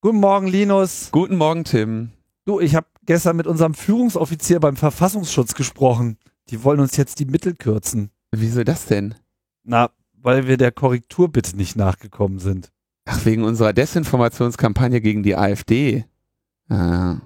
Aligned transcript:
Guten 0.00 0.20
Morgen, 0.20 0.46
Linus. 0.46 1.08
Guten 1.10 1.36
Morgen, 1.36 1.64
Tim. 1.64 2.10
Du, 2.44 2.60
ich 2.60 2.76
habe 2.76 2.86
gestern 3.04 3.34
mit 3.34 3.48
unserem 3.48 3.74
Führungsoffizier 3.74 4.60
beim 4.60 4.76
Verfassungsschutz 4.76 5.54
gesprochen. 5.54 6.18
Die 6.50 6.62
wollen 6.62 6.78
uns 6.78 6.96
jetzt 6.96 7.18
die 7.18 7.24
Mittel 7.24 7.56
kürzen. 7.56 8.12
Wieso 8.30 8.62
das 8.62 8.86
denn? 8.86 9.16
Na, 9.64 9.90
weil 10.12 10.46
wir 10.46 10.56
der 10.56 10.70
Korrekturbitte 10.70 11.56
nicht 11.56 11.74
nachgekommen 11.74 12.38
sind. 12.38 12.70
Ach, 13.06 13.24
wegen 13.24 13.42
unserer 13.42 13.72
Desinformationskampagne 13.72 15.00
gegen 15.00 15.24
die 15.24 15.34
AfD. 15.34 16.04
Ah. 16.68 17.16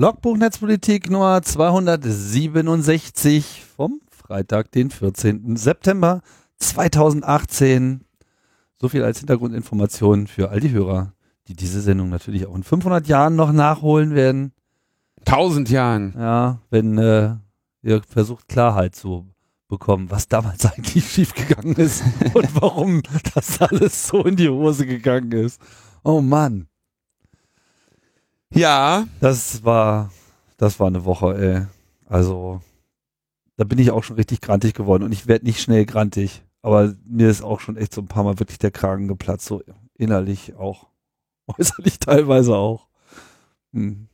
Logbuch 0.00 0.36
Netzpolitik 0.36 1.10
Nummer 1.10 1.42
267 1.42 3.64
vom 3.76 4.00
Freitag, 4.08 4.70
den 4.70 4.90
14. 4.90 5.56
September 5.56 6.22
2018. 6.58 8.04
So 8.80 8.88
viel 8.88 9.02
als 9.02 9.18
Hintergrundinformation 9.18 10.28
für 10.28 10.50
all 10.50 10.60
die 10.60 10.70
Hörer, 10.70 11.14
die 11.48 11.54
diese 11.54 11.80
Sendung 11.80 12.10
natürlich 12.10 12.46
auch 12.46 12.54
in 12.54 12.62
500 12.62 13.08
Jahren 13.08 13.34
noch 13.34 13.50
nachholen 13.50 14.14
werden. 14.14 14.52
Tausend 15.24 15.68
Jahren. 15.68 16.14
Ja, 16.16 16.60
wenn 16.70 16.96
äh, 16.96 17.34
ihr 17.82 18.00
versucht 18.04 18.46
Klarheit 18.46 18.94
zu 18.94 19.26
bekommen, 19.66 20.12
was 20.12 20.28
damals 20.28 20.64
eigentlich 20.66 21.10
schiefgegangen 21.10 21.74
ist 21.74 22.04
und 22.34 22.62
warum 22.62 23.02
das 23.34 23.60
alles 23.60 24.06
so 24.06 24.22
in 24.22 24.36
die 24.36 24.48
Hose 24.48 24.86
gegangen 24.86 25.32
ist. 25.32 25.60
Oh 26.04 26.20
Mann. 26.20 26.68
Ja. 28.54 29.06
Das 29.20 29.64
war, 29.64 30.10
das 30.56 30.80
war 30.80 30.88
eine 30.88 31.04
Woche, 31.04 31.36
ey. 31.36 31.66
Also, 32.06 32.60
da 33.56 33.64
bin 33.64 33.78
ich 33.78 33.90
auch 33.90 34.04
schon 34.04 34.16
richtig 34.16 34.40
grantig 34.40 34.74
geworden 34.74 35.02
und 35.02 35.12
ich 35.12 35.26
werde 35.26 35.44
nicht 35.44 35.60
schnell 35.60 35.84
grantig. 35.84 36.42
Aber 36.62 36.94
mir 37.04 37.28
ist 37.28 37.42
auch 37.42 37.60
schon 37.60 37.76
echt 37.76 37.94
so 37.94 38.00
ein 38.00 38.08
paar 38.08 38.24
Mal 38.24 38.38
wirklich 38.38 38.58
der 38.58 38.70
Kragen 38.70 39.08
geplatzt, 39.08 39.46
so 39.46 39.62
innerlich 39.94 40.54
auch. 40.56 40.86
Äußerlich 41.46 41.98
teilweise 41.98 42.56
auch. 42.56 42.88
Hm. 43.72 44.08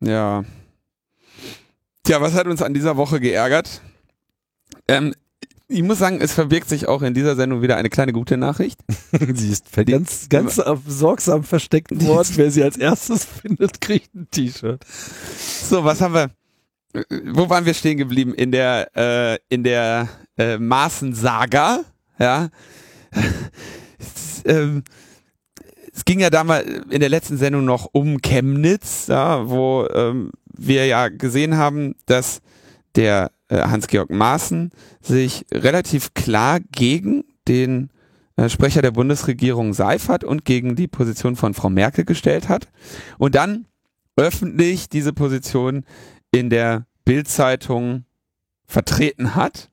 Ja. 0.00 0.44
Tja, 2.04 2.20
was 2.20 2.34
hat 2.34 2.46
uns 2.46 2.62
an 2.62 2.74
dieser 2.74 2.96
Woche 2.96 3.20
geärgert? 3.20 3.82
Ähm, 4.88 5.14
ich 5.70 5.82
muss 5.82 5.98
sagen, 5.98 6.18
es 6.20 6.32
verbirgt 6.32 6.68
sich 6.68 6.88
auch 6.88 7.02
in 7.02 7.14
dieser 7.14 7.36
Sendung 7.36 7.62
wieder 7.62 7.76
eine 7.76 7.90
kleine 7.90 8.12
gute 8.12 8.36
Nachricht. 8.36 8.80
sie 9.34 9.50
ist 9.50 9.72
ganz, 9.86 10.28
ganz 10.28 10.60
sorgsam 10.86 11.44
versteckt 11.44 11.92
worden. 12.04 12.28
Wer 12.34 12.50
sie 12.50 12.62
als 12.62 12.76
erstes 12.76 13.24
findet, 13.42 13.80
kriegt 13.80 14.14
ein 14.14 14.28
T-Shirt. 14.30 14.84
So, 14.84 15.84
was 15.84 16.00
haben 16.00 16.14
wir? 16.14 16.30
Wo 17.32 17.48
waren 17.48 17.66
wir 17.66 17.74
stehen 17.74 17.98
geblieben? 17.98 18.34
In 18.34 18.50
der, 18.50 18.90
äh, 18.96 19.38
in 19.48 19.62
der 19.62 20.08
äh, 20.36 20.58
Maßensaga, 20.58 21.84
ja. 22.18 22.48
es, 23.12 24.42
ähm, 24.44 24.82
es 25.94 26.04
ging 26.04 26.18
ja 26.18 26.30
damals 26.30 26.66
in 26.90 26.98
der 26.98 27.08
letzten 27.08 27.36
Sendung 27.36 27.64
noch 27.64 27.88
um 27.92 28.20
Chemnitz, 28.20 29.06
ja, 29.06 29.48
wo 29.48 29.86
ähm, 29.94 30.32
wir 30.46 30.86
ja 30.86 31.08
gesehen 31.08 31.56
haben, 31.56 31.94
dass 32.06 32.40
der 32.96 33.30
Hans-Georg 33.56 34.10
Maaßen 34.10 34.70
sich 35.00 35.46
relativ 35.52 36.14
klar 36.14 36.60
gegen 36.72 37.24
den 37.48 37.90
äh, 38.36 38.48
Sprecher 38.48 38.82
der 38.82 38.92
Bundesregierung 38.92 39.74
Seifert 39.74 40.24
und 40.24 40.44
gegen 40.44 40.76
die 40.76 40.88
Position 40.88 41.36
von 41.36 41.54
Frau 41.54 41.70
Merkel 41.70 42.04
gestellt 42.04 42.48
hat 42.48 42.68
und 43.18 43.34
dann 43.34 43.66
öffentlich 44.16 44.88
diese 44.88 45.12
Position 45.12 45.84
in 46.30 46.50
der 46.50 46.86
Bildzeitung 47.04 48.04
vertreten 48.66 49.34
hat. 49.34 49.70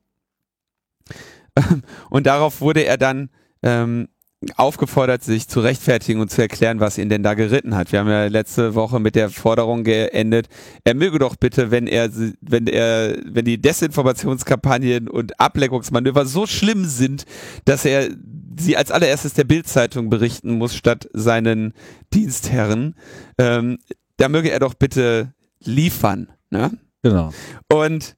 Und 2.10 2.26
darauf 2.26 2.60
wurde 2.60 2.84
er 2.84 2.96
dann 2.96 3.30
ähm, 3.62 4.08
aufgefordert, 4.54 5.24
sich 5.24 5.48
zu 5.48 5.60
rechtfertigen 5.60 6.20
und 6.20 6.30
zu 6.30 6.40
erklären, 6.40 6.78
was 6.78 6.96
ihn 6.96 7.08
denn 7.08 7.24
da 7.24 7.34
geritten 7.34 7.74
hat. 7.74 7.90
Wir 7.90 8.00
haben 8.00 8.08
ja 8.08 8.26
letzte 8.26 8.74
Woche 8.74 9.00
mit 9.00 9.16
der 9.16 9.30
Forderung 9.30 9.82
geendet, 9.82 10.48
er 10.84 10.94
möge 10.94 11.18
doch 11.18 11.34
bitte, 11.34 11.70
wenn 11.70 11.88
er, 11.88 12.10
wenn 12.40 12.68
er, 12.68 13.16
wenn 13.24 13.44
die 13.44 13.60
Desinformationskampagnen 13.60 15.08
und 15.08 15.40
Ableckungsmanöver 15.40 16.24
so 16.24 16.46
schlimm 16.46 16.84
sind, 16.84 17.24
dass 17.64 17.84
er 17.84 18.10
sie 18.56 18.76
als 18.76 18.92
allererstes 18.92 19.34
der 19.34 19.44
Bildzeitung 19.44 20.08
berichten 20.08 20.56
muss 20.56 20.74
statt 20.74 21.08
seinen 21.12 21.74
Dienstherren, 22.14 22.94
ähm, 23.38 23.78
da 24.18 24.28
möge 24.28 24.50
er 24.50 24.60
doch 24.60 24.74
bitte 24.74 25.32
liefern. 25.60 26.28
Ne? 26.50 26.72
Genau. 27.02 27.32
Und 27.72 28.16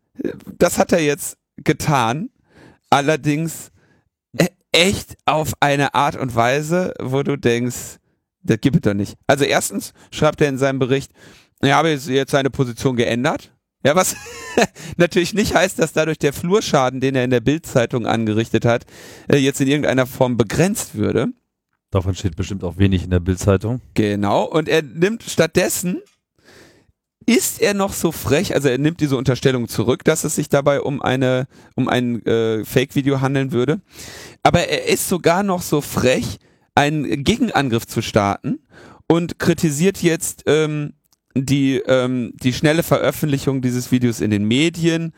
das 0.58 0.78
hat 0.78 0.92
er 0.92 1.00
jetzt 1.00 1.36
getan. 1.56 2.30
Allerdings 2.90 3.69
echt 4.72 5.16
auf 5.26 5.52
eine 5.60 5.94
Art 5.94 6.16
und 6.16 6.34
Weise, 6.34 6.94
wo 7.00 7.22
du 7.22 7.36
denkst, 7.36 7.98
das 8.42 8.60
gibt 8.60 8.76
es 8.76 8.82
doch 8.82 8.94
nicht. 8.94 9.16
Also 9.26 9.44
erstens 9.44 9.92
schreibt 10.10 10.40
er 10.40 10.48
in 10.48 10.58
seinem 10.58 10.78
Bericht, 10.78 11.12
er 11.60 11.76
habe 11.76 11.90
jetzt 11.90 12.30
seine 12.30 12.50
Position 12.50 12.96
geändert. 12.96 13.52
Ja, 13.84 13.96
was 13.96 14.16
natürlich 14.96 15.34
nicht 15.34 15.54
heißt, 15.54 15.78
dass 15.78 15.92
dadurch 15.92 16.18
der 16.18 16.32
Flurschaden, 16.32 17.00
den 17.00 17.14
er 17.14 17.24
in 17.24 17.30
der 17.30 17.40
Bildzeitung 17.40 18.06
angerichtet 18.06 18.64
hat, 18.64 18.84
äh, 19.30 19.36
jetzt 19.36 19.60
in 19.60 19.68
irgendeiner 19.68 20.06
Form 20.06 20.36
begrenzt 20.36 20.94
würde. 20.94 21.28
Davon 21.90 22.14
steht 22.14 22.36
bestimmt 22.36 22.62
auch 22.62 22.78
wenig 22.78 23.04
in 23.04 23.10
der 23.10 23.20
Bildzeitung. 23.20 23.80
Genau. 23.94 24.44
Und 24.44 24.68
er 24.68 24.82
nimmt 24.82 25.22
stattdessen 25.24 26.02
ist 27.26 27.60
er 27.60 27.74
noch 27.74 27.92
so 27.92 28.12
frech, 28.12 28.54
also 28.54 28.68
er 28.68 28.78
nimmt 28.78 29.00
diese 29.00 29.16
Unterstellung 29.16 29.68
zurück, 29.68 30.04
dass 30.04 30.24
es 30.24 30.34
sich 30.34 30.48
dabei 30.48 30.80
um 30.80 31.02
eine 31.02 31.46
um 31.74 31.88
ein 31.88 32.24
äh, 32.26 32.64
Fake-Video 32.64 33.20
handeln 33.20 33.52
würde, 33.52 33.80
aber 34.42 34.68
er 34.68 34.88
ist 34.88 35.08
sogar 35.08 35.42
noch 35.42 35.62
so 35.62 35.80
frech, 35.80 36.38
einen 36.74 37.24
Gegenangriff 37.24 37.86
zu 37.86 38.02
starten 38.02 38.60
und 39.06 39.38
kritisiert 39.38 40.02
jetzt 40.02 40.44
ähm, 40.46 40.94
die 41.34 41.76
ähm, 41.86 42.32
die 42.42 42.52
schnelle 42.52 42.82
Veröffentlichung 42.82 43.60
dieses 43.60 43.92
Videos 43.92 44.20
in 44.20 44.30
den 44.30 44.44
Medien 44.44 45.12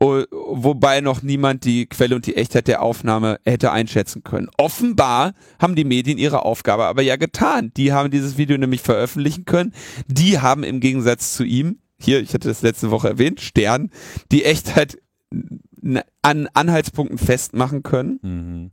wobei 0.00 1.00
noch 1.00 1.22
niemand 1.22 1.64
die 1.64 1.86
Quelle 1.86 2.16
und 2.16 2.26
die 2.26 2.36
Echtheit 2.36 2.68
der 2.68 2.82
Aufnahme 2.82 3.38
hätte 3.44 3.72
einschätzen 3.72 4.22
können. 4.24 4.48
Offenbar 4.56 5.34
haben 5.58 5.74
die 5.74 5.84
Medien 5.84 6.18
ihre 6.18 6.44
Aufgabe 6.44 6.84
aber 6.84 7.02
ja 7.02 7.16
getan. 7.16 7.72
Die 7.76 7.92
haben 7.92 8.10
dieses 8.10 8.36
Video 8.36 8.58
nämlich 8.58 8.82
veröffentlichen 8.82 9.44
können. 9.44 9.72
Die 10.06 10.40
haben 10.40 10.64
im 10.64 10.80
Gegensatz 10.80 11.34
zu 11.34 11.44
ihm, 11.44 11.78
hier, 11.98 12.20
ich 12.20 12.34
hatte 12.34 12.48
das 12.48 12.62
letzte 12.62 12.90
Woche 12.90 13.08
erwähnt, 13.08 13.40
Stern, 13.40 13.90
die 14.30 14.44
Echtheit 14.44 14.98
an 16.22 16.48
Anhaltspunkten 16.52 17.18
festmachen 17.18 17.82
können. 17.82 18.18
Mhm. 18.22 18.70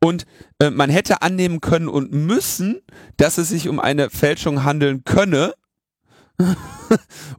Und 0.00 0.26
äh, 0.60 0.70
man 0.70 0.90
hätte 0.90 1.22
annehmen 1.22 1.60
können 1.60 1.88
und 1.88 2.12
müssen, 2.12 2.80
dass 3.16 3.38
es 3.38 3.48
sich 3.48 3.68
um 3.68 3.80
eine 3.80 4.10
Fälschung 4.10 4.64
handeln 4.64 5.02
könne. 5.04 5.54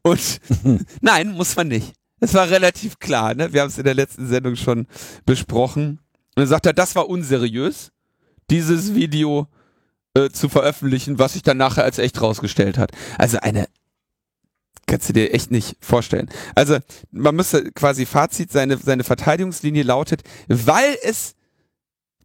und 0.03 0.41
nein, 1.01 1.31
muss 1.31 1.55
man 1.55 1.69
nicht. 1.69 1.93
Es 2.19 2.33
war 2.33 2.49
relativ 2.49 2.99
klar, 2.99 3.33
ne? 3.33 3.53
Wir 3.53 3.61
haben 3.61 3.69
es 3.69 3.77
in 3.77 3.85
der 3.85 3.93
letzten 3.93 4.27
Sendung 4.27 4.55
schon 4.55 4.87
besprochen. 5.25 5.99
Und 6.35 6.43
dann 6.43 6.47
sagt 6.47 6.65
er, 6.65 6.73
das 6.73 6.95
war 6.95 7.09
unseriös, 7.09 7.91
dieses 8.49 8.93
Video 8.95 9.47
äh, 10.13 10.29
zu 10.29 10.49
veröffentlichen, 10.49 11.19
was 11.19 11.33
sich 11.33 11.43
dann 11.43 11.57
nachher 11.57 11.83
als 11.83 11.99
echt 11.99 12.21
rausgestellt 12.21 12.77
hat. 12.77 12.91
Also 13.17 13.39
eine 13.39 13.67
kannst 14.87 15.07
du 15.07 15.13
dir 15.13 15.33
echt 15.35 15.51
nicht 15.51 15.77
vorstellen. 15.81 16.29
Also 16.55 16.79
man 17.11 17.35
müsste 17.35 17.71
quasi 17.73 18.07
Fazit, 18.07 18.51
seine, 18.51 18.77
seine 18.77 19.03
Verteidigungslinie 19.03 19.83
lautet, 19.83 20.23
weil 20.47 20.97
es 21.03 21.35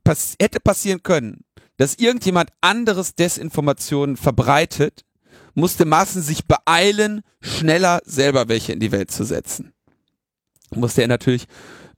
pass 0.02 0.34
hätte 0.40 0.60
passieren 0.60 1.02
können, 1.02 1.44
dass 1.76 1.96
irgendjemand 1.96 2.50
anderes 2.62 3.14
Desinformationen 3.16 4.16
verbreitet, 4.16 5.04
musste 5.52 5.84
Maßen 5.84 6.22
sich 6.22 6.46
beeilen, 6.46 7.20
schneller 7.42 8.00
selber 8.06 8.48
welche 8.48 8.72
in 8.72 8.80
die 8.80 8.92
Welt 8.92 9.10
zu 9.10 9.24
setzen 9.24 9.73
musste 10.76 11.02
er 11.02 11.08
natürlich 11.08 11.46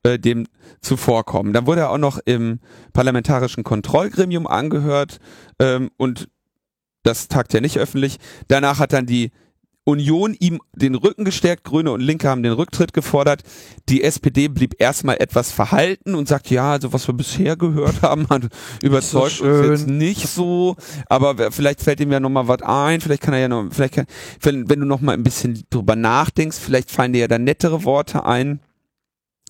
äh, 0.03 0.19
dem 0.19 0.47
zuvorkommen. 0.81 1.53
Dann 1.53 1.65
wurde 1.65 1.81
er 1.81 1.91
auch 1.91 1.97
noch 1.97 2.19
im 2.25 2.59
parlamentarischen 2.93 3.63
Kontrollgremium 3.63 4.47
angehört 4.47 5.19
ähm, 5.59 5.89
und 5.97 6.29
das 7.03 7.27
tagt 7.27 7.53
ja 7.53 7.61
nicht 7.61 7.77
öffentlich. 7.77 8.17
Danach 8.47 8.79
hat 8.79 8.93
dann 8.93 9.05
die 9.05 9.31
Union 9.87 10.35
ihm 10.37 10.59
den 10.75 10.95
Rücken 10.95 11.23
gestärkt, 11.23 11.63
Grüne 11.63 11.93
und 11.93 12.01
Linke 12.01 12.27
haben 12.27 12.43
den 12.43 12.51
Rücktritt 12.51 12.91
gefordert. 12.91 13.43
Die 13.87 14.03
SPD 14.03 14.49
blieb 14.49 14.75
erstmal 14.79 15.15
etwas 15.21 15.53
verhalten 15.53 16.13
und 16.13 16.27
sagt, 16.27 16.49
ja, 16.49 16.73
also 16.73 16.91
was 16.91 17.07
wir 17.07 17.13
bisher 17.13 17.55
gehört 17.55 18.01
haben, 18.01 18.27
hat 18.29 18.49
überzeugt 18.83 19.37
so 19.37 19.45
uns 19.45 19.65
jetzt 19.65 19.87
nicht 19.87 20.27
so, 20.27 20.75
aber 21.07 21.51
vielleicht 21.53 21.81
fällt 21.81 22.01
ihm 22.01 22.11
ja 22.11 22.19
nochmal 22.19 22.49
was 22.49 22.63
ein, 22.63 22.99
vielleicht 22.99 23.23
kann 23.23 23.33
er 23.33 23.39
ja 23.39 23.47
noch, 23.47 23.67
vielleicht 23.71 23.93
kann, 23.93 24.05
wenn, 24.41 24.69
wenn 24.69 24.81
du 24.81 24.85
nochmal 24.85 25.15
ein 25.15 25.23
bisschen 25.23 25.63
drüber 25.69 25.95
nachdenkst, 25.95 26.57
vielleicht 26.57 26.91
fallen 26.91 27.13
dir 27.13 27.19
ja 27.19 27.27
dann 27.29 27.45
nettere 27.45 27.85
Worte 27.85 28.25
ein. 28.25 28.59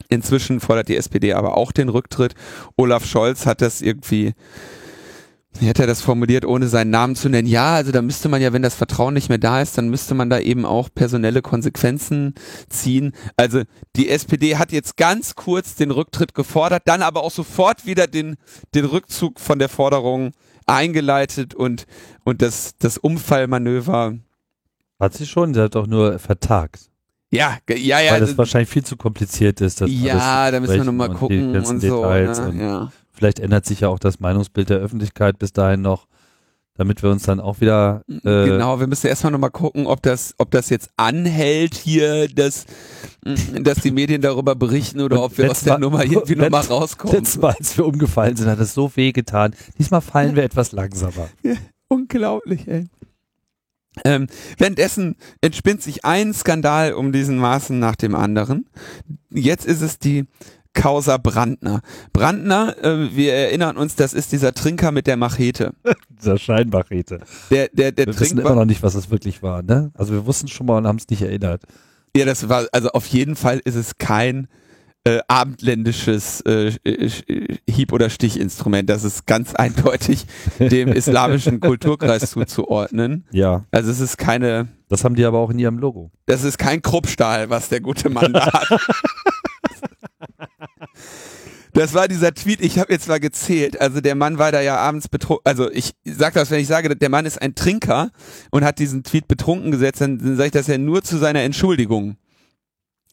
Inzwischen 0.09 0.59
fordert 0.59 0.87
die 0.87 0.95
SPD 0.95 1.33
aber 1.33 1.57
auch 1.57 1.71
den 1.71 1.89
Rücktritt. 1.89 2.33
Olaf 2.75 3.05
Scholz 3.05 3.45
hat 3.45 3.61
das 3.61 3.81
irgendwie, 3.81 4.33
wie 5.59 5.69
hat 5.69 5.79
er 5.79 5.87
das 5.87 6.01
formuliert, 6.01 6.45
ohne 6.45 6.67
seinen 6.67 6.91
Namen 6.91 7.15
zu 7.15 7.29
nennen? 7.29 7.47
Ja, 7.47 7.75
also 7.75 7.91
da 7.91 8.01
müsste 8.01 8.29
man 8.29 8.41
ja, 8.41 8.53
wenn 8.53 8.61
das 8.61 8.75
Vertrauen 8.75 9.13
nicht 9.13 9.29
mehr 9.29 9.37
da 9.37 9.61
ist, 9.61 9.77
dann 9.77 9.89
müsste 9.89 10.13
man 10.13 10.29
da 10.29 10.39
eben 10.39 10.65
auch 10.65 10.89
personelle 10.93 11.41
Konsequenzen 11.41 12.35
ziehen. 12.69 13.13
Also 13.35 13.63
die 13.95 14.09
SPD 14.09 14.57
hat 14.57 14.71
jetzt 14.71 14.97
ganz 14.97 15.35
kurz 15.35 15.75
den 15.75 15.91
Rücktritt 15.91 16.33
gefordert, 16.33 16.83
dann 16.85 17.01
aber 17.01 17.23
auch 17.23 17.31
sofort 17.31 17.85
wieder 17.85 18.07
den, 18.07 18.37
den 18.75 18.85
Rückzug 18.85 19.39
von 19.39 19.59
der 19.59 19.69
Forderung 19.69 20.31
eingeleitet 20.65 21.55
und, 21.55 21.85
und 22.23 22.41
das, 22.41 22.75
das 22.77 22.97
Umfallmanöver. 22.97 24.15
Hat 24.99 25.13
sie 25.13 25.25
schon, 25.25 25.53
sie 25.53 25.61
hat 25.61 25.75
doch 25.75 25.87
nur 25.87 26.19
vertagt. 26.19 26.89
Ja, 27.31 27.57
ja, 27.69 27.99
ja. 27.99 28.11
weil 28.13 28.19
das 28.21 28.37
wahrscheinlich 28.37 28.69
viel 28.69 28.83
zu 28.85 28.95
kompliziert 28.95 29.59
ist. 29.61 29.81
Das 29.81 29.89
ja, 29.91 30.49
da 30.49 30.59
müssen 30.59 30.75
wir 30.75 30.83
nochmal 30.85 31.09
und 31.09 31.17
gucken 31.17 31.53
ganzen 31.53 31.75
und 31.75 31.81
so. 31.81 32.05
Ne? 32.05 32.45
und 32.47 32.59
Ja. 32.59 32.91
Vielleicht 33.11 33.39
ändert 33.39 33.65
sich 33.65 33.81
ja 33.81 33.89
auch 33.89 33.99
das 33.99 34.19
Meinungsbild 34.19 34.69
der 34.69 34.77
Öffentlichkeit 34.77 35.39
bis 35.39 35.51
dahin 35.51 35.81
noch, 35.81 36.07
damit 36.75 37.01
wir 37.03 37.09
uns 37.09 37.23
dann 37.23 37.39
auch 37.39 37.59
wieder 37.59 38.03
äh, 38.07 38.21
genau, 38.21 38.79
wir 38.79 38.85
müssen 38.87 39.07
erstmal 39.07 39.31
nochmal 39.31 39.49
gucken, 39.49 39.87
ob 39.87 40.03
das, 40.03 40.35
ob 40.37 40.51
das 40.51 40.69
jetzt 40.69 40.91
anhält 40.95 41.73
hier, 41.75 42.27
dass, 42.29 42.65
dass 43.61 43.79
die 43.79 43.91
Medien 43.91 44.21
darüber 44.21 44.55
berichten 44.55 45.01
oder 45.01 45.17
Und 45.17 45.23
ob 45.25 45.37
wir 45.37 45.49
aus 45.51 45.61
der 45.61 45.73
Mal- 45.73 45.79
Nummer 45.79 46.03
irgendwie 46.05 46.35
nochmal 46.35 46.63
rauskommen. 46.65 47.17
Letztes 47.17 47.41
Mal, 47.41 47.55
als 47.57 47.75
wir 47.77 47.85
umgefallen 47.85 48.37
sind, 48.37 48.47
hat 48.47 48.59
es 48.59 48.73
so 48.73 48.95
weh 48.95 49.11
getan. 49.11 49.53
Diesmal 49.79 50.01
fallen 50.01 50.35
wir 50.35 50.43
etwas 50.45 50.71
langsamer. 50.71 51.27
Unglaublich, 51.89 52.67
ey. 52.67 52.85
Ähm, 54.05 54.27
währenddessen 54.57 55.15
entspinnt 55.41 55.81
sich 55.81 56.05
ein 56.05 56.33
Skandal 56.33 56.93
um 56.93 57.11
diesen 57.11 57.37
Maßen 57.37 57.77
nach 57.79 57.95
dem 57.95 58.15
anderen. 58.15 58.67
Jetzt 59.29 59.65
ist 59.65 59.81
es 59.81 59.99
die 59.99 60.25
Causa 60.73 61.17
Brandner. 61.17 61.81
Brandner, 62.13 62.75
äh, 62.83 63.15
wir 63.15 63.33
erinnern 63.33 63.77
uns, 63.77 63.95
das 63.95 64.13
ist 64.13 64.31
dieser 64.31 64.53
Trinker 64.53 64.91
mit 64.91 65.07
der 65.07 65.17
Machete. 65.17 65.73
Dieser 66.09 66.37
Scheinbachete. 66.37 67.19
Der, 67.51 67.69
der, 67.69 67.91
der 67.91 68.07
Wir 68.07 68.19
wissen 68.19 68.37
Trinker. 68.37 68.51
immer 68.51 68.59
noch 68.61 68.65
nicht, 68.65 68.83
was 68.83 68.95
es 68.95 69.09
wirklich 69.09 69.41
war. 69.41 69.63
Ne? 69.63 69.91
Also 69.95 70.13
wir 70.13 70.25
wussten 70.25 70.47
schon 70.47 70.67
mal 70.67 70.77
und 70.77 70.87
haben 70.87 70.97
es 70.97 71.07
nicht 71.09 71.21
erinnert. 71.21 71.63
Ja, 72.15 72.25
das 72.25 72.49
war, 72.49 72.65
also 72.71 72.89
auf 72.89 73.05
jeden 73.07 73.35
Fall 73.35 73.59
ist 73.65 73.75
es 73.75 73.97
kein 73.97 74.47
äh, 75.07 75.19
abendländisches 75.27 76.41
äh, 76.41 76.73
äh, 76.83 77.09
Hieb- 77.69 77.93
oder 77.93 78.09
Stichinstrument. 78.09 78.89
Das 78.89 79.03
ist 79.03 79.25
ganz 79.25 79.55
eindeutig 79.55 80.25
dem 80.59 80.89
islamischen 80.89 81.59
Kulturkreis 81.61 82.29
zuzuordnen. 82.31 83.25
Ja, 83.31 83.63
Also 83.71 83.89
es 83.91 83.99
ist 84.01 84.17
keine, 84.17 84.67
das 84.89 85.03
haben 85.03 85.15
die 85.15 85.23
aber 85.25 85.39
auch 85.39 85.49
in 85.49 85.59
ihrem 85.59 85.77
Logo. 85.79 86.11
das 86.25 86.43
ist 86.43 86.57
kein 86.57 86.81
Kruppstahl, 86.81 87.49
was 87.49 87.69
der 87.69 87.79
gute 87.81 88.09
Mann 88.09 88.33
da 88.33 88.45
hat. 88.51 88.79
Das 91.73 91.93
war 91.93 92.07
dieser 92.07 92.33
Tweet, 92.33 92.61
ich 92.61 92.79
habe 92.79 92.91
jetzt 92.91 93.07
mal 93.07 93.19
gezählt. 93.19 93.79
Also 93.79 94.01
der 94.01 94.15
Mann 94.15 94.39
war 94.39 94.51
da 94.51 94.61
ja 94.61 94.77
abends 94.77 95.07
betrunken. 95.09 95.43
Also 95.45 95.69
ich 95.71 95.93
sag 96.05 96.33
das, 96.33 96.49
wenn 96.49 96.59
ich 96.59 96.67
sage, 96.67 96.95
der 96.95 97.09
Mann 97.09 97.27
ist 97.27 97.39
ein 97.39 97.53
Trinker 97.53 98.09
und 98.49 98.65
hat 98.65 98.79
diesen 98.79 99.03
Tweet 99.03 99.27
betrunken 99.27 99.69
gesetzt, 99.71 100.01
dann, 100.01 100.17
dann 100.17 100.37
sage 100.37 100.47
ich 100.47 100.51
das 100.53 100.65
ja 100.67 100.77
nur 100.79 101.03
zu 101.03 101.17
seiner 101.17 101.41
Entschuldigung. 101.41 102.17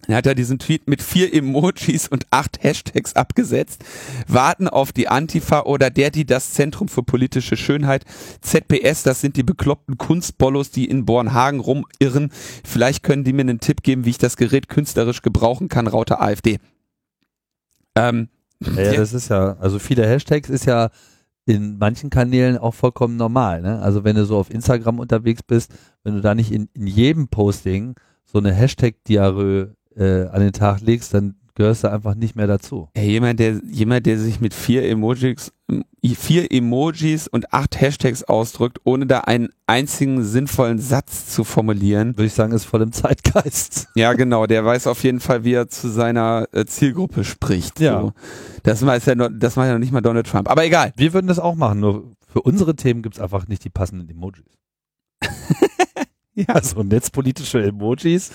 Er 0.09 0.17
hat 0.17 0.27
ja 0.27 0.35
diesen 0.35 0.59
Tweet 0.59 0.89
mit 0.89 1.03
vier 1.03 1.33
Emojis 1.33 2.09
und 2.09 2.27
acht 2.31 2.63
Hashtags 2.63 3.15
abgesetzt. 3.15 3.85
Warten 4.29 4.69
auf 4.69 4.93
die 4.93 5.09
Antifa 5.09 5.63
oder 5.63 5.91
der, 5.91 6.11
die 6.11 6.27
das 6.27 6.53
Zentrum 6.53 6.89
für 6.89 7.03
politische 7.03 7.57
Schönheit. 7.57 8.05
ZPS, 8.41 9.03
das 9.03 9.21
sind 9.21 9.37
die 9.37 9.43
bekloppten 9.43 9.97
Kunstbollos, 9.99 10.71
die 10.71 10.85
in 10.85 11.05
Bornhagen 11.07 11.61
rumirren. 11.61 12.31
Vielleicht 12.65 13.03
können 13.03 13.25
die 13.25 13.33
mir 13.33 13.43
einen 13.43 13.61
Tipp 13.61 13.83
geben, 13.83 14.05
wie 14.05 14.11
ich 14.11 14.19
das 14.19 14.37
Gerät 14.37 14.69
künstlerisch 14.69 15.23
gebrauchen 15.23 15.69
kann, 15.69 15.87
Raute 15.87 16.21
AfD. 16.21 16.59
Ähm, 17.97 18.29
Ja, 18.61 18.73
ja, 18.83 18.93
Ja. 18.93 18.97
das 19.01 19.13
ist 19.13 19.29
ja, 19.29 19.57
also 19.59 19.79
viele 19.79 20.07
Hashtags 20.07 20.49
ist 20.49 20.65
ja 20.67 20.91
in 21.47 21.77
manchen 21.77 22.09
Kanälen 22.09 22.57
auch 22.57 22.73
vollkommen 22.75 23.17
normal. 23.17 23.61
Ne? 23.61 23.81
Also 23.83 24.05
wenn 24.05 24.17
du 24.17 24.25
so 24.25 24.39
auf 24.39 24.51
Instagram 24.51 24.99
unterwegs 24.99 25.43
bist, 25.43 25.73
wenn 26.03 26.15
du 26.15 26.21
da 26.23 26.35
nicht 26.35 26.51
in, 26.53 26.69
in 26.75 26.87
jedem 26.87 27.29
Posting 27.29 27.97
so 28.25 28.39
eine 28.39 28.53
Hashtag-Diarrhoe 28.55 29.75
äh, 29.97 30.27
an 30.27 30.41
den 30.41 30.53
Tag 30.53 30.81
legst, 30.81 31.15
dann 31.15 31.37
gehörst 31.55 31.85
du 31.85 31.91
einfach 31.91 32.15
nicht 32.15 32.35
mehr 32.35 32.47
dazu. 32.47 32.89
Ey, 32.95 33.11
jemand, 33.11 33.39
der, 33.39 33.61
jemand, 33.71 34.07
der 34.07 34.19
sich 34.19 34.41
mit 34.41 34.55
vier 34.55 34.89
Emojis, 34.89 35.53
vier 36.03 36.53
Emojis 36.53 37.29
und 37.29 37.53
acht 37.53 37.81
Hashtags 37.81 38.25
ausdrückt, 38.25 38.79
ohne 38.85 39.07
da 39.07 39.21
einen 39.21 39.51
einzigen 39.67 40.25
sinnvollen 40.25 40.79
Satz 40.79 41.33
zu 41.33 41.45
formulieren. 41.45 42.17
Würde 42.17 42.27
ich 42.27 42.35
sagen, 42.35 42.53
ist 42.53 42.65
voll 42.65 42.83
im 42.83 42.93
Zeitgeist. 42.93 43.89
Ja, 43.95 44.13
genau, 44.15 44.47
der 44.47 44.65
weiß 44.65 44.89
auf 44.89 45.03
jeden 45.05 45.21
Fall, 45.21 45.45
wie 45.45 45.53
er 45.53 45.69
zu 45.69 45.89
seiner 45.89 46.49
äh, 46.53 46.67
Zielgruppe 46.67 47.25
spricht. 47.25 47.79
Ja. 47.81 48.01
So. 48.01 48.13
Das 48.65 48.85
weiß 48.85 49.07
ja 49.07 49.15
noch, 49.15 49.31
das 49.33 49.57
macht 49.57 49.69
ja 49.69 49.75
noch 49.75 49.81
nicht 49.81 49.93
mal 49.93 50.01
Donald 50.01 50.27
Trump. 50.27 50.51
Aber 50.51 50.65
egal. 50.65 50.93
Wir 50.97 51.13
würden 51.13 51.29
das 51.29 51.39
auch 51.39 51.55
machen, 51.55 51.81
nur 51.81 52.15
für 52.27 52.43
unsere 52.43 52.75
Themen 52.75 53.03
gibt's 53.03 53.21
einfach 53.21 53.47
nicht 53.47 53.63
die 53.65 53.71
passenden 53.71 54.09
Emojis. 54.09 54.45
Ja. 55.23 55.29
Also 56.49 56.83
netzpolitische 56.83 57.63
Emojis, 57.63 58.33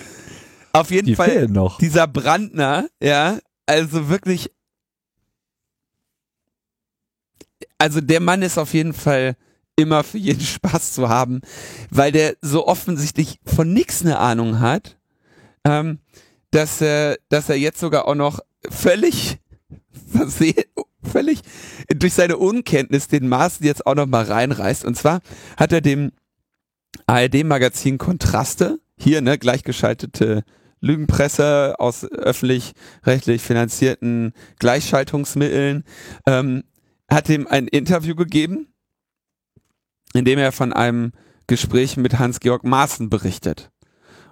Auf 0.72 0.90
jeden 0.90 1.06
die 1.06 1.16
Fall 1.16 1.48
noch. 1.48 1.78
dieser 1.78 2.06
Brandner, 2.06 2.88
ja, 3.02 3.38
also 3.66 4.08
wirklich, 4.08 4.50
also 7.78 8.00
der 8.00 8.20
Mann 8.20 8.42
ist 8.42 8.58
auf 8.58 8.72
jeden 8.74 8.92
Fall 8.92 9.36
immer 9.76 10.04
für 10.04 10.18
jeden 10.18 10.40
Spaß 10.44 10.92
zu 10.92 11.08
haben, 11.08 11.40
weil 11.90 12.12
der 12.12 12.36
so 12.40 12.66
offensichtlich 12.66 13.40
von 13.44 13.72
nix 13.72 14.02
eine 14.02 14.18
Ahnung 14.18 14.60
hat, 14.60 14.98
ähm, 15.64 15.98
dass 16.50 16.80
er, 16.80 17.18
dass 17.28 17.48
er 17.48 17.56
jetzt 17.56 17.80
sogar 17.80 18.06
auch 18.06 18.14
noch 18.14 18.40
völlig 18.68 19.38
versehen, 20.12 20.64
völlig 21.02 21.40
durch 21.88 22.14
seine 22.14 22.36
Unkenntnis 22.36 23.08
den 23.08 23.28
Maßen 23.28 23.64
jetzt 23.64 23.86
auch 23.86 23.94
noch 23.94 24.06
mal 24.06 24.24
reinreißt. 24.24 24.84
Und 24.84 24.96
zwar 24.96 25.20
hat 25.56 25.72
er 25.72 25.80
dem 25.80 26.12
ARD-Magazin 27.06 27.98
Kontraste, 27.98 28.80
hier, 28.98 29.20
ne, 29.22 29.38
gleichgeschaltete 29.38 30.44
Lügenpresse 30.80 31.74
aus 31.78 32.04
öffentlich-rechtlich 32.04 33.42
finanzierten 33.42 34.32
Gleichschaltungsmitteln, 34.58 35.84
ähm, 36.26 36.64
hat 37.10 37.28
ihm 37.28 37.46
ein 37.46 37.66
Interview 37.66 38.14
gegeben, 38.14 38.72
in 40.14 40.24
dem 40.24 40.38
er 40.38 40.52
von 40.52 40.72
einem 40.72 41.12
Gespräch 41.46 41.96
mit 41.96 42.18
Hans-Georg 42.18 42.64
Maaßen 42.64 43.10
berichtet. 43.10 43.70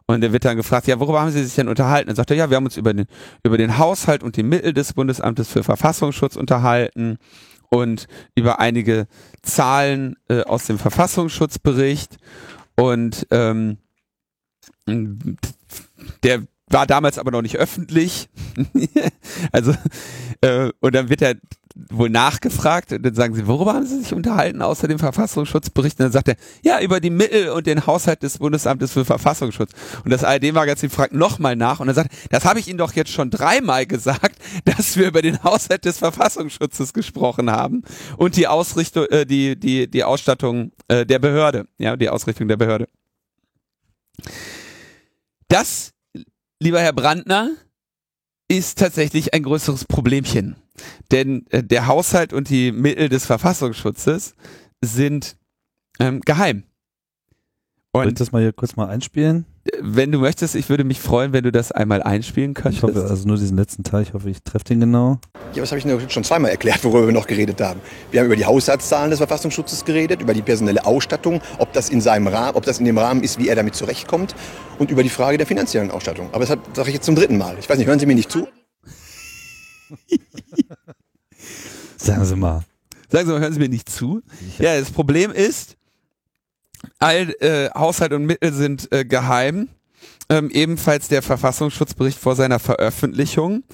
Und 0.06 0.24
er 0.24 0.32
wird 0.32 0.46
dann 0.46 0.56
gefragt, 0.56 0.86
ja, 0.86 0.98
worüber 1.00 1.20
haben 1.20 1.30
Sie 1.30 1.44
sich 1.44 1.54
denn 1.54 1.68
unterhalten? 1.68 2.06
Dann 2.06 2.16
sagt 2.16 2.30
er, 2.30 2.36
ja, 2.36 2.48
wir 2.48 2.56
haben 2.56 2.64
uns 2.64 2.78
über 2.78 2.94
den, 2.94 3.06
über 3.44 3.58
den 3.58 3.76
Haushalt 3.76 4.22
und 4.22 4.36
die 4.36 4.42
Mittel 4.42 4.72
des 4.72 4.94
Bundesamtes 4.94 5.48
für 5.48 5.62
Verfassungsschutz 5.62 6.36
unterhalten 6.36 7.18
und 7.68 8.06
über 8.34 8.58
einige 8.58 9.06
Zahlen 9.42 10.16
äh, 10.28 10.42
aus 10.42 10.66
dem 10.66 10.78
Verfassungsschutzbericht. 10.78 12.16
Und 12.74 13.26
ähm, 13.30 13.76
der 16.22 16.46
war 16.70 16.86
damals 16.86 17.18
aber 17.18 17.30
noch 17.30 17.42
nicht 17.42 17.56
öffentlich. 17.56 18.28
also, 19.52 19.74
äh, 20.40 20.70
und 20.80 20.94
dann 20.94 21.08
wird 21.08 21.22
er 21.22 21.34
wohl 21.90 22.10
nachgefragt 22.10 22.92
und 22.92 23.04
dann 23.04 23.14
sagen 23.14 23.34
sie, 23.34 23.46
worüber 23.46 23.74
haben 23.74 23.86
sie 23.86 24.00
sich 24.00 24.12
unterhalten 24.12 24.62
außer 24.62 24.88
dem 24.88 24.98
Verfassungsschutzbericht? 24.98 25.98
Und 25.98 26.04
dann 26.04 26.12
sagt 26.12 26.28
er, 26.28 26.36
ja, 26.62 26.80
über 26.80 27.00
die 27.00 27.10
Mittel 27.10 27.50
und 27.50 27.66
den 27.66 27.86
Haushalt 27.86 28.22
des 28.22 28.38
Bundesamtes 28.38 28.92
für 28.92 29.04
Verfassungsschutz. 29.04 29.70
Und 30.04 30.10
das 30.10 30.24
ARD-Magazin 30.24 30.90
fragt 30.90 31.14
nochmal 31.14 31.56
nach 31.56 31.80
und 31.80 31.86
dann 31.86 31.94
sagt, 31.94 32.10
das 32.30 32.44
habe 32.44 32.58
ich 32.58 32.68
Ihnen 32.68 32.78
doch 32.78 32.94
jetzt 32.94 33.12
schon 33.12 33.30
dreimal 33.30 33.86
gesagt, 33.86 34.36
dass 34.64 34.96
wir 34.96 35.06
über 35.06 35.22
den 35.22 35.42
Haushalt 35.44 35.84
des 35.84 35.98
Verfassungsschutzes 35.98 36.92
gesprochen 36.92 37.50
haben 37.50 37.82
und 38.16 38.36
die 38.36 38.48
Ausrichtung, 38.48 39.06
äh, 39.06 39.24
die, 39.24 39.58
die, 39.58 39.88
die 39.88 40.04
Ausstattung 40.04 40.72
äh, 40.88 41.06
der 41.06 41.20
Behörde, 41.20 41.66
ja, 41.78 41.96
die 41.96 42.08
Ausrichtung 42.08 42.48
der 42.48 42.56
Behörde. 42.56 42.88
Das, 45.48 45.92
lieber 46.60 46.80
Herr 46.80 46.92
Brandner, 46.92 47.50
ist 48.48 48.78
tatsächlich 48.78 49.34
ein 49.34 49.42
größeres 49.42 49.84
Problemchen. 49.84 50.56
Denn 51.10 51.46
äh, 51.50 51.62
der 51.62 51.86
Haushalt 51.86 52.32
und 52.32 52.48
die 52.48 52.72
Mittel 52.72 53.08
des 53.08 53.26
Verfassungsschutzes 53.26 54.34
sind 54.82 55.36
ähm, 55.98 56.20
geheim. 56.20 56.64
Soll 57.92 58.04
ich 58.04 58.08
Und 58.10 58.20
das 58.20 58.32
mal 58.32 58.42
hier 58.42 58.52
kurz 58.52 58.76
mal 58.76 58.88
einspielen? 58.88 59.46
Wenn 59.80 60.12
du 60.12 60.18
möchtest, 60.18 60.54
ich 60.54 60.68
würde 60.68 60.84
mich 60.84 61.00
freuen, 61.00 61.32
wenn 61.32 61.44
du 61.44 61.52
das 61.52 61.72
einmal 61.72 62.02
einspielen 62.02 62.54
könntest. 62.54 62.78
Ich 62.78 62.82
hoffe, 62.82 63.06
also 63.08 63.26
nur 63.26 63.36
diesen 63.36 63.56
letzten 63.56 63.84
Teil, 63.84 64.02
ich 64.02 64.14
hoffe, 64.14 64.30
ich 64.30 64.42
treffe 64.42 64.64
den 64.64 64.80
genau. 64.80 65.18
Ja, 65.54 65.62
was 65.62 65.70
habe 65.70 65.78
ich 65.78 65.84
denn 65.84 66.10
schon 66.10 66.24
zweimal 66.24 66.50
erklärt, 66.50 66.84
worüber 66.84 67.06
wir 67.06 67.12
noch 67.12 67.26
geredet 67.26 67.60
haben? 67.60 67.80
Wir 68.10 68.20
haben 68.20 68.26
über 68.26 68.36
die 68.36 68.44
Haushaltszahlen 68.44 69.10
des 69.10 69.18
Verfassungsschutzes 69.18 69.84
geredet, 69.84 70.22
über 70.22 70.34
die 70.34 70.42
personelle 70.42 70.84
Ausstattung, 70.84 71.40
ob 71.58 71.72
das 71.72 71.88
in 71.88 72.00
seinem 72.00 72.26
Rahmen, 72.26 72.56
ob 72.56 72.64
das 72.64 72.78
in 72.78 72.84
dem 72.84 72.98
Rahmen 72.98 73.22
ist, 73.22 73.38
wie 73.38 73.48
er 73.48 73.56
damit 73.56 73.74
zurechtkommt 73.74 74.34
und 74.78 74.90
über 74.90 75.02
die 75.02 75.08
Frage 75.08 75.38
der 75.38 75.46
finanziellen 75.46 75.90
Ausstattung. 75.90 76.28
Aber 76.32 76.44
das 76.44 76.56
sage 76.74 76.88
ich 76.88 76.94
jetzt 76.94 77.06
zum 77.06 77.14
dritten 77.14 77.38
Mal. 77.38 77.56
Ich 77.58 77.68
weiß 77.68 77.78
nicht, 77.78 77.86
hören 77.86 77.98
Sie 77.98 78.06
mir 78.06 78.14
nicht 78.14 78.30
zu? 78.30 78.48
Sagen 81.96 82.24
Sie 82.24 82.36
mal. 82.36 82.64
Sagen 83.10 83.26
Sie 83.26 83.32
mal, 83.32 83.40
hören 83.40 83.52
Sie 83.52 83.58
mir 83.58 83.68
nicht 83.68 83.88
zu? 83.88 84.22
Ja, 84.58 84.78
das 84.78 84.90
Problem 84.90 85.32
ist, 85.32 85.77
all 86.98 87.34
äh, 87.40 87.70
Haushalt 87.70 88.12
und 88.12 88.26
Mittel 88.26 88.52
sind 88.52 88.92
äh, 88.92 89.04
geheim 89.04 89.68
ähm, 90.30 90.50
ebenfalls 90.50 91.08
der 91.08 91.22
Verfassungsschutzbericht 91.22 92.18
vor 92.18 92.36
seiner 92.36 92.58
Veröffentlichung. 92.58 93.64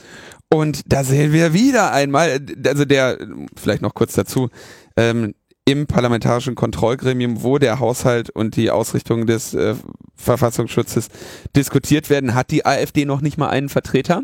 Und 0.50 0.92
da 0.92 1.02
sehen 1.02 1.32
wir 1.32 1.52
wieder 1.52 1.92
einmal, 1.92 2.40
also 2.66 2.84
der, 2.84 3.18
vielleicht 3.56 3.82
noch 3.82 3.94
kurz 3.94 4.14
dazu, 4.14 4.50
ähm, 4.96 5.34
im 5.66 5.86
parlamentarischen 5.86 6.54
Kontrollgremium, 6.54 7.42
wo 7.42 7.58
der 7.58 7.80
Haushalt 7.80 8.30
und 8.30 8.54
die 8.56 8.70
Ausrichtung 8.70 9.26
des 9.26 9.54
äh, 9.54 9.74
Verfassungsschutzes 10.14 11.08
diskutiert 11.56 12.10
werden, 12.10 12.34
hat 12.34 12.50
die 12.50 12.66
AfD 12.66 13.06
noch 13.06 13.22
nicht 13.22 13.38
mal 13.38 13.48
einen 13.48 13.70
Vertreter. 13.70 14.22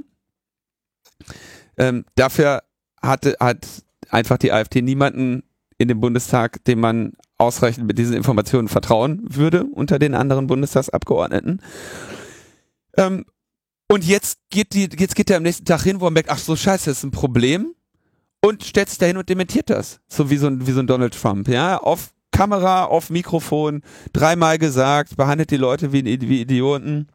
Ähm, 1.79 2.05
dafür 2.15 2.63
hatte, 3.01 3.37
hat 3.41 3.67
einfach 4.11 4.37
die 4.37 4.53
AfD 4.53 4.83
niemanden 4.83 5.43
in 5.79 5.89
dem 5.89 6.01
Bundestag, 6.01 6.63
dem 6.65 6.81
man 6.81 7.15
ausreichend 7.41 7.87
mit 7.87 7.99
diesen 7.99 8.15
Informationen 8.15 8.69
vertrauen 8.69 9.23
würde 9.23 9.65
unter 9.65 9.99
den 9.99 10.15
anderen 10.15 10.47
Bundestagsabgeordneten. 10.47 11.63
Ähm, 12.97 13.25
und 13.89 14.05
jetzt 14.05 14.39
geht 14.51 14.75
die, 14.75 14.89
jetzt 14.97 15.17
geht 15.17 15.31
er 15.31 15.39
am 15.39 15.43
nächsten 15.43 15.65
Tag 15.65 15.83
hin, 15.83 16.01
wo 16.01 16.07
er 16.07 16.11
merkt, 16.11 16.31
ach 16.31 16.39
so 16.39 16.55
scheiße, 16.55 16.91
das 16.91 16.99
ist 16.99 17.05
ein 17.05 17.11
Problem 17.11 17.75
und 18.45 18.65
stellt 18.65 18.89
sich 18.89 18.99
dahin 18.99 19.17
und 19.17 19.29
dementiert 19.29 19.71
das. 19.71 20.01
So 20.09 20.31
wie 20.31 20.37
so 20.37 20.47
ein, 20.47 20.67
wie 20.67 20.73
so 20.73 20.81
ein 20.81 20.87
Donald 20.87 21.15
Trump, 21.15 21.49
ja, 21.49 21.79
auf 21.79 22.13
Kamera, 22.31 22.85
auf 22.85 23.11
Mikrofon, 23.11 23.83
dreimal 24.13 24.59
gesagt, 24.59 25.17
behandelt 25.17 25.51
die 25.51 25.57
Leute 25.57 25.93
wie, 25.93 26.05
wie 26.05 26.41
Idioten 26.41 27.09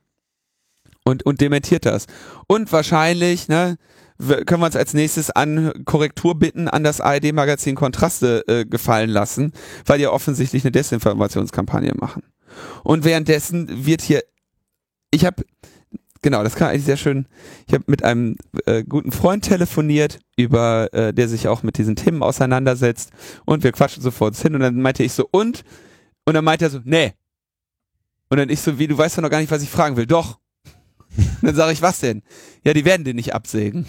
und, 1.05 1.25
und 1.25 1.39
dementiert 1.39 1.86
das. 1.86 2.08
Und 2.48 2.72
wahrscheinlich, 2.72 3.48
ne, 3.48 3.77
können 4.17 4.62
wir 4.62 4.65
uns 4.65 4.75
als 4.75 4.93
nächstes 4.93 5.29
an 5.29 5.74
Korrektur 5.86 6.36
bitten 6.39 6.67
an 6.67 6.84
das 6.84 7.01
ARD-Magazin 7.01 7.75
Kontraste 7.75 8.43
äh, 8.48 8.65
gefallen 8.65 9.10
lassen, 9.10 9.51
weil 9.86 10.00
die 10.00 10.07
offensichtlich 10.07 10.63
eine 10.63 10.72
Desinformationskampagne 10.72 11.93
machen. 11.95 12.24
Und 12.84 13.03
währenddessen 13.03 13.86
wird 13.86 14.01
hier, 14.01 14.24
ich 15.12 15.25
habe, 15.25 15.43
genau, 16.22 16.43
das 16.43 16.55
kann 16.55 16.69
eigentlich 16.69 16.86
sehr 16.86 16.98
schön, 16.98 17.27
ich 17.67 17.74
habe 17.74 17.84
mit 17.88 18.03
einem 18.03 18.38
äh, 18.65 18.84
guten 18.84 19.12
Freund 19.12 19.43
telefoniert, 19.43 20.19
über, 20.38 20.93
äh, 20.93 21.13
der 21.13 21.27
sich 21.27 21.48
auch 21.48 21.63
mit 21.63 21.77
diesen 21.77 21.95
Themen 21.95 22.24
auseinandersetzt 22.24 23.12
und 23.45 23.63
wir 23.63 23.74
quatschen 23.74 24.01
sofort 24.01 24.36
hin 24.38 24.55
und 24.55 24.62
dann 24.62 24.81
meinte 24.81 25.03
ich 25.03 25.13
so, 25.13 25.27
und? 25.31 25.63
Und 26.25 26.34
dann 26.34 26.45
meinte 26.45 26.65
er 26.65 26.72
so, 26.72 26.79
nee. 26.84 27.13
Und 28.29 28.38
dann 28.38 28.50
ich 28.50 28.62
so, 28.62 28.79
wie, 28.79 28.88
du 28.88 28.98
weißt 28.98 29.17
doch 29.17 29.22
noch 29.22 29.29
gar 29.29 29.39
nicht, 29.39 29.51
was 29.51 29.62
ich 29.62 29.69
fragen 29.69 29.98
will. 29.98 30.07
Doch. 30.07 30.39
dann 31.41 31.55
sage 31.55 31.74
ich, 31.74 31.81
was 31.81 32.00
denn? 32.00 32.24
Ja, 32.65 32.74
die 32.74 32.86
werden 32.86 33.03
den 33.03 33.15
nicht 33.15 33.34
absägen. 33.34 33.86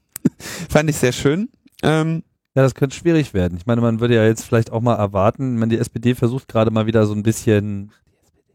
Fand 0.70 0.88
ich 0.88 0.96
sehr 0.96 1.12
schön. 1.12 1.50
Ähm, 1.82 2.22
ja, 2.54 2.62
das 2.62 2.74
könnte 2.74 2.96
schwierig 2.96 3.34
werden. 3.34 3.58
Ich 3.58 3.66
meine, 3.66 3.80
man 3.80 4.00
würde 4.00 4.14
ja 4.14 4.24
jetzt 4.24 4.44
vielleicht 4.44 4.72
auch 4.72 4.80
mal 4.80 4.96
erwarten, 4.96 5.60
wenn 5.60 5.68
die 5.68 5.78
SPD 5.78 6.14
versucht 6.14 6.48
gerade 6.48 6.70
mal 6.70 6.86
wieder 6.86 7.06
so 7.06 7.14
ein 7.14 7.22
bisschen, 7.22 7.92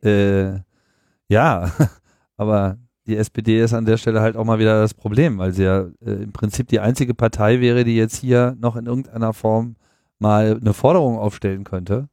äh, 0.02 0.56
ja, 1.28 1.72
aber 2.38 2.78
die 3.06 3.16
SPD 3.16 3.62
ist 3.62 3.74
an 3.74 3.86
der 3.86 3.98
Stelle 3.98 4.22
halt 4.22 4.36
auch 4.36 4.44
mal 4.44 4.60
wieder 4.60 4.82
das 4.82 4.94
Problem, 4.94 5.38
weil 5.38 5.54
sie 5.54 5.64
ja 5.64 5.82
äh, 6.04 6.24
im 6.24 6.34
Prinzip 6.34 6.68
die 6.70 6.80
einzige 6.80 7.14
Partei 7.14 7.62
wäre, 7.62 7.84
die 7.84 7.96
jetzt 7.96 8.18
hier 8.18 8.56
noch 8.60 8.76
in 8.76 8.88
irgendeiner 8.88 9.34
Form 9.34 9.76
mal 10.18 10.58
eine 10.60 10.74
Forderung 10.74 11.20
aufstellen 11.20 11.64
könnte. 11.64 12.10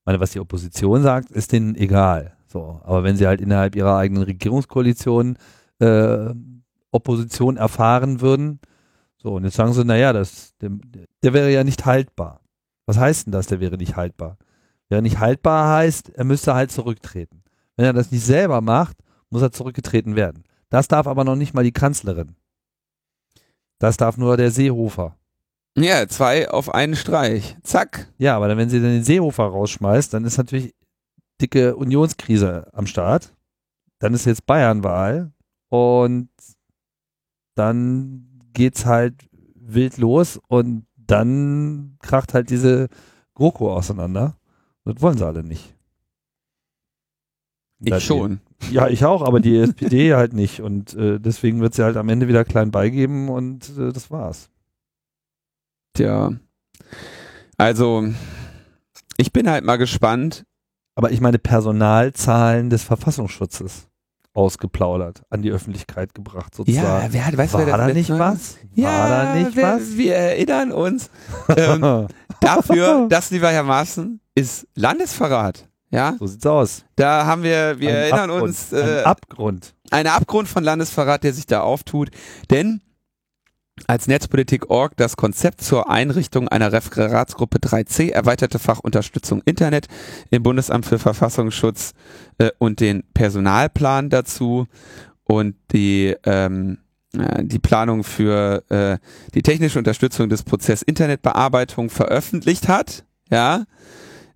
Ich 0.00 0.06
meine, 0.06 0.20
was 0.20 0.30
die 0.30 0.40
Opposition 0.40 1.02
sagt, 1.02 1.30
ist 1.30 1.52
denen 1.52 1.74
egal. 1.74 2.36
So, 2.46 2.80
aber 2.84 3.02
wenn 3.02 3.16
sie 3.16 3.26
halt 3.26 3.40
innerhalb 3.40 3.74
ihrer 3.74 3.96
eigenen 3.96 4.22
Regierungskoalition 4.22 5.36
äh, 5.80 6.30
Opposition 6.90 7.56
erfahren 7.56 8.20
würden, 8.20 8.60
so, 9.20 9.34
und 9.34 9.44
jetzt 9.44 9.56
sagen 9.56 9.72
sie, 9.72 9.84
naja, 9.84 10.12
das, 10.12 10.54
der, 10.60 10.70
der 11.22 11.32
wäre 11.32 11.50
ja 11.50 11.64
nicht 11.64 11.84
haltbar. 11.84 12.40
Was 12.86 12.98
heißt 12.98 13.26
denn 13.26 13.32
das, 13.32 13.48
der 13.48 13.60
wäre 13.60 13.76
nicht 13.76 13.96
haltbar? 13.96 14.38
Wäre 14.88 15.02
nicht 15.02 15.18
haltbar 15.18 15.76
heißt, 15.76 16.10
er 16.10 16.24
müsste 16.24 16.54
halt 16.54 16.70
zurücktreten. 16.70 17.42
Wenn 17.76 17.84
er 17.84 17.92
das 17.92 18.12
nicht 18.12 18.24
selber 18.24 18.60
macht, 18.60 18.96
muss 19.28 19.42
er 19.42 19.52
zurückgetreten 19.52 20.16
werden. 20.16 20.44
Das 20.70 20.88
darf 20.88 21.06
aber 21.06 21.24
noch 21.24 21.36
nicht 21.36 21.52
mal 21.52 21.64
die 21.64 21.72
Kanzlerin. 21.72 22.36
Das 23.78 23.96
darf 23.96 24.16
nur 24.16 24.36
der 24.36 24.50
Seehofer. 24.50 25.16
Ja, 25.76 26.08
zwei 26.08 26.50
auf 26.50 26.72
einen 26.72 26.96
Streich. 26.96 27.56
Zack. 27.62 28.12
Ja, 28.18 28.36
aber 28.36 28.48
dann, 28.48 28.58
wenn 28.58 28.70
sie 28.70 28.80
dann 28.80 28.90
den 28.90 29.04
Seehofer 29.04 29.44
rausschmeißt, 29.44 30.14
dann 30.14 30.24
ist 30.24 30.38
natürlich 30.38 30.74
dicke 31.40 31.76
Unionskrise 31.76 32.68
am 32.72 32.86
Start. 32.86 33.32
Dann 33.98 34.14
ist 34.14 34.26
jetzt 34.26 34.46
Bayernwahl 34.46 35.32
und 35.68 36.30
dann 37.58 38.28
geht's 38.52 38.86
halt 38.86 39.14
wild 39.54 39.98
los 39.98 40.40
und 40.48 40.86
dann 40.96 41.96
kracht 42.00 42.34
halt 42.34 42.50
diese 42.50 42.88
GroKo 43.34 43.74
auseinander. 43.74 44.36
Das 44.84 45.00
wollen 45.00 45.18
sie 45.18 45.26
alle 45.26 45.42
nicht. 45.42 45.74
Ich 47.80 47.90
ja, 47.90 48.00
schon. 48.00 48.40
Die, 48.62 48.74
ja, 48.74 48.88
ich 48.88 49.04
auch, 49.04 49.22
aber 49.22 49.40
die 49.40 49.56
SPD 49.56 50.14
halt 50.16 50.32
nicht. 50.32 50.60
Und 50.60 50.94
äh, 50.94 51.20
deswegen 51.20 51.60
wird 51.60 51.74
sie 51.74 51.84
halt 51.84 51.96
am 51.96 52.08
Ende 52.08 52.28
wieder 52.28 52.44
klein 52.44 52.70
beigeben 52.70 53.28
und 53.28 53.70
äh, 53.78 53.92
das 53.92 54.10
war's. 54.10 54.50
Tja. 55.94 56.32
Also, 57.56 58.08
ich 59.16 59.32
bin 59.32 59.48
halt 59.48 59.64
mal 59.64 59.76
gespannt, 59.76 60.44
aber 60.94 61.12
ich 61.12 61.20
meine 61.20 61.38
Personalzahlen 61.38 62.70
des 62.70 62.82
Verfassungsschutzes 62.82 63.87
ausgeplaudert, 64.38 65.22
an 65.30 65.42
die 65.42 65.50
Öffentlichkeit 65.50 66.14
gebracht 66.14 66.54
sozusagen. 66.54 66.86
Ja, 66.86 67.08
wer 67.12 67.26
hat, 67.26 67.36
weißt 67.36 67.54
War 67.54 67.66
wer 67.66 67.76
da 67.76 67.88
nicht 67.88 68.10
was? 68.10 68.56
Ja, 68.74 68.88
War 68.88 69.08
da 69.08 69.34
nicht 69.34 69.56
wir, 69.56 69.62
was? 69.64 69.96
wir 69.96 70.14
erinnern 70.14 70.72
uns. 70.72 71.10
ähm, 71.56 72.06
dafür, 72.40 73.06
das, 73.10 73.30
lieber 73.30 73.50
Herr 73.50 73.64
Maaßen, 73.64 74.20
ist 74.34 74.66
Landesverrat. 74.74 75.68
Ja, 75.90 76.14
So 76.18 76.26
sieht's 76.26 76.46
aus. 76.46 76.84
da 76.96 77.24
haben 77.26 77.42
wir, 77.42 77.80
wir 77.80 77.88
Ein 77.90 77.94
erinnern 77.96 78.30
Abgrund. 78.30 78.42
uns, 78.42 78.72
äh, 78.72 78.82
Ein 79.00 79.04
Abgrund. 79.06 79.74
einen 79.90 80.08
Abgrund 80.08 80.48
von 80.48 80.62
Landesverrat, 80.62 81.24
der 81.24 81.32
sich 81.32 81.46
da 81.46 81.60
auftut. 81.62 82.10
Denn 82.50 82.82
als 83.86 84.06
Netzpolitik.org 84.06 84.96
das 84.96 85.16
Konzept 85.16 85.60
zur 85.60 85.90
Einrichtung 85.90 86.48
einer 86.48 86.72
Referatsgruppe 86.72 87.58
3c, 87.58 88.10
erweiterte 88.10 88.58
Fachunterstützung 88.58 89.42
Internet 89.44 89.86
im 90.30 90.42
Bundesamt 90.42 90.86
für 90.86 90.98
Verfassungsschutz 90.98 91.92
äh, 92.38 92.50
und 92.58 92.80
den 92.80 93.04
Personalplan 93.14 94.10
dazu 94.10 94.66
und 95.24 95.56
die, 95.72 96.16
ähm, 96.24 96.78
äh, 97.12 97.44
die 97.44 97.58
Planung 97.58 98.04
für 98.04 98.64
äh, 98.70 98.98
die 99.34 99.42
technische 99.42 99.78
Unterstützung 99.78 100.28
des 100.28 100.42
Prozess 100.42 100.82
Internetbearbeitung 100.82 101.90
veröffentlicht 101.90 102.68
hat, 102.68 103.04
ja, 103.30 103.64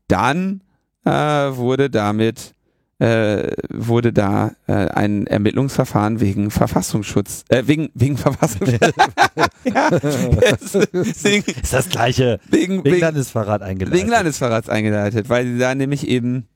dann 0.08 0.62
äh, 1.04 1.10
wurde 1.10 1.90
damit 1.90 2.54
äh, 3.02 3.56
wurde 3.68 4.12
da 4.12 4.52
äh, 4.68 4.72
ein 4.72 5.26
Ermittlungsverfahren 5.26 6.20
wegen 6.20 6.52
Verfassungsschutz, 6.52 7.44
äh, 7.48 7.64
wegen, 7.66 7.90
wegen 7.94 8.16
Verfassungsschutz. 8.16 8.78
ja, 9.64 9.90
deswegen, 9.90 11.44
Ist 11.60 11.72
das 11.72 11.88
gleiche. 11.88 12.38
wegen, 12.48 12.78
Wegen 12.78 12.84
wegen, 12.84 13.00
Landesverrat 13.00 13.60
eingeleitet. 13.62 13.98
wegen 13.98 14.08
Landesverrats 14.08 14.68
eingeleitet, 14.68 15.28
weil 15.28 15.46
sie 15.46 15.58
da 15.58 15.74
nämlich 15.74 16.06
eben 16.06 16.46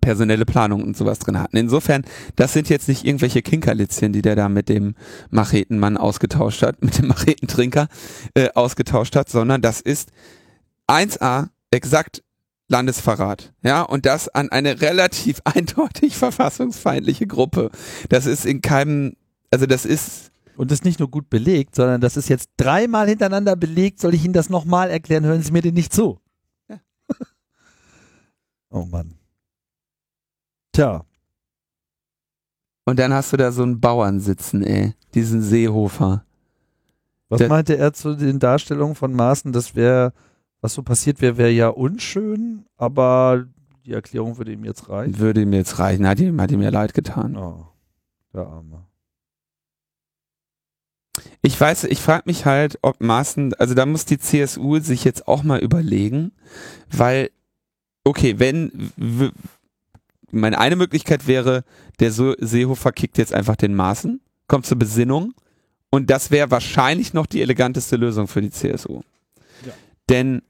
personelle 0.00 0.46
Planung 0.46 0.82
und 0.82 0.96
sowas 0.96 1.18
drin 1.18 1.38
hatten. 1.38 1.58
Insofern, 1.58 2.04
das 2.36 2.54
sind 2.54 2.70
jetzt 2.70 2.88
nicht 2.88 3.04
irgendwelche 3.04 3.42
Kinkerlitzchen, 3.42 4.14
die 4.14 4.22
der 4.22 4.36
da 4.36 4.48
mit 4.48 4.70
dem 4.70 4.94
Machetenmann 5.28 5.98
ausgetauscht 5.98 6.62
hat, 6.62 6.82
mit 6.82 6.96
dem 6.96 7.08
Machetentrinker 7.08 7.88
äh, 8.32 8.48
ausgetauscht 8.54 9.14
hat, 9.14 9.28
sondern 9.28 9.60
das 9.60 9.82
ist 9.82 10.08
1a 10.88 11.48
exakt 11.70 12.22
Landesverrat, 12.68 13.52
ja, 13.62 13.82
und 13.82 14.06
das 14.06 14.28
an 14.28 14.48
eine 14.50 14.80
relativ 14.80 15.40
eindeutig 15.44 16.16
verfassungsfeindliche 16.16 17.26
Gruppe. 17.26 17.70
Das 18.08 18.26
ist 18.26 18.46
in 18.46 18.62
keinem, 18.62 19.16
also 19.50 19.66
das 19.66 19.84
ist, 19.84 20.30
Und 20.56 20.70
das 20.70 20.78
ist 20.80 20.84
nicht 20.84 20.98
nur 20.98 21.10
gut 21.10 21.28
belegt, 21.28 21.74
sondern 21.74 22.00
das 22.00 22.16
ist 22.16 22.28
jetzt 22.28 22.50
dreimal 22.56 23.08
hintereinander 23.08 23.54
belegt. 23.56 24.00
Soll 24.00 24.14
ich 24.14 24.24
Ihnen 24.24 24.32
das 24.34 24.48
nochmal 24.48 24.90
erklären? 24.90 25.24
Hören 25.24 25.42
Sie 25.42 25.52
mir 25.52 25.60
den 25.62 25.74
nicht 25.74 25.92
zu. 25.92 26.20
Ja. 26.68 26.80
oh 28.70 28.84
Mann. 28.86 29.14
Tja, 30.72 31.04
und 32.86 32.98
dann 32.98 33.12
hast 33.14 33.32
du 33.32 33.36
da 33.36 33.50
so 33.52 33.62
einen 33.62 33.80
Bauern 33.80 34.20
sitzen, 34.20 34.62
ey, 34.62 34.94
diesen 35.14 35.40
Seehofer. 35.42 36.24
was 37.28 37.38
Der- 37.38 37.48
meinte 37.48 37.76
er 37.76 37.92
zu 37.92 38.14
den 38.14 38.38
Darstellungen 38.38 38.94
von 38.94 39.12
Maaßen? 39.14 39.52
Das 39.52 39.74
wäre, 39.74 40.12
was 40.64 40.72
so 40.72 40.82
passiert 40.82 41.20
wäre, 41.20 41.36
wäre 41.36 41.50
ja 41.50 41.68
unschön, 41.68 42.64
aber 42.78 43.44
die 43.84 43.92
Erklärung 43.92 44.38
würde 44.38 44.52
ihm 44.52 44.64
jetzt 44.64 44.88
reichen. 44.88 45.18
Würde 45.18 45.42
ihm 45.42 45.52
jetzt 45.52 45.78
reichen, 45.78 46.08
hat 46.08 46.18
ihm, 46.20 46.40
hat 46.40 46.50
ihm 46.50 46.62
ja 46.62 46.70
leid 46.70 46.94
getan. 46.94 47.36
Oh, 47.36 47.66
der 48.32 48.46
Arme. 48.46 48.86
Ich 51.42 51.60
weiß, 51.60 51.84
ich 51.84 52.00
frage 52.00 52.22
mich 52.24 52.46
halt, 52.46 52.78
ob 52.80 53.02
Maaßen, 53.02 53.52
also 53.54 53.74
da 53.74 53.84
muss 53.84 54.06
die 54.06 54.16
CSU 54.16 54.78
sich 54.78 55.04
jetzt 55.04 55.28
auch 55.28 55.42
mal 55.42 55.60
überlegen, 55.60 56.32
weil, 56.90 57.30
okay, 58.02 58.38
wenn, 58.38 58.90
meine 60.30 60.58
eine 60.58 60.76
Möglichkeit 60.76 61.26
wäre, 61.26 61.64
der 62.00 62.10
so 62.10 62.34
Seehofer 62.38 62.92
kickt 62.92 63.18
jetzt 63.18 63.34
einfach 63.34 63.56
den 63.56 63.74
Maaßen, 63.74 64.22
kommt 64.48 64.64
zur 64.64 64.78
Besinnung 64.78 65.34
und 65.90 66.08
das 66.08 66.30
wäre 66.30 66.50
wahrscheinlich 66.50 67.12
noch 67.12 67.26
die 67.26 67.42
eleganteste 67.42 67.96
Lösung 67.96 68.28
für 68.28 68.40
die 68.40 68.50
CSU. 68.50 69.02
Ja. 69.66 69.74
Denn 70.08 70.40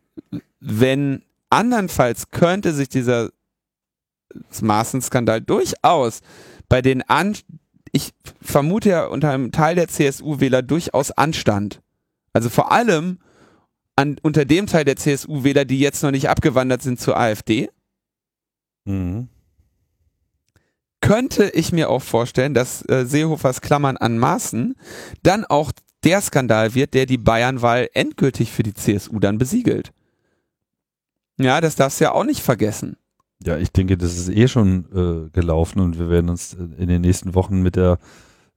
wenn 0.60 1.22
andernfalls 1.50 2.30
könnte 2.30 2.72
sich 2.72 2.88
dieser 2.88 3.30
Maaßen-Skandal 4.60 5.40
durchaus 5.40 6.20
bei 6.68 6.82
den 6.82 7.02
An 7.02 7.36
ich 7.94 8.12
vermute 8.42 8.88
ja 8.88 9.06
unter 9.06 9.30
einem 9.30 9.52
Teil 9.52 9.76
der 9.76 9.86
CSU-Wähler 9.86 10.62
durchaus 10.62 11.12
Anstand. 11.12 11.80
Also 12.32 12.50
vor 12.50 12.72
allem 12.72 13.20
an, 13.94 14.16
unter 14.20 14.44
dem 14.44 14.66
Teil 14.66 14.84
der 14.84 14.96
CSU-Wähler, 14.96 15.64
die 15.64 15.78
jetzt 15.78 16.02
noch 16.02 16.10
nicht 16.10 16.28
abgewandert 16.28 16.82
sind 16.82 17.00
zur 17.00 17.16
AfD. 17.16 17.70
Mhm. 18.84 19.28
Könnte 21.00 21.50
ich 21.50 21.70
mir 21.70 21.88
auch 21.88 22.02
vorstellen, 22.02 22.52
dass 22.52 22.82
äh, 22.88 23.04
Seehofers 23.06 23.60
Klammern 23.60 23.96
an 23.96 24.18
Maßen 24.18 24.74
dann 25.22 25.44
auch 25.44 25.70
der 26.02 26.20
Skandal 26.20 26.74
wird, 26.74 26.94
der 26.94 27.06
die 27.06 27.18
Bayernwahl 27.18 27.88
endgültig 27.94 28.50
für 28.50 28.64
die 28.64 28.74
CSU 28.74 29.20
dann 29.20 29.38
besiegelt. 29.38 29.92
Ja, 31.38 31.60
das 31.60 31.74
darfst 31.76 32.00
du 32.00 32.04
ja 32.04 32.12
auch 32.12 32.24
nicht 32.24 32.40
vergessen. 32.40 32.96
Ja, 33.42 33.56
ich 33.58 33.72
denke, 33.72 33.96
das 33.98 34.16
ist 34.16 34.28
eh 34.28 34.48
schon 34.48 34.86
äh, 35.26 35.30
gelaufen 35.30 35.80
und 35.80 35.98
wir 35.98 36.08
werden 36.08 36.30
uns 36.30 36.54
in 36.54 36.88
den 36.88 37.02
nächsten 37.02 37.34
Wochen 37.34 37.60
mit 37.62 37.76
der 37.76 37.98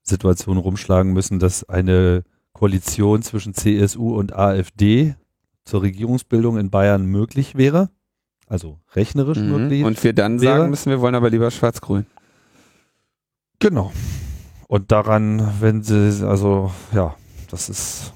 Situation 0.04 0.58
rumschlagen 0.58 1.12
müssen, 1.12 1.40
dass 1.40 1.68
eine 1.68 2.24
Koalition 2.54 3.22
zwischen 3.24 3.54
CSU 3.54 4.16
und 4.16 4.34
AfD 4.34 5.16
zur 5.66 5.82
Regierungsbildung 5.82 6.58
in 6.58 6.70
Bayern 6.70 7.06
möglich 7.06 7.56
wäre. 7.56 7.90
Also 8.48 8.80
rechnerisch 8.96 9.40
Mhm. 9.40 9.50
möglich. 9.50 9.84
Und 9.84 10.02
wir 10.04 10.14
dann 10.14 10.40
wäre- 10.40 10.58
sagen 10.60 10.70
müssen, 10.70 10.90
wir 10.90 11.02
wollen 11.02 11.16
aber 11.16 11.30
lieber 11.30 11.52
schwarz-grün. 11.52 12.06
Genau. 13.60 13.92
Und 14.68 14.92
daran, 14.92 15.52
wenn 15.60 15.84
sie, 15.84 16.26
also 16.26 16.72
ja, 16.94 17.16
das 17.50 17.70
ist, 17.70 18.14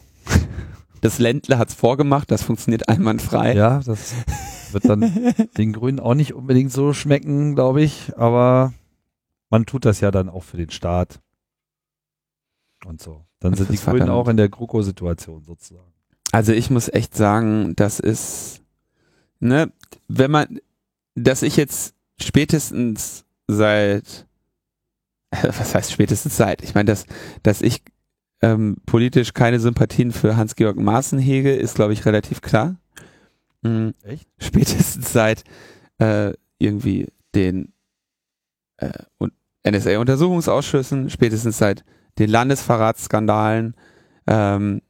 Das 1.01 1.19
Ländle 1.19 1.57
hat's 1.57 1.73
vorgemacht, 1.73 2.31
das 2.31 2.43
funktioniert 2.43 2.87
einwandfrei. 2.87 3.53
ja, 3.55 3.79
das 3.79 4.13
wird 4.71 4.85
dann 4.85 5.01
den 5.57 5.73
Grünen 5.73 5.99
auch 5.99 6.13
nicht 6.13 6.33
unbedingt 6.33 6.71
so 6.71 6.93
schmecken, 6.93 7.55
glaube 7.55 7.81
ich. 7.81 8.13
Aber 8.17 8.73
man 9.49 9.65
tut 9.65 9.85
das 9.85 9.99
ja 9.99 10.11
dann 10.11 10.29
auch 10.29 10.43
für 10.43 10.57
den 10.57 10.69
Staat. 10.69 11.19
Und 12.85 13.01
so. 13.01 13.25
Dann 13.39 13.53
Und 13.53 13.57
sind 13.57 13.71
die 13.71 13.77
Grünen 13.77 14.09
auch 14.09 14.27
in 14.27 14.37
der 14.37 14.49
GroKo-Situation 14.49 15.43
sozusagen. 15.43 15.91
Also 16.31 16.53
ich 16.53 16.69
muss 16.69 16.87
echt 16.87 17.15
sagen, 17.15 17.75
das 17.75 17.99
ist, 17.99 18.61
ne, 19.39 19.71
wenn 20.07 20.31
man, 20.31 20.59
dass 21.15 21.41
ich 21.41 21.57
jetzt 21.57 21.93
spätestens 22.21 23.25
seit, 23.47 24.27
was 25.41 25.75
heißt 25.75 25.91
spätestens 25.91 26.37
seit? 26.37 26.61
Ich 26.61 26.73
meine, 26.73 26.85
dass, 26.85 27.05
dass 27.43 27.61
ich 27.61 27.83
ähm, 28.41 28.77
politisch 28.85 29.33
keine 29.33 29.59
Sympathien 29.59 30.11
für 30.11 30.35
Hans-Georg 30.35 30.77
Maaßen 30.77 31.19
hege, 31.19 31.53
ist, 31.53 31.75
glaube 31.75 31.93
ich, 31.93 32.05
relativ 32.05 32.41
klar. 32.41 32.75
Mhm. 33.61 33.93
Echt? 34.03 34.27
Spätestens 34.39 35.13
seit 35.13 35.43
äh, 35.99 36.33
irgendwie 36.57 37.07
den 37.35 37.73
äh, 38.77 38.89
NSA-Untersuchungsausschüssen, 39.69 41.09
spätestens 41.09 41.57
seit 41.57 41.83
den 42.17 42.29
Landesverratsskandalen, 42.29 43.75
ähm, 44.27 44.81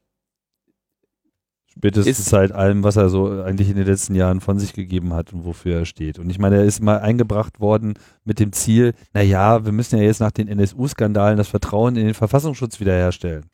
Spätestens 1.74 2.20
Ist- 2.20 2.30
seit 2.30 2.52
allem, 2.52 2.84
was 2.84 2.98
er 2.98 3.10
so 3.10 3.42
eigentlich 3.44 3.70
in 3.70 3.78
den 3.78 3.86
letzten 3.86 4.14
Jahren 4.14 4.42
von 4.42 4.60
sich 4.60 4.74
gegeben 4.74 5.14
hat 5.14 5.32
und 5.32 5.46
wofür 5.46 5.80
er 5.80 5.86
steht. 5.86 6.20
Und 6.20 6.30
ich 6.30 6.38
meine, 6.38 6.58
er 6.58 6.66
ist 6.66 6.82
mal 6.82 7.00
eingebracht 7.00 7.62
worden 7.62 7.94
mit 8.26 8.40
dem 8.40 8.52
Ziel, 8.52 8.94
naja, 9.14 9.64
wir 9.64 9.72
müssen 9.72 9.98
ja 9.98 10.04
jetzt 10.04 10.20
nach 10.20 10.32
den 10.32 10.50
NSU-Skandalen 10.50 11.38
das 11.38 11.48
Vertrauen 11.48 11.96
in 11.96 12.06
den 12.06 12.14
Verfassungsschutz 12.14 12.80
wiederherstellen. 12.82 13.46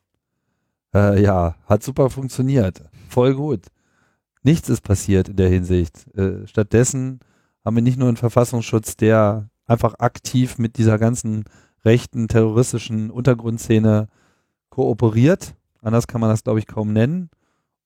Äh, 0.96 1.22
ja, 1.22 1.56
hat 1.68 1.84
super 1.84 2.10
funktioniert. 2.10 2.84
Voll 3.08 3.36
gut. 3.36 3.68
Nichts 4.42 4.68
ist 4.70 4.82
passiert 4.82 5.30
in 5.30 5.36
der 5.36 5.50
Hinsicht. 5.50 6.08
Äh, 6.18 6.48
stattdessen 6.48 7.20
haben 7.64 7.76
wir 7.76 7.84
nicht 7.84 8.00
nur 8.00 8.08
einen 8.08 8.18
Verfassungsschutz, 8.18 8.98
der 8.98 9.50
einfach 9.68 9.96
aktiv 10.00 10.58
mit 10.58 10.78
dieser 10.78 10.98
ganzen 10.98 11.44
rechten, 11.86 12.28
terroristischen 12.28 13.12
Untergrundszene 13.12 14.08
kooperiert. 14.70 15.54
Anders 15.82 16.08
kann 16.08 16.22
man 16.22 16.30
das, 16.32 16.44
glaube 16.44 16.60
ich, 16.60 16.66
kaum 16.66 16.94
nennen 16.94 17.30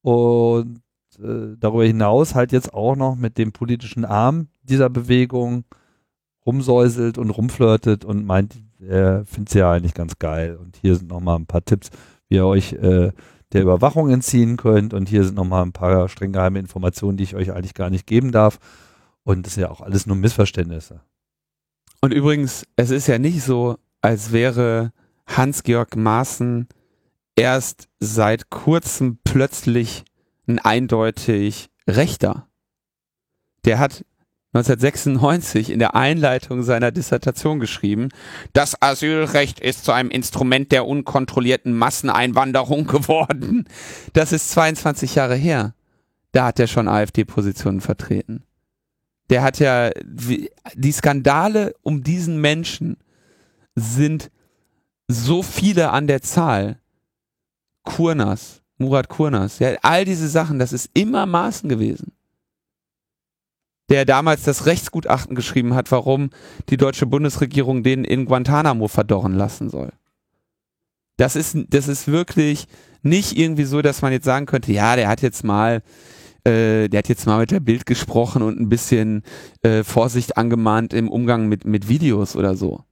und 0.02 0.82
äh, 1.20 1.56
darüber 1.60 1.86
hinaus 1.86 2.36
halt 2.36 2.52
jetzt 2.52 2.74
auch 2.74 2.96
noch 2.96 3.16
mit 3.16 3.38
dem 3.38 3.52
politischen 3.52 4.06
Arm 4.06 4.48
dieser 4.64 4.90
Bewegung 4.90 5.66
rumsäuselt 6.46 7.18
und 7.18 7.30
rumflirtet 7.30 8.06
und 8.06 8.26
meint, 8.26 8.56
er 8.80 9.26
findet 9.26 9.50
sie 9.50 9.60
ja 9.60 9.72
eigentlich 9.72 9.94
ganz 9.94 10.18
geil. 10.18 10.58
Und 10.58 10.78
hier 10.78 10.96
sind 10.96 11.10
nochmal 11.10 11.38
ein 11.38 11.46
paar 11.46 11.64
Tipps, 11.64 11.90
wie 12.30 12.36
ihr 12.36 12.46
euch 12.46 12.74
äh, 12.74 13.12
der 13.54 13.62
Überwachung 13.62 14.10
entziehen 14.10 14.58
könnt. 14.58 14.94
Und 14.94 15.10
hier 15.10 15.24
sind 15.24 15.36
nochmal 15.36 15.64
ein 15.64 15.74
paar 15.74 16.10
streng 16.10 16.32
geheime 16.32 16.60
Informationen, 16.60 17.18
die 17.18 17.24
ich 17.24 17.36
euch 17.36 17.52
eigentlich 17.52 17.76
gar 17.76 17.90
nicht 17.90 18.08
geben 18.08 18.32
darf. 18.32 18.60
Und 19.24 19.46
das 19.46 19.54
sind 19.54 19.62
ja 19.62 19.70
auch 19.70 19.82
alles 19.82 20.08
nur 20.08 20.16
Missverständnisse. 20.16 21.02
Und 22.02 22.14
übrigens, 22.14 22.66
es 22.76 22.90
ist 22.90 23.08
ja 23.08 23.20
nicht 23.20 23.44
so, 23.44 23.78
als 24.02 24.32
wäre 24.32 24.92
Hans-Georg 25.28 25.96
Maaßen 25.96 26.68
erst 27.42 27.90
seit 28.00 28.50
kurzem 28.52 29.18
plötzlich 29.24 30.06
ein 30.48 30.60
eindeutig 30.60 31.70
Rechter. 31.88 32.48
Der 33.66 33.80
hat 33.80 34.06
1996 34.54 35.70
in 35.72 35.80
der 35.80 35.96
Einleitung 35.96 36.62
seiner 36.62 36.92
Dissertation 36.92 37.60
geschrieben, 37.60 38.10
das 38.54 38.80
Asylrecht 38.82 39.60
ist 39.60 39.86
zu 39.86 39.92
einem 39.92 40.12
Instrument 40.12 40.72
der 40.72 40.86
unkontrollierten 40.86 41.74
Masseneinwanderung 41.74 42.86
geworden. 42.88 43.66
Das 44.14 44.32
ist 44.32 44.52
22 44.52 45.16
Jahre 45.16 45.36
her. 45.36 45.74
Da 46.34 46.46
hat 46.48 46.60
er 46.60 46.68
schon 46.68 46.88
AfD-Positionen 46.88 47.82
vertreten. 47.82 48.44
Der 49.30 49.42
hat 49.42 49.60
ja, 49.60 49.90
die 50.04 50.92
Skandale 50.92 51.74
um 51.82 52.04
diesen 52.04 52.40
Menschen 52.40 52.98
sind 53.76 54.30
so 55.08 55.44
viele 55.44 55.92
an 55.92 56.08
der 56.08 56.22
Zahl. 56.22 56.80
Kurnas, 57.84 58.62
Murat 58.78 59.10
Kurnas, 59.10 59.60
ja, 59.60 59.76
all 59.82 60.06
diese 60.06 60.28
Sachen, 60.28 60.60
das 60.60 60.74
ist 60.74 60.90
immer 60.94 61.26
Maßen 61.26 61.70
gewesen. 61.70 62.14
Der 63.90 64.06
damals 64.06 64.44
das 64.44 64.66
Rechtsgutachten 64.66 65.36
geschrieben 65.36 65.74
hat, 65.74 65.92
warum 65.92 66.30
die 66.70 66.78
deutsche 66.78 67.06
Bundesregierung 67.06 67.84
den 67.84 68.06
in 68.06 68.26
Guantanamo 68.26 68.88
verdorren 68.88 69.36
lassen 69.36 69.70
soll. 69.70 69.92
Das 71.18 71.36
ist, 71.36 71.58
das 71.70 71.88
ist 71.88 72.08
wirklich 72.08 72.68
nicht 73.04 73.38
irgendwie 73.38 73.66
so, 73.66 73.82
dass 73.82 74.02
man 74.02 74.12
jetzt 74.12 74.26
sagen 74.26 74.46
könnte, 74.46 74.72
ja, 74.72 74.96
der 74.96 75.08
hat 75.08 75.22
jetzt 75.22 75.44
mal, 75.44 75.84
äh, 76.46 76.88
der 76.88 77.00
hat 77.00 77.10
jetzt 77.10 77.26
mal 77.26 77.40
mit 77.40 77.52
der 77.52 77.60
Bild 77.60 77.86
gesprochen 77.86 78.42
und 78.42 78.60
ein 78.60 78.70
bisschen 78.70 79.24
äh, 79.62 79.84
Vorsicht 79.84 80.38
angemahnt 80.38 80.94
im 80.94 81.10
Umgang 81.10 81.48
mit, 81.48 81.66
mit 81.66 81.88
Videos 81.88 82.36
oder 82.36 82.56
so. 82.56 82.86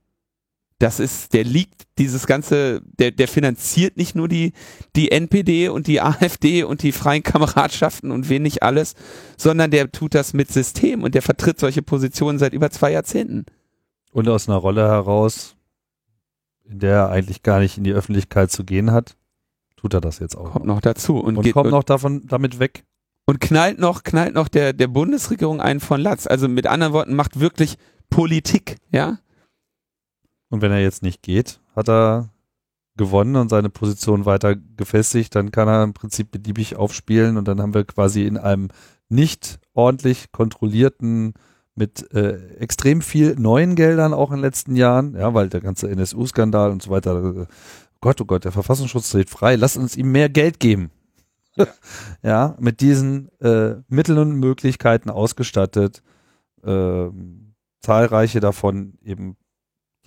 Das 0.80 1.02
ist, 1.02 1.34
der 1.34 1.44
liegt, 1.44 1.84
dieses 1.98 2.26
ganze, 2.26 2.82
der, 2.98 3.12
der 3.12 3.28
finanziert 3.28 3.98
nicht 3.98 4.16
nur 4.16 4.30
die, 4.30 4.54
die 4.96 5.12
NPD 5.12 5.68
und 5.68 5.88
die 5.88 6.02
AfD 6.02 6.64
und 6.64 6.82
die 6.84 6.94
freien 6.94 7.22
Kameradschaften 7.22 8.12
und 8.12 8.30
wen 8.30 8.44
nicht 8.44 8.64
alles, 8.64 8.96
sondern 9.38 9.72
der 9.72 9.92
tut 9.92 10.16
das 10.16 10.34
mit 10.34 10.50
System 10.52 11.04
und 11.04 11.16
der 11.16 11.22
vertritt 11.22 11.60
solche 11.60 11.82
Positionen 11.82 12.40
seit 12.40 12.54
über 12.54 12.72
zwei 12.72 12.94
Jahrzehnten. 12.94 13.46
Und 14.14 14.30
aus 14.30 14.48
einer 14.48 14.58
Rolle 14.58 14.88
heraus, 14.88 15.58
in 16.64 16.80
der 16.80 16.96
er 16.96 17.10
eigentlich 17.10 17.44
gar 17.44 17.60
nicht 17.60 17.78
in 17.78 17.84
die 17.84 17.94
Öffentlichkeit 17.94 18.50
zu 18.50 18.64
gehen 18.64 18.92
hat, 18.92 19.18
tut 19.76 19.94
er 19.94 20.02
das 20.02 20.20
jetzt 20.20 20.38
auch. 20.38 20.54
Kommt 20.54 20.66
noch 20.66 20.82
dazu 20.82 21.18
und, 21.18 21.38
und 21.38 21.44
geht, 21.44 21.54
kommt 21.54 21.72
noch 21.72 21.84
davon 21.84 22.26
damit 22.28 22.60
weg. 22.60 22.86
und 23.26 23.42
knallt 23.42 23.80
noch, 23.80 24.04
knallt 24.04 24.34
noch 24.34 24.48
der, 24.48 24.72
der 24.72 24.88
Bundesregierung 24.88 25.60
einen 25.60 25.82
von 25.82 26.00
Latz. 26.00 26.26
Also 26.26 26.48
mit 26.48 26.68
anderen 26.68 26.94
Worten, 26.94 27.16
macht 27.16 27.40
wirklich 27.40 27.78
Politik, 28.10 28.78
ja? 28.92 29.20
Und 30.50 30.62
wenn 30.62 30.72
er 30.72 30.82
jetzt 30.82 31.04
nicht 31.04 31.22
geht, 31.22 31.60
hat 31.76 31.90
er 31.90 32.30
gewonnen 32.98 33.38
und 33.38 33.50
seine 33.50 33.70
Position 33.70 34.26
weiter 34.26 34.56
gefestigt, 34.56 35.34
dann 35.36 35.52
kann 35.52 35.68
er 35.68 35.84
im 35.84 35.94
Prinzip 35.94 36.32
beliebig 36.32 36.76
aufspielen 36.76 37.38
und 37.38 37.48
dann 37.48 37.62
haben 37.62 37.74
wir 37.74 37.86
quasi 37.86 38.26
in 38.26 38.38
einem 38.38 38.68
nicht 39.08 39.60
ordentlich 39.74 40.32
kontrollierten 40.32 41.34
mit 41.76 42.14
äh, 42.14 42.58
extrem 42.58 43.02
viel 43.02 43.36
neuen 43.36 43.76
Geldern 43.76 44.14
auch 44.14 44.32
in 44.32 44.38
den 44.38 44.44
letzten 44.44 44.76
Jahren, 44.76 45.16
ja, 45.16 45.34
weil 45.34 45.48
der 45.48 45.62
ganze 45.62 45.90
NSU-Skandal 45.90 46.72
und 46.72 46.84
so 46.84 46.92
weiter, 46.92 47.24
äh, 47.24 47.46
Gott, 48.02 48.20
oh 48.20 48.26
Gott, 48.26 48.44
der 48.44 48.52
Verfassungsschutz 48.52 49.12
dreht 49.12 49.30
frei, 49.30 49.56
lasst 49.56 49.78
uns 49.78 49.96
ihm 49.96 50.12
mehr 50.12 50.30
Geld 50.30 50.60
geben. 50.60 50.92
Ja, 52.22 52.56
mit 52.60 52.80
diesen 52.82 53.30
äh, 53.40 53.76
Mitteln 53.88 54.18
und 54.18 54.36
Möglichkeiten 54.36 55.10
ausgestattet, 55.10 56.04
ähm, 56.64 57.54
zahlreiche 57.82 58.40
davon 58.40 58.98
eben 59.04 59.36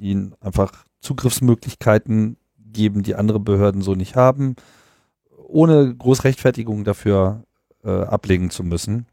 die 0.02 0.10
ihnen 0.10 0.34
einfach 0.40 0.84
Zugriffsmöglichkeiten 1.00 2.36
geben, 2.58 3.02
die 3.02 3.14
andere 3.14 3.40
Behörden 3.40 3.82
so 3.82 3.94
nicht 3.94 4.16
haben, 4.16 4.56
ohne 5.46 5.94
groß 5.94 6.24
Rechtfertigung 6.24 6.84
dafür 6.84 7.44
äh, 7.84 7.90
ablegen 7.90 8.50
zu 8.50 8.64
müssen. 8.64 9.06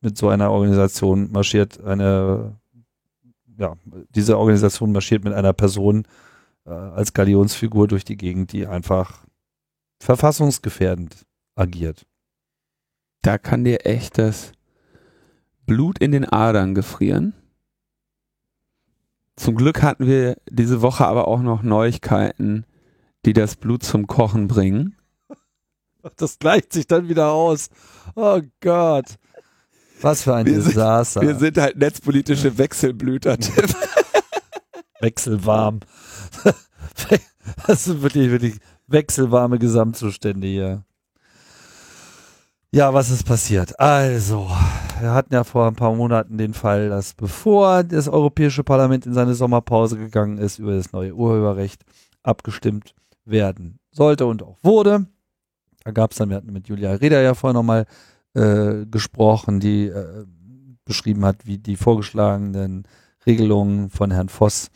Mit 0.00 0.16
so 0.16 0.28
einer 0.28 0.50
Organisation 0.50 1.32
marschiert 1.32 1.82
eine, 1.82 2.56
ja, 3.58 3.76
diese 4.14 4.38
Organisation 4.38 4.92
marschiert 4.92 5.24
mit 5.24 5.32
einer 5.32 5.52
Person 5.52 6.06
äh, 6.64 6.70
als 6.70 7.12
Galionsfigur 7.12 7.88
durch 7.88 8.04
die 8.04 8.16
Gegend, 8.16 8.52
die 8.52 8.66
einfach 8.66 9.24
verfassungsgefährdend 10.00 11.26
agiert. 11.54 12.06
Da 13.22 13.38
kann 13.38 13.64
dir 13.64 13.86
echt 13.86 14.18
das 14.18 14.52
Blut 15.64 15.98
in 15.98 16.12
den 16.12 16.24
Adern 16.24 16.74
gefrieren. 16.74 17.34
Zum 19.36 19.54
Glück 19.54 19.82
hatten 19.82 20.06
wir 20.06 20.36
diese 20.50 20.80
Woche 20.82 21.06
aber 21.06 21.28
auch 21.28 21.40
noch 21.42 21.62
Neuigkeiten, 21.62 22.64
die 23.24 23.32
das 23.34 23.56
Blut 23.56 23.82
zum 23.82 24.06
Kochen 24.06 24.48
bringen. 24.48 24.96
Das 26.16 26.38
gleicht 26.38 26.72
sich 26.72 26.86
dann 26.86 27.08
wieder 27.08 27.32
aus. 27.32 27.68
Oh 28.14 28.40
Gott. 28.60 29.16
Was 30.00 30.22
für 30.22 30.36
ein 30.36 30.46
Wir 30.46 30.60
sind- 30.62 30.74
Desaster. 30.76 31.20
Wir 31.20 31.34
sind 31.34 31.58
halt 31.58 31.76
netzpolitische 31.78 32.56
Wechselblüter. 32.58 33.36
Tim. 33.38 33.64
wechselwarm. 35.00 35.80
Das 37.66 37.84
sind 37.84 38.02
wirklich, 38.02 38.30
wirklich 38.30 38.58
wechselwarme 38.86 39.58
Gesamtzustände 39.58 40.46
hier. 40.46 40.84
Ja, 42.76 42.92
was 42.92 43.08
ist 43.08 43.24
passiert? 43.24 43.80
Also, 43.80 44.50
wir 45.00 45.14
hatten 45.14 45.32
ja 45.32 45.44
vor 45.44 45.66
ein 45.66 45.76
paar 45.76 45.94
Monaten 45.94 46.36
den 46.36 46.52
Fall, 46.52 46.90
dass 46.90 47.14
bevor 47.14 47.82
das 47.82 48.06
Europäische 48.06 48.64
Parlament 48.64 49.06
in 49.06 49.14
seine 49.14 49.32
Sommerpause 49.32 49.96
gegangen 49.96 50.36
ist, 50.36 50.58
über 50.58 50.76
das 50.76 50.92
neue 50.92 51.14
Urheberrecht 51.14 51.86
abgestimmt 52.22 52.94
werden 53.24 53.78
sollte 53.92 54.26
und 54.26 54.42
auch 54.42 54.58
wurde. 54.62 55.06
Da 55.84 55.90
gab 55.92 56.10
es 56.10 56.18
dann, 56.18 56.28
wir 56.28 56.36
hatten 56.36 56.52
mit 56.52 56.68
Julia 56.68 56.92
Reda 56.92 57.18
ja 57.22 57.32
vorher 57.32 57.54
nochmal 57.54 57.86
äh, 58.34 58.84
gesprochen, 58.84 59.58
die 59.58 59.86
äh, 59.86 60.26
beschrieben 60.84 61.24
hat, 61.24 61.46
wie 61.46 61.56
die 61.56 61.76
vorgeschlagenen 61.76 62.86
Regelungen 63.24 63.88
von 63.88 64.10
Herrn 64.10 64.28
Voss 64.28 64.68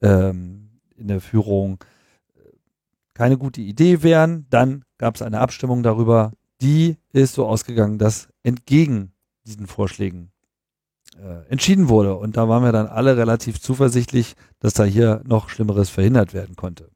ähm, 0.00 0.78
in 0.94 1.08
der 1.08 1.20
Führung 1.20 1.82
äh, 2.36 2.40
keine 3.14 3.36
gute 3.36 3.62
Idee 3.62 4.04
wären. 4.04 4.46
Dann 4.48 4.84
gab 4.96 5.16
es 5.16 5.22
eine 5.22 5.40
Abstimmung 5.40 5.82
darüber, 5.82 6.30
die 6.60 6.96
ist 7.12 7.34
so 7.34 7.46
ausgegangen, 7.46 7.98
dass 7.98 8.28
entgegen 8.42 9.12
diesen 9.46 9.66
Vorschlägen 9.66 10.32
äh, 11.16 11.46
entschieden 11.48 11.88
wurde. 11.88 12.16
Und 12.16 12.36
da 12.36 12.48
waren 12.48 12.62
wir 12.62 12.72
dann 12.72 12.86
alle 12.86 13.16
relativ 13.16 13.60
zuversichtlich, 13.60 14.34
dass 14.58 14.74
da 14.74 14.84
hier 14.84 15.22
noch 15.24 15.48
Schlimmeres 15.48 15.90
verhindert 15.90 16.34
werden 16.34 16.56
konnte. 16.56 16.90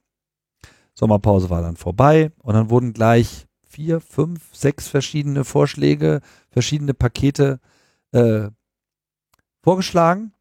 Sommerpause 0.94 1.50
war 1.50 1.62
dann 1.62 1.76
vorbei 1.76 2.32
und 2.38 2.54
dann 2.54 2.70
wurden 2.70 2.92
gleich 2.92 3.46
vier, 3.66 4.00
fünf, 4.00 4.54
sechs 4.54 4.88
verschiedene 4.88 5.44
Vorschläge, 5.44 6.20
verschiedene 6.50 6.92
Pakete 6.92 7.58
äh, 8.12 8.50
vorgeschlagen. 9.62 10.32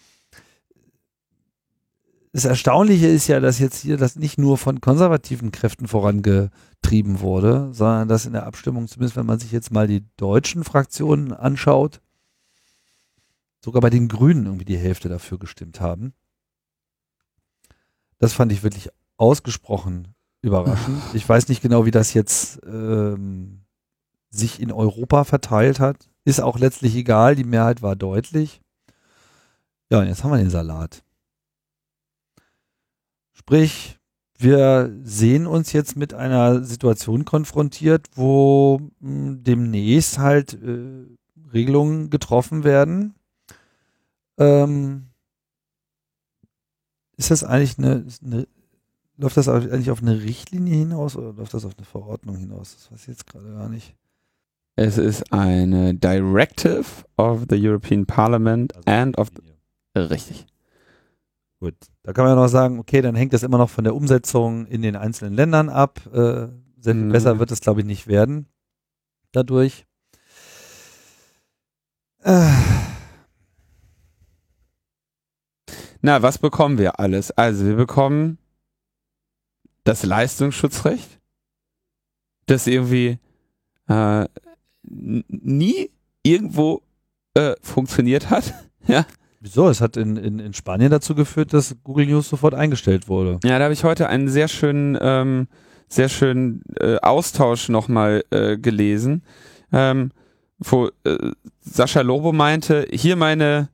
das 2.34 2.46
Erstaunliche 2.46 3.08
ist 3.08 3.28
ja, 3.28 3.40
dass 3.40 3.60
jetzt 3.60 3.80
hier 3.80 3.96
das 3.96 4.16
nicht 4.16 4.40
nur 4.40 4.58
von 4.58 4.82
konservativen 4.82 5.52
Kräften 5.52 5.88
vorangetrieben 5.88 7.20
wurde, 7.20 7.70
sondern 7.74 8.08
dass 8.08 8.26
in 8.26 8.34
der 8.34 8.48
Abstimmung, 8.48 8.88
zumindest 8.88 9.16
wenn 9.16 9.28
man 9.28 9.38
sich 9.38 9.52
jetzt 9.52 9.72
mal 9.72 9.88
die 9.88 10.04
deutschen 10.18 10.64
Fraktionen 10.64 11.32
anschaut, 11.32 12.02
sogar 13.64 13.82
bei 13.82 13.92
den 13.92 14.08
Grünen 14.08 14.48
irgendwie 14.48 14.66
die 14.66 14.78
Hälfte 14.78 15.10
dafür 15.10 15.38
gestimmt 15.38 15.80
haben. 15.80 16.14
Das 18.18 18.34
fand 18.34 18.52
ich 18.52 18.64
wirklich 18.64 18.90
ausgesprochen 19.18 20.08
überraschend. 20.42 21.04
Ich 21.14 21.30
weiß 21.30 21.50
nicht 21.50 21.62
genau, 21.62 21.86
wie 21.86 21.92
das 21.92 22.16
jetzt 22.16 22.62
ähm, 22.66 23.62
sich 24.32 24.60
in 24.60 24.72
Europa 24.72 25.24
verteilt 25.24 25.80
hat. 25.80 26.10
Ist 26.26 26.42
auch 26.42 26.58
letztlich 26.58 26.96
egal, 26.96 27.36
die 27.36 27.44
Mehrheit 27.44 27.84
war 27.84 27.96
deutlich. 27.96 28.60
Ja, 29.92 30.00
und 30.00 30.08
jetzt 30.08 30.24
haben 30.24 30.32
wir 30.32 30.38
den 30.38 30.50
Salat. 30.50 31.03
Sprich, 33.46 34.00
wir 34.38 34.90
sehen 35.04 35.48
uns 35.48 35.74
jetzt 35.74 35.98
mit 35.98 36.14
einer 36.14 36.64
Situation 36.64 37.26
konfrontiert, 37.26 38.08
wo 38.16 38.80
mh, 39.02 39.40
demnächst 39.42 40.18
halt 40.18 40.54
äh, 40.54 41.06
Regelungen 41.52 42.10
getroffen 42.10 42.64
werden. 42.64 43.16
Ähm, 44.38 45.08
ist 47.18 47.32
das 47.32 47.44
eigentlich 47.44 47.78
eine, 47.78 48.06
eine 48.24 48.48
läuft 49.18 49.36
das 49.36 49.50
eigentlich 49.50 49.92
auf 49.92 50.02
eine 50.02 50.22
Richtlinie 50.22 50.74
hinaus 50.74 51.18
oder 51.18 51.34
läuft 51.34 51.54
das 51.54 51.66
auf 51.66 51.78
eine 51.78 51.86
Verordnung 51.86 52.38
hinaus? 52.38 52.76
Das 52.76 52.92
weiß 52.94 53.02
ich 53.02 53.08
jetzt 53.08 53.28
gerade 53.28 53.52
gar 53.52 53.68
nicht. 53.68 53.94
Es 54.78 54.98
ist 54.98 55.34
eine 55.34 55.94
Directive 55.94 56.86
of 57.18 57.46
the 57.50 57.58
European 57.68 58.06
Parliament 58.06 58.74
Also 58.74 58.90
and 58.90 59.18
of 59.18 59.30
äh, 59.96 60.00
richtig. 60.00 60.48
Gut, 61.64 61.76
da 62.04 62.12
kann 62.12 62.26
man 62.26 62.36
ja 62.36 62.42
noch 62.42 62.50
sagen, 62.50 62.78
okay, 62.78 63.02
dann 63.02 63.16
hängt 63.16 63.32
das 63.32 63.42
immer 63.42 63.58
noch 63.58 63.70
von 63.70 63.86
der 63.86 63.96
Umsetzung 63.96 64.68
in 64.68 64.82
den 64.82 64.98
einzelnen 64.98 65.34
Ländern 65.34 65.70
ab. 65.70 66.02
Äh, 66.08 66.50
sehr 66.82 66.94
viel 66.94 66.96
Mhm. 67.06 67.12
besser 67.14 67.40
wird 67.40 67.52
es, 67.52 67.62
glaube 67.62 67.80
ich, 67.80 67.86
nicht 67.86 68.08
werden 68.08 68.48
dadurch. 69.32 69.86
Äh, 72.24 72.50
Na, 76.02 76.22
was 76.22 76.38
bekommen 76.38 76.78
wir 76.80 77.00
alles? 77.00 77.32
Also 77.32 77.64
wir 77.66 77.78
bekommen 77.78 78.40
das 79.86 80.04
Leistungsschutzrecht, 80.04 81.22
das 82.48 82.68
irgendwie 82.68 83.20
äh, 83.88 84.28
nie 84.82 85.92
irgendwo 86.24 86.82
äh, 87.36 87.56
funktioniert 87.62 88.30
hat. 88.30 88.54
ja, 88.88 89.06
wieso? 89.44 89.70
Es 89.70 89.82
hat 89.82 89.98
in, 89.98 90.18
in, 90.18 90.40
in 90.40 90.54
Spanien 90.54 90.90
dazu 90.90 91.14
geführt, 91.14 91.54
dass 91.54 91.76
Google 91.84 92.08
News 92.08 92.30
sofort 92.30 92.56
eingestellt 92.56 93.08
wurde. 93.08 93.40
Ja, 93.44 93.60
da 93.60 93.66
habe 93.66 93.74
ich 93.74 93.84
heute 93.84 94.08
einen 94.08 94.30
sehr 94.30 94.48
schönen, 94.48 94.98
ähm, 95.02 95.48
sehr 95.88 96.10
schönen 96.10 96.64
äh, 96.80 96.96
Austausch 97.02 97.70
nochmal 97.70 98.24
äh, 98.32 98.58
gelesen, 98.58 99.24
ähm, 99.72 100.12
wo 100.60 100.88
äh, 101.04 101.18
Sascha 101.60 102.02
Lobo 102.02 102.32
meinte, 102.32 102.88
hier 102.90 103.16
meine 103.16 103.70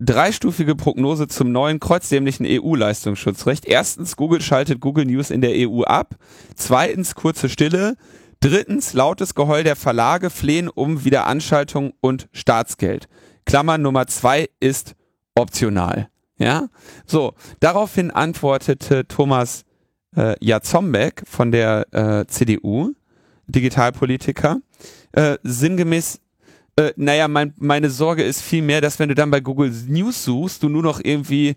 dreistufige 0.00 0.74
Prognose 0.74 1.28
zum 1.28 1.52
neuen 1.52 1.78
kreuzdämlichen 1.78 2.44
EU-Leistungsschutzrecht. 2.48 3.64
Erstens, 3.64 4.16
Google 4.16 4.40
schaltet 4.40 4.80
Google 4.80 5.04
News 5.04 5.30
in 5.30 5.40
der 5.40 5.52
EU 5.54 5.82
ab. 5.82 6.16
Zweitens, 6.56 7.14
kurze 7.14 7.48
Stille. 7.48 7.94
Drittens, 8.40 8.92
lautes 8.92 9.36
Geheul 9.36 9.62
der 9.62 9.76
Verlage 9.76 10.28
flehen 10.28 10.68
um 10.68 11.04
Wiederanschaltung 11.04 11.92
und 12.00 12.28
Staatsgeld. 12.32 13.06
Klammer 13.44 13.78
Nummer 13.78 14.08
zwei 14.08 14.48
ist 14.58 14.96
optional. 15.34 16.08
Ja, 16.38 16.68
so, 17.06 17.34
daraufhin 17.60 18.10
antwortete 18.10 19.06
Thomas 19.06 19.64
äh, 20.16 20.34
Jatzombeck 20.40 21.22
von 21.26 21.52
der 21.52 21.86
äh, 21.92 22.26
CDU, 22.26 22.94
Digitalpolitiker, 23.46 24.60
äh, 25.12 25.36
sinngemäß, 25.42 26.20
äh, 26.76 26.92
naja, 26.96 27.28
mein, 27.28 27.54
meine 27.58 27.90
Sorge 27.90 28.22
ist 28.22 28.42
vielmehr, 28.42 28.80
dass 28.80 28.98
wenn 28.98 29.08
du 29.08 29.14
dann 29.14 29.30
bei 29.30 29.40
Google 29.40 29.72
News 29.86 30.24
suchst, 30.24 30.62
du 30.62 30.68
nur 30.68 30.82
noch 30.82 31.00
irgendwie 31.02 31.54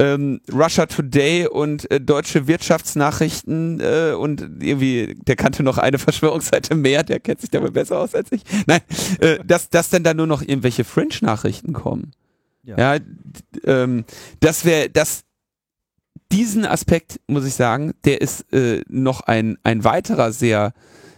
ähm, 0.00 0.40
Russia 0.52 0.86
Today 0.86 1.46
und 1.46 1.90
äh, 1.90 2.00
deutsche 2.00 2.46
Wirtschaftsnachrichten 2.46 3.80
äh, 3.80 4.14
und 4.18 4.40
irgendwie, 4.60 5.14
der 5.26 5.36
kannte 5.36 5.62
noch 5.62 5.78
eine 5.78 5.98
Verschwörungsseite 6.00 6.74
mehr, 6.74 7.02
der 7.04 7.20
kennt 7.20 7.40
sich 7.40 7.50
damit 7.50 7.74
besser 7.74 7.98
aus 7.98 8.14
als 8.14 8.32
ich. 8.32 8.42
Nein, 8.66 8.80
äh, 9.20 9.38
dass, 9.44 9.70
dass 9.70 9.90
dann 9.90 10.02
da 10.02 10.14
nur 10.14 10.26
noch 10.26 10.42
irgendwelche 10.42 10.84
Fringe-Nachrichten 10.84 11.72
kommen. 11.72 12.12
Ja. 12.64 12.94
Ja, 12.94 13.00
ähm, 13.64 14.04
das 14.40 14.64
wäre, 14.64 14.88
das, 14.88 15.24
diesen 16.32 16.64
Aspekt 16.64 17.20
muss 17.26 17.44
ich 17.44 17.54
sagen, 17.54 17.94
der 18.04 18.20
ist 18.20 18.52
äh, 18.52 18.82
noch 18.88 19.20
ein, 19.22 19.58
ein 19.62 19.84
weiterer 19.84 20.32
sehr, 20.32 20.72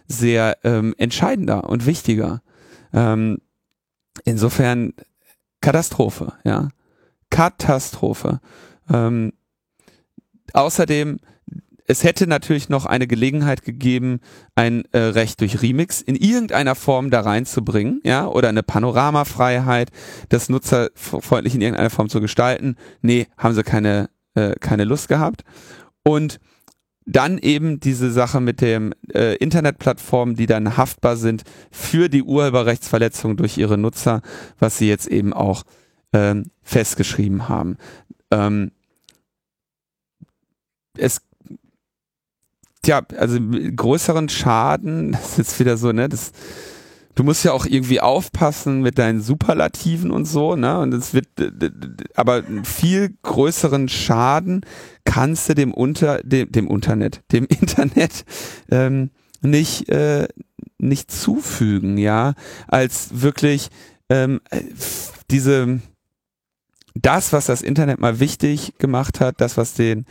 sehr 0.08 0.58
ähm, 0.64 0.94
entscheidender 0.98 1.68
und 1.68 1.86
wichtiger. 1.86 2.42
Ähm, 2.92 3.38
insofern 4.24 4.94
Katastrophe, 5.60 6.32
ja. 6.44 6.68
Katastrophe. 7.30 8.40
Ähm, 8.92 9.32
außerdem, 10.52 11.18
es 11.88 12.04
hätte 12.04 12.26
natürlich 12.26 12.68
noch 12.68 12.86
eine 12.86 13.06
Gelegenheit 13.06 13.62
gegeben, 13.62 14.20
ein 14.54 14.84
äh, 14.92 14.98
Recht 14.98 15.40
durch 15.40 15.62
Remix 15.62 16.00
in 16.02 16.16
irgendeiner 16.16 16.74
Form 16.74 17.10
da 17.10 17.20
reinzubringen, 17.20 18.00
ja, 18.04 18.26
oder 18.26 18.48
eine 18.48 18.62
Panoramafreiheit, 18.62 19.90
das 20.28 20.48
nutzerfreundlich 20.48 21.54
in 21.54 21.60
irgendeiner 21.60 21.90
Form 21.90 22.08
zu 22.08 22.20
gestalten. 22.20 22.76
Nee, 23.02 23.28
haben 23.36 23.54
sie 23.54 23.62
keine, 23.62 24.10
äh, 24.34 24.54
keine 24.60 24.84
Lust 24.84 25.08
gehabt. 25.08 25.44
Und 26.02 26.40
dann 27.06 27.38
eben 27.38 27.78
diese 27.78 28.10
Sache 28.10 28.40
mit 28.40 28.60
dem 28.60 28.92
äh, 29.14 29.36
Internetplattformen, 29.36 30.34
die 30.34 30.46
dann 30.46 30.76
haftbar 30.76 31.16
sind 31.16 31.44
für 31.70 32.08
die 32.08 32.24
Urheberrechtsverletzung 32.24 33.36
durch 33.36 33.58
ihre 33.58 33.78
Nutzer, 33.78 34.22
was 34.58 34.78
sie 34.78 34.88
jetzt 34.88 35.06
eben 35.06 35.32
auch 35.32 35.62
ähm, 36.12 36.50
festgeschrieben 36.62 37.48
haben. 37.48 37.76
Ähm, 38.32 38.72
es 40.98 41.20
ja, 42.86 43.02
also 43.18 43.38
größeren 43.40 44.28
Schaden, 44.28 45.12
das 45.12 45.32
ist 45.32 45.38
jetzt 45.38 45.60
wieder 45.60 45.76
so, 45.76 45.92
ne, 45.92 46.08
das 46.08 46.32
du 47.16 47.24
musst 47.24 47.44
ja 47.44 47.52
auch 47.52 47.66
irgendwie 47.66 48.00
aufpassen 48.00 48.82
mit 48.82 48.98
deinen 48.98 49.20
Superlativen 49.20 50.12
und 50.12 50.26
so, 50.26 50.54
ne? 50.54 50.78
Und 50.78 50.94
es 50.94 51.12
wird, 51.14 51.28
aber 52.14 52.44
viel 52.62 53.16
größeren 53.22 53.88
Schaden 53.88 54.60
kannst 55.04 55.48
du 55.48 55.54
dem 55.54 55.74
Unter, 55.74 56.18
dem, 56.22 56.52
dem 56.52 56.68
Internet, 56.68 57.22
dem 57.32 57.46
Internet 57.60 58.24
ähm, 58.70 59.10
nicht, 59.40 59.88
äh, 59.88 60.28
nicht 60.78 61.10
zufügen, 61.10 61.98
ja, 61.98 62.34
als 62.68 63.22
wirklich 63.22 63.70
ähm, 64.08 64.40
diese 65.30 65.80
das, 66.94 67.32
was 67.32 67.46
das 67.46 67.60
Internet 67.60 68.00
mal 68.00 68.20
wichtig 68.20 68.74
gemacht 68.78 69.20
hat, 69.20 69.40
das, 69.40 69.58
was 69.58 69.74
den 69.74 70.06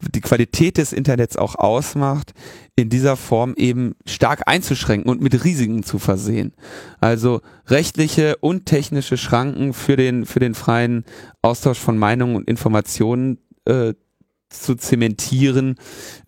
die 0.00 0.20
Qualität 0.20 0.78
des 0.78 0.92
Internets 0.92 1.36
auch 1.36 1.56
ausmacht, 1.56 2.32
in 2.76 2.88
dieser 2.88 3.16
Form 3.16 3.54
eben 3.56 3.96
stark 4.06 4.42
einzuschränken 4.46 5.10
und 5.10 5.20
mit 5.20 5.44
Risiken 5.44 5.82
zu 5.82 5.98
versehen. 5.98 6.54
Also 7.00 7.40
rechtliche 7.66 8.36
und 8.36 8.66
technische 8.66 9.16
Schranken 9.16 9.74
für 9.74 9.96
den, 9.96 10.24
für 10.24 10.38
den 10.38 10.54
freien 10.54 11.04
Austausch 11.42 11.78
von 11.78 11.98
Meinungen 11.98 12.36
und 12.36 12.48
Informationen 12.48 13.38
äh, 13.64 13.94
zu 14.50 14.76
zementieren 14.76 15.76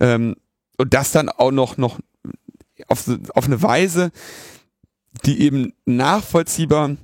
ähm, 0.01 0.35
und 0.77 0.93
das 0.93 1.13
dann 1.13 1.29
auch 1.29 1.53
noch, 1.53 1.77
noch 1.77 2.01
auf, 2.89 3.09
auf 3.35 3.45
eine 3.45 3.63
Weise, 3.63 4.11
die 5.25 5.43
eben 5.43 5.73
nachvollziehbar 5.85 6.97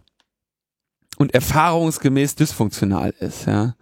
und 1.19 1.33
erfahrungsgemäß 1.33 2.35
dysfunktional 2.35 3.15
ist, 3.21 3.47
ja 3.47 3.77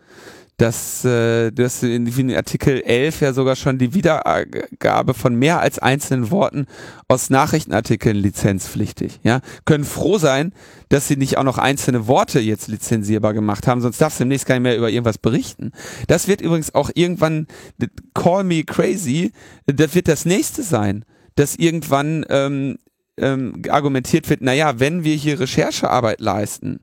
dass 0.57 1.05
äh, 1.05 1.51
du 1.51 1.65
hast 1.65 1.83
in, 1.83 2.07
in 2.07 2.35
Artikel 2.35 2.81
11 2.81 3.21
ja 3.21 3.33
sogar 3.33 3.57
schon 3.57 3.79
die 3.79 3.93
Wiedergabe 3.93 5.15
von 5.15 5.35
mehr 5.35 5.61
als 5.61 5.79
einzelnen 5.79 6.31
Worten 6.31 6.67
aus 7.09 7.29
Nachrichtenartikeln 7.29 8.17
lizenzpflichtig. 8.17 9.21
Ja, 9.25 9.41
können 9.65 9.85
froh 9.85 10.19
sein, 10.19 10.53
dass 10.91 11.09
sie 11.09 11.17
nicht 11.17 11.39
auch 11.39 11.45
noch 11.45 11.59
einzelne 11.59 12.07
Worte 12.07 12.39
jetzt 12.39 12.69
lizenzierbar 12.69 13.35
gemacht 13.35 13.67
haben, 13.67 13.81
sonst 13.81 14.01
darfst 14.01 14.21
du 14.21 14.25
demnächst 14.25 14.47
gar 14.47 14.55
nicht 14.55 14.63
mehr 14.63 14.77
über 14.77 14.91
irgendwas 14.91 15.19
berichten. 15.19 15.73
Das 16.07 16.29
wird 16.29 16.41
übrigens 16.41 16.75
auch 16.75 16.91
irgendwann 16.95 17.49
Call 18.15 18.45
Me 18.45 18.63
Crazy, 18.63 19.33
das 19.67 19.95
wird 19.95 20.07
das 20.07 20.25
nächste 20.25 20.63
sein, 20.63 21.05
dass 21.35 21.57
irgendwann 21.57 22.25
ähm, 22.29 22.79
ähm, 23.17 23.63
argumentiert 23.69 24.31
wird, 24.31 24.41
naja, 24.41 24.79
wenn 24.79 25.05
wir 25.05 25.15
hier 25.15 25.41
Recherchearbeit 25.41 26.21
leisten, 26.21 26.81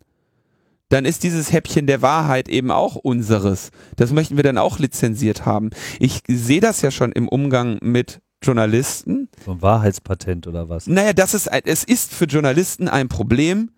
dann 0.91 1.05
ist 1.05 1.23
dieses 1.23 1.53
Häppchen 1.53 1.87
der 1.87 2.01
Wahrheit 2.01 2.49
eben 2.49 2.69
auch 2.69 2.95
unseres. 2.95 3.71
Das 3.95 4.11
möchten 4.11 4.35
wir 4.35 4.43
dann 4.43 4.57
auch 4.57 4.77
lizenziert 4.77 5.45
haben. 5.45 5.69
Ich 5.99 6.21
sehe 6.27 6.59
das 6.59 6.81
ja 6.81 6.91
schon 6.91 7.13
im 7.13 7.29
Umgang 7.29 7.79
mit 7.81 8.19
Journalisten. 8.43 9.29
So 9.45 9.53
ein 9.53 9.61
Wahrheitspatent 9.61 10.47
oder 10.47 10.67
was? 10.67 10.87
Naja, 10.87 11.13
das 11.13 11.33
ist, 11.33 11.47
es 11.47 11.85
ist 11.85 12.13
für 12.13 12.25
Journalisten 12.25 12.89
ein 12.89 13.07
Problem. 13.07 13.71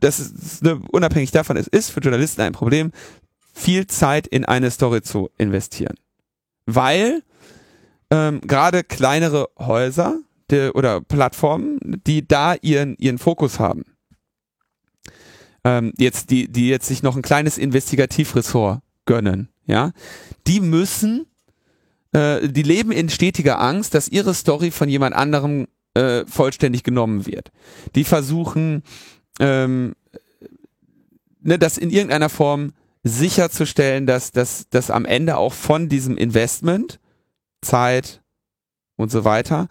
Das 0.00 0.18
ist 0.18 0.64
ne, 0.64 0.80
unabhängig 0.90 1.30
davon, 1.30 1.56
es 1.56 1.68
ist 1.68 1.90
für 1.90 2.00
Journalisten 2.00 2.40
ein 2.40 2.54
Problem, 2.54 2.90
viel 3.52 3.86
Zeit 3.86 4.26
in 4.26 4.44
eine 4.44 4.72
Story 4.72 5.02
zu 5.02 5.30
investieren. 5.38 5.94
Weil 6.66 7.22
ähm, 8.10 8.40
gerade 8.40 8.82
kleinere 8.82 9.48
Häuser 9.58 10.18
die, 10.50 10.70
oder 10.70 11.02
Plattformen, 11.02 11.78
die 12.04 12.26
da 12.26 12.54
ihren, 12.54 12.96
ihren 12.96 13.18
Fokus 13.18 13.60
haben, 13.60 13.84
ähm, 15.64 15.92
jetzt 15.98 16.30
die, 16.30 16.48
die 16.48 16.68
jetzt 16.68 16.86
sich 16.86 17.02
noch 17.02 17.16
ein 17.16 17.22
kleines 17.22 17.58
Investigativressort 17.58 18.80
gönnen, 19.06 19.48
ja, 19.66 19.92
die 20.46 20.60
müssen, 20.60 21.26
äh, 22.12 22.48
die 22.48 22.62
leben 22.62 22.92
in 22.92 23.08
stetiger 23.08 23.60
Angst, 23.60 23.94
dass 23.94 24.08
ihre 24.08 24.34
Story 24.34 24.70
von 24.70 24.88
jemand 24.88 25.14
anderem 25.14 25.66
äh, 25.94 26.24
vollständig 26.26 26.82
genommen 26.82 27.26
wird. 27.26 27.50
Die 27.94 28.04
versuchen, 28.04 28.82
ähm, 29.38 29.94
ne, 31.40 31.58
das 31.58 31.78
in 31.78 31.90
irgendeiner 31.90 32.28
Form 32.28 32.72
sicherzustellen, 33.02 34.06
dass, 34.06 34.30
dass, 34.30 34.68
dass 34.68 34.90
am 34.90 35.04
Ende 35.04 35.36
auch 35.36 35.52
von 35.52 35.88
diesem 35.88 36.16
Investment, 36.16 37.00
Zeit 37.62 38.22
und 38.96 39.10
so 39.10 39.24
weiter, 39.24 39.68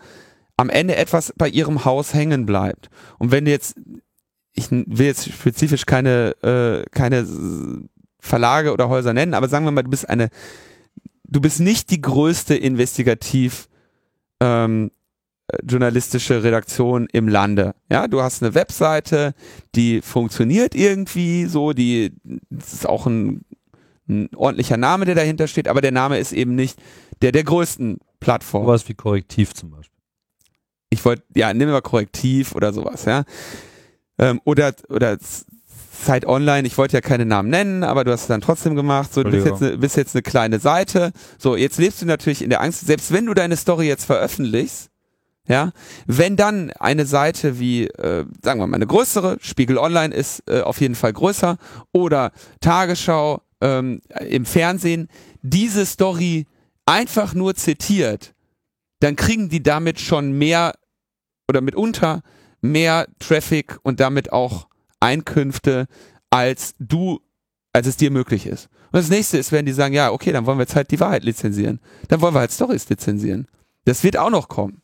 am 0.57 0.69
Ende 0.69 0.95
etwas 0.95 1.33
bei 1.37 1.47
ihrem 1.47 1.85
Haus 1.85 2.13
hängen 2.13 2.45
bleibt. 2.45 2.89
Und 3.17 3.31
wenn 3.31 3.45
jetzt 3.45 3.75
ich 4.59 4.71
will 4.71 5.05
jetzt 5.05 5.31
spezifisch 5.31 5.85
keine, 5.85 6.31
äh, 6.43 6.89
keine 6.91 7.25
Verlage 8.19 8.73
oder 8.73 8.89
Häuser 8.89 9.13
nennen, 9.13 9.33
aber 9.33 9.47
sagen 9.47 9.65
wir 9.65 9.71
mal, 9.71 9.83
du 9.83 9.89
bist 9.89 10.09
eine, 10.09 10.29
du 11.23 11.39
bist 11.41 11.59
nicht 11.59 11.89
die 11.89 12.01
größte 12.01 12.55
investigativ 12.55 13.69
ähm, 14.41 14.91
journalistische 15.63 16.43
Redaktion 16.43 17.07
im 17.11 17.27
Lande. 17.27 17.73
Ja, 17.89 18.07
du 18.07 18.21
hast 18.21 18.43
eine 18.43 18.53
Webseite, 18.53 19.33
die 19.75 20.01
funktioniert 20.01 20.75
irgendwie 20.75 21.45
so, 21.45 21.73
die 21.73 22.13
das 22.49 22.73
ist 22.73 22.87
auch 22.87 23.07
ein, 23.07 23.45
ein 24.07 24.29
ordentlicher 24.35 24.77
Name, 24.77 25.05
der 25.05 25.15
dahinter 25.15 25.47
steht, 25.47 25.67
aber 25.67 25.81
der 25.81 25.91
Name 25.91 26.19
ist 26.19 26.33
eben 26.33 26.55
nicht 26.55 26.79
der 27.21 27.31
der 27.31 27.43
größten 27.43 27.97
Plattform. 28.19 28.67
Was 28.67 28.87
wie 28.89 28.93
Korrektiv 28.93 29.53
zum 29.53 29.71
Beispiel. 29.71 29.97
Ich 30.91 31.03
wollte, 31.05 31.23
ja, 31.35 31.53
nehmen 31.53 31.69
wir 31.69 31.75
mal 31.75 31.81
Korrektiv 31.81 32.53
oder 32.53 32.73
sowas, 32.73 33.05
ja. 33.05 33.23
Ähm, 34.19 34.41
oder, 34.43 34.73
oder 34.89 35.17
Zeit 35.19 36.25
Online, 36.25 36.67
ich 36.67 36.77
wollte 36.77 36.97
ja 36.97 37.01
keine 37.01 37.25
Namen 37.25 37.49
nennen, 37.49 37.83
aber 37.83 38.03
du 38.03 38.11
hast 38.11 38.21
es 38.21 38.27
dann 38.27 38.41
trotzdem 38.41 38.75
gemacht. 38.75 39.13
So, 39.13 39.23
du 39.23 39.31
bist 39.31 39.45
jetzt, 39.45 39.61
eine, 39.61 39.77
bist 39.77 39.97
jetzt 39.97 40.15
eine 40.15 40.21
kleine 40.21 40.59
Seite. 40.59 41.11
So, 41.37 41.55
jetzt 41.55 41.77
lebst 41.77 42.01
du 42.01 42.05
natürlich 42.05 42.41
in 42.41 42.49
der 42.49 42.61
Angst, 42.61 42.85
selbst 42.85 43.11
wenn 43.11 43.25
du 43.25 43.33
deine 43.33 43.57
Story 43.57 43.87
jetzt 43.87 44.05
veröffentlichst, 44.05 44.89
ja, 45.47 45.71
wenn 46.05 46.35
dann 46.35 46.69
eine 46.79 47.05
Seite 47.05 47.59
wie, 47.59 47.87
äh, 47.87 48.25
sagen 48.43 48.59
wir 48.59 48.67
mal, 48.67 48.75
eine 48.75 48.85
größere, 48.85 49.37
Spiegel 49.41 49.79
Online 49.79 50.13
ist 50.13 50.43
äh, 50.47 50.61
auf 50.61 50.79
jeden 50.79 50.95
Fall 50.95 51.11
größer, 51.11 51.57
oder 51.91 52.31
Tagesschau 52.61 53.41
ähm, 53.59 54.01
im 54.27 54.45
Fernsehen, 54.45 55.09
diese 55.41 55.85
Story 55.85 56.45
einfach 56.85 57.33
nur 57.33 57.55
zitiert, 57.55 58.35
dann 58.99 59.15
kriegen 59.15 59.49
die 59.49 59.63
damit 59.63 59.99
schon 59.99 60.33
mehr 60.33 60.75
oder 61.47 61.61
mitunter 61.61 62.21
mehr 62.61 63.07
Traffic 63.19 63.77
und 63.83 63.99
damit 63.99 64.31
auch 64.31 64.67
Einkünfte, 64.99 65.87
als 66.29 66.75
du, 66.79 67.19
als 67.73 67.87
es 67.87 67.97
dir 67.97 68.11
möglich 68.11 68.45
ist. 68.45 68.69
Und 68.91 68.97
das 68.97 69.09
nächste 69.09 69.37
ist, 69.37 69.51
wenn 69.51 69.65
die 69.65 69.71
sagen, 69.71 69.93
ja, 69.93 70.11
okay, 70.11 70.31
dann 70.31 70.45
wollen 70.45 70.57
wir 70.57 70.63
jetzt 70.63 70.75
halt 70.75 70.91
die 70.91 70.99
Wahrheit 70.99 71.23
lizenzieren. 71.23 71.79
Dann 72.07 72.21
wollen 72.21 72.33
wir 72.33 72.39
halt 72.39 72.51
Stories 72.51 72.89
lizenzieren. 72.89 73.47
Das 73.85 74.03
wird 74.03 74.17
auch 74.17 74.29
noch 74.29 74.47
kommen. 74.47 74.81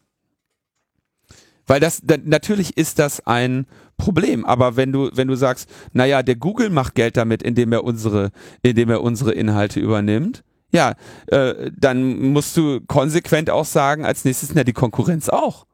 Weil 1.67 1.79
das, 1.79 2.01
da, 2.03 2.15
natürlich 2.23 2.77
ist 2.77 2.99
das 2.99 3.25
ein 3.25 3.65
Problem. 3.97 4.45
Aber 4.45 4.75
wenn 4.75 4.91
du, 4.91 5.09
wenn 5.13 5.27
du 5.27 5.35
sagst, 5.35 5.69
naja, 5.93 6.21
der 6.21 6.35
Google 6.35 6.69
macht 6.69 6.95
Geld 6.95 7.17
damit, 7.17 7.41
indem 7.41 7.71
er 7.73 7.83
unsere, 7.83 8.31
indem 8.61 8.89
er 8.89 9.01
unsere 9.01 9.31
Inhalte 9.31 9.79
übernimmt, 9.79 10.43
ja, 10.71 10.93
äh, 11.27 11.71
dann 11.75 12.31
musst 12.31 12.55
du 12.57 12.81
konsequent 12.81 13.49
auch 13.49 13.65
sagen, 13.65 14.05
als 14.05 14.25
nächstes, 14.25 14.53
na, 14.53 14.63
die 14.63 14.73
Konkurrenz 14.73 15.29
auch. 15.29 15.65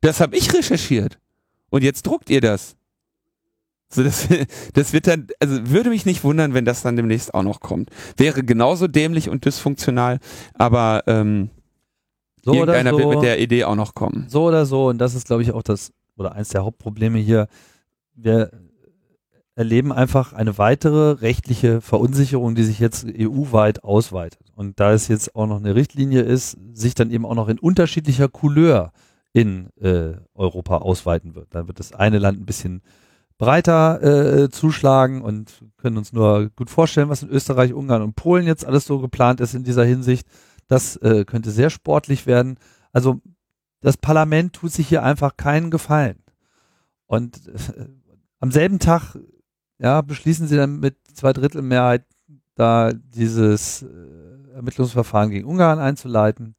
Das 0.00 0.20
habe 0.20 0.36
ich 0.36 0.52
recherchiert. 0.52 1.18
Und 1.70 1.82
jetzt 1.82 2.06
druckt 2.06 2.30
ihr 2.30 2.40
das. 2.40 2.76
So, 3.88 4.02
das, 4.02 4.28
das 4.74 4.92
wird 4.92 5.06
dann, 5.06 5.28
also 5.40 5.70
würde 5.70 5.90
mich 5.90 6.06
nicht 6.06 6.24
wundern, 6.24 6.54
wenn 6.54 6.64
das 6.64 6.82
dann 6.82 6.96
demnächst 6.96 7.34
auch 7.34 7.42
noch 7.42 7.60
kommt. 7.60 7.90
Wäre 8.16 8.42
genauso 8.42 8.88
dämlich 8.88 9.28
und 9.28 9.44
dysfunktional, 9.44 10.18
aber 10.54 11.04
ähm, 11.06 11.50
so 12.44 12.54
irgendeiner 12.54 12.90
so, 12.90 12.98
wird 12.98 13.08
mit 13.08 13.22
der 13.22 13.40
Idee 13.40 13.64
auch 13.64 13.74
noch 13.74 13.94
kommen. 13.94 14.26
So 14.28 14.44
oder 14.44 14.66
so, 14.66 14.88
und 14.88 14.98
das 14.98 15.14
ist, 15.14 15.26
glaube 15.26 15.42
ich, 15.42 15.52
auch 15.52 15.62
das, 15.62 15.92
oder 16.16 16.32
eins 16.32 16.50
der 16.50 16.64
Hauptprobleme 16.64 17.18
hier. 17.18 17.48
Wir 18.14 18.50
erleben 19.56 19.92
einfach 19.92 20.32
eine 20.32 20.58
weitere 20.58 21.12
rechtliche 21.12 21.80
Verunsicherung, 21.80 22.54
die 22.54 22.62
sich 22.62 22.78
jetzt 22.78 23.06
EU-weit 23.06 23.82
ausweitet. 23.82 24.52
Und 24.54 24.78
da 24.78 24.92
es 24.92 25.08
jetzt 25.08 25.34
auch 25.34 25.46
noch 25.46 25.56
eine 25.56 25.74
Richtlinie 25.74 26.20
ist, 26.20 26.56
sich 26.74 26.94
dann 26.94 27.10
eben 27.10 27.24
auch 27.24 27.34
noch 27.34 27.48
in 27.48 27.58
unterschiedlicher 27.58 28.28
Couleur 28.28 28.92
in 29.36 29.68
äh, 29.82 30.14
Europa 30.32 30.78
ausweiten 30.78 31.34
wird. 31.34 31.48
Da 31.54 31.68
wird 31.68 31.78
das 31.78 31.92
eine 31.92 32.18
Land 32.18 32.40
ein 32.40 32.46
bisschen 32.46 32.80
breiter 33.36 34.02
äh, 34.02 34.48
zuschlagen 34.48 35.20
und 35.20 35.62
können 35.76 35.98
uns 35.98 36.14
nur 36.14 36.48
gut 36.56 36.70
vorstellen, 36.70 37.10
was 37.10 37.22
in 37.22 37.28
Österreich, 37.28 37.74
Ungarn 37.74 38.00
und 38.00 38.16
Polen 38.16 38.46
jetzt 38.46 38.64
alles 38.64 38.86
so 38.86 38.98
geplant 38.98 39.42
ist 39.42 39.52
in 39.52 39.62
dieser 39.62 39.84
Hinsicht. 39.84 40.26
Das 40.68 40.96
äh, 40.96 41.26
könnte 41.26 41.50
sehr 41.50 41.68
sportlich 41.68 42.24
werden. 42.24 42.56
Also 42.94 43.20
das 43.82 43.98
Parlament 43.98 44.54
tut 44.54 44.72
sich 44.72 44.88
hier 44.88 45.02
einfach 45.02 45.36
keinen 45.36 45.70
Gefallen. 45.70 46.16
Und 47.04 47.46
äh, 47.46 47.88
am 48.40 48.50
selben 48.50 48.78
Tag 48.78 49.18
ja, 49.78 50.00
beschließen 50.00 50.48
sie 50.48 50.56
dann 50.56 50.80
mit 50.80 50.96
Zweidrittelmehrheit 51.12 52.06
da 52.54 52.90
dieses 52.94 53.82
äh, 53.82 54.54
Ermittlungsverfahren 54.54 55.28
gegen 55.28 55.46
Ungarn 55.46 55.78
einzuleiten 55.78 56.56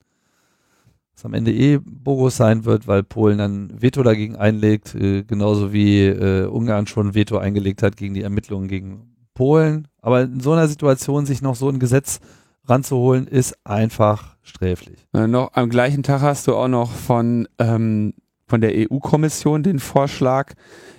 was 1.18 1.26
am 1.26 1.34
Ende 1.34 1.52
eh 1.52 1.80
Bogus 1.84 2.38
sein 2.38 2.66
wird, 2.66 2.88
weil 2.88 3.02
Polen 3.02 3.40
dann 3.40 3.82
Veto 3.82 4.04
dagegen 4.04 4.36
einlegt, 4.36 4.94
äh, 4.94 5.24
genauso 5.24 5.74
wie 5.74 6.06
äh, 6.06 6.46
Ungarn 6.46 6.86
schon 6.86 7.16
Veto 7.16 7.38
eingelegt 7.38 7.82
hat 7.82 7.98
gegen 7.98 8.14
die 8.14 8.22
Ermittlungen 8.22 8.68
gegen 8.68 9.16
Polen. 9.34 9.88
Aber 10.02 10.22
in 10.22 10.40
so 10.40 10.52
einer 10.52 10.68
Situation 10.68 11.26
sich 11.26 11.42
noch 11.42 11.56
so 11.56 11.70
ein 11.70 11.80
Gesetz 11.80 12.20
ranzuholen, 12.66 13.26
ist 13.26 13.58
einfach 13.66 14.36
sträflich. 14.44 15.08
Äh, 15.14 15.28
noch 15.28 15.54
am 15.54 15.70
gleichen 15.70 16.04
Tag 16.04 16.22
hast 16.22 16.48
du 16.48 16.56
auch 16.56 16.68
noch 16.68 16.92
von 16.92 17.48
ähm, 17.58 18.14
von 18.50 18.62
der 18.62 18.72
EU-Kommission 18.74 19.62
den 19.62 19.80
Vorschlag, 19.80 20.54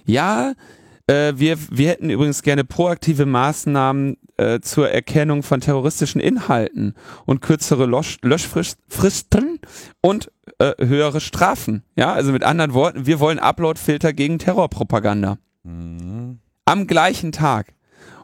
ja, 0.05 0.53
äh, 1.09 1.33
wir, 1.37 1.59
wir 1.71 1.89
hätten 1.89 2.11
übrigens 2.11 2.43
gerne 2.43 2.65
proaktive 2.65 3.27
Maßnahmen 3.27 4.17
äh, 4.37 4.61
zur 4.61 4.91
Erkennung 4.91 5.43
von 5.43 5.61
terroristischen 5.61 6.21
Inhalten 6.21 6.95
und 7.27 7.41
kürzere 7.41 7.87
Lösch 7.87 8.19
Löschfristen 8.23 9.59
und 10.01 10.31
äh, 10.59 10.73
höhere 10.79 11.21
Strafen. 11.21 11.83
Ja, 11.97 12.13
also 12.13 12.31
mit 12.31 12.45
anderen 12.45 12.75
Worten, 12.75 13.07
wir 13.07 13.21
wollen 13.21 13.39
Uploadfilter 13.39 14.13
gegen 14.13 14.39
Terrorpropaganda. 14.39 15.39
Mhm. 15.65 16.39
Am 16.65 16.87
gleichen 16.87 17.33
Tag. 17.33 17.73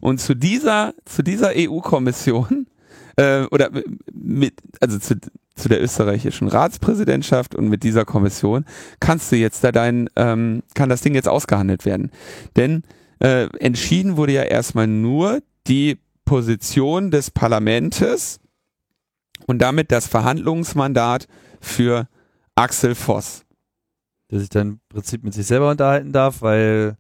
Und 0.01 0.21
zu 0.21 0.35
dieser, 0.35 0.93
zu 1.07 1.23
dieser 1.23 1.53
EU-Kommission 1.57 2.67
äh, 3.17 3.45
oder 3.51 3.71
mit, 4.13 4.55
also 4.81 4.99
zu, 4.99 5.17
zu 5.55 5.69
der 5.69 5.83
österreichischen 5.83 6.49
Ratspräsidentschaft 6.49 7.55
und 7.55 7.69
mit 7.69 7.83
dieser 7.83 8.05
Kommission 8.05 8.65
kannst 9.01 9.31
du 9.31 9.37
jetzt 9.37 9.63
da 9.65 9.73
dein, 9.73 10.09
ähm, 10.17 10.63
kann 10.75 10.89
das 10.89 11.03
Ding 11.03 11.15
jetzt 11.15 11.29
ausgehandelt 11.29 11.85
werden. 11.85 12.11
Denn 12.57 12.83
äh, 13.21 13.49
entschieden 13.59 14.17
wurde 14.17 14.33
ja 14.33 14.43
erstmal 14.43 14.87
nur 14.87 15.41
die 15.67 15.99
Position 16.25 17.11
des 17.11 17.31
Parlamentes 17.31 18.41
und 19.47 19.59
damit 19.61 19.93
das 19.93 20.07
Verhandlungsmandat 20.07 21.27
für 21.61 22.09
Axel 22.55 22.95
Voss. 22.95 23.45
Der 24.31 24.41
sich 24.41 24.49
dann 24.49 24.69
im 24.69 24.81
Prinzip 24.89 25.23
mit 25.23 25.35
sich 25.35 25.47
selber 25.47 25.71
unterhalten 25.71 26.13
darf, 26.13 26.43
weil 26.43 26.97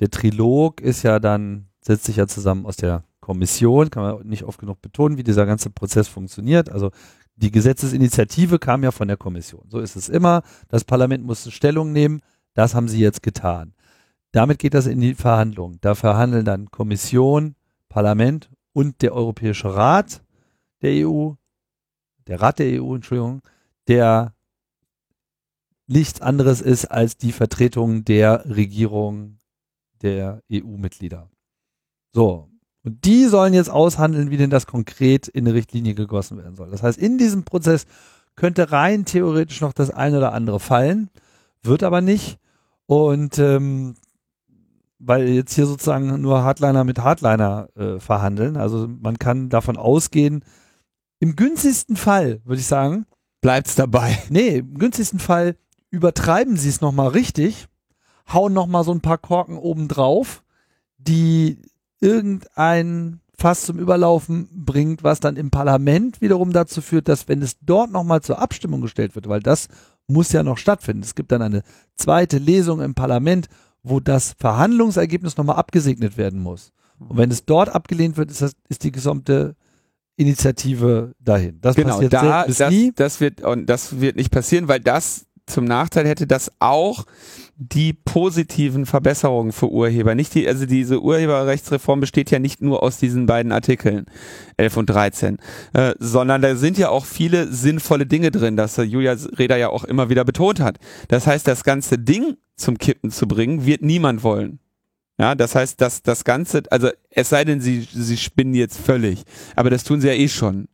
der 0.00 0.10
Trilog 0.10 0.80
ist 0.80 1.02
ja 1.02 1.18
dann, 1.18 1.68
setzt 1.80 2.04
sich 2.04 2.16
ja 2.16 2.26
zusammen 2.26 2.66
aus 2.66 2.76
der 2.76 3.04
Kommission, 3.30 3.90
kann 3.90 4.02
man 4.02 4.26
nicht 4.26 4.42
oft 4.42 4.58
genug 4.58 4.82
betonen, 4.82 5.16
wie 5.16 5.22
dieser 5.22 5.46
ganze 5.46 5.70
Prozess 5.70 6.08
funktioniert. 6.08 6.68
Also 6.68 6.90
die 7.36 7.52
Gesetzesinitiative 7.52 8.58
kam 8.58 8.82
ja 8.82 8.90
von 8.90 9.06
der 9.06 9.16
Kommission. 9.16 9.66
So 9.68 9.78
ist 9.78 9.94
es 9.94 10.08
immer. 10.08 10.42
Das 10.66 10.82
Parlament 10.82 11.24
musste 11.24 11.52
Stellung 11.52 11.92
nehmen. 11.92 12.22
Das 12.54 12.74
haben 12.74 12.88
sie 12.88 12.98
jetzt 12.98 13.22
getan. 13.22 13.72
Damit 14.32 14.58
geht 14.58 14.74
das 14.74 14.88
in 14.88 15.00
die 15.00 15.14
Verhandlungen. 15.14 15.78
Da 15.80 15.94
verhandeln 15.94 16.44
dann 16.44 16.72
Kommission, 16.72 17.54
Parlament 17.88 18.50
und 18.72 19.00
der 19.00 19.14
Europäische 19.14 19.76
Rat 19.76 20.24
der 20.82 21.06
EU, 21.06 21.34
der 22.26 22.42
Rat 22.42 22.58
der 22.58 22.82
EU, 22.82 22.96
Entschuldigung, 22.96 23.42
der 23.86 24.34
nichts 25.86 26.20
anderes 26.20 26.60
ist 26.60 26.86
als 26.86 27.16
die 27.16 27.30
Vertretung 27.30 28.04
der 28.04 28.44
Regierung 28.48 29.38
der 30.02 30.42
EU-Mitglieder. 30.50 31.30
So, 32.12 32.49
und 32.82 33.04
die 33.04 33.26
sollen 33.26 33.52
jetzt 33.52 33.70
aushandeln, 33.70 34.30
wie 34.30 34.36
denn 34.36 34.50
das 34.50 34.66
konkret 34.66 35.28
in 35.28 35.46
eine 35.46 35.54
Richtlinie 35.54 35.94
gegossen 35.94 36.38
werden 36.38 36.56
soll. 36.56 36.70
Das 36.70 36.82
heißt, 36.82 36.98
in 36.98 37.18
diesem 37.18 37.44
Prozess 37.44 37.86
könnte 38.36 38.72
rein 38.72 39.04
theoretisch 39.04 39.60
noch 39.60 39.72
das 39.72 39.90
eine 39.90 40.18
oder 40.18 40.32
andere 40.32 40.60
fallen, 40.60 41.10
wird 41.62 41.82
aber 41.82 42.00
nicht. 42.00 42.38
Und 42.86 43.38
ähm, 43.38 43.94
weil 44.98 45.28
jetzt 45.28 45.54
hier 45.54 45.66
sozusagen 45.66 46.20
nur 46.20 46.42
Hardliner 46.42 46.84
mit 46.84 46.98
Hardliner 46.98 47.68
äh, 47.74 47.98
verhandeln. 47.98 48.56
Also 48.56 48.86
man 48.86 49.18
kann 49.18 49.48
davon 49.48 49.76
ausgehen, 49.76 50.44
im 51.18 51.36
günstigsten 51.36 51.96
Fall, 51.96 52.40
würde 52.44 52.60
ich 52.60 52.66
sagen. 52.66 53.06
Bleibt's 53.40 53.74
dabei. 53.74 54.18
Nee, 54.28 54.58
im 54.58 54.78
günstigsten 54.78 55.18
Fall 55.18 55.56
übertreiben 55.90 56.56
sie 56.56 56.68
es 56.68 56.80
nochmal 56.80 57.08
richtig, 57.08 57.66
hauen 58.32 58.52
nochmal 58.52 58.84
so 58.84 58.92
ein 58.92 59.00
paar 59.00 59.18
Korken 59.18 59.56
oben 59.56 59.88
drauf, 59.88 60.42
die 60.98 61.62
irgendein 62.00 63.20
Fass 63.36 63.62
zum 63.62 63.78
Überlaufen 63.78 64.48
bringt, 64.52 65.02
was 65.02 65.20
dann 65.20 65.36
im 65.36 65.50
Parlament 65.50 66.20
wiederum 66.20 66.52
dazu 66.52 66.82
führt, 66.82 67.08
dass 67.08 67.28
wenn 67.28 67.40
es 67.40 67.56
dort 67.60 67.90
nochmal 67.90 68.20
zur 68.20 68.38
Abstimmung 68.38 68.82
gestellt 68.82 69.14
wird, 69.14 69.28
weil 69.28 69.40
das 69.40 69.68
muss 70.06 70.32
ja 70.32 70.42
noch 70.42 70.58
stattfinden. 70.58 71.02
Es 71.02 71.14
gibt 71.14 71.32
dann 71.32 71.40
eine 71.40 71.62
zweite 71.94 72.38
Lesung 72.38 72.80
im 72.80 72.94
Parlament, 72.94 73.48
wo 73.82 74.00
das 74.00 74.34
Verhandlungsergebnis 74.38 75.36
nochmal 75.36 75.56
abgesegnet 75.56 76.16
werden 76.18 76.42
muss. 76.42 76.72
Und 76.98 77.16
wenn 77.16 77.30
es 77.30 77.46
dort 77.46 77.70
abgelehnt 77.70 78.18
wird, 78.18 78.30
ist, 78.30 78.42
das, 78.42 78.52
ist 78.68 78.84
die 78.84 78.92
gesamte 78.92 79.56
Initiative 80.16 81.14
dahin. 81.18 81.58
Das 81.62 81.76
genau, 81.76 81.94
passiert 81.94 82.12
da, 82.12 82.44
das, 82.44 82.70
nie. 82.70 82.92
Das 82.94 83.20
wird, 83.20 83.40
und 83.40 83.66
das 83.66 84.00
wird 84.00 84.16
nicht 84.16 84.30
passieren, 84.30 84.68
weil 84.68 84.80
das 84.80 85.24
zum 85.50 85.64
Nachteil 85.64 86.06
hätte, 86.06 86.26
dass 86.26 86.50
auch 86.58 87.04
die 87.56 87.92
positiven 87.92 88.86
Verbesserungen 88.86 89.52
für 89.52 89.70
Urheber, 89.70 90.14
nicht 90.14 90.34
die, 90.34 90.48
also 90.48 90.64
diese 90.64 91.02
Urheberrechtsreform 91.02 92.00
besteht 92.00 92.30
ja 92.30 92.38
nicht 92.38 92.62
nur 92.62 92.82
aus 92.82 92.96
diesen 92.96 93.26
beiden 93.26 93.52
Artikeln 93.52 94.06
11 94.56 94.76
und 94.78 94.86
13, 94.86 95.38
äh, 95.74 95.94
sondern 95.98 96.40
da 96.40 96.56
sind 96.56 96.78
ja 96.78 96.88
auch 96.88 97.04
viele 97.04 97.52
sinnvolle 97.52 98.06
Dinge 98.06 98.30
drin, 98.30 98.56
dass 98.56 98.78
Julia 98.78 99.16
Reda 99.38 99.56
ja 99.56 99.68
auch 99.68 99.84
immer 99.84 100.08
wieder 100.08 100.24
betont 100.24 100.60
hat. 100.60 100.78
Das 101.08 101.26
heißt, 101.26 101.46
das 101.46 101.64
ganze 101.64 101.98
Ding 101.98 102.36
zum 102.56 102.78
Kippen 102.78 103.10
zu 103.10 103.28
bringen, 103.28 103.66
wird 103.66 103.82
niemand 103.82 104.22
wollen. 104.22 104.58
Ja, 105.18 105.34
das 105.34 105.54
heißt, 105.54 105.78
dass 105.82 106.02
das 106.02 106.24
Ganze, 106.24 106.62
also 106.70 106.88
es 107.10 107.28
sei 107.28 107.44
denn, 107.44 107.60
sie, 107.60 107.86
sie 107.92 108.16
spinnen 108.16 108.54
jetzt 108.54 108.78
völlig, 108.78 109.24
aber 109.54 109.68
das 109.68 109.84
tun 109.84 110.00
sie 110.00 110.08
ja 110.08 110.14
eh 110.14 110.28
schon. 110.28 110.66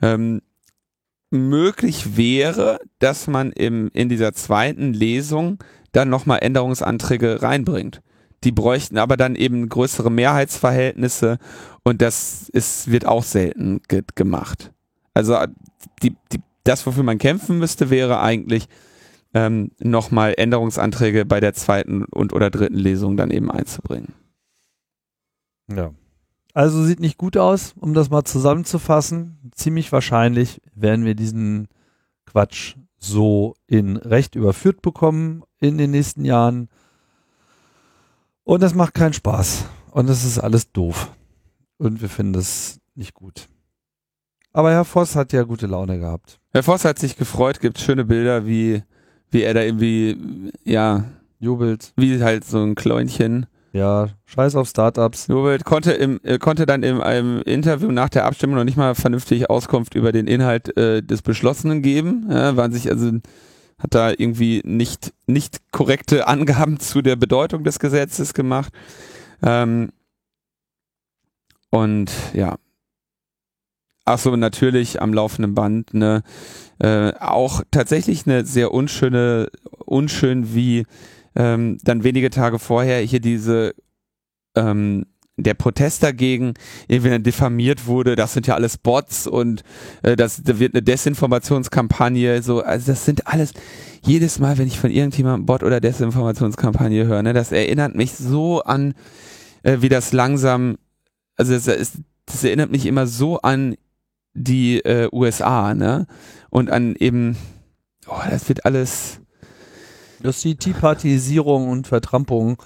Ähm, 0.00 0.40
möglich 1.30 2.16
wäre, 2.16 2.78
dass 2.98 3.26
man 3.26 3.52
im, 3.52 3.90
in 3.92 4.08
dieser 4.08 4.32
zweiten 4.32 4.92
Lesung 4.92 5.58
dann 5.92 6.08
nochmal 6.08 6.40
Änderungsanträge 6.42 7.42
reinbringt. 7.42 8.02
Die 8.44 8.52
bräuchten 8.52 8.98
aber 8.98 9.16
dann 9.16 9.36
eben 9.36 9.68
größere 9.68 10.10
Mehrheitsverhältnisse 10.10 11.38
und 11.82 12.00
das 12.00 12.48
ist, 12.48 12.90
wird 12.90 13.06
auch 13.06 13.22
selten 13.22 13.80
ge 13.88 14.02
gemacht. 14.14 14.72
Also 15.14 15.36
die, 16.02 16.16
die, 16.32 16.40
das, 16.64 16.86
wofür 16.86 17.02
man 17.02 17.18
kämpfen 17.18 17.58
müsste, 17.58 17.90
wäre 17.90 18.20
eigentlich 18.20 18.68
ähm, 19.34 19.70
nochmal 19.78 20.34
Änderungsanträge 20.36 21.24
bei 21.24 21.40
der 21.40 21.54
zweiten 21.54 22.04
und 22.04 22.32
oder 22.32 22.50
dritten 22.50 22.76
Lesung 22.76 23.16
dann 23.16 23.30
eben 23.30 23.50
einzubringen. 23.50 24.14
Ja. 25.70 25.92
Also 26.54 26.84
sieht 26.84 27.00
nicht 27.00 27.18
gut 27.18 27.36
aus, 27.36 27.74
um 27.78 27.94
das 27.94 28.10
mal 28.10 28.24
zusammenzufassen. 28.24 29.50
Ziemlich 29.54 29.92
wahrscheinlich 29.92 30.60
werden 30.74 31.04
wir 31.04 31.14
diesen 31.14 31.68
Quatsch 32.26 32.76
so 32.98 33.54
in 33.66 33.96
Recht 33.96 34.34
überführt 34.34 34.82
bekommen 34.82 35.42
in 35.58 35.78
den 35.78 35.90
nächsten 35.90 36.24
Jahren. 36.24 36.68
Und 38.44 38.62
das 38.62 38.74
macht 38.74 38.94
keinen 38.94 39.12
Spaß. 39.12 39.64
Und 39.92 40.08
das 40.08 40.24
ist 40.24 40.38
alles 40.38 40.72
doof. 40.72 41.10
Und 41.78 42.02
wir 42.02 42.08
finden 42.08 42.34
das 42.34 42.80
nicht 42.94 43.14
gut. 43.14 43.48
Aber 44.52 44.72
Herr 44.72 44.84
Voss 44.84 45.14
hat 45.14 45.32
ja 45.32 45.44
gute 45.44 45.66
Laune 45.66 45.98
gehabt. 45.98 46.40
Herr 46.52 46.62
Voss 46.62 46.84
hat 46.84 46.98
sich 46.98 47.16
gefreut, 47.16 47.60
gibt 47.60 47.78
schöne 47.78 48.04
Bilder, 48.04 48.46
wie, 48.46 48.82
wie 49.30 49.42
er 49.42 49.54
da 49.54 49.62
irgendwie, 49.62 50.50
ja, 50.64 51.04
jubelt. 51.38 51.92
Wie 51.96 52.22
halt 52.22 52.44
so 52.44 52.62
ein 52.62 52.74
Kläunchen. 52.74 53.46
Ja, 53.72 54.08
scheiß 54.26 54.56
auf 54.56 54.68
Startups. 54.68 55.28
Jubelt 55.28 55.64
konnte 55.64 55.92
im, 55.92 56.20
äh, 56.24 56.38
konnte 56.38 56.66
dann 56.66 56.82
im 56.82 57.00
einem 57.00 57.40
Interview 57.42 57.92
nach 57.92 58.08
der 58.08 58.24
Abstimmung 58.24 58.56
noch 58.56 58.64
nicht 58.64 58.76
mal 58.76 58.96
vernünftig 58.96 59.48
Auskunft 59.48 59.94
über 59.94 60.10
den 60.10 60.26
Inhalt 60.26 60.76
äh, 60.76 61.02
des 61.02 61.22
Beschlossenen 61.22 61.80
geben. 61.80 62.26
Ja, 62.28 62.56
waren 62.56 62.72
sich 62.72 62.90
also 62.90 63.12
hat 63.78 63.94
da 63.94 64.10
irgendwie 64.10 64.60
nicht 64.64 65.12
nicht 65.26 65.60
korrekte 65.70 66.26
Angaben 66.26 66.80
zu 66.80 67.00
der 67.00 67.16
Bedeutung 67.16 67.62
des 67.62 67.78
Gesetzes 67.78 68.34
gemacht. 68.34 68.72
Ähm, 69.42 69.90
und 71.70 72.10
ja, 72.34 72.56
ach 74.04 74.18
so 74.18 74.34
natürlich 74.34 75.00
am 75.00 75.14
laufenden 75.14 75.54
Band 75.54 75.94
ne 75.94 76.24
äh, 76.80 77.12
auch 77.20 77.62
tatsächlich 77.70 78.26
eine 78.26 78.44
sehr 78.44 78.72
unschöne 78.72 79.48
unschön 79.86 80.54
wie 80.54 80.86
ähm, 81.36 81.78
dann 81.82 82.04
wenige 82.04 82.30
Tage 82.30 82.58
vorher 82.58 83.00
hier 83.00 83.20
diese 83.20 83.74
ähm, 84.56 85.06
der 85.36 85.54
Protest 85.54 86.02
dagegen 86.02 86.54
irgendwie 86.86 87.10
dann 87.10 87.22
diffamiert 87.22 87.86
wurde, 87.86 88.14
das 88.14 88.34
sind 88.34 88.46
ja 88.46 88.54
alles 88.54 88.76
Bots 88.76 89.26
und 89.26 89.62
äh, 90.02 90.16
das 90.16 90.42
da 90.42 90.58
wird 90.58 90.74
eine 90.74 90.82
Desinformationskampagne, 90.82 92.42
so, 92.42 92.60
also 92.60 92.92
das 92.92 93.04
sind 93.06 93.26
alles, 93.26 93.54
jedes 94.02 94.38
Mal, 94.38 94.58
wenn 94.58 94.66
ich 94.66 94.78
von 94.78 94.90
irgendjemandem 94.90 95.46
Bot 95.46 95.62
oder 95.62 95.80
Desinformationskampagne 95.80 97.06
höre, 97.06 97.22
ne, 97.22 97.32
das 97.32 97.52
erinnert 97.52 97.94
mich 97.94 98.12
so 98.14 98.62
an, 98.62 98.94
äh, 99.62 99.78
wie 99.80 99.88
das 99.88 100.12
langsam, 100.12 100.76
also 101.36 101.54
das, 101.54 101.66
ist, 101.68 101.98
das 102.26 102.44
erinnert 102.44 102.70
mich 102.70 102.84
immer 102.84 103.06
so 103.06 103.40
an 103.40 103.76
die 104.34 104.78
äh, 104.84 105.08
USA, 105.12 105.74
ne? 105.74 106.06
Und 106.50 106.70
an 106.70 106.94
eben, 106.96 107.36
oh, 108.06 108.20
das 108.28 108.48
wird 108.48 108.64
alles. 108.64 109.20
Das 110.22 110.36
ist 110.36 110.44
die 110.44 110.56
Tea 110.56 110.72
Partyisierung 110.72 111.68
und 111.68 111.86
Vertrampung 111.86 112.62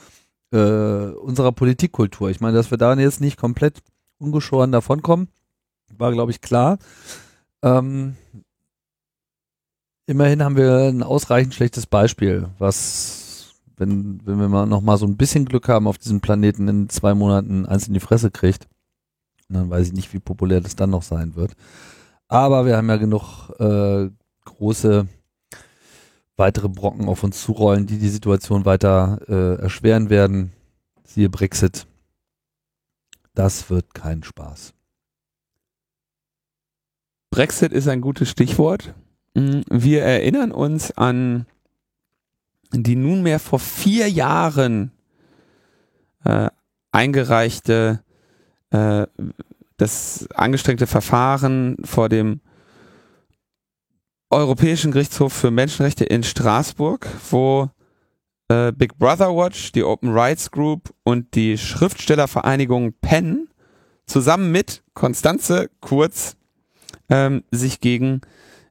äh, 0.53 0.57
unserer 0.57 1.53
Politikkultur. 1.53 2.31
Ich 2.31 2.41
meine, 2.41 2.57
dass 2.57 2.71
wir 2.71 2.79
da 2.79 2.95
jetzt 2.95 3.21
nicht 3.21 3.37
komplett 3.37 3.83
ungeschoren 4.19 4.73
davonkommen, 4.73 5.29
war, 5.97 6.13
glaube 6.13 6.33
ich, 6.33 6.41
klar. 6.41 6.79
Ähm, 7.63 8.17
immerhin 10.07 10.43
haben 10.43 10.57
wir 10.57 10.89
ein 10.89 11.03
ausreichend 11.03 11.55
schlechtes 11.55 11.87
Beispiel, 11.87 12.49
was, 12.59 13.55
wenn, 13.77 14.21
wenn 14.27 14.39
wir 14.39 14.49
mal 14.49 14.67
noch 14.67 14.81
mal 14.81 14.97
so 14.97 15.07
ein 15.07 15.17
bisschen 15.17 15.45
Glück 15.45 15.69
haben, 15.69 15.87
auf 15.87 15.99
diesem 15.99 16.21
Planeten 16.21 16.69
in 16.69 16.89
zwei 16.89 17.15
Monaten 17.15 17.67
eins 17.67 17.87
in 17.87 17.95
die 17.95 18.01
Fresse 18.01 18.31
kriegt. 18.31 18.69
Und 19.49 19.57
dann 19.57 19.71
weiß 19.71 19.89
ich 19.89 19.93
nicht, 19.93 20.13
wie 20.13 20.21
populär 20.21 20.61
das 20.61 20.77
dann 20.77 20.91
noch 20.91 21.03
sein 21.03 21.37
wird. 21.37 21.53
Aber 22.29 22.67
wir 22.67 22.77
haben 22.77 22.89
ja 22.89 22.97
genug 22.97 23.51
äh, 23.61 24.09
große 24.45 25.07
weitere 26.37 26.69
Brocken 26.69 27.09
auf 27.09 27.23
uns 27.23 27.43
zurollen, 27.43 27.87
die 27.87 27.99
die 27.99 28.09
Situation 28.09 28.65
weiter 28.65 29.21
äh, 29.29 29.63
erschweren 29.63 30.11
werden. 30.11 30.53
Siehe 31.05 31.29
Brexit. 31.29 31.87
Das 33.35 33.71
wird 33.71 33.95
kein 33.95 34.23
Spaß. 34.23 34.75
Brexit 37.31 37.73
ist 37.73 37.89
ein 37.89 38.01
gutes 38.01 38.31
Stichwort. 38.31 38.95
Mm, 39.35 39.61
wir 39.71 40.03
erinnern 40.03 40.53
uns 40.53 40.93
an 40.93 41.47
die 42.73 42.97
nunmehr 42.97 43.39
vor 43.39 43.59
vier 43.59 44.09
Jahren 44.09 44.93
äh, 46.25 46.49
eingereichte 46.91 48.03
äh, 48.71 49.07
das 49.77 50.29
angestrengte 50.35 50.87
Verfahren 50.87 51.77
vor 51.85 52.09
dem 52.09 52.41
Europäischen 54.35 54.91
Gerichtshof 54.91 55.33
für 55.33 55.53
Menschenrechte 55.53 56.05
in 56.05 56.25
Straßburg, 56.25 57.07
wo 57.31 57.71
äh, 58.49 58.73
Big 58.73 58.99
Brother 58.99 59.29
Watch, 59.29 59.71
die 59.71 59.85
Open 59.85 60.11
Rights 60.11 60.51
Group 60.51 60.93
und 61.05 61.37
die 61.37 61.57
Schriftstellervereinigung 61.57 62.95
PEN 63.01 63.49
zusammen 64.07 64.51
mit 64.51 64.83
Konstanze 64.93 65.71
Kurz 65.81 66.37
ähm, 67.09 67.45
sich 67.53 67.81
gegen 67.81 68.23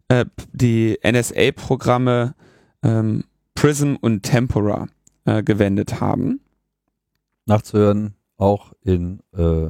äh, 0.10 0.26
die 0.52 1.00
NSA-Programme 1.02 2.36
ähm, 2.84 3.24
Prism 3.56 3.96
und 4.02 4.24
Tempora 4.24 4.88
äh, 5.24 5.44
gewendet 5.44 6.02
haben. 6.02 6.42
Nachzuhören 7.46 8.16
auch 8.36 8.74
in 8.82 9.22
äh, 9.34 9.70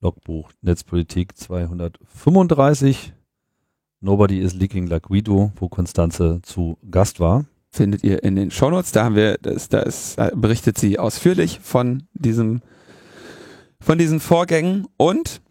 Logbuch 0.00 0.52
Netzpolitik 0.62 1.36
235. 1.36 3.14
Nobody 4.00 4.40
is 4.40 4.54
leaking 4.54 4.86
like 4.86 5.10
we 5.10 5.22
do, 5.22 5.52
wo 5.56 5.68
Konstanze 5.68 6.40
zu 6.42 6.78
Gast 6.90 7.20
war. 7.20 7.44
Findet 7.70 8.02
ihr 8.04 8.22
in 8.22 8.36
den 8.36 8.50
Shownotes. 8.50 8.92
Da 8.92 9.04
haben 9.04 9.16
wir, 9.16 9.36
das, 9.38 9.68
da 9.68 9.80
ist, 9.80 10.18
da 10.18 10.30
berichtet 10.34 10.78
sie 10.78 10.98
ausführlich 10.98 11.60
von 11.62 12.04
diesem, 12.14 12.62
von 13.80 13.98
diesen 13.98 14.20
Vorgängen 14.20 14.86
und 14.96 15.42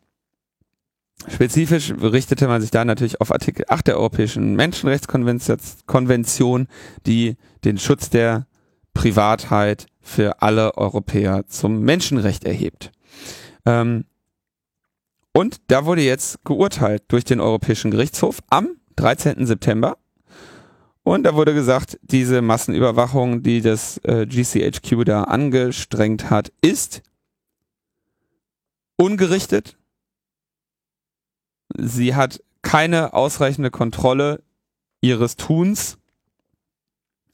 Spezifisch 1.27 1.91
richtete 1.99 2.47
man 2.47 2.61
sich 2.61 2.69
da 2.69 2.85
natürlich 2.85 3.19
auf 3.21 3.31
Artikel 3.31 3.65
8 3.67 3.87
der 3.87 3.97
Europäischen 3.97 4.55
Menschenrechtskonvention, 4.55 6.67
die 7.07 7.37
den 7.65 7.79
Schutz 7.79 8.11
der 8.11 8.45
Privatheit 8.93 9.87
für 9.99 10.41
alle 10.41 10.77
Europäer 10.77 11.45
zum 11.47 11.81
Menschenrecht 11.81 12.45
erhebt. 12.45 12.91
Ähm, 13.65 14.05
und 15.37 15.61
da 15.67 15.85
wurde 15.85 16.01
jetzt 16.01 16.43
geurteilt 16.45 17.03
durch 17.09 17.23
den 17.23 17.39
Europäischen 17.39 17.91
Gerichtshof 17.91 18.41
am 18.49 18.69
13. 18.95 19.45
September. 19.45 19.99
Und 21.03 21.25
da 21.25 21.35
wurde 21.35 21.53
gesagt, 21.53 21.99
diese 22.01 22.41
Massenüberwachung, 22.41 23.43
die 23.43 23.61
das 23.61 23.99
äh, 23.99 24.25
GCHQ 24.25 25.05
da 25.05 25.25
angestrengt 25.25 26.31
hat, 26.31 26.51
ist 26.61 27.03
ungerichtet. 28.95 29.77
Sie 31.77 32.15
hat 32.15 32.43
keine 32.63 33.13
ausreichende 33.13 33.69
Kontrolle 33.69 34.41
ihres 35.01 35.35
Tuns. 35.35 35.99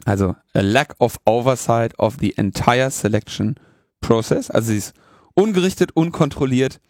Also 0.04 0.36
a 0.54 0.60
lack 0.60 0.93
of 0.99 1.16
oversight 1.24 1.97
of 1.99 2.18
the 2.20 2.36
entire 2.36 2.91
selection 2.91 3.56
process. 4.01 4.51
Also 4.51 4.72
sie 4.72 4.80
ist 4.80 4.93
ungerichtet, 5.36 5.95
unkontrolliert 5.95 6.82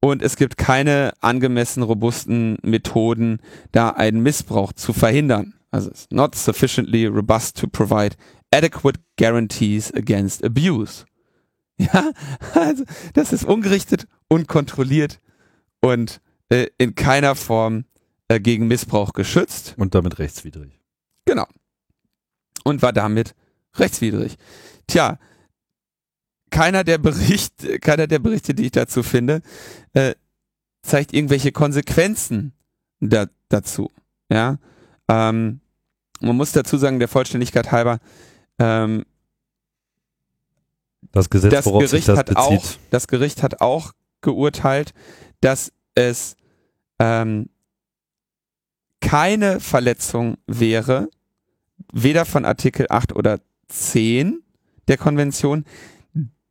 und 0.00 0.22
es 0.22 0.36
gibt 0.36 0.56
keine 0.56 1.12
angemessen 1.20 1.82
robusten 1.82 2.58
Methoden, 2.62 3.40
da 3.72 3.90
einen 3.90 4.22
Missbrauch 4.22 4.72
zu 4.72 4.92
verhindern. 4.92 5.54
Also 5.70 5.90
it's 5.90 6.06
not 6.10 6.34
sufficiently 6.34 7.06
robust 7.06 7.56
to 7.58 7.66
provide 7.66 8.16
adequate 8.52 8.98
guarantees 9.16 9.92
against 9.94 10.44
abuse. 10.44 11.04
Ja, 11.80 12.10
also 12.52 12.84
das 13.14 13.32
ist 13.32 13.42
ungerichtet, 13.42 14.06
unkontrolliert 14.28 15.18
und 15.80 16.20
äh, 16.50 16.66
in 16.76 16.94
keiner 16.94 17.34
Form 17.34 17.86
äh, 18.28 18.38
gegen 18.38 18.68
Missbrauch 18.68 19.14
geschützt. 19.14 19.76
Und 19.78 19.94
damit 19.94 20.18
rechtswidrig. 20.18 20.78
Genau. 21.24 21.46
Und 22.64 22.82
war 22.82 22.92
damit 22.92 23.34
rechtswidrig. 23.76 24.36
Tja, 24.88 25.18
keiner 26.50 26.84
der 26.84 26.98
Bericht, 26.98 27.80
keiner 27.80 28.06
der 28.06 28.18
Berichte, 28.18 28.54
die 28.54 28.66
ich 28.66 28.72
dazu 28.72 29.02
finde, 29.02 29.42
äh, 29.92 30.14
zeigt 30.82 31.12
irgendwelche 31.12 31.52
Konsequenzen 31.52 32.52
da, 33.00 33.26
dazu. 33.48 33.90
Ja, 34.30 34.58
ähm, 35.08 35.60
man 36.20 36.36
muss 36.36 36.52
dazu 36.52 36.76
sagen, 36.76 36.98
der 36.98 37.08
Vollständigkeit 37.08 37.72
halber, 37.72 37.98
ähm, 38.58 39.04
das 41.12 41.30
Gesetz, 41.30 41.52
das 41.52 41.66
worauf 41.66 41.80
Gericht 41.80 41.90
sich 41.90 42.04
das 42.04 42.18
hat 42.18 42.26
bezieht. 42.26 42.38
auch, 42.38 42.64
das 42.90 43.08
Gericht 43.08 43.42
hat 43.42 43.60
auch 43.60 43.92
geurteilt, 44.20 44.92
dass 45.40 45.72
es 45.94 46.36
ähm, 46.98 47.48
keine 49.00 49.60
Verletzung 49.60 50.36
wäre, 50.46 51.08
weder 51.92 52.24
von 52.24 52.44
Artikel 52.44 52.86
8 52.88 53.14
oder 53.16 53.40
10 53.68 54.42
der 54.88 54.98
Konvention, 54.98 55.64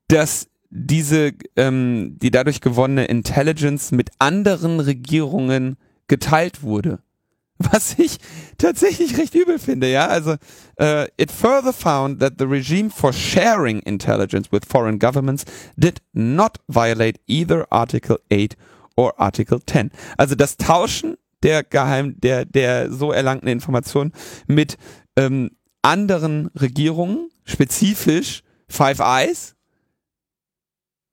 dass 0.09 0.47
diese, 0.69 1.31
ähm, 1.55 2.17
die 2.21 2.29
dadurch 2.29 2.61
gewonnene 2.61 3.05
Intelligence 3.05 3.91
mit 3.91 4.11
anderen 4.19 4.79
Regierungen 4.79 5.77
geteilt 6.07 6.61
wurde. 6.61 6.99
Was 7.57 7.97
ich 7.97 8.17
tatsächlich 8.57 9.17
recht 9.17 9.35
übel 9.35 9.59
finde, 9.59 9.89
ja. 9.89 10.07
Also, 10.07 10.33
uh, 10.79 11.05
it 11.17 11.31
further 11.31 11.73
found 11.73 12.19
that 12.21 12.33
the 12.39 12.45
regime 12.45 12.89
for 12.89 13.11
sharing 13.11 13.79
intelligence 13.79 14.51
with 14.51 14.61
foreign 14.65 14.99
governments 14.99 15.43
did 15.75 16.01
not 16.13 16.57
violate 16.67 17.19
either 17.27 17.65
Article 17.69 18.19
8 18.31 18.55
or 18.95 19.19
Article 19.19 19.59
10. 19.65 19.91
Also 20.17 20.35
das 20.35 20.57
Tauschen 20.57 21.17
der 21.43 21.63
geheim, 21.63 22.19
der, 22.19 22.45
der 22.45 22.91
so 22.91 23.11
erlangten 23.11 23.47
Informationen 23.47 24.11
mit 24.47 24.77
ähm, 25.15 25.51
anderen 25.81 26.47
Regierungen, 26.47 27.29
spezifisch 27.45 28.43
Five 28.67 28.99
Eyes, 28.99 29.55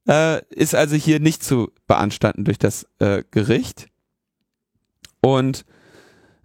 äh, 0.09 0.43
ist 0.51 0.75
also 0.75 0.97
hier 0.97 1.21
nicht 1.21 1.43
zu 1.43 1.73
beanstanden 1.87 2.45
durch 2.45 2.59
das 2.59 2.87
äh, 2.99 3.23
Gericht. 3.31 3.89
Und 5.21 5.65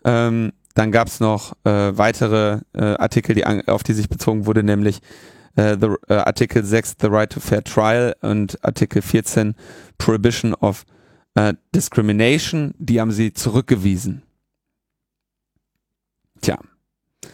ähm, 0.04 0.54
dann 0.74 0.92
gab 0.92 1.08
es 1.08 1.20
noch 1.20 1.54
äh, 1.64 1.98
weitere 1.98 2.62
äh, 2.74 2.96
Artikel, 2.96 3.36
die 3.36 3.46
an, 3.46 3.62
auf 3.68 3.84
die 3.84 3.94
sich 3.94 4.10
bezogen 4.10 4.46
wurde, 4.46 4.64
nämlich 4.64 5.02
äh, 5.56 5.78
the, 5.80 5.90
äh, 6.08 6.16
Artikel 6.16 6.64
6, 6.64 6.96
The 7.00 7.08
Right 7.08 7.32
to 7.32 7.40
Fair 7.40 7.64
Trial 7.64 8.16
und 8.22 8.64
Artikel 8.64 9.02
14, 9.02 9.56
Prohibition 9.98 10.54
of 10.54 10.86
äh, 11.36 11.54
Discrimination, 11.76 12.74
die 12.78 13.00
haben 13.00 13.12
sie 13.12 13.34
zurückgewiesen. 13.34 14.24
Tja. 16.42 16.58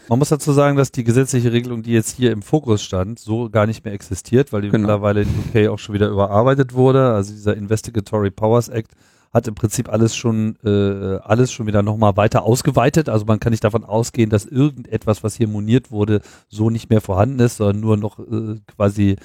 Man 0.10 0.20
muss 0.20 0.30
dazu 0.30 0.52
sagen, 0.52 0.78
dass 0.78 0.92
die 0.92 1.04
gesetzliche 1.04 1.52
Regelung, 1.52 1.82
die 1.84 1.92
jetzt 1.92 2.16
hier 2.16 2.32
im 2.32 2.42
Fokus 2.42 2.84
stand, 2.84 3.20
so 3.20 3.50
gar 3.50 3.66
nicht 3.66 3.86
mehr 3.86 3.94
existiert, 3.94 4.52
weil 4.52 4.62
die 4.62 4.70
Genau. 4.70 4.82
mittlerweile 4.82 5.22
in 5.22 5.30
UK 5.30 5.70
auch 5.70 5.80
schon 5.80 5.96
wieder 5.96 6.10
überarbeitet 6.10 6.74
wurde. 6.74 7.14
Also 7.14 7.34
dieser 7.34 7.56
Investigatory 7.56 8.32
Powers 8.32 8.68
Act 8.70 8.92
hat 9.34 9.48
im 9.48 9.56
Prinzip 9.56 9.90
alles 9.90 10.16
schon 10.16 10.56
äh, 10.64 11.18
alles 11.24 11.52
schon 11.52 11.68
wieder 11.68 11.84
nochmal 11.84 12.16
weiter 12.18 12.44
ausgeweitet. 12.44 13.08
Also 13.10 13.26
man 13.26 13.40
kann 13.40 13.52
nicht 13.52 13.64
davon 13.64 13.84
ausgehen, 13.84 14.30
dass 14.30 14.46
irgendetwas, 14.46 15.24
was 15.24 15.36
hier 15.36 15.48
moniert 15.48 15.92
wurde, 15.92 16.22
so 16.48 16.70
nicht 16.70 16.90
mehr 16.90 17.02
vorhanden 17.02 17.40
ist, 17.40 17.58
sondern 17.58 17.80
nur 17.82 17.98
noch 17.98 18.20
äh, 18.20 18.60
quasi 18.68 19.16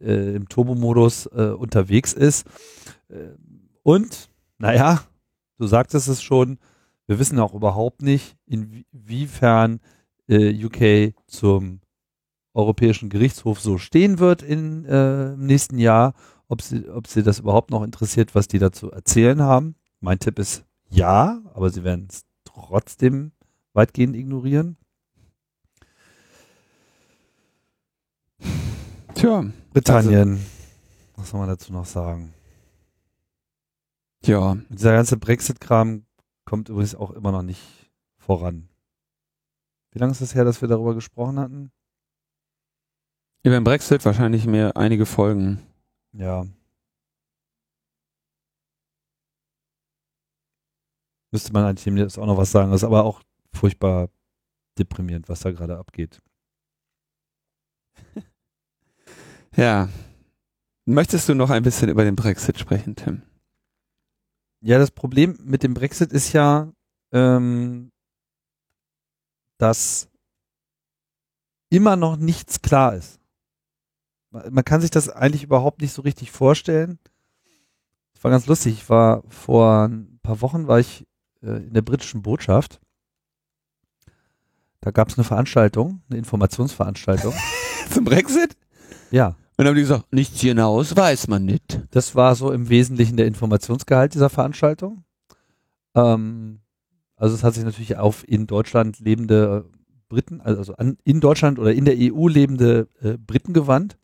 äh, 0.00 0.34
im 0.34 0.48
Turbo-Modus 0.48 1.26
äh, 1.26 1.50
unterwegs 1.50 2.12
ist. 2.14 2.46
Äh, 3.08 3.36
und, 3.82 4.28
naja, 4.58 5.02
du 5.58 5.66
sagtest 5.66 6.08
es 6.08 6.22
schon, 6.22 6.58
wir 7.06 7.18
wissen 7.18 7.38
auch 7.38 7.54
überhaupt 7.54 8.02
nicht, 8.02 8.36
inwiefern 8.46 9.80
äh, 10.30 10.64
UK 10.64 11.14
zum 11.26 11.80
Europäischen 12.54 13.10
Gerichtshof 13.10 13.60
so 13.60 13.78
stehen 13.78 14.18
wird 14.18 14.42
in, 14.42 14.84
äh, 14.84 15.32
im 15.32 15.46
nächsten 15.46 15.78
Jahr, 15.78 16.14
ob 16.48 16.62
sie, 16.62 16.88
ob 16.88 17.06
sie 17.06 17.22
das 17.22 17.40
überhaupt 17.40 17.70
noch 17.70 17.82
interessiert, 17.82 18.34
was 18.34 18.48
die 18.48 18.58
dazu 18.58 18.90
erzählen 18.90 19.42
haben. 19.42 19.74
Mein 20.00 20.18
Tipp 20.18 20.38
ist 20.38 20.64
ja, 20.88 21.40
aber 21.54 21.70
sie 21.70 21.84
werden 21.84 22.08
es 22.08 22.24
trotzdem 22.44 23.32
weitgehend 23.72 24.16
ignorieren. 24.16 24.76
Tja. 29.14 29.44
Britannien, 29.72 30.32
also, 30.32 30.42
was 31.16 31.30
soll 31.30 31.40
man 31.40 31.48
dazu 31.48 31.72
noch 31.72 31.84
sagen? 31.84 32.34
Ja. 34.24 34.56
Dieser 34.68 34.92
ganze 34.92 35.16
Brexit-Kram 35.16 36.04
kommt 36.44 36.68
übrigens 36.68 36.94
auch 36.94 37.12
immer 37.12 37.30
noch 37.30 37.42
nicht 37.42 37.60
voran. 38.18 38.68
Wie 39.92 39.98
lange 39.98 40.12
ist 40.12 40.20
es 40.20 40.34
her, 40.34 40.44
dass 40.44 40.60
wir 40.60 40.68
darüber 40.68 40.94
gesprochen 40.94 41.38
hatten? 41.38 41.72
Über 43.42 43.54
den 43.54 43.64
Brexit 43.64 44.04
wahrscheinlich 44.04 44.46
mehr 44.46 44.76
einige 44.76 45.06
Folgen. 45.06 45.60
Ja. 46.12 46.46
Müsste 51.32 51.52
man 51.52 51.64
eigentlich 51.64 51.86
jetzt 51.96 52.18
auch 52.18 52.26
noch 52.26 52.36
was 52.36 52.50
sagen. 52.50 52.70
Das 52.70 52.82
ist 52.82 52.86
aber 52.86 53.04
auch 53.04 53.22
furchtbar 53.52 54.10
deprimierend, 54.78 55.28
was 55.28 55.40
da 55.40 55.50
gerade 55.52 55.78
abgeht. 55.78 56.20
ja. 59.56 59.88
Möchtest 60.86 61.28
du 61.28 61.34
noch 61.34 61.50
ein 61.50 61.62
bisschen 61.62 61.88
über 61.88 62.04
den 62.04 62.16
Brexit 62.16 62.58
sprechen, 62.58 62.96
Tim? 62.96 63.22
Ja, 64.60 64.78
das 64.78 64.90
Problem 64.90 65.38
mit 65.42 65.62
dem 65.62 65.74
Brexit 65.74 66.12
ist 66.12 66.32
ja, 66.32 66.72
ähm, 67.12 67.92
dass 69.60 70.08
immer 71.68 71.96
noch 71.96 72.16
nichts 72.16 72.62
klar 72.62 72.94
ist. 72.94 73.20
Man 74.30 74.64
kann 74.64 74.80
sich 74.80 74.90
das 74.90 75.08
eigentlich 75.08 75.42
überhaupt 75.42 75.80
nicht 75.80 75.92
so 75.92 76.02
richtig 76.02 76.30
vorstellen. 76.30 76.98
Es 78.14 78.24
war 78.24 78.30
ganz 78.30 78.46
lustig. 78.46 78.74
Ich 78.74 78.88
war 78.88 79.22
vor 79.28 79.84
ein 79.84 80.18
paar 80.22 80.40
Wochen 80.40 80.66
war 80.66 80.78
ich 80.78 81.06
äh, 81.42 81.56
in 81.56 81.72
der 81.72 81.82
britischen 81.82 82.22
Botschaft. 82.22 82.80
Da 84.80 84.92
gab 84.92 85.08
es 85.08 85.18
eine 85.18 85.24
Veranstaltung, 85.24 86.02
eine 86.08 86.18
Informationsveranstaltung. 86.18 87.34
Zum 87.90 88.04
Brexit? 88.04 88.56
Ja. 89.10 89.28
Und 89.28 89.36
dann 89.64 89.68
haben 89.68 89.74
die 89.74 89.82
gesagt, 89.82 90.12
nichts 90.12 90.40
hinaus 90.40 90.96
weiß 90.96 91.28
man 91.28 91.44
nicht. 91.44 91.80
Das 91.90 92.14
war 92.14 92.34
so 92.34 92.50
im 92.50 92.70
Wesentlichen 92.70 93.18
der 93.18 93.26
Informationsgehalt 93.26 94.14
dieser 94.14 94.30
Veranstaltung. 94.30 95.04
Ähm, 95.94 96.60
also 97.20 97.34
es 97.34 97.44
hat 97.44 97.52
sich 97.52 97.64
natürlich 97.64 97.98
auf 97.98 98.26
in 98.26 98.46
Deutschland 98.46 98.98
lebende 98.98 99.66
Briten, 100.08 100.40
also 100.40 100.74
an, 100.76 100.96
in 101.04 101.20
Deutschland 101.20 101.58
oder 101.58 101.72
in 101.72 101.84
der 101.84 101.96
EU 101.98 102.28
lebende 102.28 102.88
äh, 103.02 103.18
Briten 103.18 103.52
gewandt. 103.52 103.98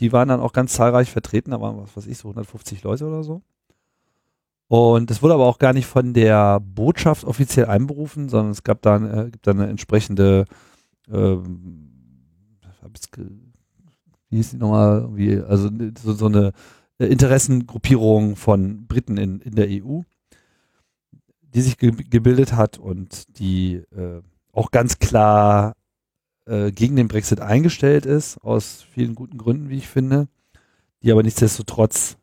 Die 0.00 0.12
waren 0.12 0.28
dann 0.28 0.40
auch 0.40 0.52
ganz 0.52 0.74
zahlreich 0.74 1.10
vertreten, 1.10 1.50
da 1.52 1.62
waren, 1.62 1.78
was 1.78 1.96
weiß 1.96 2.06
ich, 2.06 2.18
so 2.18 2.28
150 2.28 2.82
Leute 2.82 3.06
oder 3.06 3.24
so. 3.24 3.40
Und 4.68 5.10
es 5.10 5.22
wurde 5.22 5.32
aber 5.32 5.46
auch 5.46 5.58
gar 5.58 5.72
nicht 5.72 5.86
von 5.86 6.12
der 6.12 6.60
Botschaft 6.60 7.24
offiziell 7.24 7.66
einberufen, 7.66 8.28
sondern 8.28 8.52
es 8.52 8.62
gab 8.62 8.82
dann, 8.82 9.06
äh, 9.06 9.30
gibt 9.30 9.46
dann 9.46 9.60
eine 9.60 9.70
entsprechende, 9.70 10.44
ähm, 11.10 11.90
wie 14.28 14.36
hieß 14.36 14.50
die 14.50 14.56
nochmal, 14.58 15.08
also 15.48 15.70
so, 16.02 16.12
so 16.12 16.26
eine 16.26 16.52
Interessengruppierung 16.98 18.36
von 18.36 18.86
Briten 18.86 19.16
in, 19.16 19.40
in 19.40 19.54
der 19.54 19.68
EU, 19.70 20.02
die 21.54 21.60
sich 21.62 21.78
ge 21.78 21.92
gebildet 21.92 22.52
hat 22.52 22.78
und 22.78 23.38
die 23.38 23.76
äh, 23.96 24.22
auch 24.52 24.70
ganz 24.70 24.98
klar 24.98 25.74
äh, 26.46 26.72
gegen 26.72 26.96
den 26.96 27.08
Brexit 27.08 27.40
eingestellt 27.40 28.06
ist, 28.06 28.38
aus 28.38 28.84
vielen 28.92 29.14
guten 29.14 29.38
Gründen, 29.38 29.68
wie 29.68 29.78
ich 29.78 29.88
finde, 29.88 30.28
die 31.02 31.12
aber 31.12 31.22
nichtsdestotrotz 31.22 32.16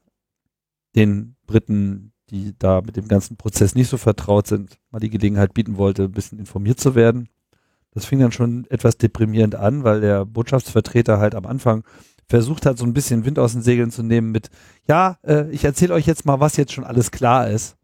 den 0.95 1.35
Briten 1.45 2.13
die 2.29 2.53
da 2.57 2.81
mit 2.81 2.95
dem 2.95 3.07
ganzen 3.07 3.37
Prozess 3.37 3.75
nicht 3.75 3.89
so 3.89 3.97
vertraut 3.97 4.47
sind, 4.47 4.79
mal 4.91 4.99
die 4.99 5.09
Gelegenheit 5.09 5.53
bieten 5.53 5.77
wollte, 5.77 6.03
ein 6.03 6.11
bisschen 6.11 6.39
informiert 6.39 6.79
zu 6.79 6.95
werden. 6.95 7.29
Das 7.91 8.05
fing 8.05 8.19
dann 8.19 8.31
schon 8.31 8.65
etwas 8.69 8.97
deprimierend 8.97 9.55
an, 9.55 9.83
weil 9.83 10.01
der 10.01 10.25
Botschaftsvertreter 10.25 11.19
halt 11.19 11.35
am 11.35 11.45
Anfang 11.45 11.83
versucht 12.27 12.65
hat, 12.65 12.77
so 12.77 12.85
ein 12.85 12.93
bisschen 12.93 13.25
Wind 13.25 13.37
aus 13.37 13.53
den 13.53 13.61
Segeln 13.61 13.91
zu 13.91 14.01
nehmen 14.01 14.31
mit, 14.31 14.49
ja, 14.87 15.17
äh, 15.23 15.49
ich 15.51 15.63
erzähle 15.63 15.93
euch 15.93 16.07
jetzt 16.07 16.25
mal, 16.25 16.39
was 16.39 16.57
jetzt 16.57 16.73
schon 16.73 16.83
alles 16.83 17.11
klar 17.11 17.49
ist. 17.49 17.77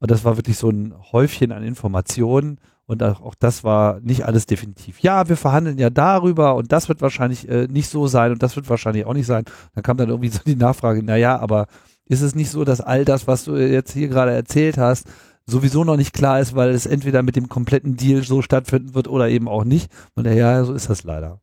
Und 0.00 0.10
das 0.10 0.24
war 0.24 0.36
wirklich 0.36 0.56
so 0.56 0.70
ein 0.70 0.94
Häufchen 1.12 1.52
an 1.52 1.62
Informationen 1.62 2.60
und 2.86 3.02
auch, 3.02 3.34
das 3.38 3.64
war 3.64 4.00
nicht 4.00 4.24
alles 4.24 4.46
definitiv. 4.46 5.00
Ja, 5.00 5.28
wir 5.28 5.36
verhandeln 5.36 5.78
ja 5.78 5.90
darüber 5.90 6.54
und 6.54 6.72
das 6.72 6.88
wird 6.88 7.02
wahrscheinlich 7.02 7.48
äh, 7.48 7.66
nicht 7.66 7.90
so 7.90 8.06
sein 8.06 8.32
und 8.32 8.42
das 8.42 8.56
wird 8.56 8.70
wahrscheinlich 8.70 9.04
auch 9.04 9.12
nicht 9.12 9.26
sein. 9.26 9.44
Dann 9.74 9.82
kam 9.82 9.96
dann 9.98 10.08
irgendwie 10.08 10.30
so 10.30 10.40
die 10.46 10.56
Nachfrage, 10.56 11.02
naja, 11.02 11.38
aber 11.38 11.66
ist 12.06 12.22
es 12.22 12.34
nicht 12.34 12.50
so, 12.50 12.64
dass 12.64 12.80
all 12.80 13.04
das, 13.04 13.26
was 13.26 13.44
du 13.44 13.56
jetzt 13.56 13.92
hier 13.92 14.08
gerade 14.08 14.32
erzählt 14.32 14.78
hast, 14.78 15.06
sowieso 15.44 15.84
noch 15.84 15.96
nicht 15.96 16.14
klar 16.14 16.40
ist, 16.40 16.54
weil 16.54 16.70
es 16.70 16.86
entweder 16.86 17.22
mit 17.22 17.36
dem 17.36 17.48
kompletten 17.48 17.96
Deal 17.96 18.22
so 18.22 18.40
stattfinden 18.42 18.94
wird 18.94 19.08
oder 19.08 19.28
eben 19.28 19.48
auch 19.48 19.64
nicht. 19.64 19.90
Und 20.14 20.26
ja, 20.26 20.64
so 20.64 20.72
ist 20.72 20.88
das 20.88 21.04
leider. 21.04 21.40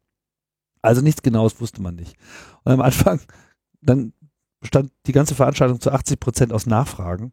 Also 0.82 1.01
nichts 1.01 1.22
Genaues 1.22 1.60
wusste 1.60 1.82
man 1.82 1.95
nicht. 1.95 2.16
Und 2.64 2.72
am 2.72 2.82
Anfang, 2.82 3.20
dann 3.82 4.14
stand 4.64 4.91
die 5.06 5.12
ganze 5.12 5.36
Veranstaltung 5.36 5.80
zu 5.80 5.91
80 5.91 6.20
Prozent 6.20 6.53
aus 6.53 6.66
Nachfragen. 6.66 7.32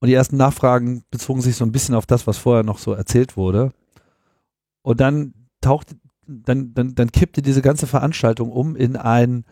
Und 0.00 0.08
die 0.08 0.14
ersten 0.14 0.36
Nachfragen 0.36 1.04
bezogen 1.10 1.40
sich 1.40 1.56
so 1.56 1.64
ein 1.64 1.72
bisschen 1.72 1.94
auf 1.94 2.06
das, 2.06 2.26
was 2.26 2.38
vorher 2.38 2.62
noch 2.62 2.78
so 2.78 2.92
erzählt 2.92 3.36
wurde. 3.36 3.72
Und 4.82 5.00
dann 5.00 5.34
tauchte, 5.60 5.96
dann, 6.26 6.74
dann, 6.74 6.94
dann 6.94 7.12
kippte 7.12 7.42
diese 7.42 7.62
ganze 7.62 7.86
Veranstaltung 7.86 8.52
um 8.52 8.76
in 8.76 8.96
ein, 8.96 9.44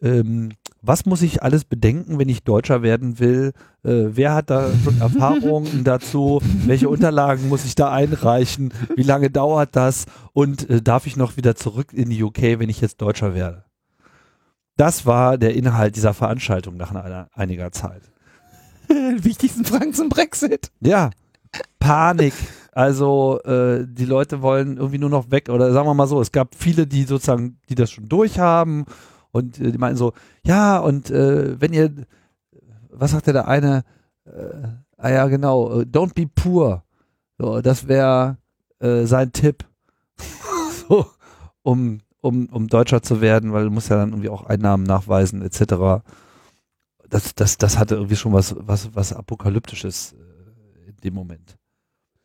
ähm, 0.00 0.52
was 0.82 1.06
muss 1.06 1.22
ich 1.22 1.42
alles 1.42 1.64
bedenken, 1.64 2.18
wenn 2.18 2.28
ich 2.28 2.44
Deutscher 2.44 2.82
werden 2.82 3.18
will? 3.18 3.52
Äh, 3.82 4.10
wer 4.10 4.34
hat 4.34 4.50
da 4.50 4.70
schon 4.84 5.00
Erfahrungen 5.00 5.82
dazu? 5.82 6.40
Welche 6.66 6.88
Unterlagen 6.88 7.48
muss 7.48 7.64
ich 7.64 7.74
da 7.74 7.90
einreichen? 7.90 8.72
Wie 8.94 9.02
lange 9.02 9.30
dauert 9.30 9.74
das? 9.76 10.06
Und 10.32 10.68
äh, 10.68 10.82
darf 10.82 11.06
ich 11.06 11.16
noch 11.16 11.36
wieder 11.36 11.56
zurück 11.56 11.92
in 11.92 12.10
die 12.10 12.22
UK, 12.22 12.58
wenn 12.58 12.68
ich 12.68 12.80
jetzt 12.80 13.00
Deutscher 13.00 13.34
werde? 13.34 13.64
Das 14.76 15.06
war 15.06 15.38
der 15.38 15.54
Inhalt 15.54 15.96
dieser 15.96 16.14
Veranstaltung 16.14 16.76
nach 16.76 16.90
einer, 16.90 17.28
einiger 17.32 17.72
Zeit. 17.72 18.13
Wichtigsten 19.22 19.64
Fragen 19.64 19.94
zum 19.94 20.08
Brexit. 20.08 20.70
Ja, 20.80 21.10
Panik. 21.78 22.34
Also 22.72 23.40
äh, 23.44 23.86
die 23.88 24.04
Leute 24.04 24.42
wollen 24.42 24.78
irgendwie 24.78 24.98
nur 24.98 25.10
noch 25.10 25.30
weg 25.30 25.48
oder 25.48 25.72
sagen 25.72 25.86
wir 25.86 25.94
mal 25.94 26.08
so, 26.08 26.20
es 26.20 26.32
gab 26.32 26.54
viele, 26.56 26.86
die 26.86 27.04
sozusagen, 27.04 27.58
die 27.68 27.76
das 27.76 27.90
schon 27.90 28.08
durchhaben 28.08 28.84
und 29.30 29.60
äh, 29.60 29.70
die 29.70 29.78
meinten 29.78 29.96
so, 29.96 30.12
ja, 30.44 30.78
und 30.78 31.10
äh, 31.10 31.60
wenn 31.60 31.72
ihr, 31.72 31.92
was 32.90 33.12
sagte 33.12 33.32
der 33.32 33.46
eine, 33.46 33.84
äh, 34.24 34.68
ah 34.96 35.10
ja, 35.10 35.26
genau, 35.28 35.80
äh, 35.80 35.84
don't 35.84 36.14
be 36.14 36.26
poor. 36.26 36.82
So, 37.38 37.60
das 37.60 37.86
wäre 37.86 38.38
äh, 38.80 39.04
sein 39.04 39.32
Tipp. 39.32 39.64
so, 40.88 41.06
um, 41.62 42.00
um, 42.20 42.46
um 42.46 42.68
Deutscher 42.68 43.02
zu 43.02 43.20
werden, 43.20 43.52
weil 43.52 43.64
du 43.64 43.70
musst 43.70 43.88
ja 43.88 43.96
dann 43.96 44.10
irgendwie 44.10 44.30
auch 44.30 44.46
Einnahmen 44.46 44.84
nachweisen, 44.84 45.42
etc. 45.42 46.02
Das, 47.14 47.32
das, 47.36 47.58
das 47.58 47.78
hatte 47.78 47.94
irgendwie 47.94 48.16
schon 48.16 48.32
was, 48.32 48.56
was, 48.58 48.92
was 48.96 49.12
Apokalyptisches 49.12 50.14
äh, 50.14 50.88
in 50.88 50.96
dem 51.04 51.14
Moment. 51.14 51.56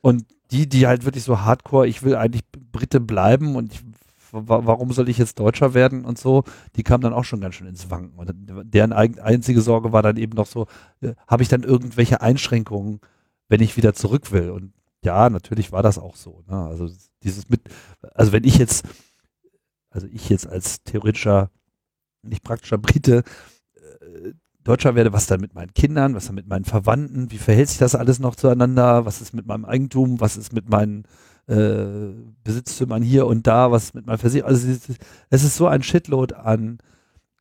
Und 0.01 0.25
die, 0.49 0.67
die 0.67 0.87
halt 0.87 1.05
wirklich 1.05 1.23
so 1.23 1.41
hardcore, 1.41 1.87
ich 1.87 2.01
will 2.01 2.15
eigentlich 2.15 2.41
Brite 2.71 2.99
bleiben 2.99 3.55
und 3.55 3.71
ich 3.71 3.83
warum 4.31 4.91
soll 4.91 5.09
ich 5.09 5.19
jetzt 5.19 5.37
Deutscher 5.37 5.75
werden 5.75 6.05
und 6.05 6.17
so, 6.17 6.43
die 6.75 6.81
kam 6.81 7.01
dann 7.01 7.13
auch 7.13 7.23
schon 7.23 7.39
ganz 7.39 7.53
schön 7.55 7.67
ins 7.67 7.91
Wanken. 7.91 8.17
Und 8.17 8.31
deren 8.73 8.91
einzige 8.91 9.61
Sorge 9.61 9.91
war 9.91 10.01
dann 10.01 10.17
eben 10.17 10.35
noch 10.35 10.47
so, 10.47 10.65
äh, 11.01 11.13
habe 11.27 11.43
ich 11.43 11.49
dann 11.49 11.61
irgendwelche 11.61 12.21
Einschränkungen, 12.21 12.99
wenn 13.47 13.61
ich 13.61 13.77
wieder 13.77 13.93
zurück 13.93 14.31
will? 14.31 14.49
Und 14.49 14.73
ja, 15.03 15.29
natürlich 15.29 15.71
war 15.71 15.83
das 15.83 15.99
auch 15.99 16.15
so. 16.15 16.43
Ne? 16.47 16.57
Also 16.57 16.89
dieses 17.23 17.47
mit, 17.49 17.61
also 18.13 18.31
wenn 18.31 18.43
ich 18.43 18.57
jetzt, 18.57 18.87
also 19.91 20.07
ich 20.07 20.29
jetzt 20.29 20.47
als 20.47 20.83
theoretischer, 20.83 21.51
nicht 22.23 22.43
praktischer 22.43 22.79
Brite, 22.79 23.23
äh, 23.75 24.33
Deutscher 24.69 24.93
werde, 24.93 25.13
was 25.13 25.25
dann 25.25 25.41
mit 25.41 25.55
meinen 25.55 25.73
Kindern, 25.73 26.13
was 26.13 26.27
dann 26.27 26.35
mit 26.35 26.47
meinen 26.47 26.63
Verwandten, 26.63 27.31
wie 27.31 27.39
verhält 27.39 27.69
sich 27.69 27.79
das 27.79 27.95
alles 27.95 28.19
noch 28.19 28.35
zueinander, 28.35 29.03
was 29.05 29.19
ist 29.19 29.33
mit 29.33 29.47
meinem 29.47 29.65
Eigentum, 29.65 30.19
was 30.21 30.37
ist 30.37 30.53
mit 30.53 30.69
meinen 30.69 31.05
äh, 31.47 32.13
Besitztümern 32.43 33.01
hier 33.01 33.25
und 33.25 33.47
da, 33.47 33.71
was 33.71 33.95
mit 33.95 34.05
meinem 34.05 34.19
Versicherung, 34.19 34.51
also 34.51 34.67
es 34.67 34.89
ist, 34.89 34.99
ist 35.31 35.55
so 35.55 35.65
ein 35.65 35.81
Shitload 35.81 36.35
an 36.35 36.77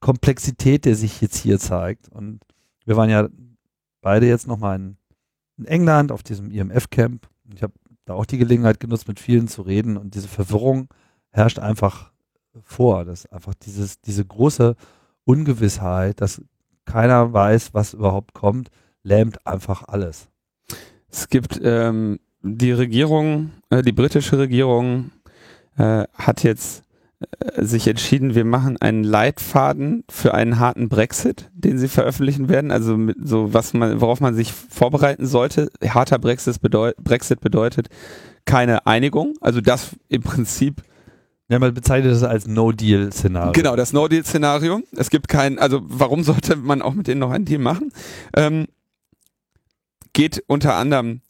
Komplexität, 0.00 0.86
der 0.86 0.94
sich 0.94 1.20
jetzt 1.20 1.36
hier 1.36 1.58
zeigt. 1.58 2.08
Und 2.08 2.40
wir 2.86 2.96
waren 2.96 3.10
ja 3.10 3.28
beide 4.00 4.26
jetzt 4.26 4.46
nochmal 4.46 4.76
in, 4.76 4.96
in 5.58 5.66
England 5.66 6.12
auf 6.12 6.22
diesem 6.22 6.50
IMF-Camp. 6.50 7.28
Ich 7.54 7.62
habe 7.62 7.74
da 8.06 8.14
auch 8.14 8.24
die 8.24 8.38
Gelegenheit 8.38 8.80
genutzt, 8.80 9.06
mit 9.06 9.20
vielen 9.20 9.48
zu 9.48 9.60
reden 9.60 9.98
und 9.98 10.14
diese 10.14 10.28
Verwirrung 10.28 10.88
herrscht 11.30 11.58
einfach 11.58 12.10
vor. 12.62 13.04
Das 13.04 13.24
ist 13.24 13.32
einfach 13.34 13.52
dieses, 13.52 14.00
diese 14.00 14.24
große 14.24 14.76
Ungewissheit, 15.24 16.22
dass 16.22 16.40
keiner 16.88 17.32
weiß, 17.32 17.74
was 17.74 17.94
überhaupt 17.94 18.32
kommt, 18.32 18.70
lähmt 19.02 19.46
einfach 19.46 19.84
alles. 19.86 20.28
Es 21.10 21.28
gibt 21.28 21.60
ähm, 21.62 22.18
die 22.42 22.72
Regierung, 22.72 23.50
äh, 23.70 23.82
die 23.82 23.92
britische 23.92 24.38
Regierung 24.38 25.10
äh, 25.76 26.04
hat 26.14 26.42
jetzt 26.42 26.82
äh, 27.20 27.62
sich 27.62 27.88
entschieden, 27.88 28.34
wir 28.34 28.46
machen 28.46 28.78
einen 28.80 29.04
Leitfaden 29.04 30.04
für 30.08 30.32
einen 30.32 30.58
harten 30.58 30.88
Brexit, 30.88 31.50
den 31.52 31.78
sie 31.78 31.88
veröffentlichen 31.88 32.48
werden. 32.48 32.70
Also 32.70 32.96
mit 32.96 33.16
so 33.22 33.52
was 33.52 33.74
man, 33.74 34.00
worauf 34.00 34.20
man 34.20 34.34
sich 34.34 34.52
vorbereiten 34.52 35.26
sollte. 35.26 35.70
Harter 35.86 36.18
Brexit, 36.18 36.60
bedeut, 36.60 36.96
Brexit 36.96 37.40
bedeutet 37.40 37.88
keine 38.46 38.86
Einigung. 38.86 39.34
Also 39.42 39.60
das 39.60 39.90
im 40.08 40.22
Prinzip 40.22 40.82
ja, 41.48 41.58
man 41.58 41.72
bezeichnet 41.72 42.12
das 42.12 42.22
als 42.22 42.46
No-Deal-Szenario. 42.46 43.52
Genau, 43.52 43.74
das 43.74 43.92
No-Deal-Szenario. 43.92 44.82
Es 44.96 45.08
gibt 45.08 45.28
kein, 45.28 45.58
also 45.58 45.80
warum 45.82 46.22
sollte 46.22 46.56
man 46.56 46.82
auch 46.82 46.94
mit 46.94 47.06
denen 47.06 47.20
noch 47.20 47.30
einen 47.30 47.46
Deal 47.46 47.60
machen? 47.60 47.90
Ähm, 48.36 48.66
geht 50.12 50.44
unter 50.46 50.74
anderem, 50.74 51.22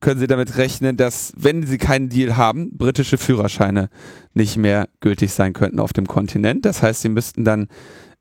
können 0.00 0.20
Sie 0.20 0.28
damit 0.28 0.56
rechnen, 0.56 0.96
dass, 0.96 1.32
wenn 1.36 1.66
Sie 1.66 1.78
keinen 1.78 2.08
Deal 2.08 2.36
haben, 2.36 2.76
britische 2.76 3.18
Führerscheine 3.18 3.88
nicht 4.34 4.56
mehr 4.56 4.88
gültig 5.00 5.32
sein 5.32 5.52
könnten 5.52 5.80
auf 5.80 5.92
dem 5.92 6.06
Kontinent. 6.06 6.64
Das 6.64 6.82
heißt, 6.82 7.02
Sie 7.02 7.08
müssten 7.08 7.44
dann 7.44 7.66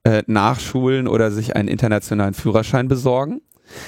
äh, 0.03 0.23
nachschulen 0.25 1.07
oder 1.07 1.31
sich 1.31 1.55
einen 1.55 1.67
internationalen 1.67 2.33
Führerschein 2.33 2.87
besorgen. 2.87 3.41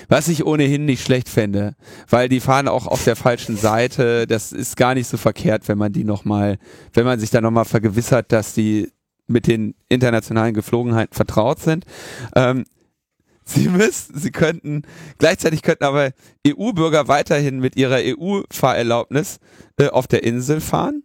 Was 0.07 0.27
ich 0.27 0.45
ohnehin 0.45 0.85
nicht 0.85 1.03
schlecht 1.03 1.29
fände, 1.29 1.75
weil 2.09 2.29
die 2.29 2.39
fahren 2.39 2.67
auch 2.67 2.87
auf 2.87 3.03
der 3.03 3.15
falschen 3.15 3.57
Seite. 3.57 4.27
Das 4.27 4.51
ist 4.51 4.77
gar 4.77 4.93
nicht 4.93 5.07
so 5.07 5.17
verkehrt, 5.17 5.67
wenn 5.67 5.77
man 5.77 5.93
die 5.93 6.03
nochmal, 6.03 6.57
wenn 6.93 7.05
man 7.05 7.19
sich 7.19 7.29
da 7.29 7.41
nochmal 7.41 7.65
vergewissert, 7.65 8.31
dass 8.31 8.53
die 8.53 8.91
mit 9.27 9.47
den 9.47 9.75
internationalen 9.89 10.53
Geflogenheiten 10.53 11.13
vertraut 11.13 11.59
sind. 11.59 11.85
Ähm, 12.35 12.65
sie 13.43 13.67
müssen, 13.67 14.17
sie 14.17 14.31
könnten, 14.31 14.83
gleichzeitig 15.17 15.61
könnten 15.61 15.83
aber 15.83 16.11
EU-Bürger 16.47 17.07
weiterhin 17.07 17.59
mit 17.59 17.75
ihrer 17.75 17.99
EU-Fahrerlaubnis 17.99 19.39
äh, 19.77 19.87
auf 19.87 20.07
der 20.07 20.23
Insel 20.23 20.61
fahren. 20.61 21.03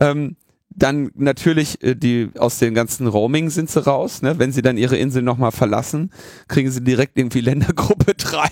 Ähm, 0.00 0.36
dann 0.76 1.10
natürlich 1.14 1.82
äh, 1.82 1.94
die 1.94 2.30
aus 2.38 2.58
den 2.58 2.74
ganzen 2.74 3.06
Roaming 3.06 3.50
sind 3.50 3.70
sie 3.70 3.84
raus. 3.84 4.22
Ne? 4.22 4.38
Wenn 4.38 4.52
sie 4.52 4.62
dann 4.62 4.76
ihre 4.76 4.96
Insel 4.96 5.22
nochmal 5.22 5.52
verlassen, 5.52 6.10
kriegen 6.48 6.70
sie 6.70 6.82
direkt 6.82 7.18
irgendwie 7.18 7.40
Ländergruppe 7.40 8.14
3. 8.16 8.48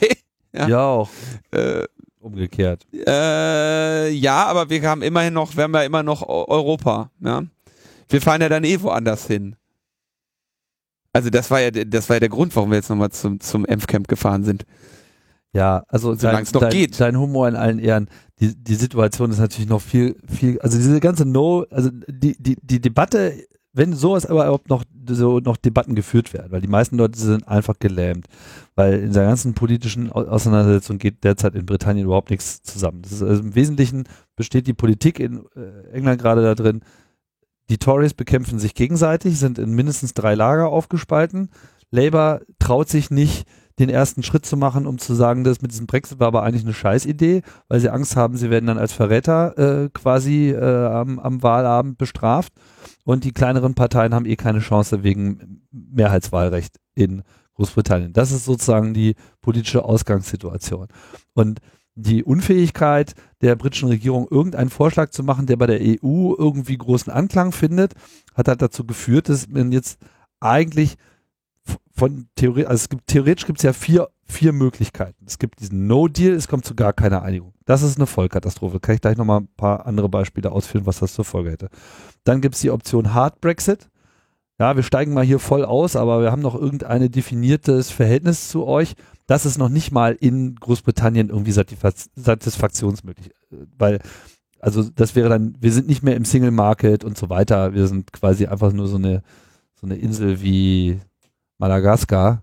Ja, 0.53 0.69
ja 0.69 0.85
auch. 0.87 1.11
Äh, 1.53 1.85
Umgekehrt. 2.21 2.87
Äh, 2.93 4.11
ja, 4.11 4.45
aber 4.45 4.69
wir 4.69 4.83
haben 4.83 5.01
immerhin 5.03 5.33
noch, 5.33 5.57
wir 5.57 5.65
haben 5.65 5.75
ja 5.75 5.83
immer 5.83 6.03
noch 6.03 6.29
Europa. 6.29 7.11
Ja? 7.21 7.45
Wir 8.11 8.21
fahren 8.21 8.43
ja 8.43 8.51
dann 8.51 8.65
eh 8.65 8.81
woanders 8.83 9.27
hin. 9.27 9.57
Also 11.13 11.31
das 11.31 11.51
war 11.51 11.61
ja, 11.61 11.71
das 11.71 12.09
war 12.09 12.17
ja 12.17 12.21
der 12.21 12.29
Grund, 12.29 12.55
warum 12.55 12.71
wir 12.71 12.77
jetzt 12.77 12.91
nochmal 12.91 13.11
zum, 13.11 13.41
zum 13.41 13.65
Camp 13.65 14.07
gefahren 14.07 14.45
sind. 14.45 14.65
Ja, 15.53 15.83
also 15.89 16.15
dein, 16.15 16.45
noch 16.53 16.61
dein, 16.61 16.71
geht. 16.71 17.01
dein 17.01 17.19
Humor 17.19 17.49
in 17.49 17.57
allen 17.57 17.79
Ehren. 17.79 18.09
Die, 18.39 18.55
die 18.55 18.75
Situation 18.75 19.31
ist 19.31 19.39
natürlich 19.39 19.69
noch 19.69 19.81
viel, 19.81 20.17
viel, 20.27 20.61
also 20.61 20.79
diese 20.79 21.01
ganze 21.01 21.27
No, 21.27 21.67
also 21.71 21.91
die, 22.09 22.41
die, 22.41 22.57
die 22.63 22.81
Debatte, 22.81 23.35
wenn 23.73 23.93
sowas 23.93 24.27
aber 24.27 24.45
überhaupt 24.45 24.69
noch 24.69 24.85
so 25.09 25.41
noch 25.41 25.57
Debatten 25.57 25.95
geführt 25.95 26.33
werden, 26.33 26.53
weil 26.53 26.61
die 26.61 26.69
meisten 26.69 26.97
Leute 26.97 27.19
sind 27.19 27.49
einfach 27.49 27.79
gelähmt, 27.79 28.27
weil 28.77 29.01
in 29.01 29.13
der 29.13 29.25
ganzen 29.25 29.55
politischen 29.55 30.11
Auseinandersetzung 30.13 30.99
geht 30.99 31.25
derzeit 31.25 31.55
in 31.55 31.67
Britannien 31.67 32.07
überhaupt 32.07 32.31
nichts 32.31 32.63
zusammen. 32.63 33.03
Das 33.03 33.13
ist 33.13 33.23
also 33.23 33.43
Im 33.43 33.55
Wesentlichen 33.55 34.05
besteht 34.37 34.67
die 34.67 34.73
Politik 34.73 35.19
in 35.19 35.45
äh, 35.57 35.91
England 35.93 36.21
gerade 36.21 36.43
da 36.43 36.55
drin, 36.55 36.83
die 37.71 37.79
Tories 37.79 38.15
bekämpfen 38.15 38.59
sich 38.59 38.75
gegenseitig, 38.75 39.39
sind 39.39 39.59
in 39.59 39.71
mindestens 39.73 40.13
drei 40.13 40.35
Lager 40.35 40.69
aufgespalten. 40.69 41.51
Labour 41.93 42.41
traut 42.59 42.89
sich 42.89 43.11
nicht, 43.11 43.47
den 43.79 43.89
ersten 43.89 44.23
Schritt 44.23 44.45
zu 44.45 44.57
machen, 44.57 44.87
um 44.87 44.99
zu 44.99 45.15
sagen, 45.15 45.45
das 45.45 45.63
mit 45.63 45.73
diesem 45.73 45.87
Brexit 45.87 46.21
war 46.21 46.29
aber 46.29 46.43
eigentlich 46.43 46.65
eine 46.65 46.75
Scheißidee, 46.75 47.43
weil 47.69 47.81
sie 47.81 47.91
Angst 47.91 48.17
haben, 48.17 48.37
sie 48.37 48.51
werden 48.51 48.67
dann 48.67 48.79
als 48.79 48.93
Verräter 48.93 49.57
äh, 49.59 49.89
quasi 49.91 50.51
äh, 50.51 50.87
am, 50.87 51.19
am 51.19 51.43
Wahlabend 51.43 51.99
bestraft. 51.99 52.53
Und 53.05 53.25
die 53.25 53.33
kleineren 53.33 53.75
Parteien 53.75 54.15
haben 54.15 54.27
eh 54.27 54.37
keine 54.37 54.61
Chance 54.61 55.03
wegen 55.03 55.63
Mehrheitswahlrecht 55.71 56.77
in 56.95 57.23
Großbritannien. 57.55 58.13
Das 58.13 58.33
ist 58.33 58.45
sozusagen 58.45 58.95
die 58.95 59.15
politische 59.41 59.85
Ausgangssituation. 59.85 60.89
Und 61.35 61.61
die 61.95 62.25
Unfähigkeit 62.25 63.15
der 63.43 63.57
britischen 63.57 63.89
Regierung, 63.89 64.27
irgendeinen 64.31 64.71
Vorschlag 64.71 65.11
zu 65.11 65.23
machen, 65.23 65.47
der 65.47 65.57
bei 65.57 65.67
der 65.67 65.81
EU 65.81 66.35
irgendwie 66.39 66.77
großen 66.77 67.13
Anklang 67.13 67.53
findet, 67.53 67.95
hat 68.35 68.49
halt 68.49 68.63
dazu 68.63 68.85
geführt, 68.85 69.29
dass 69.29 69.49
man 69.49 69.73
jetzt 69.73 69.99
eigentlich 70.41 70.97
von 71.93 72.29
Theorie, 72.35 72.67
also 72.67 72.77
es 72.77 72.89
gibt 72.89 73.07
theoretisch 73.07 73.47
gibt 73.47 73.59
es 73.59 73.63
ja 73.63 73.73
vier, 73.73 74.09
vier 74.25 74.53
Möglichkeiten. 74.53 75.25
Es 75.27 75.39
gibt 75.39 75.61
diesen 75.61 75.87
No-Deal, 75.87 76.35
es 76.35 76.49
kommt 76.49 76.65
zu 76.65 76.75
gar 76.75 76.93
keiner 76.93 77.23
Einigung. 77.23 77.53
Das 77.67 77.83
ist 77.83 77.97
eine 77.97 78.07
Vollkatastrophe. 78.07 78.81
Kann 78.81 78.95
ich 78.95 79.01
gleich 79.01 79.17
nochmal 79.17 79.41
ein 79.41 79.49
paar 79.57 79.87
andere 79.87 80.09
Beispiele 80.09 80.51
ausführen, 80.51 80.87
was 80.87 81.01
das 81.01 81.15
zur 81.15 81.25
Folge 81.25 81.51
hätte. 81.51 81.69
Dann 82.25 82.41
gibt 82.41 82.55
es 82.55 82.61
die 82.61 82.71
Option 82.71 83.13
Hard 83.15 83.41
Brexit. 83.41 83.91
Ja, 84.59 84.77
wir 84.77 84.83
steigen 84.83 85.15
mal 85.15 85.25
hier 85.25 85.39
voll 85.39 85.65
aus, 85.65 85.97
aber 85.97 86.21
wir 86.21 86.33
haben 86.33 86.43
noch 86.43 86.55
irgendein 86.55 87.11
definiertes 87.11 87.91
Verhältnis 87.91 88.49
zu 88.49 88.67
euch. 88.67 88.95
Das 89.27 89.47
ist 89.47 89.59
noch 89.59 89.69
nicht 89.71 89.91
mal 89.91 90.17
in 90.19 90.55
Großbritannien 90.57 91.31
irgendwie 91.31 91.53
satisfaktionsmöglich, 91.53 93.31
weil 93.79 94.01
also 94.59 94.83
das 94.83 95.17
wäre 95.17 95.31
dann, 95.31 95.57
wir 95.59 95.73
sind 95.73 95.87
nicht 95.87 96.03
mehr 96.03 96.17
im 96.17 96.27
Single 96.27 96.51
Market 96.51 97.05
und 97.05 97.17
so 97.17 97.31
weiter. 97.31 97.73
Wir 97.73 97.87
sind 97.87 98.13
quasi 98.13 98.47
einfach 98.47 98.73
nur 98.73 98.87
so 98.87 98.97
eine 98.97 99.23
so 99.81 99.87
eine 99.87 99.97
Insel 99.97 100.43
wie 100.43 101.01
Madagaskar 101.61 102.43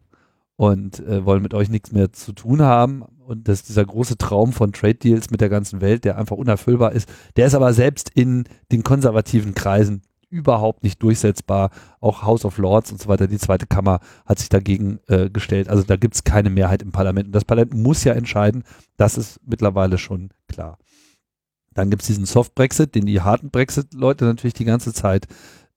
und 0.56 1.00
äh, 1.00 1.26
wollen 1.26 1.44
mit 1.44 1.54
euch 1.54 1.70
nichts 1.70 1.92
mehr 1.92 2.12
zu 2.14 2.34
tun 2.34 2.62
haben. 2.62 3.02
Und 3.02 3.48
das 3.48 3.64
dieser 3.64 3.86
große 3.86 4.18
Traum 4.18 4.54
von 4.54 4.72
Trade 4.72 4.96
Deals 4.96 5.30
mit 5.30 5.42
der 5.42 5.50
ganzen 5.50 5.82
Welt, 5.82 6.06
der 6.06 6.18
einfach 6.18 6.38
unerfüllbar 6.38 6.94
ist, 6.94 7.10
der 7.36 7.48
ist 7.48 7.56
aber 7.56 7.74
selbst 7.74 8.10
in 8.14 8.46
den 8.72 8.84
konservativen 8.84 9.54
Kreisen 9.54 10.02
überhaupt 10.30 10.84
nicht 10.84 11.02
durchsetzbar. 11.04 11.72
Auch 12.00 12.24
House 12.24 12.46
of 12.46 12.58
Lords 12.58 12.92
und 12.92 13.02
so 13.02 13.08
weiter, 13.08 13.28
die 13.28 13.38
zweite 13.38 13.68
Kammer 13.68 14.00
hat 14.26 14.40
sich 14.40 14.50
dagegen 14.50 15.00
äh, 15.08 15.30
gestellt. 15.30 15.70
Also 15.70 15.84
da 15.84 15.96
gibt 15.96 16.16
es 16.16 16.24
keine 16.24 16.50
Mehrheit 16.50 16.82
im 16.82 16.92
Parlament. 16.92 17.28
Und 17.28 17.34
das 17.34 17.46
Parlament 17.46 17.74
muss 17.74 18.04
ja 18.04 18.14
entscheiden. 18.14 18.64
Das 18.98 19.18
ist 19.18 19.40
mittlerweile 19.46 19.98
schon 19.98 20.30
klar. 20.48 20.78
Dann 21.74 21.90
gibt 21.90 22.02
es 22.02 22.08
diesen 22.08 22.26
Soft 22.26 22.56
Brexit, 22.56 22.96
den 22.96 23.06
die 23.06 23.22
harten 23.22 23.52
Brexit-Leute 23.52 24.26
natürlich 24.26 24.56
die 24.56 24.66
ganze 24.66 24.94
Zeit 24.94 25.28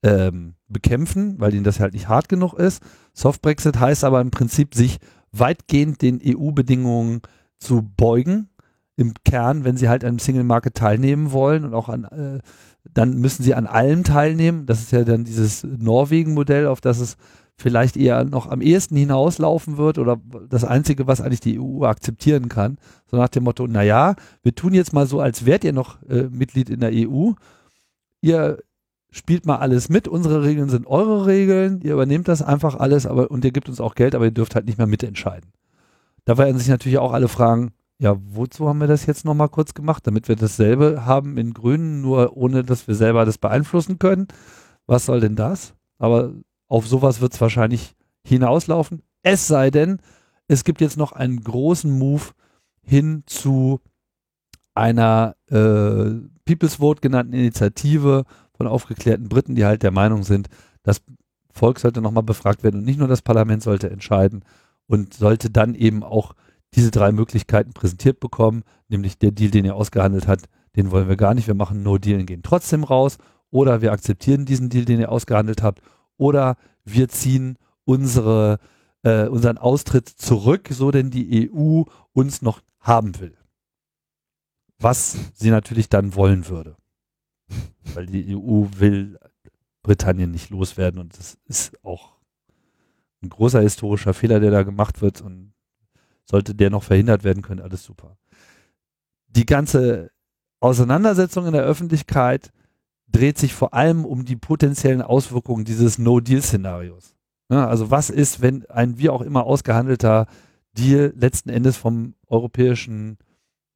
ähm, 0.02 0.54
bekämpfen, 0.68 1.38
weil 1.38 1.54
ihnen 1.54 1.64
das 1.64 1.80
halt 1.80 1.92
nicht 1.92 2.08
hart 2.08 2.28
genug 2.28 2.54
ist. 2.54 2.82
Soft 3.12 3.42
Brexit 3.42 3.78
heißt 3.78 4.04
aber 4.04 4.20
im 4.20 4.30
Prinzip, 4.30 4.74
sich 4.74 4.98
weitgehend 5.32 6.02
den 6.02 6.20
EU-Bedingungen 6.24 7.22
zu 7.58 7.82
beugen. 7.82 8.48
Im 8.96 9.14
Kern, 9.24 9.64
wenn 9.64 9.76
sie 9.76 9.88
halt 9.88 10.04
an 10.04 10.08
einem 10.08 10.18
Single 10.18 10.44
Market 10.44 10.74
teilnehmen 10.74 11.32
wollen 11.32 11.64
und 11.64 11.74
auch 11.74 11.88
an, 11.88 12.04
äh, 12.04 12.40
dann 12.92 13.18
müssen 13.18 13.42
sie 13.42 13.54
an 13.54 13.66
allem 13.66 14.04
teilnehmen. 14.04 14.66
Das 14.66 14.80
ist 14.80 14.92
ja 14.92 15.04
dann 15.04 15.24
dieses 15.24 15.64
Norwegen-Modell, 15.64 16.66
auf 16.66 16.80
das 16.80 16.98
es 16.98 17.16
vielleicht 17.56 17.96
eher 17.96 18.24
noch 18.24 18.46
am 18.50 18.62
ehesten 18.62 18.96
hinauslaufen 18.96 19.76
wird 19.76 19.98
oder 19.98 20.18
das 20.48 20.64
Einzige, 20.64 21.06
was 21.06 21.20
eigentlich 21.20 21.40
die 21.40 21.60
EU 21.60 21.84
akzeptieren 21.84 22.48
kann. 22.48 22.78
So 23.10 23.16
nach 23.16 23.28
dem 23.28 23.44
Motto, 23.44 23.66
naja, 23.66 24.14
wir 24.42 24.54
tun 24.54 24.72
jetzt 24.72 24.92
mal 24.92 25.06
so, 25.06 25.20
als 25.20 25.44
wärt 25.44 25.64
ihr 25.64 25.74
noch 25.74 26.02
äh, 26.08 26.28
Mitglied 26.30 26.70
in 26.70 26.80
der 26.80 26.90
EU. 26.92 27.32
Ihr 28.22 28.58
spielt 29.10 29.46
mal 29.46 29.56
alles 29.56 29.88
mit. 29.88 30.08
Unsere 30.08 30.42
Regeln 30.42 30.68
sind 30.68 30.86
eure 30.86 31.26
Regeln. 31.26 31.80
Ihr 31.82 31.94
übernehmt 31.94 32.28
das 32.28 32.42
einfach 32.42 32.76
alles, 32.76 33.06
aber 33.06 33.30
und 33.30 33.44
ihr 33.44 33.52
gebt 33.52 33.68
uns 33.68 33.80
auch 33.80 33.94
Geld, 33.94 34.14
aber 34.14 34.26
ihr 34.26 34.30
dürft 34.30 34.54
halt 34.54 34.66
nicht 34.66 34.78
mehr 34.78 34.86
mitentscheiden. 34.86 35.50
Da 36.24 36.38
werden 36.38 36.58
sich 36.58 36.68
natürlich 36.68 36.98
auch 36.98 37.12
alle 37.12 37.28
fragen, 37.28 37.72
ja, 37.98 38.16
wozu 38.18 38.68
haben 38.68 38.80
wir 38.80 38.86
das 38.86 39.06
jetzt 39.06 39.24
nochmal 39.24 39.48
kurz 39.48 39.74
gemacht? 39.74 40.06
Damit 40.06 40.28
wir 40.28 40.36
dasselbe 40.36 41.04
haben 41.04 41.36
in 41.36 41.52
Grünen, 41.52 42.00
nur 42.00 42.36
ohne 42.36 42.64
dass 42.64 42.88
wir 42.88 42.94
selber 42.94 43.24
das 43.24 43.36
beeinflussen 43.36 43.98
können. 43.98 44.28
Was 44.86 45.06
soll 45.06 45.20
denn 45.20 45.36
das? 45.36 45.74
Aber 45.98 46.32
auf 46.66 46.86
sowas 46.86 47.20
wird 47.20 47.34
es 47.34 47.40
wahrscheinlich 47.40 47.94
hinauslaufen. 48.24 49.02
Es 49.22 49.46
sei 49.46 49.70
denn, 49.70 49.98
es 50.48 50.64
gibt 50.64 50.80
jetzt 50.80 50.96
noch 50.96 51.12
einen 51.12 51.42
großen 51.42 51.90
Move 51.90 52.22
hin 52.82 53.22
zu 53.26 53.80
einer 54.74 55.36
äh, 55.50 56.26
People's 56.46 56.76
Vote 56.76 57.00
genannten 57.02 57.34
Initiative 57.34 58.24
von 58.60 58.66
aufgeklärten 58.66 59.30
Briten, 59.30 59.54
die 59.54 59.64
halt 59.64 59.82
der 59.82 59.90
Meinung 59.90 60.22
sind, 60.22 60.50
das 60.82 61.00
Volk 61.50 61.78
sollte 61.78 62.02
nochmal 62.02 62.24
befragt 62.24 62.62
werden 62.62 62.80
und 62.80 62.84
nicht 62.84 62.98
nur 62.98 63.08
das 63.08 63.22
Parlament 63.22 63.62
sollte 63.62 63.88
entscheiden 63.88 64.44
und 64.86 65.14
sollte 65.14 65.48
dann 65.48 65.74
eben 65.74 66.02
auch 66.02 66.34
diese 66.74 66.90
drei 66.90 67.10
Möglichkeiten 67.10 67.72
präsentiert 67.72 68.20
bekommen, 68.20 68.64
nämlich 68.88 69.18
der 69.18 69.30
Deal, 69.30 69.50
den 69.50 69.64
er 69.64 69.76
ausgehandelt 69.76 70.28
hat, 70.28 70.42
den 70.76 70.90
wollen 70.90 71.08
wir 71.08 71.16
gar 71.16 71.32
nicht, 71.32 71.46
wir 71.46 71.54
machen 71.54 71.82
No 71.82 71.96
Deal 71.96 72.20
und 72.20 72.26
gehen 72.26 72.42
trotzdem 72.42 72.84
raus 72.84 73.16
oder 73.50 73.80
wir 73.80 73.92
akzeptieren 73.92 74.44
diesen 74.44 74.68
Deal, 74.68 74.84
den 74.84 75.00
ihr 75.00 75.10
ausgehandelt 75.10 75.62
habt 75.62 75.80
oder 76.18 76.58
wir 76.84 77.08
ziehen 77.08 77.56
unsere, 77.86 78.58
äh, 79.04 79.26
unseren 79.26 79.56
Austritt 79.56 80.06
zurück, 80.06 80.68
so 80.70 80.90
denn 80.90 81.08
die 81.08 81.50
EU 81.50 81.84
uns 82.12 82.42
noch 82.42 82.60
haben 82.78 83.18
will. 83.20 83.38
Was 84.78 85.16
sie 85.32 85.48
natürlich 85.48 85.88
dann 85.88 86.14
wollen 86.14 86.46
würde. 86.46 86.76
Weil 87.94 88.06
die 88.06 88.36
EU 88.36 88.66
will 88.76 89.18
Britannien 89.82 90.30
nicht 90.30 90.50
loswerden. 90.50 91.00
Und 91.00 91.18
das 91.18 91.38
ist 91.46 91.84
auch 91.84 92.18
ein 93.22 93.28
großer 93.28 93.60
historischer 93.60 94.14
Fehler, 94.14 94.40
der 94.40 94.50
da 94.50 94.62
gemacht 94.62 95.00
wird. 95.00 95.20
Und 95.20 95.52
sollte 96.30 96.54
der 96.54 96.70
noch 96.70 96.84
verhindert 96.84 97.24
werden 97.24 97.42
können, 97.42 97.60
alles 97.60 97.84
super. 97.84 98.16
Die 99.28 99.46
ganze 99.46 100.10
Auseinandersetzung 100.60 101.46
in 101.46 101.52
der 101.52 101.64
Öffentlichkeit 101.64 102.52
dreht 103.08 103.38
sich 103.38 103.54
vor 103.54 103.74
allem 103.74 104.04
um 104.04 104.24
die 104.24 104.36
potenziellen 104.36 105.02
Auswirkungen 105.02 105.64
dieses 105.64 105.98
No-Deal-Szenarios. 105.98 107.16
Ja, 107.50 107.66
also 107.66 107.90
was 107.90 108.10
ist, 108.10 108.40
wenn 108.40 108.64
ein 108.66 108.98
wie 108.98 109.08
auch 109.08 109.22
immer 109.22 109.44
ausgehandelter 109.44 110.26
Deal 110.72 111.12
letzten 111.16 111.48
Endes 111.48 111.76
vom 111.76 112.14
europäischen 112.28 113.18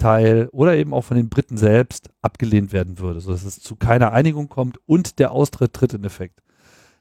Teil 0.05 0.49
oder 0.53 0.77
eben 0.77 0.93
auch 0.93 1.03
von 1.03 1.17
den 1.17 1.31
Briten 1.31 1.57
selbst 1.57 2.11
abgelehnt 2.21 2.75
werden 2.75 2.99
würde, 2.99 3.21
sodass 3.21 3.43
es 3.43 3.61
zu 3.61 3.75
keiner 3.75 4.13
Einigung 4.13 4.51
kommt 4.51 4.79
und 4.85 5.19
der 5.19 5.33
Austritt 5.33 5.73
tritt 5.73 5.95
in 5.95 6.05
Effekt. 6.05 6.43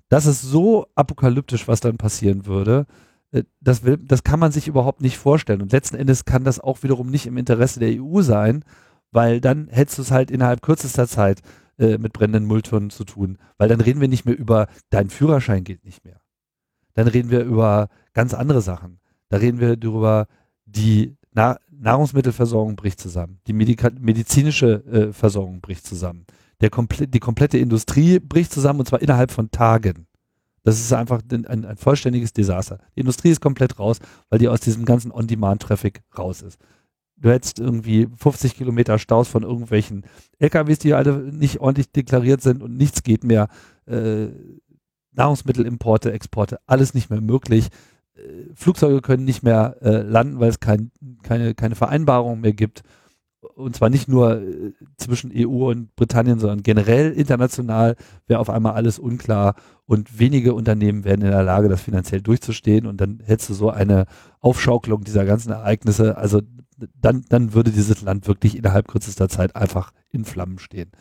Das 0.07 0.25
ist 0.25 0.41
so 0.41 0.87
apokalyptisch, 0.95 1.67
was 1.67 1.81
dann 1.81 1.97
passieren 1.97 2.45
würde. 2.45 2.85
Äh, 3.31 3.43
das, 3.59 3.83
will, 3.83 3.97
das 3.97 4.23
kann 4.23 4.39
man 4.39 4.53
sich 4.53 4.69
überhaupt 4.69 5.01
nicht 5.01 5.17
vorstellen. 5.17 5.61
Und 5.61 5.73
letzten 5.73 5.97
Endes 5.97 6.23
kann 6.23 6.45
das 6.45 6.61
auch 6.61 6.81
wiederum 6.83 7.09
nicht 7.09 7.25
im 7.25 7.35
Interesse 7.35 7.81
der 7.81 8.01
EU 8.01 8.21
sein, 8.21 8.63
weil 9.11 9.41
dann 9.41 9.67
hättest 9.67 9.97
du 9.97 10.01
es 10.03 10.11
halt 10.11 10.31
innerhalb 10.31 10.61
kürzester 10.61 11.05
Zeit 11.05 11.41
äh, 11.77 11.97
mit 11.97 12.13
brennenden 12.13 12.45
Mülltonnen 12.47 12.89
zu 12.89 13.03
tun. 13.03 13.37
Weil 13.57 13.67
dann 13.67 13.81
reden 13.81 13.99
wir 13.99 14.07
nicht 14.07 14.25
mehr 14.25 14.37
über, 14.37 14.67
dein 14.91 15.09
Führerschein 15.09 15.65
geht 15.65 15.83
nicht 15.83 16.05
mehr. 16.05 16.21
Dann 16.93 17.07
reden 17.07 17.31
wir 17.31 17.43
über 17.43 17.89
ganz 18.13 18.33
andere 18.33 18.61
Sachen. 18.61 19.01
Da 19.27 19.37
reden 19.37 19.59
wir 19.59 19.75
darüber, 19.75 20.27
die 20.65 21.17
Na 21.33 21.57
Nahrungsmittelversorgung 21.83 22.75
bricht 22.75 22.99
zusammen, 22.99 23.39
die 23.47 23.53
Medika 23.53 23.91
medizinische 23.99 24.83
äh, 24.85 25.13
Versorgung 25.13 25.61
bricht 25.61 25.85
zusammen, 25.85 26.25
der 26.61 26.69
komple 26.69 27.07
die 27.07 27.19
komplette 27.19 27.57
Industrie 27.57 28.19
bricht 28.19 28.51
zusammen 28.51 28.79
und 28.79 28.87
zwar 28.87 29.01
innerhalb 29.01 29.31
von 29.31 29.51
Tagen. 29.51 30.07
Das 30.63 30.79
ist 30.79 30.93
einfach 30.93 31.21
ein, 31.29 31.65
ein, 31.65 31.75
vollständiges 31.75 32.31
Desaster. 32.31 32.79
Die 32.95 33.01
Industrie 33.01 33.31
ist 33.31 33.41
komplett 33.41 33.79
raus, 33.79 33.99
weil 34.29 34.39
die 34.39 34.47
aus 34.47 34.61
diesem 34.61 34.85
ganzen 34.85 35.11
On-Demand-Traffic 35.11 36.01
raus 36.17 36.41
ist. 36.41 36.57
Du 37.17 37.29
hättest 37.29 37.59
irgendwie 37.59 38.07
50 38.15 38.55
Kilometer 38.55 38.97
Staus 38.97 39.27
von 39.27 39.43
irgendwelchen 39.43 40.05
LKWs, 40.39 40.79
die 40.79 40.93
alle 40.93 41.17
nicht 41.17 41.59
ordentlich 41.59 41.91
deklariert 41.91 42.41
sind 42.41 42.63
und 42.63 42.77
nichts 42.77 43.03
geht 43.03 43.25
mehr. 43.25 43.49
Äh, 43.85 44.27
Nahrungsmittelimporte, 45.11 46.11
Exporte, 46.11 46.59
alles 46.65 46.93
nicht 46.93 47.09
mehr 47.09 47.21
möglich. 47.21 47.67
Äh, 48.15 48.53
Flugzeuge 48.55 49.01
können 49.01 49.25
nicht 49.25 49.43
mehr 49.43 49.77
äh, 49.81 50.01
landen, 50.01 50.39
weil 50.39 50.49
es 50.49 50.59
kein, 50.59 50.91
keine, 51.23 51.55
keine 51.55 51.75
Vereinbarung 51.75 52.41
mehr 52.41 52.53
gibt. 52.53 52.83
Und 53.55 53.75
zwar 53.75 53.89
nicht 53.89 54.07
nur 54.07 54.41
äh, 54.41 54.73
zwischen 54.97 55.31
EU 55.35 55.69
und 55.69 55.95
Britannien, 55.95 56.39
sondern 56.39 56.63
generell 56.63 57.11
international 57.11 57.95
wäre 58.27 58.39
auf 58.39 58.49
einmal 58.49 58.73
alles 58.73 58.99
unklar 58.99 59.55
und 59.85 60.17
wenige 60.19 60.53
Unternehmen 60.53 61.03
wären 61.03 61.21
in 61.21 61.31
der 61.31 61.43
Lage, 61.43 61.69
das 61.69 61.81
finanziell 61.81 62.21
durchzustehen 62.21 62.85
und 62.85 63.01
dann 63.01 63.21
hättest 63.25 63.49
du 63.49 63.53
so 63.53 63.69
eine 63.69 64.05
Aufschaukelung 64.39 65.03
dieser 65.03 65.25
ganzen 65.25 65.51
Ereignisse. 65.51 66.17
Also 66.17 66.41
dann, 66.95 67.25
dann 67.29 67.53
würde 67.53 67.71
dieses 67.71 68.01
Land 68.01 68.27
wirklich 68.27 68.57
innerhalb 68.57 68.87
kürzester 68.87 69.29
Zeit 69.29 69.55
einfach 69.55 69.91
in 70.09 70.25
Flammen 70.25 70.59
stehen. 70.59 70.91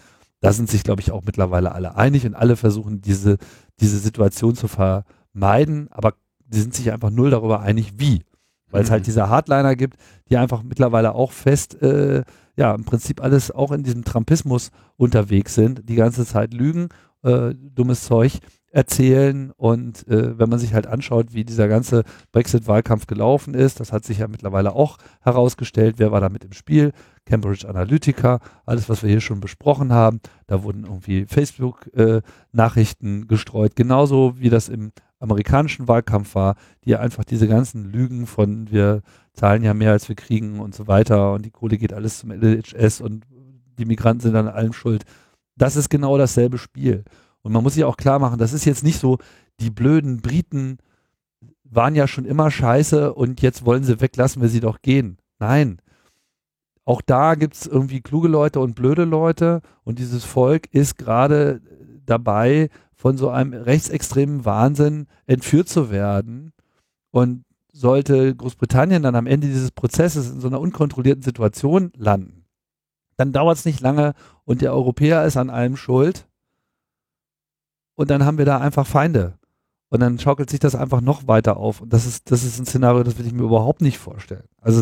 Da 0.41 0.53
sind 0.53 0.69
sich, 0.69 0.83
glaube 0.83 1.01
ich, 1.01 1.13
auch 1.13 1.23
mittlerweile 1.25 1.73
alle 1.73 1.97
einig 1.97 2.27
und 2.27 2.35
alle 2.35 2.57
versuchen, 2.57 3.01
diese, 3.01 3.39
diese 3.81 3.99
Situation 3.99 4.57
zu 4.57 4.67
vermeiden, 4.67 5.87
aber 5.91 6.15
die 6.53 6.61
sind 6.61 6.75
sich 6.75 6.93
einfach 6.93 7.11
null 7.11 7.31
darüber 7.31 7.61
einig, 7.61 7.95
wie. 7.99 8.23
Weil 8.71 8.83
es 8.83 8.91
halt 8.91 9.03
mhm. 9.03 9.07
diese 9.07 9.29
Hardliner 9.29 9.77
gibt, 9.77 9.99
die 10.29 10.37
einfach 10.37 10.63
mittlerweile 10.63 11.15
auch 11.15 11.33
fest, 11.33 11.81
äh, 11.83 12.25
ja, 12.57 12.75
im 12.75 12.85
Prinzip 12.85 13.23
alles 13.23 13.51
auch 13.51 13.73
in 13.73 13.83
diesem 13.83 14.05
Trumpismus 14.05 14.71
unterwegs 14.97 15.55
sind, 15.55 15.89
die 15.89 15.95
ganze 15.95 16.27
Zeit 16.27 16.55
lügen, 16.55 16.89
äh, 17.23 17.55
dummes 17.55 18.05
Zeug 18.05 18.41
erzählen 18.73 19.53
und 19.57 20.09
äh, 20.09 20.39
wenn 20.39 20.49
man 20.49 20.59
sich 20.59 20.73
halt 20.73 20.87
anschaut, 20.87 21.35
wie 21.35 21.45
dieser 21.45 21.69
ganze 21.69 22.05
Brexit-Wahlkampf 22.33 23.07
gelaufen 23.07 23.53
ist, 23.53 23.81
das 23.81 23.93
hat 23.93 24.05
sich 24.05 24.19
ja 24.19 24.29
mittlerweile 24.29 24.75
auch 24.75 24.97
herausgestellt, 25.21 25.97
wer 25.99 26.11
war 26.11 26.23
da 26.23 26.31
mit 26.31 26.43
im 26.45 26.53
Spiel, 26.53 26.93
Cambridge 27.27 27.69
Analytica, 27.69 28.41
alles, 28.65 28.89
was 28.89 29.03
wir 29.03 29.11
hier 29.11 29.21
schon 29.21 29.41
besprochen 29.41 29.93
haben, 29.93 30.21
da 30.47 30.63
wurden 30.63 30.85
irgendwie 30.85 31.27
Facebook-Nachrichten 31.27 33.23
äh, 33.23 33.27
gestreut, 33.27 33.77
genauso 33.77 34.39
wie 34.39 34.49
das 34.49 34.71
im 34.71 34.93
amerikanischen 35.23 35.89
Wahlkampf 35.89 36.35
war, 36.35 36.57
die 36.85 36.97
einfach 36.97 37.25
diese 37.25 37.49
ganzen 37.49 37.85
Lügen 37.91 38.27
von 38.27 38.71
wir 38.71 39.03
zahlen 39.35 39.63
ja 39.63 39.73
mehr 39.73 39.93
als 39.93 40.09
wir 40.09 40.17
kriegen 40.17 40.61
und 40.61 40.75
so 40.75 40.87
weiter 40.87 41.33
und 41.33 41.47
die 41.47 41.51
Kohle 41.51 41.79
geht 41.79 41.93
alles 41.93 42.19
zum 42.19 42.31
LHS 42.31 43.01
und 43.01 43.25
die 43.79 43.85
Migranten 43.85 44.21
sind 44.21 44.37
an 44.37 44.49
allem 44.49 44.73
schuld. 44.73 45.05
Das 45.57 45.77
ist 45.77 45.89
genau 45.89 46.19
dasselbe 46.19 46.59
Spiel. 46.59 47.05
Und 47.43 47.53
man 47.53 47.63
muss 47.63 47.75
sich 47.75 47.85
auch 47.85 47.97
klar 47.97 48.19
machen, 48.19 48.39
das 48.39 48.53
ist 48.53 48.65
jetzt 48.65 48.85
nicht 48.85 48.99
so, 48.99 49.19
die 49.61 49.71
blöden 49.71 50.21
Briten 50.21 50.79
waren 51.65 51.95
ja 51.95 52.07
schon 52.07 52.25
immer 52.25 52.51
scheiße 52.51 53.15
und 53.15 53.41
jetzt 53.41 53.65
wollen 53.65 53.85
sie 53.85 54.01
weg, 54.01 54.17
lassen 54.17 54.43
wir 54.43 54.49
sie 54.49 54.61
doch 54.61 54.83
gehen. 54.83 55.19
Nein. 55.39 55.79
Auch 56.85 57.01
da 57.01 57.37
gibt 57.37 57.55
es 57.55 57.67
irgendwie 57.67 58.01
kluge 58.01 58.29
Leute 58.29 58.61
und 58.61 58.75
blöde 58.75 59.05
Leute 59.05 59.63
und 59.85 59.99
dieses 59.99 60.25
Volk 60.25 60.67
ist 60.73 60.99
gerade 60.99 61.61
dabei, 62.05 62.69
von 63.03 63.19
so 63.19 63.31
einem 63.31 63.53
rechtsextremen 63.53 64.45
Wahnsinn 64.45 65.09
entführt 65.27 65.69
zu 65.69 65.91
werden. 65.91 66.53
Und 67.11 67.45
sollte 67.73 68.33
Großbritannien 68.33 69.03
dann 69.03 69.17
am 69.17 69.27
Ende 69.27 69.49
dieses 69.49 69.73
Prozesses 69.73 70.31
in 70.31 70.41
so 70.41 70.47
einer 70.47 70.61
unkontrollierten 70.61 71.25
Situation 71.25 71.91
landen, 71.97 72.45
dann 73.17 73.33
dauert 73.33 73.59
es 73.59 73.65
nicht 73.65 73.81
lange 73.81 74.15
und 74.45 74.63
der 74.63 74.73
Europäer 74.73 75.25
ist 75.25 75.37
an 75.37 75.51
allem 75.51 75.77
schuld. 75.77 76.29
Und 77.97 78.09
dann 78.09 78.25
haben 78.25 78.39
wir 78.39 78.45
da 78.45 78.59
einfach 78.59 78.87
Feinde. 78.87 79.37
Und 79.89 79.99
dann 79.99 80.21
schaukelt 80.21 80.49
sich 80.49 80.61
das 80.61 80.77
einfach 80.77 81.01
noch 81.01 81.27
weiter 81.27 81.57
auf. 81.57 81.81
Und 81.81 81.93
das 81.93 82.07
ist, 82.07 82.31
das 82.31 82.45
ist 82.45 82.61
ein 82.61 82.67
Szenario, 82.67 83.03
das 83.03 83.19
will 83.19 83.27
ich 83.27 83.33
mir 83.33 83.43
überhaupt 83.43 83.81
nicht 83.81 83.99
vorstellen. 83.99 84.47
Also 84.61 84.81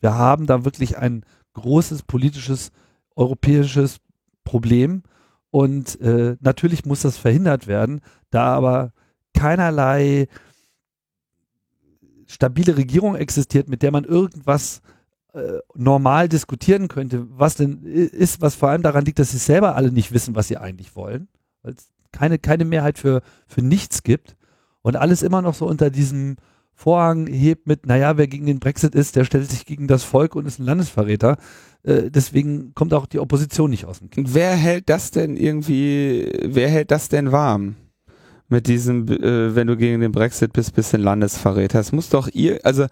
wir 0.00 0.14
haben 0.14 0.46
da 0.46 0.64
wirklich 0.64 0.96
ein 0.96 1.26
großes 1.52 2.04
politisches, 2.04 2.70
europäisches 3.14 3.98
Problem 4.42 5.02
und 5.50 6.00
äh, 6.00 6.36
natürlich 6.40 6.84
muss 6.84 7.02
das 7.02 7.16
verhindert 7.16 7.66
werden, 7.66 8.00
da 8.30 8.54
aber 8.54 8.92
keinerlei 9.34 10.28
stabile 12.26 12.76
Regierung 12.76 13.16
existiert, 13.16 13.68
mit 13.68 13.82
der 13.82 13.90
man 13.90 14.04
irgendwas 14.04 14.82
äh, 15.32 15.58
normal 15.74 16.28
diskutieren 16.28 16.88
könnte, 16.88 17.26
was 17.30 17.56
denn 17.56 17.82
ist, 17.82 18.40
was 18.40 18.54
vor 18.54 18.68
allem 18.68 18.82
daran 18.82 19.04
liegt, 19.04 19.18
dass 19.18 19.32
sie 19.32 19.38
selber 19.38 19.74
alle 19.76 19.90
nicht 19.90 20.12
wissen, 20.12 20.34
was 20.34 20.48
sie 20.48 20.56
eigentlich 20.56 20.94
wollen, 20.94 21.28
weil 21.62 21.74
es 21.74 21.90
keine, 22.12 22.38
keine 22.38 22.64
Mehrheit 22.64 22.98
für, 22.98 23.22
für 23.46 23.62
nichts 23.62 24.02
gibt. 24.02 24.36
Und 24.82 24.96
alles 24.96 25.22
immer 25.22 25.42
noch 25.42 25.54
so 25.54 25.66
unter 25.66 25.90
diesem 25.90 26.36
Vorhang 26.80 27.26
hebt 27.26 27.66
mit, 27.66 27.84
naja, 27.84 28.16
wer 28.16 28.26
gegen 28.26 28.46
den 28.46 28.58
Brexit 28.58 28.94
ist, 28.94 29.14
der 29.14 29.26
stellt 29.26 29.50
sich 29.50 29.66
gegen 29.66 29.86
das 29.86 30.02
Volk 30.02 30.34
und 30.34 30.46
ist 30.46 30.58
ein 30.58 30.64
Landesverräter. 30.64 31.36
Äh, 31.82 32.10
deswegen 32.10 32.72
kommt 32.74 32.94
auch 32.94 33.04
die 33.04 33.18
Opposition 33.18 33.68
nicht 33.68 33.84
aus 33.84 33.98
dem 33.98 34.08
Krieg. 34.08 34.28
Wer 34.30 34.52
hält 34.52 34.88
das 34.88 35.10
denn 35.10 35.36
irgendwie, 35.36 36.26
wer 36.42 36.70
hält 36.70 36.90
das 36.90 37.10
denn 37.10 37.32
warm? 37.32 37.76
Mit 38.48 38.66
diesem, 38.66 39.06
äh, 39.08 39.54
wenn 39.54 39.66
du 39.66 39.76
gegen 39.76 40.00
den 40.00 40.10
Brexit 40.10 40.54
bist, 40.54 40.74
bist 40.74 40.94
du 40.94 40.96
ein 40.96 41.02
Landesverräter. 41.02 41.80
Es 41.80 41.92
muss 41.92 42.08
doch 42.08 42.28
ihr, 42.32 42.60
also 42.64 42.86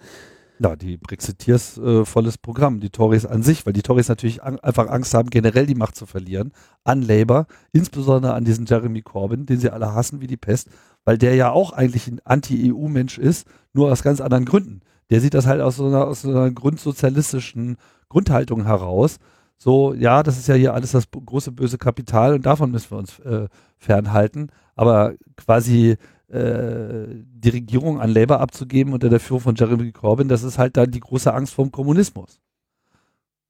ja, 0.61 0.77
die 0.77 0.97
Brexiteers 0.97 1.79
äh, 1.79 2.05
volles 2.05 2.39
Programm, 2.39 2.81
die 2.81 2.91
Tories 2.91 3.27
an 3.27 3.43
sich, 3.43 3.65
weil 3.65 3.73
die 3.73 3.83
Tories 3.83 4.09
natürlich 4.09 4.43
an, 4.43 4.59
einfach 4.61 4.89
Angst 4.89 5.15
haben, 5.15 5.31
generell 5.31 5.67
die 5.67 5.75
Macht 5.75 5.97
zu 5.97 6.07
verlieren 6.07 6.53
an 6.85 7.03
Labour, 7.03 7.47
insbesondere 7.73 8.35
an 8.35 8.45
diesen 8.45 8.67
Jeremy 8.67 9.03
Corbyn, 9.03 9.47
den 9.47 9.61
sie 9.61 9.71
alle 9.71 9.95
hassen 9.95 10.21
wie 10.21 10.27
die 10.27 10.37
Pest, 10.37 10.69
weil 11.05 11.19
der 11.19 11.35
ja 11.35 11.51
auch 11.51 11.73
eigentlich 11.73 12.09
ein 12.09 12.21
Anti-EU-Mensch 12.25 13.19
ist, 13.19 13.47
nur 13.73 13.93
aus 13.93 14.03
ganz 14.03 14.21
anderen 14.21 14.45
Gründen. 14.45 14.81
Der 15.11 15.21
sieht 15.21 15.35
das 15.35 15.47
halt 15.47 15.61
aus 15.61 15.77
so 15.77 15.87
einer, 15.87 16.07
aus 16.07 16.23
so 16.23 16.31
einer 16.31 16.51
grundsozialistischen 16.51 17.77
Grundhaltung 18.09 18.67
heraus. 18.67 19.19
So, 19.57 19.95
ja, 19.95 20.23
das 20.23 20.39
ist 20.39 20.49
ja 20.49 20.55
hier 20.55 20.75
alles 20.75 20.93
das 20.93 21.09
große 21.11 21.53
böse 21.53 21.79
Kapital 21.79 22.35
und 22.35 22.47
davon 22.47 22.71
müssen 22.71 22.91
wir 22.91 22.99
uns 22.99 23.19
äh, 23.21 23.49
fernhalten. 23.77 24.51
Aber 24.77 25.15
quasi 25.37 25.97
äh, 26.29 27.07
die 27.25 27.49
Regierung 27.49 28.01
an 28.01 28.11
Labour 28.11 28.41
abzugeben 28.41 28.93
unter 28.93 29.09
der 29.09 29.21
Führung 29.21 29.41
von 29.41 29.55
Jeremy 29.55 29.93
Corbyn, 29.93 30.29
das 30.29 30.43
ist 30.43 30.59
halt 30.59 30.77
dann 30.77 30.91
die 30.91 31.01
große 31.01 31.33
Angst 31.33 31.55
vor 31.55 31.65
dem 31.65 31.73
Kommunismus. 31.73 32.41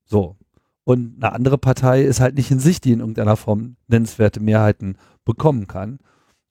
So. 0.04 0.36
Und 0.84 1.16
eine 1.16 1.32
andere 1.32 1.58
Partei 1.58 2.02
ist 2.02 2.20
halt 2.20 2.36
nicht 2.36 2.50
in 2.50 2.60
sich, 2.60 2.80
die 2.80 2.92
in 2.92 3.00
irgendeiner 3.00 3.36
Form 3.36 3.76
nennenswerte 3.88 4.40
Mehrheiten 4.40 4.96
bekommen 5.24 5.66
kann. 5.66 5.98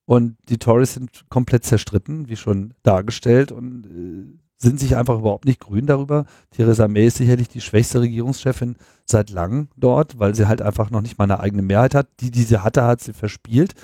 Und 0.05 0.37
die 0.49 0.57
Tories 0.59 0.93
sind 0.93 1.25
komplett 1.29 1.65
zerstritten, 1.65 2.29
wie 2.29 2.35
schon 2.35 2.73
dargestellt, 2.83 3.51
und 3.51 3.85
äh, 3.87 4.37
sind 4.57 4.79
sich 4.79 4.95
einfach 4.95 5.19
überhaupt 5.19 5.45
nicht 5.45 5.59
grün 5.59 5.85
darüber. 5.85 6.25
Theresa 6.51 6.87
May 6.87 7.07
ist 7.07 7.17
sicherlich 7.17 7.47
die 7.47 7.61
schwächste 7.61 8.01
Regierungschefin 8.01 8.75
seit 9.05 9.29
langem 9.29 9.69
dort, 9.75 10.19
weil 10.19 10.35
sie 10.35 10.47
halt 10.47 10.61
einfach 10.61 10.89
noch 10.89 11.01
nicht 11.01 11.17
mal 11.17 11.25
eine 11.25 11.39
eigene 11.39 11.61
Mehrheit 11.61 11.95
hat. 11.95 12.07
Die, 12.19 12.31
die 12.31 12.43
sie 12.43 12.63
hatte, 12.63 12.83
hat 12.83 13.01
sie 13.01 13.13
verspielt. 13.13 13.75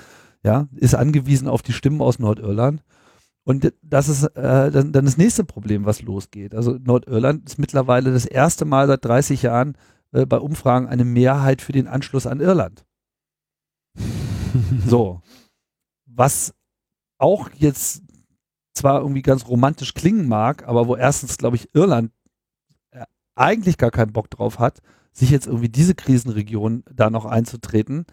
Ja, 0.44 0.68
ist 0.76 0.94
angewiesen 0.94 1.48
auf 1.48 1.62
die 1.62 1.72
Stimmen 1.72 2.02
aus 2.02 2.18
Nordirland. 2.18 2.82
Und 3.44 3.72
das 3.82 4.08
ist 4.08 4.24
äh, 4.36 4.70
dann, 4.70 4.92
dann 4.92 5.04
das 5.04 5.16
nächste 5.16 5.44
Problem, 5.44 5.84
was 5.86 6.02
losgeht. 6.02 6.54
Also 6.54 6.78
Nordirland 6.82 7.46
ist 7.46 7.58
mittlerweile 7.58 8.12
das 8.12 8.26
erste 8.26 8.64
Mal 8.64 8.86
seit 8.86 9.04
30 9.04 9.42
Jahren 9.42 9.76
äh, 10.12 10.26
bei 10.26 10.38
Umfragen 10.38 10.86
eine 10.86 11.04
Mehrheit 11.04 11.60
für 11.60 11.72
den 11.72 11.86
Anschluss 11.86 12.26
an 12.26 12.40
Irland. 12.40 12.84
so. 14.86 15.20
Was 16.06 16.54
auch 17.18 17.50
jetzt 17.56 18.02
zwar 18.74 19.00
irgendwie 19.00 19.22
ganz 19.22 19.46
romantisch 19.46 19.94
klingen 19.94 20.28
mag, 20.28 20.66
aber 20.66 20.88
wo 20.88 20.96
erstens, 20.96 21.38
glaube 21.38 21.56
ich, 21.56 21.74
Irland 21.74 22.12
äh, 22.90 23.04
eigentlich 23.34 23.78
gar 23.78 23.90
keinen 23.90 24.12
Bock 24.12 24.30
drauf 24.30 24.58
hat, 24.58 24.80
sich 25.12 25.30
jetzt 25.30 25.46
irgendwie 25.46 25.68
diese 25.68 25.94
Krisenregion 25.94 26.82
da 26.92 27.08
noch 27.08 27.24
einzutreten, 27.24 28.04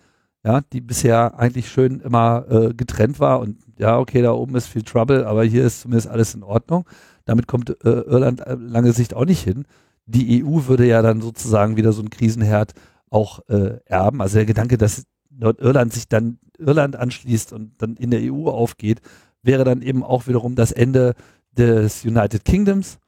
ja, 0.44 0.62
die 0.74 0.82
bisher 0.82 1.38
eigentlich 1.38 1.70
schön 1.70 2.00
immer 2.00 2.46
äh, 2.50 2.74
getrennt 2.74 3.20
war 3.20 3.40
und 3.40 3.58
ja, 3.78 4.00
okay, 4.00 4.22
da 4.22 4.32
oben 4.32 4.56
ist 4.56 4.68
viel 4.68 4.84
Trouble, 4.84 5.26
aber 5.28 5.44
hier 5.44 5.66
ist 5.66 5.82
zumindest 5.82 6.08
alles 6.08 6.34
in 6.34 6.44
Ordnung. 6.44 6.86
Damit 7.26 7.48
kommt 7.48 7.70
äh, 7.70 7.90
Irland 7.90 8.42
äh, 8.42 8.56
lange 8.56 8.94
Sicht 8.94 9.14
auch 9.14 9.26
nicht 9.26 9.44
hin. 9.44 9.66
Die 10.06 10.44
EU 10.44 10.68
würde 10.68 10.88
ja 10.88 11.02
dann 11.02 11.22
sozusagen 11.22 11.78
wieder 11.78 11.94
so 11.94 12.02
einen 12.02 12.10
Krisenherd 12.10 12.74
auch 13.10 13.48
äh, 13.50 13.80
erben. 13.86 14.22
Also 14.22 14.38
der 14.38 14.46
Gedanke, 14.46 14.78
dass 14.78 15.04
Nordirland 15.30 15.94
sich 15.94 16.08
dann 16.08 16.40
Irland 16.58 16.96
anschließt 16.96 17.54
und 17.54 17.74
dann 17.82 17.96
in 17.96 18.12
der 18.12 18.22
EU 18.22 18.48
aufgeht, 18.50 19.02
wäre 19.44 19.64
dann 19.64 19.82
eben 19.82 20.04
auch 20.04 20.28
wiederum 20.28 20.56
das 20.56 20.72
Ende 20.72 21.14
des 21.58 22.06
United 22.06 22.46
Kingdoms 22.46 23.00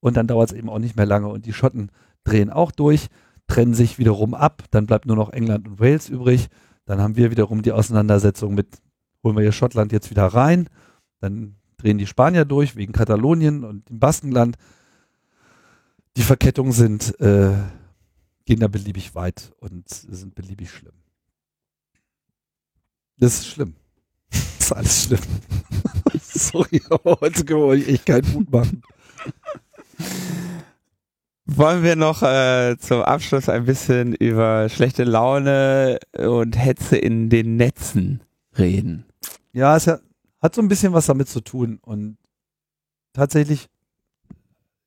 und 0.00 0.16
dann 0.16 0.26
dauert 0.26 0.50
es 0.50 0.56
eben 0.56 0.68
auch 0.68 0.78
nicht 0.78 0.96
mehr 0.96 1.06
lange 1.06 1.28
und 1.28 1.46
die 1.46 1.52
Schotten 1.52 1.90
drehen 2.24 2.50
auch 2.50 2.72
durch, 2.72 3.08
trennen 3.46 3.74
sich 3.74 3.98
wiederum 3.98 4.34
ab, 4.34 4.64
dann 4.70 4.86
bleibt 4.86 5.06
nur 5.06 5.16
noch 5.16 5.32
England 5.32 5.68
und 5.68 5.80
Wales 5.80 6.08
übrig, 6.08 6.48
dann 6.84 7.00
haben 7.00 7.16
wir 7.16 7.30
wiederum 7.30 7.62
die 7.62 7.72
Auseinandersetzung 7.72 8.54
mit, 8.54 8.78
holen 9.22 9.36
wir 9.36 9.42
hier 9.42 9.52
Schottland 9.52 9.92
jetzt 9.92 10.10
wieder 10.10 10.26
rein, 10.26 10.68
dann 11.20 11.56
drehen 11.76 11.98
die 11.98 12.06
Spanier 12.06 12.44
durch 12.44 12.76
wegen 12.76 12.92
Katalonien 12.92 13.64
und 13.64 13.88
dem 13.88 13.98
Baskenland. 13.98 14.56
Die 16.16 16.22
Verkettungen 16.22 16.72
sind, 16.72 17.18
äh, 17.20 17.54
gehen 18.44 18.60
da 18.60 18.68
beliebig 18.68 19.14
weit 19.14 19.52
und 19.58 19.88
sind 19.88 20.34
beliebig 20.34 20.70
schlimm. 20.70 20.94
Das 23.18 23.34
ist 23.34 23.46
schlimm. 23.48 23.74
Das 24.62 24.70
ist 24.70 24.72
alles 24.72 25.04
schlimm. 25.04 25.20
Sorry, 26.22 26.80
aber 26.88 27.20
heute 27.20 27.44
können 27.44 27.60
wir 27.60 27.66
euch 27.66 27.88
echt 27.88 28.06
keinen 28.06 28.32
Mut 28.32 28.50
machen. 28.50 28.82
Wollen 31.44 31.82
wir 31.82 31.96
noch 31.96 32.22
äh, 32.22 32.76
zum 32.78 33.02
Abschluss 33.02 33.48
ein 33.48 33.64
bisschen 33.64 34.14
über 34.14 34.68
schlechte 34.68 35.02
Laune 35.02 35.98
und 36.16 36.56
Hetze 36.56 36.96
in 36.96 37.30
den 37.30 37.56
Netzen 37.56 38.22
reden? 38.56 39.06
Ja, 39.52 39.76
es 39.76 39.88
hat 39.88 40.54
so 40.54 40.62
ein 40.62 40.68
bisschen 40.68 40.92
was 40.92 41.06
damit 41.06 41.28
zu 41.28 41.40
tun 41.40 41.78
und 41.82 42.16
tatsächlich 43.12 43.68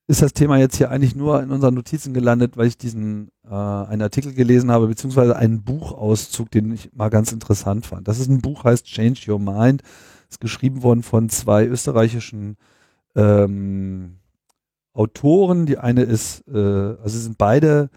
ist 0.07 0.21
das 0.21 0.33
Thema 0.33 0.57
jetzt 0.57 0.77
hier 0.77 0.91
eigentlich 0.91 1.15
nur 1.15 1.41
in 1.41 1.51
unseren 1.51 1.73
Notizen 1.73 2.13
gelandet, 2.13 2.57
weil 2.57 2.67
ich 2.67 2.77
diesen 2.77 3.31
äh, 3.43 3.53
einen 3.53 4.03
Artikel 4.03 4.33
gelesen 4.33 4.71
habe, 4.71 4.87
beziehungsweise 4.87 5.35
einen 5.35 5.63
Buchauszug, 5.63 6.51
den 6.51 6.71
ich 6.73 6.93
mal 6.93 7.09
ganz 7.09 7.31
interessant 7.31 7.87
fand. 7.87 8.07
Das 8.07 8.19
ist 8.19 8.29
ein 8.29 8.41
Buch, 8.41 8.63
heißt 8.63 8.85
Change 8.85 9.31
Your 9.31 9.39
Mind. 9.39 9.81
Ist 10.29 10.41
geschrieben 10.41 10.83
worden 10.83 11.03
von 11.03 11.29
zwei 11.29 11.65
österreichischen 11.65 12.55
ähm, 13.15 14.19
Autoren. 14.95 15.65
Die 15.65 15.77
eine 15.77 16.03
ist, 16.03 16.47
äh, 16.47 16.57
also 16.57 17.19
sind 17.19 17.37
beide 17.37 17.89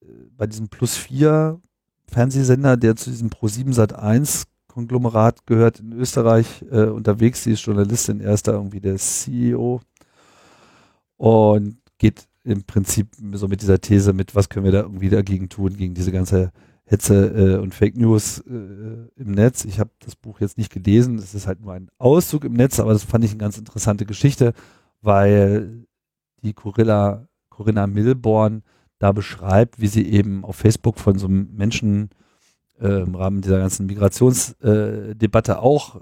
äh, 0.00 0.06
bei 0.36 0.46
diesem 0.46 0.68
Plus 0.68 0.96
4 0.96 1.60
Fernsehsender, 2.06 2.76
der 2.76 2.96
zu 2.96 3.10
diesem 3.10 3.28
Pro7 3.28 3.72
Sat 3.72 3.94
1 3.94 4.44
Konglomerat 4.68 5.44
gehört 5.46 5.80
in 5.80 5.92
Österreich 5.92 6.64
äh, 6.70 6.84
unterwegs. 6.84 7.42
Sie 7.42 7.52
ist 7.52 7.62
Journalistin, 7.62 8.20
er 8.20 8.34
ist 8.34 8.46
da 8.46 8.52
irgendwie 8.52 8.80
der 8.80 8.96
CEO 8.96 9.80
und 11.16 11.78
geht 11.98 12.28
im 12.44 12.62
Prinzip 12.62 13.08
so 13.32 13.48
mit 13.48 13.60
dieser 13.60 13.80
These 13.80 14.12
mit, 14.12 14.34
was 14.34 14.48
können 14.48 14.64
wir 14.64 14.72
da 14.72 14.82
irgendwie 14.82 15.10
dagegen 15.10 15.48
tun, 15.48 15.76
gegen 15.76 15.94
diese 15.94 16.12
ganze 16.12 16.52
Hetze 16.84 17.26
äh, 17.26 17.58
und 17.58 17.74
Fake 17.74 17.96
News 17.96 18.38
äh, 18.38 19.20
im 19.20 19.32
Netz. 19.32 19.64
Ich 19.64 19.80
habe 19.80 19.90
das 19.98 20.14
Buch 20.14 20.40
jetzt 20.40 20.56
nicht 20.56 20.72
gelesen, 20.72 21.18
es 21.18 21.34
ist 21.34 21.46
halt 21.46 21.60
nur 21.60 21.72
ein 21.72 21.90
Auszug 21.98 22.44
im 22.44 22.52
Netz, 22.52 22.78
aber 22.78 22.92
das 22.92 23.02
fand 23.02 23.24
ich 23.24 23.32
eine 23.32 23.38
ganz 23.38 23.58
interessante 23.58 24.06
Geschichte, 24.06 24.54
weil 25.02 25.87
die 26.42 26.52
Corinna, 26.52 27.26
Corinna 27.50 27.86
Milborn 27.86 28.62
da 28.98 29.12
beschreibt, 29.12 29.80
wie 29.80 29.86
sie 29.86 30.08
eben 30.08 30.44
auf 30.44 30.56
Facebook 30.56 30.98
von 30.98 31.18
so 31.18 31.26
einem 31.26 31.48
Menschen 31.54 32.10
äh, 32.80 33.02
im 33.02 33.14
Rahmen 33.14 33.42
dieser 33.42 33.58
ganzen 33.58 33.86
Migrationsdebatte 33.86 35.52
äh, 35.52 35.56
auch 35.56 36.00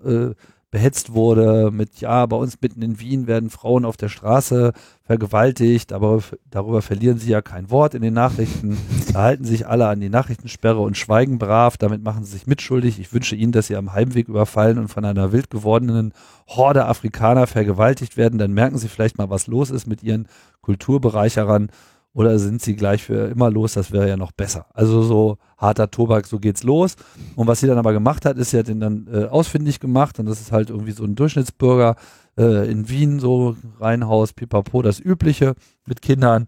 behetzt 0.70 1.12
wurde 1.12 1.70
mit, 1.70 2.00
ja, 2.00 2.26
bei 2.26 2.36
uns 2.36 2.60
mitten 2.60 2.82
in 2.82 2.98
Wien 2.98 3.26
werden 3.26 3.50
Frauen 3.50 3.84
auf 3.84 3.96
der 3.96 4.08
Straße 4.08 4.72
vergewaltigt, 5.04 5.92
aber 5.92 6.20
darüber 6.50 6.82
verlieren 6.82 7.18
sie 7.18 7.30
ja 7.30 7.40
kein 7.40 7.70
Wort 7.70 7.94
in 7.94 8.02
den 8.02 8.14
Nachrichten. 8.14 8.76
Da 9.12 9.22
halten 9.22 9.44
sich 9.44 9.66
alle 9.66 9.86
an 9.86 10.00
die 10.00 10.10
Nachrichtensperre 10.10 10.80
und 10.80 10.98
schweigen 10.98 11.38
brav, 11.38 11.78
damit 11.78 12.02
machen 12.02 12.24
sie 12.24 12.32
sich 12.32 12.46
mitschuldig. 12.46 13.00
Ich 13.00 13.14
wünsche 13.14 13.34
ihnen, 13.34 13.52
dass 13.52 13.68
sie 13.68 13.76
am 13.76 13.94
Heimweg 13.94 14.28
überfallen 14.28 14.76
und 14.76 14.88
von 14.88 15.06
einer 15.06 15.32
wild 15.32 15.48
gewordenen 15.48 16.12
Horde 16.46 16.84
Afrikaner 16.84 17.46
vergewaltigt 17.46 18.18
werden. 18.18 18.38
Dann 18.38 18.52
merken 18.52 18.76
sie 18.76 18.88
vielleicht 18.88 19.16
mal, 19.16 19.30
was 19.30 19.46
los 19.46 19.70
ist 19.70 19.86
mit 19.86 20.02
ihren 20.02 20.28
Kulturbereicherern 20.60 21.70
oder 22.16 22.38
sind 22.38 22.62
sie 22.62 22.76
gleich 22.76 23.02
für 23.02 23.28
immer 23.28 23.50
los? 23.50 23.74
Das 23.74 23.92
wäre 23.92 24.08
ja 24.08 24.16
noch 24.16 24.32
besser. 24.32 24.64
Also 24.72 25.02
so 25.02 25.36
harter 25.58 25.90
Tobak, 25.90 26.26
so 26.26 26.38
geht's 26.38 26.62
los. 26.62 26.96
Und 27.34 27.46
was 27.46 27.60
sie 27.60 27.66
dann 27.66 27.76
aber 27.76 27.92
gemacht 27.92 28.24
hat, 28.24 28.38
ist, 28.38 28.52
sie 28.52 28.58
hat 28.58 28.70
ihn 28.70 28.80
dann 28.80 29.06
äh, 29.12 29.26
ausfindig 29.26 29.80
gemacht 29.80 30.18
und 30.18 30.24
das 30.24 30.40
ist 30.40 30.50
halt 30.50 30.70
irgendwie 30.70 30.92
so 30.92 31.04
ein 31.04 31.14
Durchschnittsbürger 31.14 31.96
äh, 32.38 32.70
in 32.70 32.88
Wien, 32.88 33.20
so 33.20 33.54
Reihenhaus, 33.78 34.32
Pipapo, 34.32 34.80
das 34.80 34.98
Übliche 34.98 35.56
mit 35.84 36.00
Kindern 36.00 36.46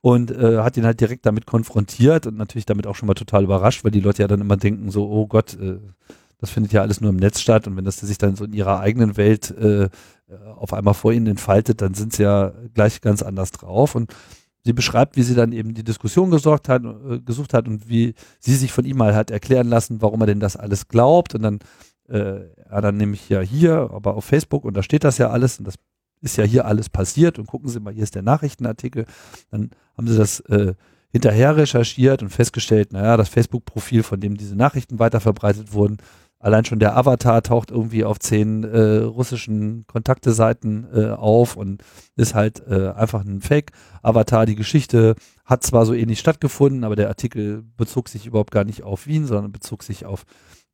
und 0.00 0.30
äh, 0.30 0.60
hat 0.60 0.78
ihn 0.78 0.86
halt 0.86 1.02
direkt 1.02 1.26
damit 1.26 1.44
konfrontiert 1.44 2.26
und 2.26 2.38
natürlich 2.38 2.64
damit 2.64 2.86
auch 2.86 2.96
schon 2.96 3.06
mal 3.06 3.12
total 3.12 3.44
überrascht, 3.44 3.84
weil 3.84 3.90
die 3.90 4.00
Leute 4.00 4.22
ja 4.22 4.26
dann 4.26 4.40
immer 4.40 4.56
denken 4.56 4.90
so, 4.90 5.06
oh 5.06 5.26
Gott, 5.26 5.52
äh, 5.60 5.80
das 6.38 6.48
findet 6.48 6.72
ja 6.72 6.80
alles 6.80 7.02
nur 7.02 7.10
im 7.10 7.16
Netz 7.16 7.42
statt 7.42 7.66
und 7.66 7.76
wenn 7.76 7.84
das 7.84 7.98
sich 7.98 8.16
dann 8.16 8.36
so 8.36 8.46
in 8.46 8.54
ihrer 8.54 8.80
eigenen 8.80 9.18
Welt 9.18 9.50
äh, 9.50 9.90
auf 10.56 10.72
einmal 10.72 10.94
vor 10.94 11.12
ihnen 11.12 11.26
entfaltet, 11.26 11.82
dann 11.82 11.92
sind 11.92 12.14
sie 12.14 12.22
ja 12.22 12.54
gleich 12.72 13.02
ganz 13.02 13.20
anders 13.22 13.50
drauf 13.50 13.94
und 13.94 14.14
sie 14.70 14.74
beschreibt, 14.74 15.16
wie 15.16 15.22
sie 15.22 15.34
dann 15.34 15.52
eben 15.52 15.74
die 15.74 15.82
Diskussion 15.82 16.30
gesorgt 16.30 16.68
hat, 16.68 16.84
äh, 16.84 17.18
gesucht 17.20 17.54
hat 17.54 17.66
und 17.66 17.88
wie 17.88 18.14
sie 18.38 18.54
sich 18.54 18.72
von 18.72 18.84
ihm 18.84 18.98
mal 18.98 19.14
hat 19.14 19.30
erklären 19.30 19.68
lassen, 19.68 20.00
warum 20.00 20.20
er 20.20 20.26
denn 20.28 20.40
das 20.40 20.56
alles 20.56 20.86
glaubt. 20.86 21.34
Und 21.34 21.42
dann, 21.42 21.58
äh, 22.08 22.40
er 22.68 22.80
dann 22.80 22.96
nämlich 22.96 23.28
ja 23.28 23.40
hier, 23.40 23.90
aber 23.92 24.14
auf 24.14 24.24
Facebook, 24.24 24.64
und 24.64 24.76
da 24.76 24.82
steht 24.82 25.02
das 25.02 25.18
ja 25.18 25.30
alles, 25.30 25.58
und 25.58 25.66
das 25.66 25.74
ist 26.20 26.36
ja 26.36 26.44
hier 26.44 26.66
alles 26.66 26.88
passiert. 26.88 27.38
Und 27.38 27.46
gucken 27.46 27.68
Sie 27.68 27.80
mal, 27.80 27.92
hier 27.92 28.04
ist 28.04 28.14
der 28.14 28.22
Nachrichtenartikel. 28.22 29.06
Dann 29.50 29.70
haben 29.96 30.06
sie 30.06 30.16
das 30.16 30.40
äh, 30.40 30.74
hinterher 31.10 31.56
recherchiert 31.56 32.22
und 32.22 32.28
festgestellt, 32.28 32.92
naja, 32.92 33.16
das 33.16 33.28
Facebook-Profil, 33.28 34.04
von 34.04 34.20
dem 34.20 34.36
diese 34.36 34.54
Nachrichten 34.54 35.00
weiterverbreitet 35.00 35.72
wurden, 35.72 35.96
allein 36.40 36.64
schon 36.64 36.80
der 36.80 36.96
Avatar 36.96 37.42
taucht 37.42 37.70
irgendwie 37.70 38.04
auf 38.04 38.18
zehn 38.18 38.64
äh, 38.64 38.96
russischen 39.02 39.86
Kontakteseiten 39.86 40.88
äh, 40.92 41.10
auf 41.10 41.56
und 41.56 41.84
ist 42.16 42.34
halt 42.34 42.66
äh, 42.66 42.88
einfach 42.88 43.24
ein 43.24 43.42
Fake-Avatar. 43.42 44.46
Die 44.46 44.56
Geschichte 44.56 45.14
hat 45.44 45.62
zwar 45.62 45.86
so 45.86 45.92
ähnlich 45.94 46.18
stattgefunden, 46.18 46.82
aber 46.82 46.96
der 46.96 47.08
Artikel 47.08 47.62
bezog 47.76 48.08
sich 48.08 48.26
überhaupt 48.26 48.50
gar 48.50 48.64
nicht 48.64 48.82
auf 48.82 49.06
Wien, 49.06 49.26
sondern 49.26 49.52
bezog 49.52 49.82
sich 49.82 50.06
auf 50.06 50.24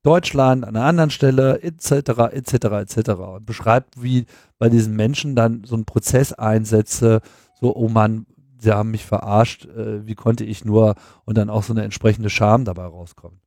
Deutschland 0.03 0.65
an 0.65 0.77
einer 0.77 0.87
anderen 0.87 1.11
Stelle 1.11 1.63
etc. 1.63 2.33
etc. 2.33 2.53
etc. 2.55 3.11
und 3.11 3.45
beschreibt, 3.45 4.01
wie 4.01 4.27
bei 4.57 4.69
diesen 4.69 4.95
Menschen 4.95 5.35
dann 5.35 5.65
so 5.65 5.77
ein 5.77 5.85
Prozess 5.85 6.33
einsetze, 6.33 7.21
so 7.61 7.75
oh 7.75 7.89
Mann, 7.89 8.27
sie 8.59 8.73
haben 8.73 8.93
mich 8.93 9.05
verarscht, 9.05 9.67
äh, 9.67 10.07
wie 10.07 10.15
konnte 10.15 10.45
ich 10.45 10.65
nur 10.65 10.95
und 11.25 11.37
dann 11.37 11.51
auch 11.51 11.65
so 11.65 11.73
eine 11.73 11.83
entsprechende 11.83 12.31
Scham 12.31 12.65
dabei 12.65 12.85
rauskommt. 12.85 13.41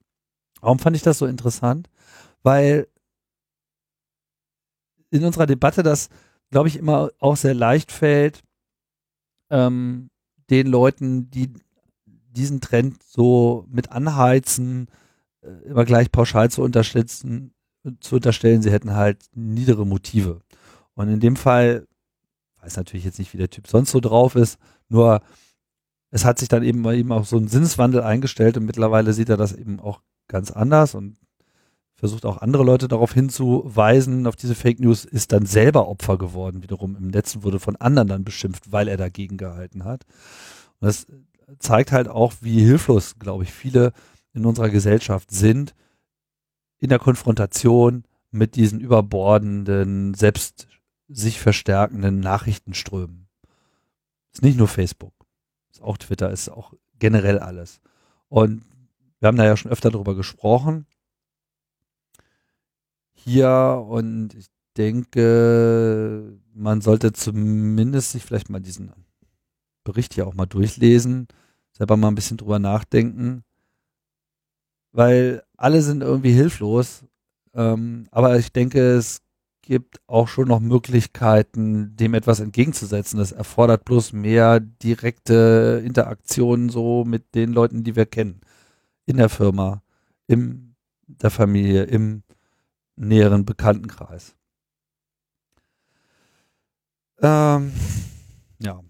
Warum 0.59 0.79
fand 0.79 0.97
ich 0.97 1.01
das 1.01 1.17
so 1.17 1.25
interessant? 1.25 1.89
Weil 2.49 2.87
in 5.11 5.23
unserer 5.23 5.45
Debatte 5.45 5.83
das, 5.83 6.09
glaube 6.49 6.67
ich, 6.67 6.77
immer 6.77 7.11
auch 7.19 7.37
sehr 7.37 7.53
leicht 7.53 7.91
fällt, 7.91 8.41
ähm, 9.51 10.09
den 10.49 10.65
Leuten, 10.65 11.29
die 11.29 11.53
diesen 12.07 12.59
Trend 12.59 13.03
so 13.03 13.67
mit 13.69 13.91
anheizen, 13.91 14.87
äh, 15.41 15.49
immer 15.69 15.85
gleich 15.85 16.11
pauschal 16.11 16.49
zu 16.49 16.63
unterstützen, 16.63 17.53
zu 17.99 18.15
unterstellen, 18.15 18.63
sie 18.63 18.71
hätten 18.71 18.95
halt 18.95 19.25
niedere 19.35 19.85
Motive. 19.85 20.41
Und 20.95 21.09
in 21.09 21.19
dem 21.19 21.35
Fall, 21.35 21.85
weiß 22.63 22.77
natürlich 22.77 23.05
jetzt 23.05 23.19
nicht, 23.19 23.31
wie 23.33 23.37
der 23.37 23.51
Typ 23.51 23.67
sonst 23.67 23.91
so 23.91 23.99
drauf 23.99 24.35
ist, 24.35 24.57
nur 24.87 25.21
es 26.09 26.25
hat 26.25 26.39
sich 26.39 26.49
dann 26.49 26.63
eben 26.63 26.83
eben 26.89 27.11
auch 27.11 27.25
so 27.25 27.37
ein 27.37 27.47
Sinneswandel 27.47 28.01
eingestellt 28.01 28.57
und 28.57 28.65
mittlerweile 28.65 29.13
sieht 29.13 29.29
er 29.29 29.37
das 29.37 29.53
eben 29.53 29.79
auch 29.79 30.01
ganz 30.27 30.49
anders 30.49 30.95
und 30.95 31.19
versucht 31.99 32.25
auch 32.25 32.37
andere 32.37 32.63
Leute 32.63 32.87
darauf 32.87 33.13
hinzuweisen, 33.13 34.25
auf 34.25 34.37
diese 34.37 34.55
Fake 34.55 34.79
News, 34.79 35.03
ist 35.03 35.33
dann 35.33 35.45
selber 35.45 35.89
Opfer 35.89 36.17
geworden, 36.17 36.63
wiederum 36.63 36.95
im 36.95 37.07
Netz 37.07 37.39
wurde 37.41 37.59
von 37.59 37.75
anderen 37.75 38.07
dann 38.07 38.23
beschimpft, 38.23 38.71
weil 38.71 38.87
er 38.87 38.95
dagegen 38.95 39.37
gehalten 39.37 39.83
hat. 39.83 40.05
Und 40.79 40.87
das 40.87 41.07
zeigt 41.59 41.91
halt 41.91 42.07
auch, 42.07 42.33
wie 42.39 42.63
hilflos, 42.63 43.19
glaube 43.19 43.43
ich, 43.43 43.51
viele 43.51 43.91
in 44.33 44.45
unserer 44.45 44.69
Gesellschaft 44.69 45.31
sind 45.31 45.75
in 46.77 46.87
der 46.87 46.99
Konfrontation 46.99 48.05
mit 48.31 48.55
diesen 48.55 48.79
überbordenden, 48.79 50.13
selbst 50.13 50.67
sich 51.09 51.41
verstärkenden 51.41 52.21
Nachrichtenströmen. 52.21 53.27
Ist 54.31 54.43
nicht 54.43 54.57
nur 54.57 54.69
Facebook, 54.69 55.13
ist 55.69 55.81
auch 55.81 55.97
Twitter, 55.97 56.31
ist 56.31 56.47
auch 56.47 56.73
generell 56.97 57.39
alles. 57.39 57.81
Und 58.29 58.61
wir 59.19 59.27
haben 59.27 59.37
da 59.37 59.43
ja 59.43 59.57
schon 59.57 59.71
öfter 59.71 59.91
darüber 59.91 60.15
gesprochen 60.15 60.85
hier 63.23 63.85
und 63.87 64.33
ich 64.33 64.47
denke, 64.77 66.39
man 66.53 66.81
sollte 66.81 67.13
zumindest 67.13 68.11
sich 68.11 68.23
vielleicht 68.23 68.49
mal 68.49 68.59
diesen 68.61 68.91
Bericht 69.83 70.13
hier 70.13 70.27
auch 70.27 70.33
mal 70.33 70.45
durchlesen, 70.45 71.27
selber 71.71 71.97
mal 71.97 72.09
ein 72.09 72.15
bisschen 72.15 72.37
drüber 72.37 72.59
nachdenken, 72.59 73.43
weil 74.91 75.43
alle 75.57 75.81
sind 75.81 76.01
irgendwie 76.01 76.31
hilflos. 76.31 77.05
Ähm, 77.53 78.05
aber 78.11 78.37
ich 78.37 78.51
denke, 78.51 78.79
es 78.95 79.21
gibt 79.61 79.99
auch 80.07 80.27
schon 80.27 80.47
noch 80.47 80.59
Möglichkeiten, 80.59 81.95
dem 81.95 82.13
etwas 82.13 82.39
entgegenzusetzen. 82.39 83.19
Das 83.19 83.31
erfordert 83.31 83.85
bloß 83.85 84.13
mehr 84.13 84.59
direkte 84.59 85.81
Interaktion 85.85 86.69
so 86.69 87.03
mit 87.05 87.35
den 87.35 87.53
Leuten, 87.53 87.83
die 87.83 87.95
wir 87.95 88.05
kennen. 88.05 88.41
In 89.05 89.17
der 89.17 89.29
Firma, 89.29 89.83
in 90.27 90.75
der 91.07 91.29
Familie, 91.29 91.83
im 91.83 92.23
näheren 92.99 93.45
Bekanntenkreis. 93.45 94.35
Ähm, 97.21 97.73
ja. 98.59 98.81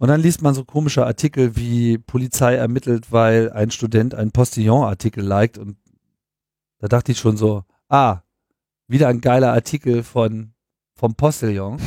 Und 0.00 0.08
dann 0.08 0.20
liest 0.20 0.42
man 0.42 0.54
so 0.54 0.64
komische 0.64 1.06
Artikel 1.06 1.56
wie 1.56 1.98
Polizei 1.98 2.54
ermittelt, 2.54 3.12
weil 3.12 3.50
ein 3.52 3.70
Student 3.70 4.14
einen 4.14 4.32
Postillon-Artikel 4.32 5.22
liked 5.24 5.58
und 5.58 5.76
da 6.78 6.88
dachte 6.88 7.12
ich 7.12 7.18
schon 7.18 7.36
so, 7.36 7.64
ah, 7.88 8.22
wieder 8.88 9.08
ein 9.08 9.20
geiler 9.20 9.52
Artikel 9.52 10.02
von 10.02 10.54
vom 10.94 11.14
Postillon, 11.14 11.78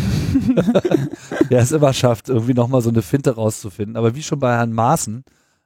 der 1.49 1.59
es 1.59 1.71
immer 1.71 1.93
schafft, 1.93 2.27
irgendwie 2.27 2.53
nochmal 2.53 2.81
so 2.81 2.89
eine 2.89 3.01
Finte 3.01 3.35
rauszufinden. 3.35 3.95
Aber 3.95 4.15
wie 4.15 4.23
schon 4.23 4.39
bei 4.39 4.57
Herrn 4.57 4.73
Maaßen, 4.73 5.23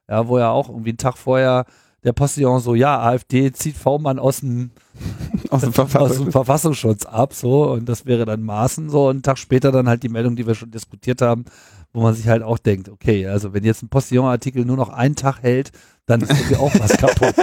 ja, 0.08 0.28
wo 0.28 0.38
ja 0.38 0.52
auch 0.52 0.70
irgendwie 0.70 0.90
einen 0.90 0.98
Tag 0.98 1.18
vorher 1.18 1.66
der 2.04 2.14
Postillon 2.14 2.60
so, 2.60 2.76
ja, 2.76 3.00
AfD 3.00 3.52
zieht 3.52 3.78
V-Mann 3.78 4.20
aus 4.20 4.40
dem, 4.40 4.72
aus, 5.50 5.62
dem 5.62 5.74
aus 5.96 6.18
dem 6.18 6.32
Verfassungsschutz 6.32 7.06
ab, 7.06 7.34
so, 7.34 7.72
und 7.72 7.88
das 7.88 8.06
wäre 8.06 8.26
dann 8.26 8.44
Maaßen, 8.44 8.90
so, 8.90 9.08
und 9.08 9.16
einen 9.16 9.24
Tag 9.24 9.38
später 9.38 9.72
dann 9.72 9.90
halt 9.90 10.04
die 10.04 10.10
Meldung, 10.10 10.36
die 10.36 10.48
wir 10.48 10.56
schon 10.56 10.72
diskutiert 10.72 11.22
haben, 11.22 11.46
wo 11.94 12.02
man 12.02 12.14
sich 12.14 12.28
halt 12.28 12.44
auch 12.44 12.58
denkt, 12.58 12.90
okay, 12.90 13.28
also 13.28 13.54
wenn 13.54 13.64
jetzt 13.64 13.82
ein 13.84 13.90
Postillon-Artikel 13.90 14.66
nur 14.66 14.78
noch 14.78 14.90
einen 14.90 15.16
Tag 15.16 15.42
hält, 15.42 15.72
dann 16.06 16.22
ist 16.22 16.32
irgendwie 16.32 16.56
auch 16.56 16.74
was 16.80 16.92
kaputt. 16.98 17.36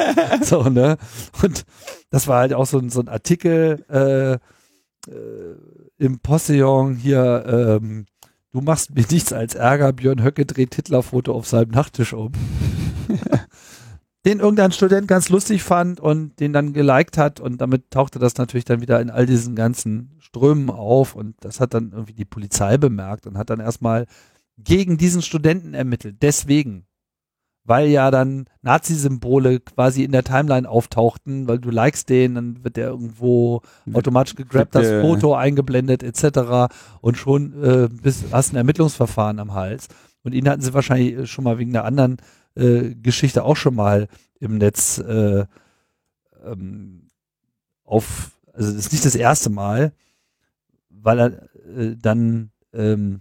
so, 0.42 0.64
ne? 0.68 0.96
Und 1.42 1.64
das 2.10 2.26
war 2.28 2.40
halt 2.40 2.52
auch 2.52 2.66
so, 2.66 2.80
so 2.88 3.00
ein 3.00 3.08
Artikel 3.08 3.84
äh, 3.88 4.34
äh, 5.10 5.56
im 5.98 6.18
Postillon 6.20 6.96
hier, 6.96 7.78
ähm, 7.80 8.06
du 8.52 8.60
machst 8.60 8.94
mir 8.94 9.04
nichts 9.10 9.32
als 9.32 9.54
Ärger, 9.54 9.92
Björn 9.92 10.22
Höcke 10.22 10.46
dreht 10.46 10.74
Hitler-Foto 10.74 11.32
auf 11.32 11.46
seinem 11.46 11.70
Nachttisch 11.70 12.12
um. 12.12 12.32
Den 14.26 14.40
irgendein 14.40 14.72
Student 14.72 15.06
ganz 15.06 15.28
lustig 15.28 15.62
fand 15.62 16.00
und 16.00 16.40
den 16.40 16.52
dann 16.52 16.72
geliked 16.72 17.16
hat 17.16 17.38
und 17.38 17.60
damit 17.60 17.92
tauchte 17.92 18.18
das 18.18 18.36
natürlich 18.36 18.64
dann 18.64 18.80
wieder 18.80 19.00
in 19.00 19.08
all 19.08 19.24
diesen 19.24 19.54
ganzen 19.54 20.16
Strömen 20.18 20.68
auf 20.68 21.14
und 21.14 21.36
das 21.40 21.60
hat 21.60 21.74
dann 21.74 21.92
irgendwie 21.92 22.12
die 22.12 22.24
Polizei 22.24 22.76
bemerkt 22.76 23.28
und 23.28 23.38
hat 23.38 23.50
dann 23.50 23.60
erstmal 23.60 24.06
gegen 24.58 24.98
diesen 24.98 25.22
Studenten 25.22 25.74
ermittelt. 25.74 26.16
Deswegen. 26.22 26.86
Weil 27.68 27.88
ja 27.88 28.12
dann 28.12 28.46
Nazi-Symbole 28.62 29.58
quasi 29.58 30.04
in 30.04 30.12
der 30.12 30.22
Timeline 30.22 30.68
auftauchten, 30.68 31.48
weil 31.48 31.58
du 31.58 31.70
likest 31.70 32.08
den, 32.08 32.36
dann 32.36 32.62
wird 32.62 32.76
der 32.76 32.86
irgendwo 32.90 33.62
automatisch 33.92 34.36
gegrabt, 34.36 34.72
das 34.76 35.02
Foto 35.02 35.34
eingeblendet 35.34 36.04
etc. 36.04 36.72
Und 37.00 37.16
schon 37.16 37.60
äh, 37.64 37.88
bist, 37.88 38.26
hast 38.30 38.52
ein 38.52 38.56
Ermittlungsverfahren 38.56 39.40
am 39.40 39.52
Hals. 39.52 39.88
Und 40.22 40.32
ihn 40.32 40.48
hatten 40.48 40.62
sie 40.62 40.74
wahrscheinlich 40.74 41.28
schon 41.28 41.42
mal 41.42 41.58
wegen 41.58 41.76
einer 41.76 41.84
anderen 41.84 42.18
äh, 42.56 42.94
Geschichte 42.94 43.44
auch 43.44 43.56
schon 43.56 43.74
mal 43.74 44.08
im 44.40 44.58
Netz 44.58 44.98
äh, 44.98 45.46
ähm, 46.44 47.08
auf, 47.84 48.32
also 48.52 48.70
das 48.70 48.86
ist 48.86 48.92
nicht 48.92 49.04
das 49.04 49.14
erste 49.14 49.50
Mal, 49.50 49.92
weil 50.90 51.20
er 51.20 51.26
äh, 51.76 51.96
dann 51.96 52.50
ähm, 52.72 53.20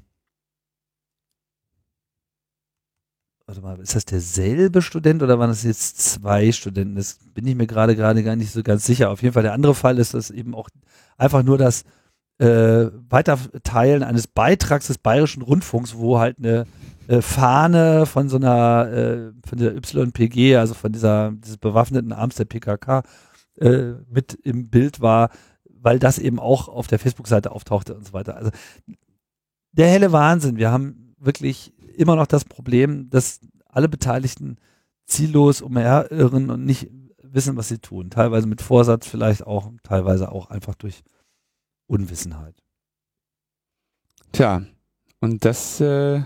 warte 3.46 3.62
mal, 3.62 3.80
ist 3.80 3.96
das 3.96 4.06
derselbe 4.06 4.82
Student 4.82 5.22
oder 5.22 5.40
waren 5.40 5.50
das 5.50 5.64
jetzt 5.64 6.00
zwei 6.00 6.52
Studenten? 6.52 6.96
Das 6.96 7.20
bin 7.34 7.46
ich 7.46 7.56
mir 7.56 7.68
gerade 7.68 7.96
gerade 7.96 8.24
gar 8.24 8.36
nicht 8.36 8.52
so 8.52 8.64
ganz 8.64 8.86
sicher. 8.86 9.10
Auf 9.10 9.22
jeden 9.22 9.34
Fall 9.34 9.44
der 9.44 9.54
andere 9.54 9.76
Fall 9.76 10.00
ist 10.00 10.14
das 10.14 10.32
eben 10.32 10.56
auch 10.56 10.70
einfach 11.18 11.44
nur 11.44 11.58
das 11.58 11.84
äh, 12.38 12.88
Weiterteilen 13.10 14.04
eines 14.04 14.28
Beitrags 14.28 14.88
des 14.88 14.98
Bayerischen 14.98 15.42
Rundfunks, 15.42 15.96
wo 15.96 16.20
halt 16.20 16.38
eine 16.40 16.66
äh, 17.08 17.22
Fahne 17.22 18.06
von 18.06 18.30
so 18.30 18.38
einer 18.38 18.88
äh, 18.91 19.32
von 19.47 19.58
der 19.58 19.76
YPG, 19.76 20.56
also 20.58 20.74
von 20.74 20.91
dieser 20.91 21.32
dieses 21.32 21.58
bewaffneten 21.58 22.12
Arms 22.12 22.36
der 22.36 22.45
PKK 22.45 23.03
äh, 23.58 23.93
mit 24.10 24.34
im 24.34 24.70
Bild 24.70 25.01
war, 25.01 25.30
weil 25.70 25.99
das 25.99 26.20
eben 26.20 26.39
auch 26.39 26.68
auf 26.68 26.88
der 26.88 26.99
Facebook-Seite 26.99 27.51
auftauchte 27.51 27.95
und 27.95 28.06
so 28.06 28.14
weiter. 28.14 28.36
Also 28.36 28.51
der 29.72 29.88
helle 29.88 30.12
Wahnsinn. 30.12 30.58
Wir 30.58 30.72
haben 30.72 31.16
wirklich 31.20 31.74
immer 31.97 32.16
noch 32.16 32.28
das 32.28 32.45
Problem, 32.45 33.10
dass 33.10 33.39
alle 33.68 33.89
Beteiligten 33.89 34.58
ziellos 35.06 35.62
umherirren 35.62 36.49
und 36.49 36.66
nicht 36.66 36.89
wissen, 37.22 37.58
was 37.58 37.68
sie 37.68 37.80
tun. 37.80 38.10
Teilweise 38.10 38.47
mit 38.47 38.62
Vorsatz 38.62 39.08
vielleicht 39.08 39.45
auch, 39.45 39.72
teilweise 39.84 40.32
auch 40.32 40.49
einfach 40.49 40.76
durch 40.76 41.03
Unwissenheit. 41.88 42.56
Tja, 44.32 44.64
und 45.20 45.45
das 45.45 45.80
äh, 45.82 46.24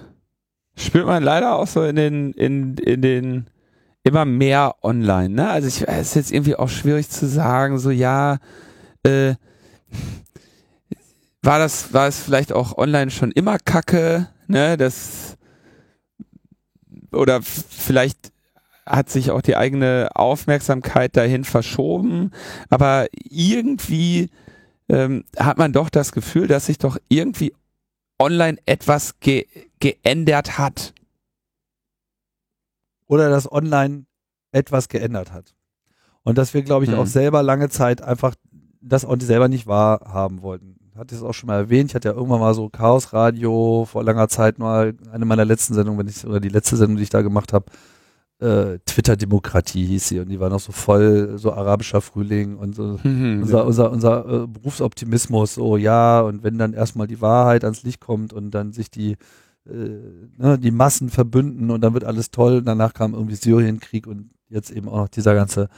spürt 0.79 1.05
man 1.05 1.23
leider 1.23 1.55
auch 1.55 1.67
so 1.67 1.83
in 1.83 1.95
den, 1.95 2.33
in, 2.33 2.77
in 2.77 3.01
den 3.01 3.49
immer 4.03 4.25
mehr 4.25 4.75
online. 4.81 5.29
Ne? 5.29 5.49
Also 5.49 5.67
ich 5.67 5.87
es 5.87 6.09
ist 6.09 6.15
jetzt 6.15 6.31
irgendwie 6.31 6.55
auch 6.55 6.69
schwierig 6.69 7.09
zu 7.09 7.27
sagen, 7.27 7.77
so 7.79 7.91
ja, 7.91 8.37
äh, 9.03 9.35
war 11.41 11.59
das, 11.59 11.93
war 11.93 12.07
es 12.07 12.19
vielleicht 12.19 12.53
auch 12.53 12.77
online 12.77 13.11
schon 13.11 13.31
immer 13.31 13.57
Kacke, 13.59 14.27
ne? 14.47 14.77
Das 14.77 15.37
oder 17.11 17.41
vielleicht 17.41 18.31
hat 18.85 19.09
sich 19.09 19.31
auch 19.31 19.41
die 19.41 19.55
eigene 19.55 20.09
Aufmerksamkeit 20.15 21.15
dahin 21.15 21.43
verschoben, 21.43 22.31
aber 22.69 23.07
irgendwie 23.13 24.29
ähm, 24.89 25.23
hat 25.37 25.57
man 25.57 25.73
doch 25.73 25.89
das 25.89 26.11
Gefühl, 26.11 26.47
dass 26.47 26.65
sich 26.65 26.77
doch 26.77 26.97
irgendwie 27.07 27.53
online 28.19 28.57
etwas 28.65 29.19
ge 29.19 29.45
geändert 29.79 30.57
hat. 30.57 30.93
Oder 33.07 33.29
dass 33.29 33.51
online 33.51 34.05
etwas 34.51 34.89
geändert 34.89 35.31
hat. 35.31 35.55
Und 36.23 36.37
dass 36.37 36.53
wir, 36.53 36.61
glaube 36.61 36.85
ich, 36.85 36.91
hm. 36.91 36.99
auch 36.99 37.07
selber 37.07 37.43
lange 37.43 37.69
Zeit 37.69 38.01
einfach 38.01 38.35
das 38.81 39.03
auch 39.03 39.19
selber 39.19 39.47
nicht 39.49 39.67
wahrhaben 39.67 40.41
wollten 40.41 40.79
hatte 40.99 41.15
es 41.15 41.23
auch 41.23 41.33
schon 41.33 41.47
mal 41.47 41.57
erwähnt, 41.57 41.91
ich 41.91 41.95
hatte 41.95 42.09
ja 42.09 42.13
irgendwann 42.13 42.41
mal 42.41 42.53
so 42.53 42.69
Chaos 42.69 43.13
Radio 43.13 43.87
vor 43.89 44.03
langer 44.03 44.27
Zeit 44.27 44.59
mal, 44.59 44.93
eine 45.11 45.25
meiner 45.25 45.45
letzten 45.45 45.73
Sendungen, 45.73 45.99
wenn 45.99 46.07
ich, 46.07 46.25
oder 46.27 46.39
die 46.39 46.49
letzte 46.49 46.75
Sendung, 46.75 46.97
die 46.97 47.03
ich 47.03 47.09
da 47.09 47.21
gemacht 47.21 47.53
habe, 47.53 47.65
äh, 48.39 48.79
Twitter-Demokratie 48.85 49.85
hieß 49.85 50.07
sie 50.07 50.19
und 50.19 50.29
die 50.29 50.39
war 50.39 50.49
noch 50.49 50.59
so 50.59 50.71
voll, 50.71 51.37
so 51.37 51.53
arabischer 51.53 52.01
Frühling 52.01 52.57
und 52.57 52.75
so 52.75 52.99
mhm, 53.03 53.41
unser, 53.41 53.65
unser, 53.65 53.91
unser 53.91 54.43
äh, 54.43 54.47
Berufsoptimismus, 54.47 55.55
so 55.55 55.77
ja, 55.77 56.21
und 56.21 56.43
wenn 56.43 56.57
dann 56.57 56.73
erstmal 56.73 57.07
die 57.07 57.21
Wahrheit 57.21 57.63
ans 57.63 57.83
Licht 57.83 58.01
kommt 58.01 58.33
und 58.33 58.51
dann 58.51 58.73
sich 58.73 58.91
die, 58.91 59.17
ne, 59.73 60.57
die 60.59 60.71
Massen 60.71 61.09
verbünden 61.09 61.71
und 61.71 61.81
dann 61.81 61.93
wird 61.93 62.03
alles 62.03 62.31
toll, 62.31 62.61
danach 62.61 62.93
kam 62.93 63.13
irgendwie 63.13 63.35
Syrienkrieg 63.35 64.07
und 64.07 64.31
jetzt 64.49 64.71
eben 64.71 64.89
auch 64.89 64.97
noch 64.97 65.09
dieser 65.09 65.35
ganze 65.35 65.69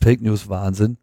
Fake 0.00 0.20
News 0.20 0.48
Wahnsinn. 0.48 0.98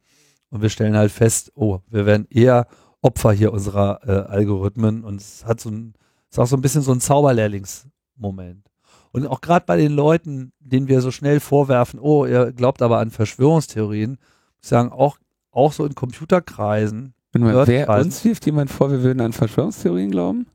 Und 0.49 0.62
wir 0.62 0.70
stellen 0.70 0.97
halt 0.97 1.12
fest, 1.12 1.51
oh, 1.55 1.80
wir 1.89 2.05
werden 2.05 2.28
eher 2.30 2.68
Opfer 3.01 3.32
hier 3.32 3.53
unserer 3.53 3.99
äh, 4.05 4.32
Algorithmen 4.32 5.03
und 5.03 5.22
es 5.22 5.45
hat 5.45 5.62
so 5.62 5.70
ein, 5.70 5.93
ist 6.30 6.39
auch 6.39 6.47
so 6.47 6.57
ein 6.57 6.62
bisschen 6.62 6.82
so 6.82 6.91
ein 6.91 6.99
Zauberlehrlingsmoment. 6.99 8.70
Und 9.12 9.28
auch 9.28 9.41
gerade 9.41 9.66
bei 9.66 9.78
den 9.78 9.93
Leuten, 9.93 10.51
denen 10.60 10.88
wir 10.88 11.01
so 11.01 11.12
schnell 11.12 11.39
vorwerfen, 11.39 11.99
oh, 11.99 12.26
ihr 12.26 12.51
glaubt 12.51 12.82
aber 12.82 12.99
an 12.99 13.12
Verschwörungstheorien, 13.12 14.18
ich 14.62 14.68
sagen, 14.68 14.91
auch, 14.91 15.18
auch 15.51 15.72
so 15.72 15.86
in 15.86 15.95
Computerkreisen. 15.95 17.14
Mal, 17.38 17.68
wer 17.68 17.89
uns 17.89 18.26
wirft 18.26 18.45
jemand 18.45 18.72
vor, 18.72 18.91
wir 18.91 19.03
würden 19.03 19.22
an 19.22 19.34
Verschwörungstheorien 19.34 20.12
glauben? 20.12 20.47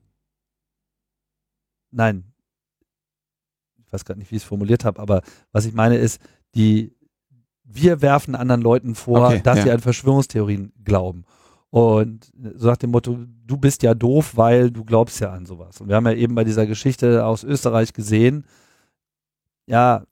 Nein. 1.94 2.24
Ich 3.86 3.92
weiß 3.92 4.04
gerade 4.04 4.18
nicht, 4.18 4.30
wie 4.30 4.36
ich 4.36 4.42
es 4.42 4.48
formuliert 4.48 4.84
habe, 4.84 5.00
aber 5.00 5.22
was 5.52 5.66
ich 5.66 5.74
meine 5.74 5.96
ist, 5.96 6.20
die, 6.54 6.92
wir 7.62 8.02
werfen 8.02 8.34
anderen 8.34 8.62
Leuten 8.62 8.94
vor, 8.94 9.28
okay, 9.28 9.40
dass 9.42 9.58
ja. 9.58 9.64
sie 9.64 9.70
an 9.70 9.80
Verschwörungstheorien 9.80 10.72
glauben. 10.84 11.24
Und 11.70 12.30
so 12.56 12.68
nach 12.68 12.76
dem 12.76 12.90
Motto, 12.90 13.18
du 13.46 13.56
bist 13.56 13.82
ja 13.82 13.94
doof, 13.94 14.36
weil 14.36 14.70
du 14.70 14.84
glaubst 14.84 15.20
ja 15.20 15.32
an 15.32 15.46
sowas. 15.46 15.80
Und 15.80 15.88
wir 15.88 15.96
haben 15.96 16.06
ja 16.06 16.12
eben 16.12 16.34
bei 16.34 16.44
dieser 16.44 16.66
Geschichte 16.66 17.24
aus 17.24 17.42
Österreich 17.42 17.92
gesehen, 17.92 18.44
ja, 19.66 20.04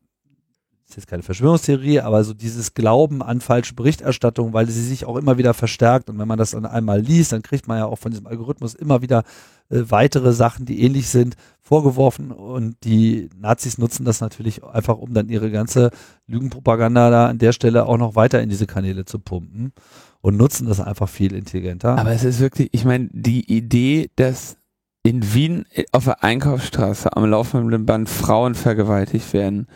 ist 0.92 0.96
jetzt 0.96 1.06
keine 1.08 1.22
Verschwörungstheorie, 1.22 2.00
aber 2.00 2.22
so 2.22 2.34
dieses 2.34 2.74
Glauben 2.74 3.22
an 3.22 3.40
falsche 3.40 3.74
Berichterstattung, 3.74 4.52
weil 4.52 4.68
sie 4.68 4.82
sich 4.82 5.06
auch 5.06 5.16
immer 5.16 5.38
wieder 5.38 5.54
verstärkt 5.54 6.10
und 6.10 6.18
wenn 6.18 6.28
man 6.28 6.38
das 6.38 6.50
dann 6.50 6.66
einmal 6.66 7.00
liest, 7.00 7.32
dann 7.32 7.42
kriegt 7.42 7.66
man 7.66 7.78
ja 7.78 7.86
auch 7.86 7.98
von 7.98 8.10
diesem 8.10 8.26
Algorithmus 8.26 8.74
immer 8.74 9.00
wieder 9.00 9.24
äh, 9.70 9.84
weitere 9.88 10.32
Sachen, 10.32 10.66
die 10.66 10.82
ähnlich 10.82 11.08
sind, 11.08 11.36
vorgeworfen 11.60 12.30
und 12.30 12.76
die 12.84 13.30
Nazis 13.38 13.78
nutzen 13.78 14.04
das 14.04 14.20
natürlich 14.20 14.62
einfach, 14.64 14.98
um 14.98 15.14
dann 15.14 15.30
ihre 15.30 15.50
ganze 15.50 15.90
Lügenpropaganda 16.26 17.08
da 17.08 17.26
an 17.28 17.38
der 17.38 17.52
Stelle 17.52 17.86
auch 17.86 17.96
noch 17.96 18.14
weiter 18.14 18.42
in 18.42 18.50
diese 18.50 18.66
Kanäle 18.66 19.06
zu 19.06 19.18
pumpen 19.18 19.72
und 20.20 20.36
nutzen 20.36 20.66
das 20.66 20.80
einfach 20.80 21.08
viel 21.08 21.32
intelligenter. 21.34 21.98
Aber 21.98 22.12
es 22.12 22.24
ist 22.24 22.40
wirklich, 22.40 22.68
ich 22.72 22.84
meine, 22.84 23.08
die 23.12 23.50
Idee, 23.50 24.10
dass 24.16 24.56
in 25.04 25.34
Wien 25.34 25.64
auf 25.90 26.04
der 26.04 26.22
Einkaufsstraße 26.22 27.16
am 27.16 27.24
laufenden 27.24 27.86
Band 27.86 28.08
Frauen 28.08 28.54
vergewaltigt 28.54 29.32
werden 29.32 29.66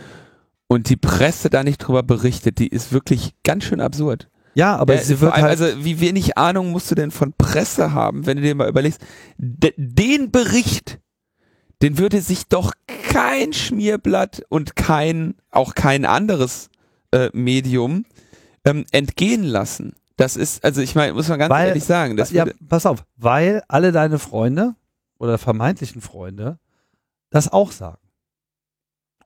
und 0.68 0.88
die 0.88 0.96
Presse 0.96 1.50
da 1.50 1.62
nicht 1.62 1.78
drüber 1.78 2.02
berichtet, 2.02 2.58
die 2.58 2.68
ist 2.68 2.92
wirklich 2.92 3.34
ganz 3.44 3.64
schön 3.64 3.80
absurd. 3.80 4.28
Ja, 4.54 4.76
aber 4.76 4.94
Ja, 4.94 5.02
sie 5.02 5.20
wird 5.20 5.32
allem, 5.32 5.44
halt, 5.44 5.60
also 5.60 5.84
wie 5.84 6.00
wenig 6.00 6.38
Ahnung 6.38 6.70
musst 6.70 6.90
du 6.90 6.94
denn 6.94 7.10
von 7.10 7.34
Presse 7.34 7.92
haben, 7.92 8.24
wenn 8.26 8.38
du 8.38 8.42
dir 8.42 8.54
mal 8.54 8.68
überlegst, 8.68 9.00
de, 9.36 9.72
den 9.76 10.30
Bericht, 10.30 10.98
den 11.82 11.98
würde 11.98 12.20
sich 12.22 12.46
doch 12.48 12.72
kein 12.86 13.52
Schmierblatt 13.52 14.42
und 14.48 14.74
kein, 14.76 15.34
auch 15.50 15.74
kein 15.74 16.06
anderes 16.06 16.70
äh, 17.12 17.28
Medium 17.34 18.06
ähm, 18.64 18.86
entgehen 18.92 19.44
lassen. 19.44 19.92
Das 20.16 20.36
ist, 20.36 20.64
also 20.64 20.80
ich 20.80 20.94
meine, 20.94 21.12
muss 21.12 21.28
man 21.28 21.38
ganz 21.38 21.50
Weil- 21.50 21.68
ehrlich 21.68 21.84
sagen, 21.84 22.16
das 22.16 22.30
ja, 22.30 22.46
pass 22.66 22.86
auf, 22.86 23.04
weil 23.16 23.62
alle 23.68 23.92
deine 23.92 24.18
Freunde 24.18 24.74
oder 25.18 25.36
vermeintlichen 25.36 26.00
Freunde 26.00 26.58
das 27.28 27.52
auch 27.52 27.72
sagen. 27.72 28.00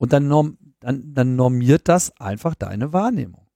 Und 0.01 0.13
dann, 0.13 0.27
norm, 0.27 0.59
dann, 0.81 1.15
dann 1.15 1.37
normiert 1.37 1.89
das 1.89 2.19
einfach 2.21 2.55
deine 2.55 2.93
Wahrnehmung. 2.93 3.47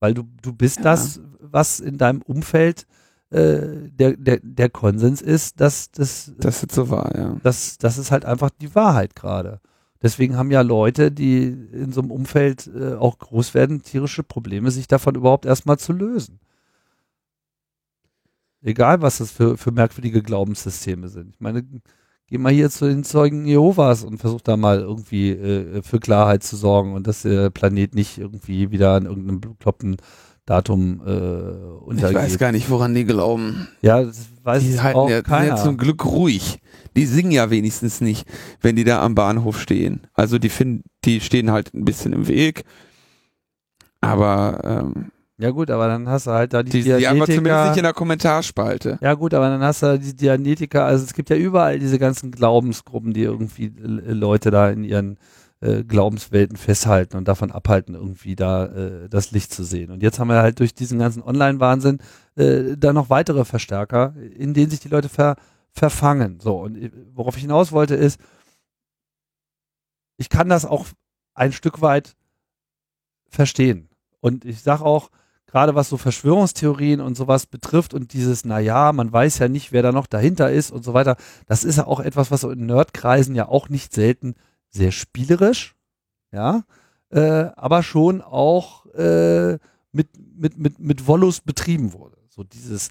Weil 0.00 0.14
du, 0.14 0.24
du 0.42 0.52
bist 0.52 0.78
Ja. 0.78 0.82
das, 0.84 1.20
was 1.40 1.80
in 1.80 1.98
deinem 1.98 2.22
Umfeld 2.22 2.86
äh, 3.30 3.88
der, 3.90 4.16
der, 4.16 4.38
der 4.42 4.68
Konsens 4.68 5.22
ist, 5.22 5.60
dass 5.60 5.90
das, 5.90 6.32
das 6.38 6.62
ist 6.62 6.72
so 6.72 6.90
wahr, 6.90 7.10
ja. 7.16 7.36
das, 7.42 7.78
das 7.78 7.98
ist 7.98 8.10
halt 8.10 8.24
einfach 8.24 8.50
die 8.50 8.74
Wahrheit 8.74 9.16
gerade. 9.16 9.60
Deswegen 10.02 10.36
haben 10.36 10.50
ja 10.50 10.60
Leute, 10.60 11.10
die 11.10 11.44
in 11.46 11.90
so 11.90 12.02
einem 12.02 12.10
Umfeld 12.10 12.66
äh, 12.66 12.94
auch 12.94 13.18
groß 13.18 13.54
werden, 13.54 13.82
tierische 13.82 14.22
Probleme, 14.22 14.70
sich 14.70 14.86
davon 14.86 15.14
überhaupt 15.14 15.46
erstmal 15.46 15.78
zu 15.78 15.94
lösen. 15.94 16.38
Egal, 18.62 19.02
was 19.02 19.18
das 19.18 19.30
für, 19.30 19.56
für 19.56 19.72
merkwürdige 19.72 20.22
Glaubenssysteme 20.22 21.08
sind. 21.08 21.34
Ich 21.34 21.40
meine, 21.40 21.64
geh 22.28 22.38
mal 22.38 22.52
hier 22.52 22.70
zu 22.70 22.86
den 22.86 23.04
Zeugen 23.04 23.46
Jehovas 23.46 24.02
und 24.04 24.18
versuch 24.18 24.40
da 24.40 24.56
mal 24.56 24.80
irgendwie 24.80 25.30
äh, 25.30 25.82
für 25.82 26.00
Klarheit 26.00 26.42
zu 26.42 26.56
sorgen 26.56 26.92
und 26.94 27.06
dass 27.06 27.22
der 27.22 27.50
Planet 27.50 27.94
nicht 27.94 28.18
irgendwie 28.18 28.70
wieder 28.70 28.92
an 28.94 29.06
irgendeinem 29.06 29.40
bekloppten 29.40 29.96
Datum 30.46 31.00
äh, 31.06 31.50
Ich 31.50 31.82
untergeht. 31.86 32.16
weiß 32.16 32.38
gar 32.38 32.52
nicht, 32.52 32.68
woran 32.70 32.94
die 32.94 33.04
glauben. 33.04 33.68
ja, 33.82 34.02
das 34.04 34.26
weiß 34.42 34.62
Die 34.62 34.80
halten 34.80 34.98
auch 34.98 35.08
ja, 35.08 35.16
sind 35.16 35.26
keiner. 35.26 35.48
ja 35.48 35.56
zum 35.56 35.76
Glück 35.78 36.04
ruhig. 36.04 36.58
Die 36.96 37.06
singen 37.06 37.30
ja 37.32 37.48
wenigstens 37.50 38.00
nicht, 38.02 38.26
wenn 38.60 38.76
die 38.76 38.84
da 38.84 39.02
am 39.02 39.14
Bahnhof 39.14 39.58
stehen. 39.60 40.06
Also 40.12 40.38
die 40.38 40.50
finden, 40.50 40.84
die 41.04 41.20
stehen 41.20 41.50
halt 41.50 41.72
ein 41.74 41.84
bisschen 41.86 42.12
im 42.12 42.28
Weg. 42.28 42.64
Aber 44.00 44.60
ähm, 44.64 45.10
ja 45.38 45.50
gut, 45.50 45.70
aber 45.70 45.88
dann 45.88 46.08
hast 46.08 46.26
du 46.26 46.30
halt 46.30 46.52
da 46.52 46.62
die, 46.62 46.70
die, 46.70 46.82
die 46.82 46.94
einfach 46.94 47.26
zumindest 47.26 47.28
Dianetiker. 47.28 47.68
nicht 47.68 47.76
in 47.78 47.82
der 47.82 47.92
Kommentarspalte. 47.92 48.98
Ja 49.00 49.14
gut, 49.14 49.34
aber 49.34 49.48
dann 49.48 49.62
hast 49.62 49.82
du 49.82 49.98
die 49.98 50.14
Dianetiker, 50.14 50.84
also 50.84 51.04
es 51.04 51.14
gibt 51.14 51.30
ja 51.30 51.36
überall 51.36 51.78
diese 51.78 51.98
ganzen 51.98 52.30
Glaubensgruppen, 52.30 53.12
die 53.12 53.22
irgendwie 53.22 53.66
äh, 53.66 54.12
Leute 54.12 54.50
da 54.50 54.70
in 54.70 54.84
ihren 54.84 55.18
äh, 55.60 55.82
Glaubenswelten 55.82 56.56
festhalten 56.56 57.16
und 57.16 57.26
davon 57.26 57.50
abhalten, 57.50 57.94
irgendwie 57.94 58.36
da 58.36 58.66
äh, 58.66 59.08
das 59.08 59.30
Licht 59.30 59.52
zu 59.52 59.64
sehen. 59.64 59.90
Und 59.90 60.02
jetzt 60.02 60.18
haben 60.18 60.28
wir 60.28 60.42
halt 60.42 60.60
durch 60.60 60.74
diesen 60.74 60.98
ganzen 60.98 61.22
Online-Wahnsinn 61.22 61.98
äh, 62.36 62.76
da 62.76 62.92
noch 62.92 63.10
weitere 63.10 63.44
Verstärker, 63.44 64.14
in 64.36 64.54
denen 64.54 64.70
sich 64.70 64.80
die 64.80 64.88
Leute 64.88 65.08
ver 65.08 65.36
verfangen. 65.70 66.38
So, 66.38 66.60
und 66.60 66.76
äh, 66.76 66.90
worauf 67.14 67.36
ich 67.36 67.42
hinaus 67.42 67.72
wollte 67.72 67.96
ist, 67.96 68.20
ich 70.16 70.28
kann 70.28 70.48
das 70.48 70.64
auch 70.64 70.86
ein 71.34 71.52
Stück 71.52 71.80
weit 71.80 72.14
verstehen. 73.28 73.88
Und 74.20 74.44
ich 74.44 74.62
sage 74.62 74.84
auch, 74.84 75.10
gerade 75.54 75.76
was 75.76 75.88
so 75.88 75.96
Verschwörungstheorien 75.96 77.00
und 77.00 77.16
sowas 77.16 77.46
betrifft 77.46 77.94
und 77.94 78.12
dieses, 78.12 78.44
naja, 78.44 78.90
man 78.92 79.12
weiß 79.12 79.38
ja 79.38 79.46
nicht, 79.46 79.70
wer 79.70 79.82
da 79.82 79.92
noch 79.92 80.08
dahinter 80.08 80.50
ist 80.50 80.72
und 80.72 80.84
so 80.84 80.94
weiter, 80.94 81.14
das 81.46 81.62
ist 81.62 81.76
ja 81.76 81.86
auch 81.86 82.00
etwas, 82.00 82.32
was 82.32 82.42
in 82.42 82.66
Nerdkreisen 82.66 83.36
ja 83.36 83.46
auch 83.46 83.68
nicht 83.68 83.92
selten 83.92 84.34
sehr 84.70 84.90
spielerisch, 84.90 85.76
ja, 86.32 86.64
äh, 87.10 87.50
aber 87.54 87.84
schon 87.84 88.20
auch 88.20 88.86
äh, 88.96 89.58
mit, 89.92 90.08
mit, 90.34 90.58
mit, 90.58 90.80
mit 90.80 91.06
Wollus 91.06 91.40
betrieben 91.40 91.92
wurde. 91.92 92.16
So 92.30 92.42
dieses, 92.42 92.88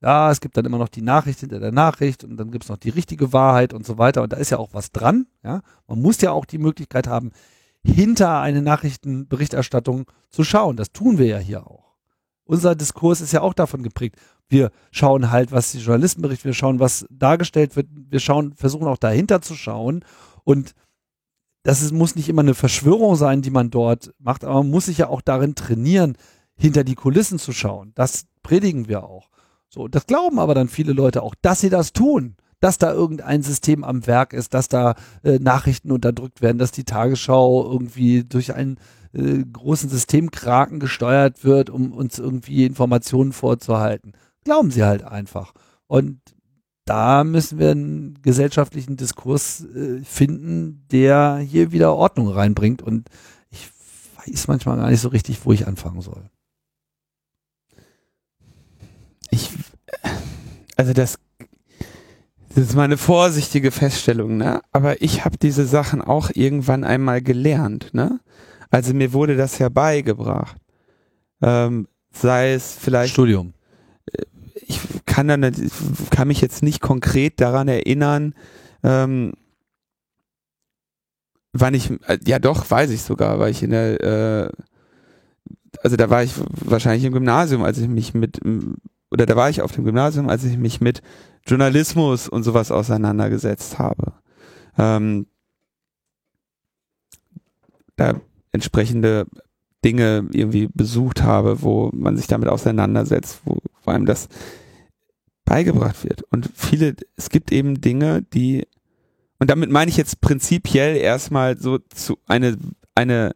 ja, 0.00 0.30
es 0.30 0.40
gibt 0.40 0.56
dann 0.56 0.66
immer 0.66 0.78
noch 0.78 0.90
die 0.90 1.02
Nachricht 1.02 1.40
hinter 1.40 1.58
der 1.58 1.72
Nachricht 1.72 2.22
und 2.22 2.36
dann 2.36 2.52
gibt 2.52 2.62
es 2.62 2.70
noch 2.70 2.76
die 2.76 2.90
richtige 2.90 3.32
Wahrheit 3.32 3.74
und 3.74 3.84
so 3.84 3.98
weiter 3.98 4.22
und 4.22 4.32
da 4.32 4.36
ist 4.36 4.50
ja 4.50 4.58
auch 4.58 4.72
was 4.72 4.92
dran, 4.92 5.26
ja. 5.42 5.62
Man 5.88 6.00
muss 6.00 6.20
ja 6.20 6.30
auch 6.30 6.44
die 6.44 6.58
Möglichkeit 6.58 7.08
haben, 7.08 7.32
hinter 7.82 8.40
eine 8.40 8.62
Nachrichtenberichterstattung 8.62 10.04
zu 10.30 10.44
schauen. 10.44 10.76
Das 10.76 10.92
tun 10.92 11.18
wir 11.18 11.26
ja 11.26 11.38
hier 11.38 11.66
auch. 11.66 11.87
Unser 12.48 12.74
Diskurs 12.74 13.20
ist 13.20 13.32
ja 13.32 13.42
auch 13.42 13.52
davon 13.52 13.82
geprägt. 13.82 14.16
Wir 14.48 14.70
schauen 14.90 15.30
halt, 15.30 15.52
was 15.52 15.72
die 15.72 15.78
Journalisten 15.78 16.22
berichten, 16.22 16.46
wir 16.46 16.54
schauen, 16.54 16.80
was 16.80 17.04
dargestellt 17.10 17.76
wird, 17.76 17.88
wir 17.92 18.20
schauen, 18.20 18.54
versuchen 18.54 18.88
auch 18.88 18.96
dahinter 18.96 19.42
zu 19.42 19.54
schauen 19.54 20.02
und 20.44 20.74
das 21.62 21.82
ist, 21.82 21.92
muss 21.92 22.16
nicht 22.16 22.30
immer 22.30 22.40
eine 22.40 22.54
Verschwörung 22.54 23.16
sein, 23.16 23.42
die 23.42 23.50
man 23.50 23.68
dort 23.68 24.14
macht, 24.18 24.44
aber 24.44 24.54
man 24.54 24.70
muss 24.70 24.86
sich 24.86 24.96
ja 24.96 25.08
auch 25.08 25.20
darin 25.20 25.54
trainieren, 25.54 26.16
hinter 26.56 26.84
die 26.84 26.94
Kulissen 26.94 27.38
zu 27.38 27.52
schauen. 27.52 27.92
Das 27.94 28.24
predigen 28.42 28.88
wir 28.88 29.04
auch. 29.04 29.28
So, 29.68 29.86
das 29.86 30.06
glauben 30.06 30.38
aber 30.38 30.54
dann 30.54 30.68
viele 30.68 30.94
Leute 30.94 31.22
auch, 31.22 31.34
dass 31.42 31.60
sie 31.60 31.68
das 31.68 31.92
tun, 31.92 32.36
dass 32.60 32.78
da 32.78 32.94
irgendein 32.94 33.42
System 33.42 33.84
am 33.84 34.06
Werk 34.06 34.32
ist, 34.32 34.54
dass 34.54 34.68
da 34.68 34.94
äh, 35.22 35.38
Nachrichten 35.38 35.92
unterdrückt 35.92 36.40
werden, 36.40 36.56
dass 36.56 36.72
die 36.72 36.84
Tagesschau 36.84 37.70
irgendwie 37.70 38.24
durch 38.24 38.54
einen 38.54 38.78
äh, 39.12 39.44
großen 39.52 39.88
Systemkraken 39.88 40.80
gesteuert 40.80 41.44
wird, 41.44 41.70
um 41.70 41.92
uns 41.92 42.18
irgendwie 42.18 42.64
Informationen 42.64 43.32
vorzuhalten. 43.32 44.12
Glauben 44.44 44.70
sie 44.70 44.84
halt 44.84 45.04
einfach. 45.04 45.52
Und 45.86 46.20
da 46.84 47.22
müssen 47.22 47.58
wir 47.58 47.72
einen 47.72 48.22
gesellschaftlichen 48.22 48.96
Diskurs 48.96 49.64
äh, 49.64 50.02
finden, 50.02 50.86
der 50.90 51.36
hier 51.36 51.70
wieder 51.70 51.94
Ordnung 51.94 52.28
reinbringt. 52.28 52.82
Und 52.82 53.08
ich 53.50 53.70
weiß 54.26 54.48
manchmal 54.48 54.78
gar 54.78 54.90
nicht 54.90 55.00
so 55.00 55.08
richtig, 55.08 55.44
wo 55.44 55.52
ich 55.52 55.66
anfangen 55.66 56.00
soll. 56.00 56.30
Ich, 59.30 59.50
also 60.76 60.94
das, 60.94 61.18
das 62.54 62.64
ist 62.64 62.74
mal 62.74 62.84
eine 62.84 62.96
vorsichtige 62.96 63.70
Feststellung, 63.70 64.38
ne? 64.38 64.62
Aber 64.72 65.02
ich 65.02 65.26
habe 65.26 65.36
diese 65.36 65.66
Sachen 65.66 66.00
auch 66.00 66.30
irgendwann 66.32 66.84
einmal 66.84 67.20
gelernt, 67.20 67.90
ne? 67.92 68.20
Also 68.70 68.94
mir 68.94 69.12
wurde 69.12 69.36
das 69.36 69.58
ja 69.58 69.68
beigebracht. 69.68 70.56
Ähm, 71.40 71.88
sei 72.12 72.52
es 72.52 72.74
vielleicht 72.74 73.12
Studium. 73.12 73.54
ich 74.54 74.80
kann 75.06 75.28
dann 75.28 75.54
kann 76.10 76.28
mich 76.28 76.40
jetzt 76.40 76.62
nicht 76.62 76.80
konkret 76.80 77.40
daran 77.40 77.68
erinnern, 77.68 78.34
ähm, 78.82 79.32
wann 81.52 81.74
ich 81.74 81.90
äh, 82.06 82.18
ja 82.26 82.38
doch 82.38 82.70
weiß 82.70 82.90
ich 82.90 83.02
sogar, 83.02 83.38
weil 83.38 83.50
ich 83.50 83.62
in 83.62 83.70
der 83.70 84.00
äh, 84.00 84.50
also 85.82 85.96
da 85.96 86.10
war 86.10 86.22
ich 86.22 86.32
wahrscheinlich 86.64 87.04
im 87.04 87.12
Gymnasium, 87.12 87.62
als 87.62 87.78
ich 87.78 87.88
mich 87.88 88.14
mit 88.14 88.40
oder 89.10 89.26
da 89.26 89.36
war 89.36 89.48
ich 89.48 89.62
auf 89.62 89.72
dem 89.72 89.84
Gymnasium, 89.84 90.28
als 90.28 90.44
ich 90.44 90.58
mich 90.58 90.80
mit 90.80 91.02
Journalismus 91.46 92.28
und 92.28 92.42
sowas 92.42 92.70
auseinandergesetzt 92.70 93.78
habe. 93.78 94.12
Ähm, 94.76 95.26
da 97.96 98.20
entsprechende 98.52 99.26
Dinge 99.84 100.26
irgendwie 100.32 100.68
besucht 100.72 101.22
habe, 101.22 101.62
wo 101.62 101.90
man 101.92 102.16
sich 102.16 102.26
damit 102.26 102.48
auseinandersetzt, 102.48 103.40
wo, 103.44 103.58
wo 103.84 103.90
einem 103.90 104.06
das 104.06 104.28
beigebracht 105.44 106.04
wird. 106.04 106.22
Und 106.30 106.50
viele, 106.54 106.94
es 107.16 107.30
gibt 107.30 107.52
eben 107.52 107.80
Dinge, 107.80 108.22
die, 108.22 108.66
und 109.38 109.50
damit 109.50 109.70
meine 109.70 109.90
ich 109.90 109.96
jetzt 109.96 110.20
prinzipiell 110.20 110.96
erstmal 110.96 111.58
so 111.58 111.78
zu 111.78 112.18
eine, 112.26 112.58
eine, 112.94 113.32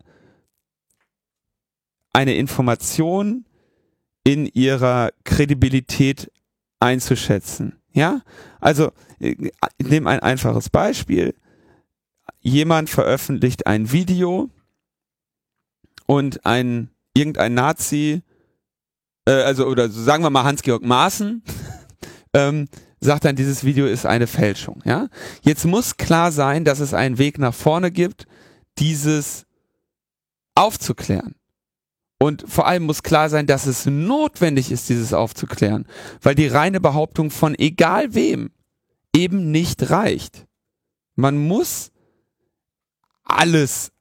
eine 2.12 2.34
Information 2.34 3.46
in 4.24 4.46
ihrer 4.46 5.10
Kredibilität 5.24 6.30
einzuschätzen. 6.80 7.80
Ja? 7.92 8.22
Also, 8.60 8.92
ich 9.18 9.52
nehme 9.78 10.10
ein 10.10 10.20
einfaches 10.20 10.68
Beispiel. 10.68 11.34
Jemand 12.40 12.90
veröffentlicht 12.90 13.66
ein 13.66 13.92
Video 13.92 14.50
und 16.06 16.44
ein 16.44 16.90
irgendein 17.14 17.54
Nazi, 17.54 18.22
äh, 19.26 19.32
also 19.32 19.66
oder 19.66 19.88
sagen 19.88 20.24
wir 20.24 20.30
mal 20.30 20.44
Hans-Georg 20.44 20.82
Maaßen, 20.82 21.42
ähm, 22.34 22.68
sagt 23.00 23.24
dann, 23.24 23.36
dieses 23.36 23.64
Video 23.64 23.86
ist 23.86 24.06
eine 24.06 24.26
Fälschung. 24.26 24.80
Ja, 24.84 25.08
jetzt 25.42 25.64
muss 25.64 25.96
klar 25.96 26.32
sein, 26.32 26.64
dass 26.64 26.80
es 26.80 26.94
einen 26.94 27.18
Weg 27.18 27.38
nach 27.38 27.54
vorne 27.54 27.90
gibt, 27.90 28.26
dieses 28.78 29.46
aufzuklären. 30.54 31.34
Und 32.18 32.44
vor 32.46 32.68
allem 32.68 32.84
muss 32.84 33.02
klar 33.02 33.28
sein, 33.28 33.46
dass 33.48 33.66
es 33.66 33.86
notwendig 33.86 34.70
ist, 34.70 34.88
dieses 34.88 35.12
aufzuklären, 35.12 35.86
weil 36.20 36.36
die 36.36 36.46
reine 36.46 36.80
Behauptung 36.80 37.32
von 37.32 37.56
egal 37.58 38.14
wem 38.14 38.52
eben 39.14 39.50
nicht 39.50 39.90
reicht. 39.90 40.46
Man 41.16 41.36
muss 41.36 41.90
alles 43.24 43.91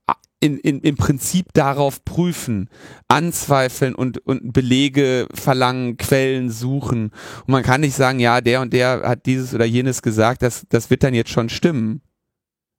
in, 0.41 0.57
in, 0.57 0.81
im 0.81 0.97
Prinzip 0.97 1.53
darauf 1.53 2.03
prüfen, 2.03 2.69
anzweifeln 3.07 3.95
und, 3.95 4.18
und 4.26 4.51
Belege 4.51 5.27
verlangen, 5.34 5.97
Quellen 5.97 6.49
suchen. 6.49 7.11
Und 7.45 7.49
man 7.49 7.63
kann 7.63 7.81
nicht 7.81 7.95
sagen, 7.95 8.19
ja, 8.19 8.41
der 8.41 8.61
und 8.61 8.73
der 8.73 9.03
hat 9.05 9.26
dieses 9.27 9.53
oder 9.53 9.65
jenes 9.65 10.01
gesagt, 10.01 10.41
das, 10.41 10.65
das 10.68 10.89
wird 10.89 11.03
dann 11.03 11.13
jetzt 11.13 11.30
schon 11.30 11.49
stimmen. 11.49 12.01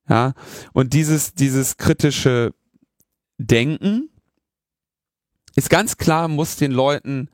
Ja, 0.09 0.35
und 0.73 0.93
dieses, 0.93 1.35
dieses 1.35 1.77
kritische 1.77 2.53
Denken 3.39 4.11
ist 5.55 5.71
ganz 5.71 5.97
klar, 5.97 6.27
muss 6.27 6.57
den 6.57 6.73
Leuten 6.73 7.29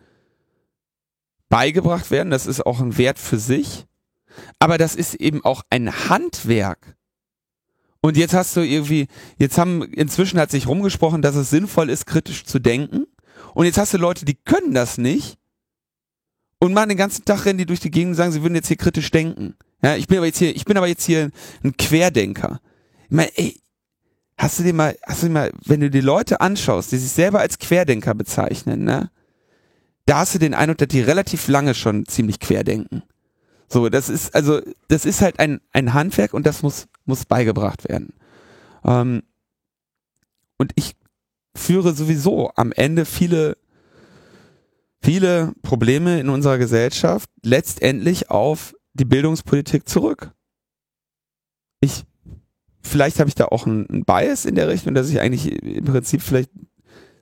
beigebracht 1.48 2.10
werden. 2.10 2.30
Das 2.30 2.46
ist 2.46 2.66
auch 2.66 2.80
ein 2.80 2.98
Wert 2.98 3.18
für 3.18 3.38
sich. 3.38 3.86
Aber 4.58 4.76
das 4.76 4.94
ist 4.94 5.14
eben 5.14 5.42
auch 5.44 5.62
ein 5.70 6.08
Handwerk. 6.10 6.97
Und 8.00 8.16
jetzt 8.16 8.34
hast 8.34 8.56
du 8.56 8.60
irgendwie, 8.60 9.08
jetzt 9.38 9.58
haben, 9.58 9.82
inzwischen 9.82 10.38
hat 10.38 10.50
sich 10.50 10.68
rumgesprochen, 10.68 11.22
dass 11.22 11.34
es 11.34 11.50
sinnvoll 11.50 11.90
ist, 11.90 12.06
kritisch 12.06 12.44
zu 12.44 12.58
denken. 12.58 13.06
Und 13.54 13.64
jetzt 13.64 13.78
hast 13.78 13.94
du 13.94 13.98
Leute, 13.98 14.24
die 14.24 14.34
können 14.36 14.72
das 14.72 14.98
nicht. 14.98 15.36
Und 16.60 16.74
machen 16.74 16.88
den 16.88 16.98
ganzen 16.98 17.24
Tag 17.24 17.44
rennen 17.44 17.58
die 17.58 17.66
durch 17.66 17.80
die 17.80 17.90
Gegend 17.90 18.10
und 18.10 18.16
sagen, 18.16 18.32
sie 18.32 18.42
würden 18.42 18.54
jetzt 18.54 18.68
hier 18.68 18.76
kritisch 18.76 19.10
denken. 19.10 19.54
Ja, 19.82 19.96
ich 19.96 20.08
bin 20.08 20.18
aber 20.18 20.26
jetzt 20.26 20.38
hier, 20.38 20.54
ich 20.54 20.64
bin 20.64 20.76
aber 20.76 20.88
jetzt 20.88 21.04
hier 21.04 21.30
ein 21.62 21.76
Querdenker. 21.76 22.60
Ich 23.04 23.10
meine, 23.10 23.36
ey, 23.36 23.60
hast 24.36 24.58
du 24.58 24.64
dir 24.64 24.74
mal, 24.74 24.96
hast 25.06 25.22
du 25.22 25.26
dir 25.26 25.32
mal, 25.32 25.52
wenn 25.64 25.80
du 25.80 25.90
die 25.90 26.00
Leute 26.00 26.40
anschaust, 26.40 26.90
die 26.90 26.98
sich 26.98 27.12
selber 27.12 27.40
als 27.40 27.58
Querdenker 27.58 28.14
bezeichnen, 28.14 28.84
ne? 28.84 29.10
Da 30.06 30.20
hast 30.20 30.34
du 30.34 30.38
den 30.38 30.54
Eindruck, 30.54 30.78
dass 30.78 30.88
die 30.88 31.02
relativ 31.02 31.48
lange 31.48 31.74
schon 31.74 32.06
ziemlich 32.06 32.40
querdenken. 32.40 33.02
So, 33.68 33.88
das 33.90 34.08
ist, 34.08 34.34
also, 34.34 34.62
das 34.88 35.04
ist 35.04 35.20
halt 35.20 35.38
ein, 35.38 35.60
ein 35.72 35.92
Handwerk 35.92 36.32
und 36.32 36.46
das 36.46 36.62
muss, 36.62 36.86
muss 37.08 37.24
beigebracht 37.24 37.88
werden. 37.88 38.12
Ähm, 38.84 39.22
und 40.58 40.72
ich 40.76 40.94
führe 41.54 41.94
sowieso 41.94 42.52
am 42.56 42.72
Ende 42.72 43.04
viele, 43.04 43.56
viele 45.02 45.52
Probleme 45.62 46.20
in 46.20 46.28
unserer 46.28 46.58
Gesellschaft 46.58 47.30
letztendlich 47.42 48.30
auf 48.30 48.74
die 48.94 49.04
Bildungspolitik 49.04 49.88
zurück. 49.88 50.32
Ich, 51.80 52.04
vielleicht 52.82 53.20
habe 53.20 53.28
ich 53.28 53.34
da 53.34 53.46
auch 53.46 53.66
einen 53.66 54.04
Bias 54.04 54.44
in 54.44 54.54
der 54.54 54.68
Richtung, 54.68 54.94
dass 54.94 55.10
ich 55.10 55.20
eigentlich 55.20 55.62
im 55.62 55.84
Prinzip 55.84 56.22
vielleicht 56.22 56.50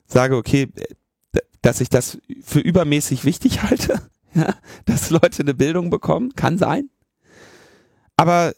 sage, 0.06 0.36
okay, 0.36 0.68
dass 1.62 1.80
ich 1.80 1.88
das 1.88 2.18
für 2.42 2.60
übermäßig 2.60 3.24
wichtig 3.24 3.62
halte 3.62 4.00
ja, 4.36 4.54
dass 4.84 5.10
Leute 5.10 5.42
eine 5.42 5.54
Bildung 5.54 5.90
bekommen, 5.90 6.34
kann 6.34 6.58
sein. 6.58 6.90
Aber 8.16 8.52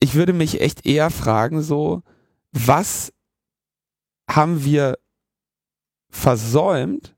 ich 0.00 0.14
würde 0.14 0.32
mich 0.32 0.60
echt 0.60 0.86
eher 0.86 1.10
fragen, 1.10 1.62
so, 1.62 2.02
was 2.52 3.12
haben 4.28 4.64
wir 4.64 4.98
versäumt 6.10 7.16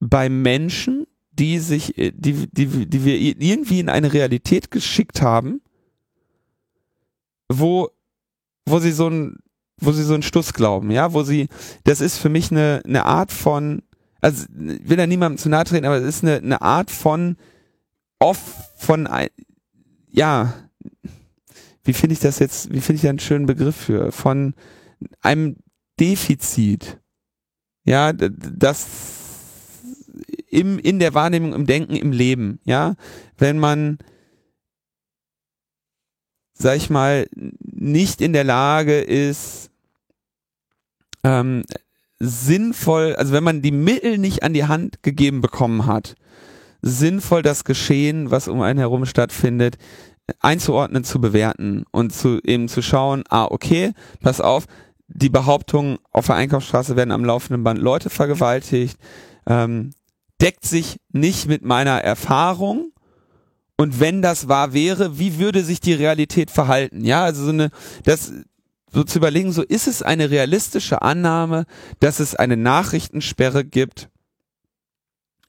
bei 0.00 0.28
Menschen, 0.28 1.06
die 1.30 1.58
sich, 1.58 1.94
die, 1.96 2.48
die, 2.50 2.86
die 2.86 3.04
wir 3.04 3.18
irgendwie 3.18 3.80
in 3.80 3.88
eine 3.88 4.12
Realität 4.12 4.70
geschickt 4.70 5.20
haben, 5.22 5.60
wo, 7.48 7.90
wo 8.66 8.78
sie 8.78 8.92
so 8.92 9.08
ein, 9.08 9.36
wo 9.78 9.92
sie 9.92 10.02
so 10.02 10.14
einen 10.14 10.22
Stuss 10.22 10.54
glauben, 10.54 10.90
ja, 10.90 11.12
wo 11.12 11.22
sie, 11.22 11.48
das 11.84 12.00
ist 12.00 12.18
für 12.18 12.30
mich 12.30 12.50
eine, 12.50 12.82
eine 12.84 13.04
Art 13.04 13.30
von 13.30 13.82
also 14.26 14.46
ich 14.50 14.88
will 14.88 14.96
da 14.96 15.06
niemandem 15.06 15.38
zu 15.38 15.48
nahe 15.48 15.64
treten, 15.64 15.86
aber 15.86 15.98
es 15.98 16.04
ist 16.04 16.24
eine, 16.24 16.36
eine 16.36 16.60
Art 16.60 16.90
von 16.90 17.36
off 18.18 18.72
von 18.76 19.08
ja, 20.10 20.54
wie 21.86 21.92
finde 21.92 22.14
ich 22.14 22.20
das 22.20 22.38
jetzt, 22.38 22.72
wie 22.72 22.80
finde 22.80 22.96
ich 22.96 23.02
da 23.02 23.10
einen 23.10 23.18
schönen 23.18 23.46
Begriff 23.46 23.76
für, 23.76 24.12
von 24.12 24.54
einem 25.20 25.56
Defizit. 25.98 26.98
Ja, 27.84 28.12
das 28.12 28.86
im, 30.48 30.78
in 30.78 30.98
der 30.98 31.14
Wahrnehmung, 31.14 31.52
im 31.52 31.66
Denken, 31.66 31.94
im 31.94 32.12
Leben, 32.12 32.60
ja, 32.64 32.94
wenn 33.38 33.58
man, 33.58 33.98
sag 36.54 36.76
ich 36.76 36.90
mal, 36.90 37.28
nicht 37.60 38.20
in 38.20 38.32
der 38.32 38.44
Lage 38.44 39.00
ist, 39.00 39.70
ähm, 41.22 41.64
sinnvoll, 42.18 43.14
also 43.16 43.32
wenn 43.32 43.44
man 43.44 43.62
die 43.62 43.72
Mittel 43.72 44.18
nicht 44.18 44.42
an 44.42 44.54
die 44.54 44.64
Hand 44.64 45.02
gegeben 45.02 45.40
bekommen 45.40 45.86
hat, 45.86 46.16
sinnvoll 46.82 47.42
das 47.42 47.64
Geschehen, 47.64 48.30
was 48.30 48.48
um 48.48 48.62
einen 48.62 48.78
herum 48.78 49.06
stattfindet, 49.06 49.76
einzuordnen, 50.40 51.04
zu 51.04 51.20
bewerten 51.20 51.84
und 51.92 52.12
zu 52.12 52.40
eben 52.42 52.68
zu 52.68 52.82
schauen, 52.82 53.24
ah, 53.28 53.46
okay, 53.50 53.92
pass 54.20 54.40
auf, 54.40 54.66
die 55.08 55.28
Behauptung, 55.28 55.98
auf 56.10 56.26
der 56.26 56.34
Einkaufsstraße 56.36 56.96
werden 56.96 57.12
am 57.12 57.24
laufenden 57.24 57.62
Band 57.62 57.80
Leute 57.80 58.10
vergewaltigt, 58.10 58.98
ähm, 59.46 59.92
deckt 60.40 60.64
sich 60.64 61.00
nicht 61.12 61.46
mit 61.46 61.64
meiner 61.64 62.02
Erfahrung. 62.02 62.92
Und 63.76 64.00
wenn 64.00 64.22
das 64.22 64.48
wahr 64.48 64.72
wäre, 64.72 65.18
wie 65.18 65.38
würde 65.38 65.62
sich 65.62 65.80
die 65.80 65.92
Realität 65.92 66.50
verhalten? 66.50 67.04
Ja, 67.04 67.24
also 67.24 67.44
so 67.44 67.50
eine, 67.50 67.70
das, 68.04 68.32
so 68.92 69.04
zu 69.04 69.18
überlegen, 69.18 69.52
so 69.52 69.62
ist 69.62 69.86
es 69.86 70.02
eine 70.02 70.30
realistische 70.30 71.02
Annahme, 71.02 71.66
dass 72.00 72.18
es 72.18 72.34
eine 72.34 72.56
Nachrichtensperre 72.56 73.64
gibt 73.64 74.08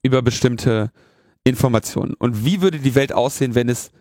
über 0.04 0.22
bestimmte 0.22 0.92
Informationen. 1.44 2.14
Und 2.14 2.46
wie 2.46 2.62
würde 2.62 2.80
die 2.80 2.96
Welt 2.96 3.14
aussehen, 3.14 3.56
wenn 3.56 3.70
es, 3.70 3.92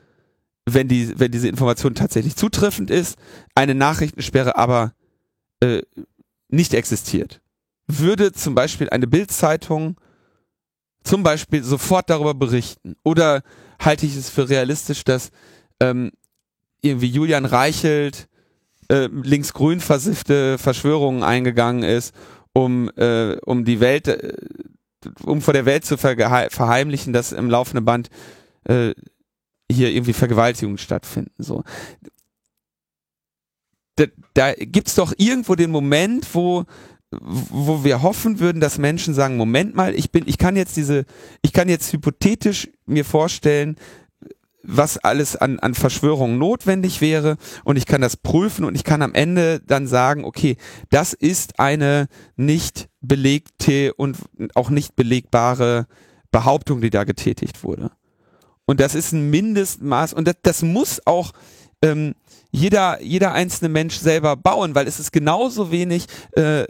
wenn 0.68 0.88
die, 0.88 1.18
wenn 1.18 1.30
diese 1.30 1.48
Information 1.48 1.94
tatsächlich 1.94 2.36
zutreffend 2.36 2.90
ist, 2.90 3.16
eine 3.54 3.74
Nachrichtensperre 3.74 4.56
aber 4.56 4.92
äh, 5.60 5.82
nicht 6.48 6.74
existiert? 6.74 7.40
Würde 7.86 8.32
zum 8.32 8.54
Beispiel 8.54 8.90
eine 8.90 9.06
Bildzeitung 9.06 9.96
zum 11.04 11.22
Beispiel 11.22 11.62
sofort 11.62 12.10
darüber 12.10 12.34
berichten? 12.34 12.96
Oder 13.04 13.42
halte 13.80 14.06
ich 14.06 14.16
es 14.16 14.28
für 14.28 14.48
realistisch, 14.48 15.04
dass 15.04 15.30
ähm, 15.80 16.10
irgendwie 16.80 17.08
Julian 17.08 17.44
Reichelt 17.44 18.28
äh, 18.88 19.06
linksgrün 19.06 19.80
versiffte 19.80 20.58
Verschwörungen 20.58 21.22
eingegangen 21.22 21.84
ist, 21.84 22.14
um, 22.52 22.90
äh, 22.96 23.36
um 23.44 23.64
die 23.64 23.80
Welt, 23.80 24.08
äh, 24.08 24.32
um 25.22 25.42
vor 25.42 25.54
der 25.54 25.66
Welt 25.66 25.84
zu 25.84 25.96
verheimlichen, 25.96 27.12
dass 27.12 27.32
im 27.32 27.50
laufenden 27.50 27.84
Band 27.84 28.08
äh, 28.64 28.94
hier 29.70 29.90
irgendwie 29.90 30.12
Vergewaltigungen 30.12 30.78
stattfinden. 30.78 31.42
So. 31.42 31.64
Da, 33.96 34.04
da 34.34 34.54
gibt's 34.54 34.94
doch 34.94 35.12
irgendwo 35.16 35.54
den 35.54 35.70
Moment, 35.70 36.34
wo 36.34 36.64
wo 37.10 37.84
wir 37.84 38.02
hoffen 38.02 38.40
würden, 38.40 38.60
dass 38.60 38.78
Menschen 38.78 39.14
sagen, 39.14 39.36
Moment 39.36 39.74
mal, 39.74 39.94
ich 39.94 40.10
bin, 40.10 40.24
ich 40.26 40.38
kann 40.38 40.56
jetzt 40.56 40.76
diese, 40.76 41.04
ich 41.42 41.52
kann 41.52 41.68
jetzt 41.68 41.92
hypothetisch 41.92 42.68
mir 42.84 43.04
vorstellen, 43.04 43.76
was 44.62 44.98
alles 44.98 45.36
an, 45.36 45.60
an 45.60 45.74
Verschwörungen 45.74 46.38
notwendig 46.38 47.00
wäre 47.00 47.36
und 47.62 47.76
ich 47.76 47.86
kann 47.86 48.00
das 48.00 48.16
prüfen 48.16 48.64
und 48.64 48.74
ich 48.74 48.82
kann 48.82 49.02
am 49.02 49.14
Ende 49.14 49.60
dann 49.60 49.86
sagen, 49.86 50.24
okay, 50.24 50.56
das 50.90 51.12
ist 51.12 51.60
eine 51.60 52.08
nicht 52.34 52.88
belegte 53.00 53.94
und 53.94 54.18
auch 54.54 54.70
nicht 54.70 54.96
belegbare 54.96 55.86
Behauptung, 56.32 56.80
die 56.80 56.90
da 56.90 57.04
getätigt 57.04 57.62
wurde. 57.62 57.92
Und 58.66 58.80
das 58.80 58.94
ist 58.94 59.12
ein 59.12 59.30
Mindestmaß 59.30 60.12
und 60.12 60.26
das, 60.26 60.36
das 60.42 60.62
muss 60.62 61.00
auch 61.06 61.32
ähm, 61.82 62.14
jeder, 62.50 63.00
jeder 63.02 63.32
einzelne 63.32 63.68
Mensch 63.68 63.96
selber 63.96 64.36
bauen, 64.36 64.74
weil 64.74 64.86
es 64.86 64.98
ist 64.98 65.12
genauso 65.12 65.70
wenig 65.70 66.06
äh, 66.32 66.64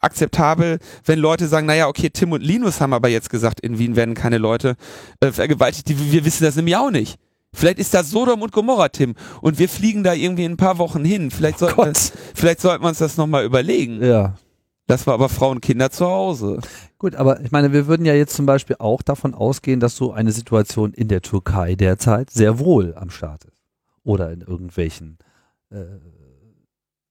akzeptabel, 0.00 0.78
wenn 1.04 1.18
Leute 1.18 1.48
sagen, 1.48 1.66
naja, 1.66 1.88
okay, 1.88 2.10
Tim 2.10 2.32
und 2.32 2.42
Linus 2.42 2.80
haben 2.80 2.92
aber 2.92 3.08
jetzt 3.08 3.30
gesagt, 3.30 3.60
in 3.60 3.78
Wien 3.78 3.96
werden 3.96 4.14
keine 4.14 4.38
Leute 4.38 4.76
äh, 5.20 5.32
vergewaltigt. 5.32 5.88
Die, 5.88 6.12
wir 6.12 6.24
wissen 6.24 6.44
das 6.44 6.56
nämlich 6.56 6.76
auch 6.76 6.90
nicht. 6.90 7.18
Vielleicht 7.54 7.78
ist 7.78 7.94
das 7.94 8.10
Sodom 8.10 8.42
und 8.42 8.52
Gomorra, 8.52 8.88
Tim. 8.88 9.14
Und 9.40 9.58
wir 9.58 9.68
fliegen 9.68 10.02
da 10.02 10.12
irgendwie 10.12 10.44
in 10.44 10.52
ein 10.52 10.56
paar 10.56 10.78
Wochen 10.78 11.04
hin. 11.04 11.30
Vielleicht, 11.30 11.58
sollten 11.58 11.78
wir, 11.78 11.92
vielleicht 12.34 12.60
sollten 12.60 12.84
wir 12.84 12.88
uns 12.88 12.98
das 12.98 13.16
nochmal 13.16 13.44
überlegen. 13.44 14.04
Ja. 14.04 14.34
Das 14.86 15.06
war 15.06 15.14
aber 15.14 15.28
Frauen 15.28 15.58
und 15.58 15.60
Kinder 15.60 15.90
zu 15.90 16.04
Hause. 16.04 16.60
Gut, 17.04 17.16
aber 17.16 17.42
ich 17.42 17.50
meine, 17.52 17.74
wir 17.74 17.86
würden 17.86 18.06
ja 18.06 18.14
jetzt 18.14 18.34
zum 18.34 18.46
Beispiel 18.46 18.76
auch 18.78 19.02
davon 19.02 19.34
ausgehen, 19.34 19.78
dass 19.78 19.94
so 19.94 20.14
eine 20.14 20.32
Situation 20.32 20.94
in 20.94 21.08
der 21.08 21.20
Türkei 21.20 21.74
derzeit 21.74 22.30
sehr 22.30 22.58
wohl 22.58 22.94
am 22.94 23.10
Start 23.10 23.44
ist. 23.44 23.62
Oder 24.04 24.32
in 24.32 24.40
irgendwelchen 24.40 25.18
äh, 25.68 25.84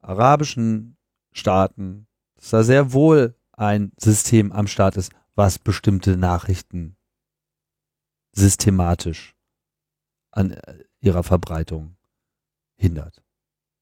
arabischen 0.02 0.98
Staaten, 1.32 2.08
dass 2.38 2.50
da 2.50 2.64
sehr 2.64 2.92
wohl 2.92 3.36
ein 3.52 3.92
System 3.98 4.52
am 4.52 4.66
Start 4.66 4.98
ist, 4.98 5.12
was 5.36 5.60
bestimmte 5.60 6.18
Nachrichten 6.18 6.96
systematisch 8.32 9.36
an 10.32 10.54
äh, 10.54 10.86
ihrer 11.02 11.22
Verbreitung 11.22 11.98
hindert. 12.78 13.22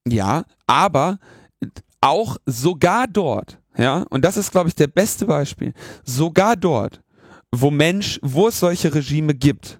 Ja, 0.06 0.44
aber 0.68 1.20
auch 2.02 2.38
sogar 2.46 3.08
dort, 3.08 3.60
ja, 3.78 4.06
und 4.10 4.26
das 4.26 4.38
ist, 4.38 4.52
glaube 4.52 4.70
ich, 4.70 4.76
der 4.76 4.88
beste 4.88 5.26
Beispiel, 5.26 5.74
sogar 6.04 6.56
dort, 6.56 7.02
wo 7.52 7.72
Mensch, 7.72 8.20
wo 8.22 8.48
es 8.48 8.60
solche 8.60 8.94
Regime 8.94 9.34
gibt, 9.34 9.80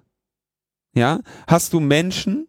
ja, 0.94 1.20
hast 1.46 1.72
du 1.72 1.80
Menschen, 1.80 2.48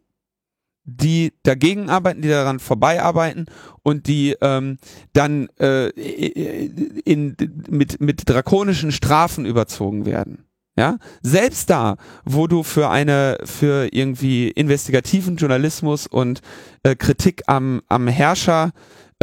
die 0.85 1.33
dagegen 1.43 1.89
arbeiten, 1.89 2.21
die 2.21 2.27
daran 2.27 2.59
vorbeiarbeiten 2.59 3.45
und 3.83 4.07
die 4.07 4.35
ähm, 4.41 4.77
dann 5.13 5.47
äh, 5.59 5.89
in, 5.89 7.37
mit, 7.69 8.01
mit 8.01 8.29
drakonischen 8.29 8.91
Strafen 8.91 9.45
überzogen 9.45 10.05
werden. 10.05 10.45
Ja, 10.75 10.97
selbst 11.21 11.69
da, 11.69 11.97
wo 12.25 12.47
du 12.47 12.63
für 12.63 12.89
eine, 12.89 13.37
für 13.45 13.93
irgendwie 13.93 14.49
investigativen 14.49 15.35
Journalismus 15.35 16.07
und 16.07 16.41
äh, 16.81 16.95
Kritik 16.95 17.43
am, 17.45 17.83
am 17.89 18.07
Herrscher 18.07 18.71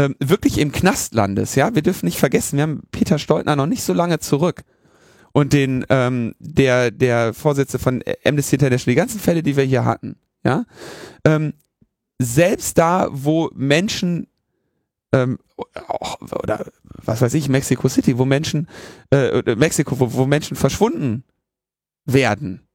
äh, 0.00 0.14
wirklich 0.18 0.58
im 0.58 0.72
Knast 0.72 1.14
landest, 1.14 1.56
ja, 1.56 1.74
wir 1.74 1.82
dürfen 1.82 2.06
nicht 2.06 2.18
vergessen, 2.18 2.56
wir 2.56 2.62
haben 2.62 2.82
Peter 2.90 3.18
Stoltner 3.18 3.56
noch 3.56 3.66
nicht 3.66 3.82
so 3.82 3.92
lange 3.92 4.18
zurück 4.18 4.62
und 5.32 5.52
den, 5.52 5.84
ähm, 5.90 6.34
der, 6.38 6.90
der 6.90 7.34
Vorsitzende 7.34 7.82
von 7.82 8.02
Amnesty 8.24 8.56
International, 8.56 8.92
die 8.94 8.98
ganzen 8.98 9.20
Fälle, 9.20 9.42
die 9.42 9.56
wir 9.56 9.64
hier 9.64 9.84
hatten, 9.84 10.16
ja, 10.44 10.64
ähm, 11.24 11.54
selbst 12.18 12.78
da, 12.78 13.08
wo 13.10 13.50
Menschen 13.54 14.26
ähm, 15.12 15.38
oder 16.42 16.66
was 16.84 17.20
weiß 17.20 17.34
ich, 17.34 17.48
Mexico 17.48 17.88
City, 17.88 18.18
wo 18.18 18.24
Menschen, 18.24 18.68
äh, 19.10 19.42
Mexiko, 19.56 19.98
wo, 19.98 20.12
wo 20.12 20.26
Menschen 20.26 20.56
verschwunden 20.56 21.24
werden. 22.04 22.66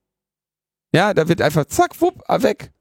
Ja, 0.94 1.14
da 1.14 1.28
wird 1.28 1.42
einfach 1.42 1.66
zack, 1.66 2.00
wupp, 2.02 2.22
weg. 2.28 2.72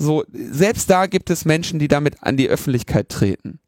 So, 0.00 0.24
selbst 0.32 0.88
da 0.88 1.04
gibt 1.04 1.28
es 1.28 1.44
Menschen, 1.44 1.78
die 1.78 1.86
damit 1.86 2.22
an 2.22 2.38
die 2.38 2.48
Öffentlichkeit 2.48 3.10
treten. 3.10 3.60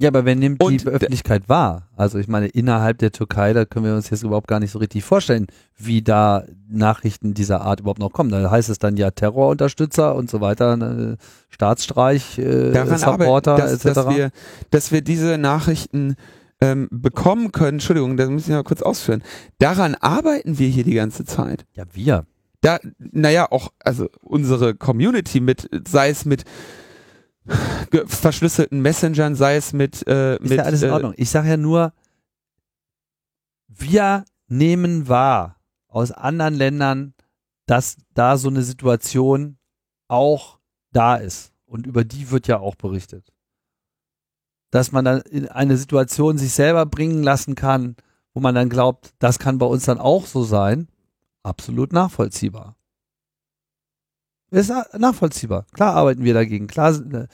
Ja, 0.00 0.08
aber 0.08 0.24
wer 0.24 0.34
nimmt 0.34 0.64
und 0.64 0.80
die 0.80 0.86
Öffentlichkeit 0.88 1.48
wahr? 1.48 1.86
Also 1.94 2.18
ich 2.18 2.26
meine, 2.26 2.48
innerhalb 2.48 2.98
der 2.98 3.12
Türkei, 3.12 3.52
da 3.52 3.66
können 3.66 3.84
wir 3.84 3.94
uns 3.94 4.10
jetzt 4.10 4.24
überhaupt 4.24 4.48
gar 4.48 4.58
nicht 4.58 4.72
so 4.72 4.80
richtig 4.80 5.04
vorstellen, 5.04 5.46
wie 5.76 6.02
da 6.02 6.42
Nachrichten 6.68 7.34
dieser 7.34 7.60
Art 7.60 7.80
überhaupt 7.80 8.00
noch 8.00 8.10
kommen. 8.10 8.30
Da 8.30 8.50
heißt 8.50 8.68
es 8.68 8.80
dann 8.80 8.96
ja 8.96 9.12
Terrorunterstützer 9.12 10.16
und 10.16 10.28
so 10.28 10.40
weiter, 10.40 10.76
ne, 10.76 11.18
Staatsstreich, 11.50 12.38
äh, 12.38 12.72
Daran 12.72 12.98
Supporter 12.98 13.56
dass, 13.56 13.72
etc. 13.74 13.84
Dass 13.84 14.08
wir, 14.08 14.30
dass 14.70 14.90
wir 14.90 15.02
diese 15.02 15.38
Nachrichten 15.38 16.16
ähm, 16.60 16.88
bekommen 16.90 17.52
können, 17.52 17.74
Entschuldigung, 17.74 18.16
das 18.16 18.28
muss 18.28 18.48
ich 18.48 18.54
noch 18.54 18.64
kurz 18.64 18.82
ausführen. 18.82 19.22
Daran 19.58 19.94
arbeiten 19.94 20.58
wir 20.58 20.68
hier 20.68 20.84
die 20.84 20.94
ganze 20.94 21.24
Zeit. 21.24 21.64
Ja, 21.74 21.84
wir. 21.92 22.24
Da, 22.60 22.78
naja, 22.98 23.50
auch, 23.50 23.72
also 23.78 24.08
unsere 24.22 24.74
Community 24.74 25.40
mit, 25.40 25.68
sei 25.88 26.10
es 26.10 26.24
mit 26.24 26.44
verschlüsselten 28.06 28.80
Messengern, 28.80 29.34
sei 29.34 29.56
es 29.56 29.72
mit, 29.72 30.06
äh, 30.06 30.34
ist 30.34 30.42
mit 30.42 30.58
ja 30.58 30.64
alles 30.64 30.82
in 30.82 30.90
Ordnung. 30.90 31.14
Ich 31.16 31.30
sage 31.30 31.48
ja 31.48 31.56
nur, 31.56 31.92
wir 33.66 34.24
nehmen 34.46 35.08
wahr 35.08 35.56
aus 35.88 36.12
anderen 36.12 36.54
Ländern, 36.54 37.14
dass 37.66 37.96
da 38.14 38.36
so 38.36 38.48
eine 38.48 38.62
Situation 38.62 39.56
auch 40.08 40.58
da 40.92 41.16
ist. 41.16 41.52
Und 41.64 41.86
über 41.86 42.04
die 42.04 42.30
wird 42.30 42.46
ja 42.46 42.58
auch 42.58 42.74
berichtet 42.74 43.32
dass 44.70 44.92
man 44.92 45.04
dann 45.04 45.20
in 45.22 45.48
eine 45.48 45.76
Situation 45.76 46.38
sich 46.38 46.52
selber 46.52 46.86
bringen 46.86 47.22
lassen 47.22 47.54
kann, 47.54 47.96
wo 48.32 48.40
man 48.40 48.54
dann 48.54 48.68
glaubt, 48.68 49.12
das 49.18 49.38
kann 49.38 49.58
bei 49.58 49.66
uns 49.66 49.84
dann 49.84 49.98
auch 49.98 50.26
so 50.26 50.42
sein, 50.42 50.88
absolut 51.42 51.92
nachvollziehbar. 51.92 52.76
Ist 54.50 54.72
nachvollziehbar. 54.98 55.66
Klar 55.72 55.94
arbeiten 55.94 56.24
wir 56.24 56.34
dagegen. 56.34 56.66
Klar 56.66 56.94
äh, 57.12 57.26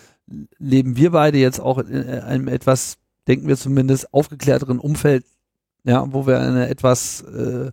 leben 0.59 0.97
wir 0.97 1.13
beide 1.13 1.39
jetzt 1.39 1.61
auch 1.61 1.79
in 1.79 2.09
einem 2.09 2.49
etwas, 2.49 2.99
denken 3.27 3.49
wir 3.49 3.57
zumindest, 3.57 4.13
aufgeklärteren 4.13 4.79
Umfeld, 4.79 5.25
ja, 5.85 6.13
wo 6.13 6.27
wir 6.27 6.41
eine 6.41 6.69
etwas 6.69 7.23
äh, 7.23 7.71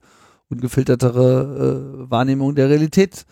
ungefiltertere 0.50 2.06
äh, 2.06 2.12
Wahrnehmung 2.12 2.56
der 2.56 2.70
Realität 2.70 3.26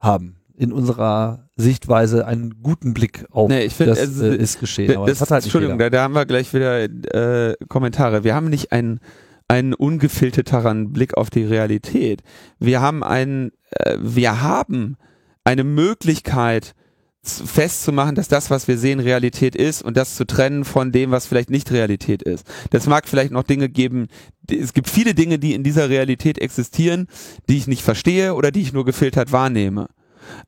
haben 0.00 0.36
in 0.56 0.72
unserer 0.72 1.48
Sichtweise 1.56 2.26
einen 2.26 2.62
guten 2.62 2.92
Blick 2.92 3.24
auf 3.30 3.48
nee, 3.48 3.64
ich 3.64 3.74
find, 3.74 3.90
das 3.90 4.00
also, 4.00 4.26
äh, 4.26 4.36
ist 4.36 4.60
geschehen. 4.60 5.06
Das, 5.06 5.18
das 5.18 5.30
halt 5.30 5.44
Entschuldigung, 5.44 5.78
da, 5.78 5.88
da, 5.88 6.02
haben 6.02 6.14
wir 6.14 6.26
gleich 6.26 6.52
wieder 6.52 6.82
äh, 6.82 7.56
Kommentare. 7.68 8.24
Wir 8.24 8.34
haben 8.34 8.48
nicht 8.48 8.72
einen 8.72 9.00
einen 9.48 9.74
ungefilterteren 9.74 10.92
Blick 10.92 11.16
auf 11.16 11.30
die 11.30 11.44
Realität. 11.44 12.22
Wir 12.58 12.80
haben 12.80 13.02
einen, 13.02 13.52
äh, 13.70 13.96
wir 14.00 14.42
haben 14.42 14.96
eine 15.44 15.64
Möglichkeit 15.64 16.74
festzumachen, 17.22 18.14
dass 18.14 18.28
das, 18.28 18.50
was 18.50 18.68
wir 18.68 18.78
sehen, 18.78 19.00
Realität 19.00 19.56
ist 19.56 19.82
und 19.82 19.96
das 19.96 20.14
zu 20.14 20.26
trennen 20.26 20.64
von 20.64 20.92
dem, 20.92 21.10
was 21.10 21.26
vielleicht 21.26 21.50
nicht 21.50 21.70
Realität 21.72 22.22
ist. 22.22 22.46
Das 22.70 22.86
mag 22.86 23.08
vielleicht 23.08 23.32
noch 23.32 23.42
Dinge 23.42 23.68
geben, 23.68 24.08
es 24.50 24.72
gibt 24.72 24.88
viele 24.88 25.14
Dinge, 25.14 25.38
die 25.38 25.54
in 25.54 25.62
dieser 25.62 25.90
Realität 25.90 26.38
existieren, 26.38 27.06
die 27.48 27.58
ich 27.58 27.66
nicht 27.66 27.82
verstehe 27.82 28.34
oder 28.34 28.50
die 28.50 28.62
ich 28.62 28.72
nur 28.72 28.84
gefiltert 28.84 29.32
wahrnehme 29.32 29.88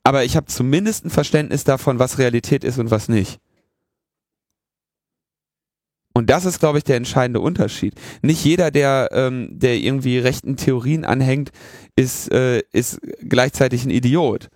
aber 0.02 0.24
ich 0.24 0.36
habe 0.36 0.46
zumindest 0.46 1.04
ein 1.04 1.10
Verständnis 1.10 1.64
davon, 1.64 1.98
was 1.98 2.18
Realität 2.18 2.64
ist 2.64 2.78
und 2.78 2.90
was 2.90 3.08
nicht. 3.08 3.40
Und 6.12 6.28
das 6.28 6.44
ist, 6.44 6.58
glaube 6.58 6.78
ich, 6.78 6.84
der 6.84 6.96
entscheidende 6.96 7.40
Unterschied. 7.40 7.94
Nicht 8.22 8.44
jeder, 8.44 8.70
der, 8.70 9.10
ähm, 9.12 9.48
der 9.52 9.76
irgendwie 9.76 10.18
rechten 10.18 10.56
Theorien 10.56 11.04
anhängt, 11.04 11.50
ist, 11.96 12.32
äh, 12.32 12.62
ist 12.72 13.00
gleichzeitig 13.28 13.84
ein 13.84 13.90
Idiot. 13.90 14.48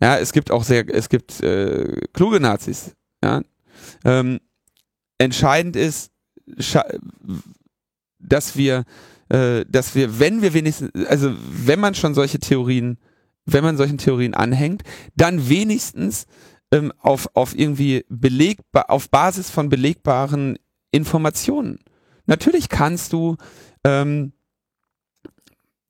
Ja, 0.00 0.18
es 0.18 0.32
gibt 0.32 0.50
auch 0.50 0.64
sehr, 0.64 0.84
es 0.94 1.08
gibt 1.08 1.40
äh, 1.42 2.00
kluge 2.12 2.40
Nazis. 2.40 2.92
Ja, 3.22 3.40
ähm, 4.04 4.40
entscheidend 5.16 5.76
ist, 5.76 6.10
dass 8.18 8.56
wir, 8.56 8.84
äh, 9.30 9.64
dass 9.66 9.94
wir, 9.94 10.18
wenn 10.18 10.42
wir 10.42 10.52
wenigstens, 10.52 10.90
also 11.06 11.34
wenn 11.38 11.80
man 11.80 11.94
schon 11.94 12.14
solche 12.14 12.38
Theorien 12.38 12.98
wenn 13.46 13.64
man 13.64 13.76
solchen 13.76 13.98
Theorien 13.98 14.34
anhängt, 14.34 14.82
dann 15.16 15.48
wenigstens 15.48 16.26
ähm, 16.72 16.92
auf, 16.98 17.28
auf 17.34 17.56
irgendwie 17.56 18.04
belegbar, 18.08 18.90
auf 18.90 19.10
Basis 19.10 19.50
von 19.50 19.68
belegbaren 19.68 20.58
Informationen. 20.94 21.80
Natürlich 22.26 22.68
kannst 22.68 23.12
du, 23.12 23.36
ähm, 23.84 24.32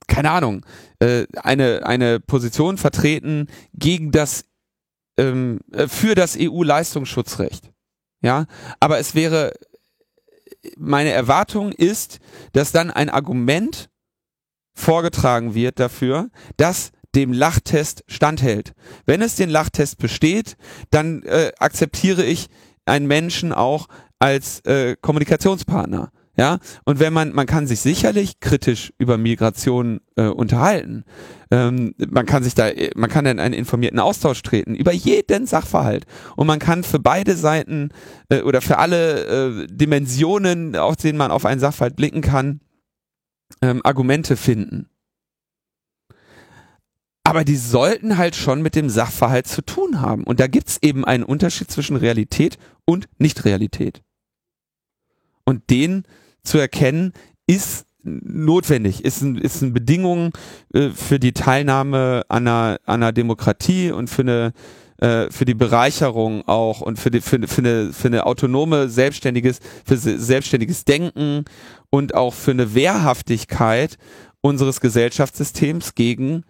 keine 0.07 0.31
Ahnung, 0.31 0.65
äh, 0.99 1.27
eine, 1.37 1.87
eine 1.87 2.21
Position 2.21 2.79
vertreten 2.79 3.49
gegen 3.75 4.11
das, 4.11 4.45
ähm, 5.19 5.61
äh, 5.73 5.87
für 5.89 6.15
das 6.15 6.37
EU-Leistungsschutzrecht. 6.39 7.71
Ja, 8.21 8.47
aber 8.81 8.99
es 8.99 9.15
wäre, 9.15 9.53
meine 10.79 11.11
Erwartung 11.11 11.73
ist, 11.73 12.21
dass 12.53 12.73
dann 12.73 12.91
ein 12.91 13.11
Argument 13.11 13.91
vorgetragen 14.73 15.55
wird 15.55 15.79
dafür, 15.79 16.31
dass 16.57 16.91
dem 17.15 17.33
Lachtest 17.33 18.05
standhält. 18.09 18.73
Wenn 19.05 19.23
es 19.23 19.37
den 19.37 19.51
Lachtest 19.51 19.99
besteht, 19.99 20.57
dann 20.91 21.23
äh, 21.23 21.53
akzeptiere 21.59 22.25
ich 22.25 22.49
einen 22.87 23.07
Menschen 23.07 23.53
auch 23.53 23.89
als 24.25 24.61
äh, 24.61 24.97
Kommunikationspartner. 25.03 26.11
Ja, 26.37 26.59
und 26.85 26.99
wenn 26.99 27.13
man, 27.13 27.33
man 27.33 27.47
kann 27.47 27.69
sich 27.69 27.81
sicherlich 27.81 28.41
kritisch 28.41 28.93
über 28.99 29.19
Migration 29.19 30.01
äh, 30.17 30.25
unterhalten. 30.25 31.05
Ähm, 31.53 31.95
man 32.11 32.27
kann 32.27 32.43
sich 32.43 32.55
da, 32.55 32.71
man 32.97 33.09
kann 33.09 33.27
in 33.27 33.39
einen 33.39 33.55
informierten 33.55 34.01
Austausch 34.01 34.43
treten 34.43 34.75
über 34.75 34.93
jeden 34.93 35.47
Sachverhalt. 35.47 36.07
Und 36.35 36.49
man 36.49 36.59
kann 36.59 36.83
für 36.83 36.99
beide 36.99 37.37
Seiten 37.37 37.91
äh, 38.31 38.41
oder 38.41 38.63
für 38.63 38.79
alle 38.79 39.27
äh, 39.27 39.67
Dimensionen, 39.69 40.75
aus 40.75 40.97
denen 40.97 41.19
man 41.19 41.31
auf 41.31 41.45
einen 41.45 41.61
Sachverhalt 41.61 41.95
blicken 41.95 42.23
kann, 42.23 42.61
ähm, 43.63 43.81
Argumente 43.85 44.37
finden 44.37 44.89
aber 47.35 47.43
die 47.43 47.57
sollten 47.57 48.17
halt 48.17 48.37
schon 48.37 48.63
mit 48.63 48.77
dem 48.77 48.89
Sachverhalt 48.89 49.49
zu 49.49 49.63
tun 49.63 50.01
haben. 50.01 50.23
Und 50.23 50.39
da 50.39 50.47
gibt's 50.47 50.79
eben 50.83 51.05
einen 51.05 51.25
Unterschied 51.25 51.69
zwischen 51.69 51.97
Realität 51.97 52.59
und 52.85 53.09
Nicht-Realität. 53.19 54.04
Und 55.45 55.71
den 55.71 56.05
zu 56.43 56.59
erkennen, 56.59 57.13
ist 57.47 57.87
notwendig, 58.03 59.05
ist, 59.05 59.23
ein, 59.23 59.37
ist 59.37 59.63
eine 59.63 59.73
Bedingung 59.73 60.33
äh, 60.73 60.91
für 60.91 61.19
die 61.19 61.33
Teilnahme 61.33 62.23
an 62.29 62.47
einer, 62.47 62.79
an 62.85 63.03
einer 63.03 63.13
Demokratie 63.13 63.91
und 63.91 64.09
für 64.09 64.23
eine 64.23 64.53
äh, 64.99 65.31
für 65.31 65.45
die 65.45 65.55
Bereicherung 65.55 66.47
auch 66.47 66.81
und 66.81 66.99
für, 66.99 67.11
die, 67.11 67.21
für, 67.21 67.49
für, 67.49 67.61
eine, 67.63 67.93
für 67.93 68.09
eine 68.09 68.27
autonome 68.27 68.89
selbstständiges 68.89 69.59
für 69.85 69.97
selbstständiges 69.97 70.85
Denken 70.85 71.45
und 71.91 72.15
auch 72.15 72.33
für 72.33 72.53
eine 72.53 72.75
Wehrhaftigkeit 72.75 73.99
unseres 74.41 74.81
Gesellschaftssystems 74.81 75.95
gegen 75.95 76.45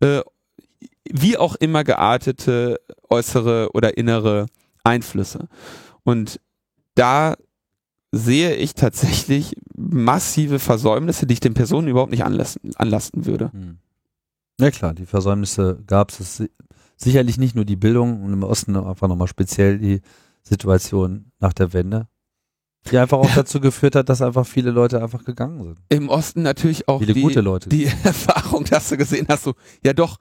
äh, 0.00 0.22
wie 1.12 1.36
auch 1.36 1.56
immer 1.56 1.84
geartete 1.84 2.80
äußere 3.08 3.70
oder 3.74 3.98
innere 3.98 4.46
Einflüsse. 4.82 5.48
Und 6.02 6.40
da 6.94 7.36
sehe 8.12 8.54
ich 8.56 8.74
tatsächlich 8.74 9.54
massive 9.76 10.58
Versäumnisse, 10.58 11.26
die 11.26 11.34
ich 11.34 11.40
den 11.40 11.54
Personen 11.54 11.88
überhaupt 11.88 12.10
nicht 12.10 12.24
anlassen, 12.24 12.60
anlasten 12.76 13.26
würde. 13.26 13.52
Hm. 13.52 13.78
Ja 14.60 14.70
klar, 14.70 14.94
die 14.94 15.06
Versäumnisse 15.06 15.82
gab 15.86 16.10
es 16.10 16.42
sicherlich 16.96 17.38
nicht 17.38 17.54
nur 17.54 17.64
die 17.64 17.76
Bildung 17.76 18.22
und 18.22 18.32
im 18.32 18.42
Osten 18.42 18.76
einfach 18.76 19.08
nochmal 19.08 19.28
speziell 19.28 19.78
die 19.78 20.00
Situation 20.42 21.32
nach 21.38 21.52
der 21.52 21.72
Wende, 21.72 22.08
die 22.90 22.98
einfach 22.98 23.18
auch 23.18 23.34
dazu 23.34 23.60
geführt 23.60 23.94
hat, 23.94 24.08
dass 24.08 24.20
einfach 24.20 24.46
viele 24.46 24.70
Leute 24.70 25.02
einfach 25.02 25.24
gegangen 25.24 25.62
sind. 25.62 25.78
Im 25.88 26.08
Osten 26.08 26.42
natürlich 26.42 26.88
auch 26.88 26.98
Viele 26.98 27.14
die, 27.14 27.22
gute 27.22 27.40
Leute. 27.40 27.68
die 27.68 27.84
Erfahrung, 28.04 28.64
dass 28.64 28.88
du 28.88 28.96
gesehen 28.96 29.26
hast, 29.28 29.44
so, 29.44 29.54
ja 29.84 29.92
doch, 29.92 30.18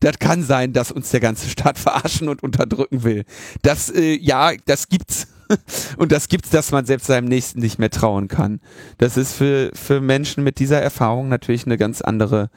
das 0.00 0.18
kann 0.18 0.42
sein, 0.42 0.72
dass 0.72 0.92
uns 0.92 1.10
der 1.10 1.20
ganze 1.20 1.48
Staat 1.48 1.78
verarschen 1.78 2.28
und 2.28 2.42
unterdrücken 2.42 3.02
will. 3.02 3.24
Das, 3.62 3.90
äh, 3.90 4.16
ja, 4.16 4.52
das 4.64 4.88
gibt's. 4.88 5.28
Und 5.96 6.12
das 6.12 6.28
gibt's, 6.28 6.50
dass 6.50 6.72
man 6.72 6.86
selbst 6.86 7.06
seinem 7.06 7.28
Nächsten 7.28 7.60
nicht 7.60 7.78
mehr 7.78 7.90
trauen 7.90 8.28
kann. 8.28 8.60
Das 8.98 9.16
ist 9.16 9.32
für, 9.32 9.70
für 9.74 10.00
Menschen 10.00 10.44
mit 10.44 10.58
dieser 10.58 10.80
Erfahrung 10.80 11.28
natürlich 11.28 11.66
eine 11.66 11.76
ganz 11.76 12.00
andere, 12.00 12.50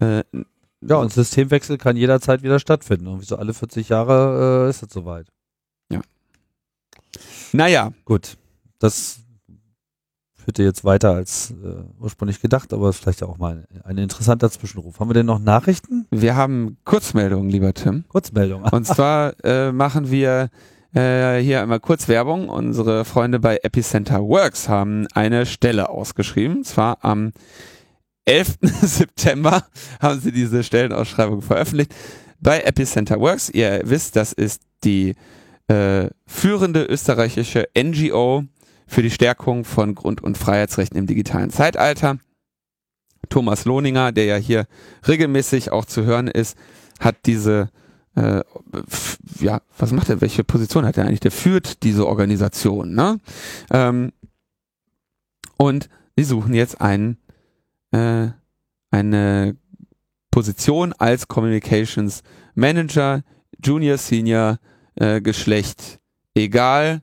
äh, 0.00 0.22
Ja, 0.80 0.96
und 0.96 1.12
Systemwechsel 1.12 1.78
kann 1.78 1.96
jederzeit 1.96 2.42
wieder 2.42 2.58
stattfinden. 2.58 3.06
Irgendwie 3.06 3.26
so 3.26 3.36
alle 3.36 3.54
40 3.54 3.88
Jahre 3.88 4.66
äh, 4.66 4.70
ist 4.70 4.82
es 4.82 4.92
soweit. 4.92 5.26
naja, 7.52 7.92
Gut, 8.04 8.36
das 8.78 9.20
führte 10.36 10.62
jetzt 10.62 10.84
weiter 10.84 11.12
als 11.12 11.52
äh, 11.62 11.82
ursprünglich 12.00 12.40
gedacht, 12.40 12.72
aber 12.72 12.88
ist 12.90 12.98
vielleicht 12.98 13.22
auch 13.22 13.38
mal 13.38 13.66
ein, 13.72 13.82
ein 13.82 13.98
interessanter 13.98 14.50
Zwischenruf. 14.50 14.98
Haben 14.98 15.10
wir 15.10 15.14
denn 15.14 15.26
noch 15.26 15.38
Nachrichten? 15.38 16.06
wir 16.10 16.34
haben 16.34 16.78
Kurzmeldungen, 16.84 17.50
lieber 17.50 17.74
Tim. 17.74 18.04
Kurzmeldung. 18.08 18.64
Und 18.64 18.86
zwar 18.86 19.34
äh, 19.44 19.70
machen 19.70 20.10
wir 20.10 20.48
äh, 20.94 21.38
hier 21.38 21.62
einmal 21.62 21.80
kurz 21.80 22.08
Werbung. 22.08 22.48
Unsere 22.48 23.04
Freunde 23.04 23.38
bei 23.38 23.58
Epicenter 23.62 24.20
Works 24.20 24.68
haben 24.68 25.06
eine 25.14 25.46
Stelle 25.46 25.88
ausgeschrieben. 25.88 26.64
Zwar 26.64 27.04
am 27.04 27.32
11. 28.24 28.58
September 28.82 29.64
haben 30.00 30.20
sie 30.20 30.32
diese 30.32 30.62
Stellenausschreibung 30.64 31.42
veröffentlicht. 31.42 31.94
Bei 32.40 32.60
Epicenter 32.60 33.20
Works, 33.20 33.50
ihr 33.50 33.82
wisst, 33.84 34.16
das 34.16 34.32
ist 34.32 34.62
die 34.84 35.14
äh, 35.68 36.08
führende 36.26 36.84
österreichische 36.84 37.68
NGO 37.76 38.44
für 38.86 39.02
die 39.02 39.10
Stärkung 39.10 39.64
von 39.64 39.94
Grund- 39.94 40.22
und 40.22 40.36
Freiheitsrechten 40.36 40.98
im 40.98 41.06
digitalen 41.06 41.50
Zeitalter. 41.50 42.18
Thomas 43.28 43.64
Lohninger, 43.64 44.10
der 44.10 44.24
ja 44.24 44.36
hier 44.36 44.66
regelmäßig 45.06 45.70
auch 45.70 45.84
zu 45.84 46.04
hören 46.04 46.26
ist, 46.26 46.58
hat 46.98 47.16
diese 47.26 47.70
äh, 48.20 48.44
ja, 49.40 49.62
was 49.78 49.92
macht 49.92 50.10
er? 50.10 50.20
Welche 50.20 50.44
Position 50.44 50.84
hat 50.84 50.98
er 50.98 51.04
eigentlich? 51.04 51.20
Der 51.20 51.30
führt 51.30 51.82
diese 51.82 52.06
Organisation, 52.06 52.94
ne? 52.94 53.18
Ähm, 53.70 54.12
und 55.56 55.88
sie 56.16 56.24
suchen 56.24 56.54
jetzt 56.54 56.80
einen, 56.80 57.18
äh, 57.92 58.28
eine 58.90 59.56
Position 60.30 60.92
als 60.92 61.28
Communications 61.28 62.22
Manager, 62.54 63.22
Junior, 63.62 63.98
Senior, 63.98 64.58
äh, 64.96 65.20
Geschlecht, 65.20 66.00
egal. 66.34 67.02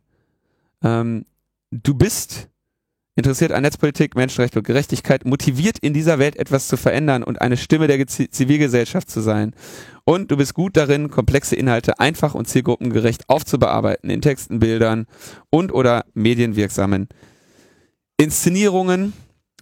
Ähm, 0.84 1.26
du 1.72 1.96
bist 1.96 2.50
interessiert 3.16 3.52
an 3.52 3.64
Netzpolitik, 3.64 4.16
Menschenrechte 4.16 4.60
und 4.60 4.66
Gerechtigkeit, 4.66 5.26
motiviert 5.26 5.80
in 5.80 5.94
dieser 5.94 6.20
Welt 6.20 6.36
etwas 6.36 6.68
zu 6.68 6.78
verändern 6.78 7.24
und 7.24 7.42
eine 7.42 7.58
Stimme 7.58 7.88
der 7.88 8.06
Zivilgesellschaft 8.06 9.10
zu 9.10 9.22
sein. 9.22 9.56
Und 10.10 10.32
du 10.32 10.38
bist 10.38 10.54
gut 10.54 10.78
darin, 10.78 11.12
komplexe 11.12 11.58
Inhalte 11.58 12.00
einfach 12.00 12.34
und 12.34 12.48
zielgruppengerecht 12.48 13.28
aufzubearbeiten 13.28 14.10
in 14.10 14.22
Texten, 14.22 14.60
Bildern 14.60 15.06
und 15.50 15.74
oder 15.74 16.06
medienwirksamen 16.14 17.10
Inszenierungen. 18.16 19.12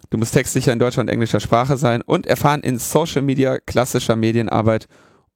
Du 0.08 0.18
musst 0.18 0.34
textsicher 0.34 0.72
in 0.72 0.78
deutscher 0.78 1.00
und 1.00 1.08
englischer 1.08 1.40
Sprache 1.40 1.76
sein 1.76 2.00
und 2.00 2.28
erfahren 2.28 2.60
in 2.60 2.78
Social 2.78 3.22
Media, 3.22 3.58
klassischer 3.58 4.14
Medienarbeit 4.14 4.86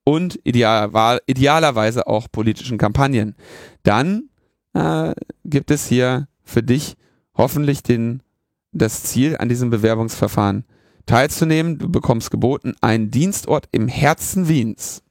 und 0.05 0.39
ideal, 0.45 1.19
idealerweise 1.25 2.07
auch 2.07 2.27
politischen 2.31 2.77
Kampagnen. 2.77 3.35
Dann 3.83 4.29
äh, 4.73 5.11
gibt 5.43 5.71
es 5.71 5.87
hier 5.87 6.29
für 6.45 6.63
dich 6.63 6.95
hoffentlich 7.35 7.83
den, 7.83 8.23
das 8.71 9.03
Ziel 9.03 9.35
an 9.35 9.49
diesem 9.49 9.71
Bewerbungsverfahren 9.71 10.63
teilzunehmen. 11.05 11.77
Du 11.77 11.89
bekommst 11.89 12.31
geboten 12.31 12.75
einen 12.81 13.11
Dienstort 13.11 13.67
im 13.71 13.87
Herzen 13.87 14.47
Wiens. 14.47 15.03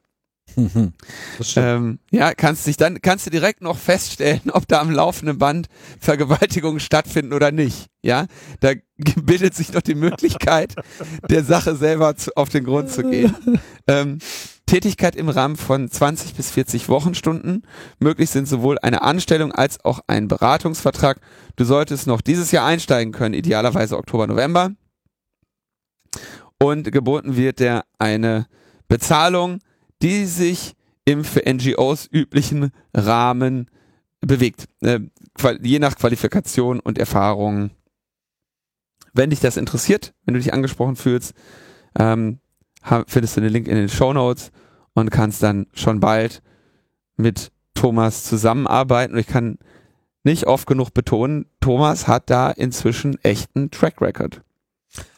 Stimmt. 1.40 1.56
Ähm, 1.56 1.98
ja, 2.10 2.34
kannst 2.34 2.66
dich 2.66 2.76
dann 2.76 3.00
kannst 3.00 3.26
du 3.26 3.30
direkt 3.30 3.62
noch 3.62 3.76
feststellen, 3.76 4.50
ob 4.52 4.66
da 4.68 4.80
am 4.80 4.90
laufenden 4.90 5.38
Band 5.38 5.68
Vergewaltigungen 6.00 6.80
stattfinden 6.80 7.32
oder 7.32 7.52
nicht. 7.52 7.86
Ja, 8.02 8.26
da 8.60 8.72
bildet 9.22 9.54
sich 9.54 9.72
noch 9.72 9.82
die 9.82 9.94
Möglichkeit, 9.94 10.74
der 11.28 11.44
Sache 11.44 11.76
selber 11.76 12.16
zu, 12.16 12.36
auf 12.36 12.48
den 12.48 12.64
Grund 12.64 12.90
zu 12.90 13.02
gehen. 13.02 13.34
Ähm, 13.86 14.18
Tätigkeit 14.66 15.16
im 15.16 15.28
Rahmen 15.28 15.56
von 15.56 15.90
20 15.90 16.34
bis 16.34 16.52
40 16.52 16.88
Wochenstunden. 16.88 17.66
Möglich 17.98 18.30
sind 18.30 18.46
sowohl 18.46 18.78
eine 18.78 19.02
Anstellung 19.02 19.50
als 19.50 19.84
auch 19.84 20.00
ein 20.06 20.28
Beratungsvertrag. 20.28 21.20
Du 21.56 21.64
solltest 21.64 22.06
noch 22.06 22.20
dieses 22.20 22.52
Jahr 22.52 22.66
einsteigen 22.66 23.12
können, 23.12 23.34
idealerweise 23.34 23.98
Oktober, 23.98 24.28
November. 24.28 24.70
Und 26.58 26.90
geboten 26.92 27.36
wird 27.36 27.60
dir 27.60 27.84
eine 27.98 28.46
Bezahlung, 28.88 29.60
die 30.02 30.26
sich 30.26 30.74
im 31.04 31.24
für 31.24 31.42
NGOs 31.50 32.08
üblichen 32.10 32.70
Rahmen 32.94 33.70
bewegt. 34.20 34.68
Äh, 34.82 35.00
je 35.62 35.78
nach 35.78 35.96
Qualifikation 35.96 36.80
und 36.80 36.98
Erfahrung. 36.98 37.70
Wenn 39.12 39.30
dich 39.30 39.40
das 39.40 39.56
interessiert, 39.56 40.14
wenn 40.24 40.34
du 40.34 40.40
dich 40.40 40.52
angesprochen 40.52 40.96
fühlst, 40.96 41.34
ähm, 41.98 42.38
findest 43.06 43.36
du 43.36 43.40
den 43.40 43.52
Link 43.52 43.66
in 43.66 43.76
den 43.76 43.88
Show 43.88 44.12
Notes 44.12 44.52
und 44.94 45.10
kannst 45.10 45.42
dann 45.42 45.66
schon 45.72 46.00
bald 46.00 46.42
mit 47.16 47.50
Thomas 47.74 48.24
zusammenarbeiten. 48.24 49.14
Und 49.14 49.20
ich 49.20 49.26
kann 49.26 49.58
nicht 50.22 50.46
oft 50.46 50.66
genug 50.66 50.92
betonen, 50.92 51.46
Thomas 51.60 52.06
hat 52.06 52.30
da 52.30 52.50
inzwischen 52.50 53.18
echten 53.24 53.70
Track 53.70 54.00
Record. 54.00 54.42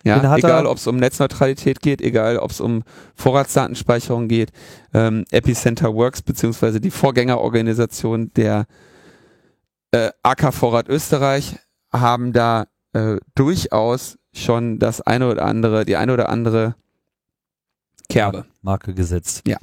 Ja, 0.04 0.36
egal 0.36 0.66
ob 0.66 0.76
es 0.76 0.86
um 0.86 0.96
Netzneutralität 0.96 1.80
geht, 1.80 2.00
egal 2.00 2.38
ob 2.38 2.50
es 2.50 2.60
um 2.60 2.82
Vorratsdatenspeicherung 3.14 4.28
geht, 4.28 4.52
ähm, 4.92 5.24
Epicenter 5.30 5.94
Works 5.94 6.22
beziehungsweise 6.22 6.80
die 6.80 6.90
Vorgängerorganisation 6.90 8.30
der 8.34 8.66
äh, 9.92 10.10
AK 10.22 10.52
Vorrat 10.52 10.88
Österreich 10.88 11.56
haben 11.92 12.32
da 12.32 12.66
äh, 12.92 13.16
durchaus 13.34 14.18
schon 14.34 14.78
das 14.78 15.00
eine 15.00 15.30
oder 15.30 15.44
andere, 15.44 15.84
die 15.84 15.96
eine 15.96 16.12
oder 16.12 16.28
andere 16.28 16.74
Kerbe. 18.08 18.44
Marke 18.60 18.94
gesetzt. 18.94 19.42
Ja. 19.46 19.58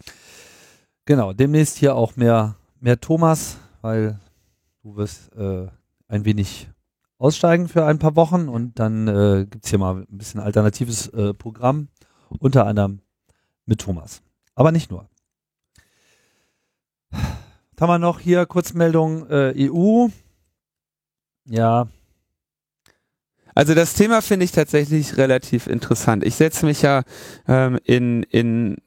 Genau, 1.06 1.34
demnächst 1.34 1.78
hier 1.78 1.96
auch 1.96 2.16
mehr, 2.16 2.56
mehr 2.80 3.00
Thomas, 3.00 3.58
weil 3.82 4.20
du 4.84 4.96
wirst 4.96 5.34
äh, 5.36 5.68
ein 6.08 6.26
wenig 6.26 6.70
aussteigen 7.20 7.68
für 7.68 7.86
ein 7.86 8.00
paar 8.00 8.16
Wochen 8.16 8.50
und 8.50 8.80
dann 8.80 9.08
äh, 9.08 9.46
gibt's 9.48 9.70
hier 9.70 9.78
mal 9.78 10.08
ein 10.10 10.18
bisschen 10.18 10.40
alternatives 10.40 11.08
äh, 11.10 11.34
Programm, 11.34 11.90
unter 12.40 12.66
anderem 12.66 13.02
mit 13.66 13.82
Thomas. 13.82 14.24
Aber 14.56 14.72
nicht 14.72 14.90
nur. 14.90 15.08
Was 17.12 17.82
haben 17.82 17.90
wir 17.90 18.00
noch 18.00 18.20
hier 18.20 18.46
Kurzmeldung 18.46 19.30
äh, 19.30 19.54
EU. 19.70 20.08
Ja, 21.46 21.88
Also 23.56 23.74
das 23.74 23.94
Thema 23.94 24.22
finde 24.22 24.46
ich 24.46 24.52
tatsächlich 24.52 25.18
relativ 25.18 25.68
interessant. 25.68 26.24
Ich 26.24 26.36
setze 26.36 26.66
mich 26.66 26.82
ja 26.82 27.04
ähm, 27.48 27.78
in, 27.84 28.24
in, 28.24 28.78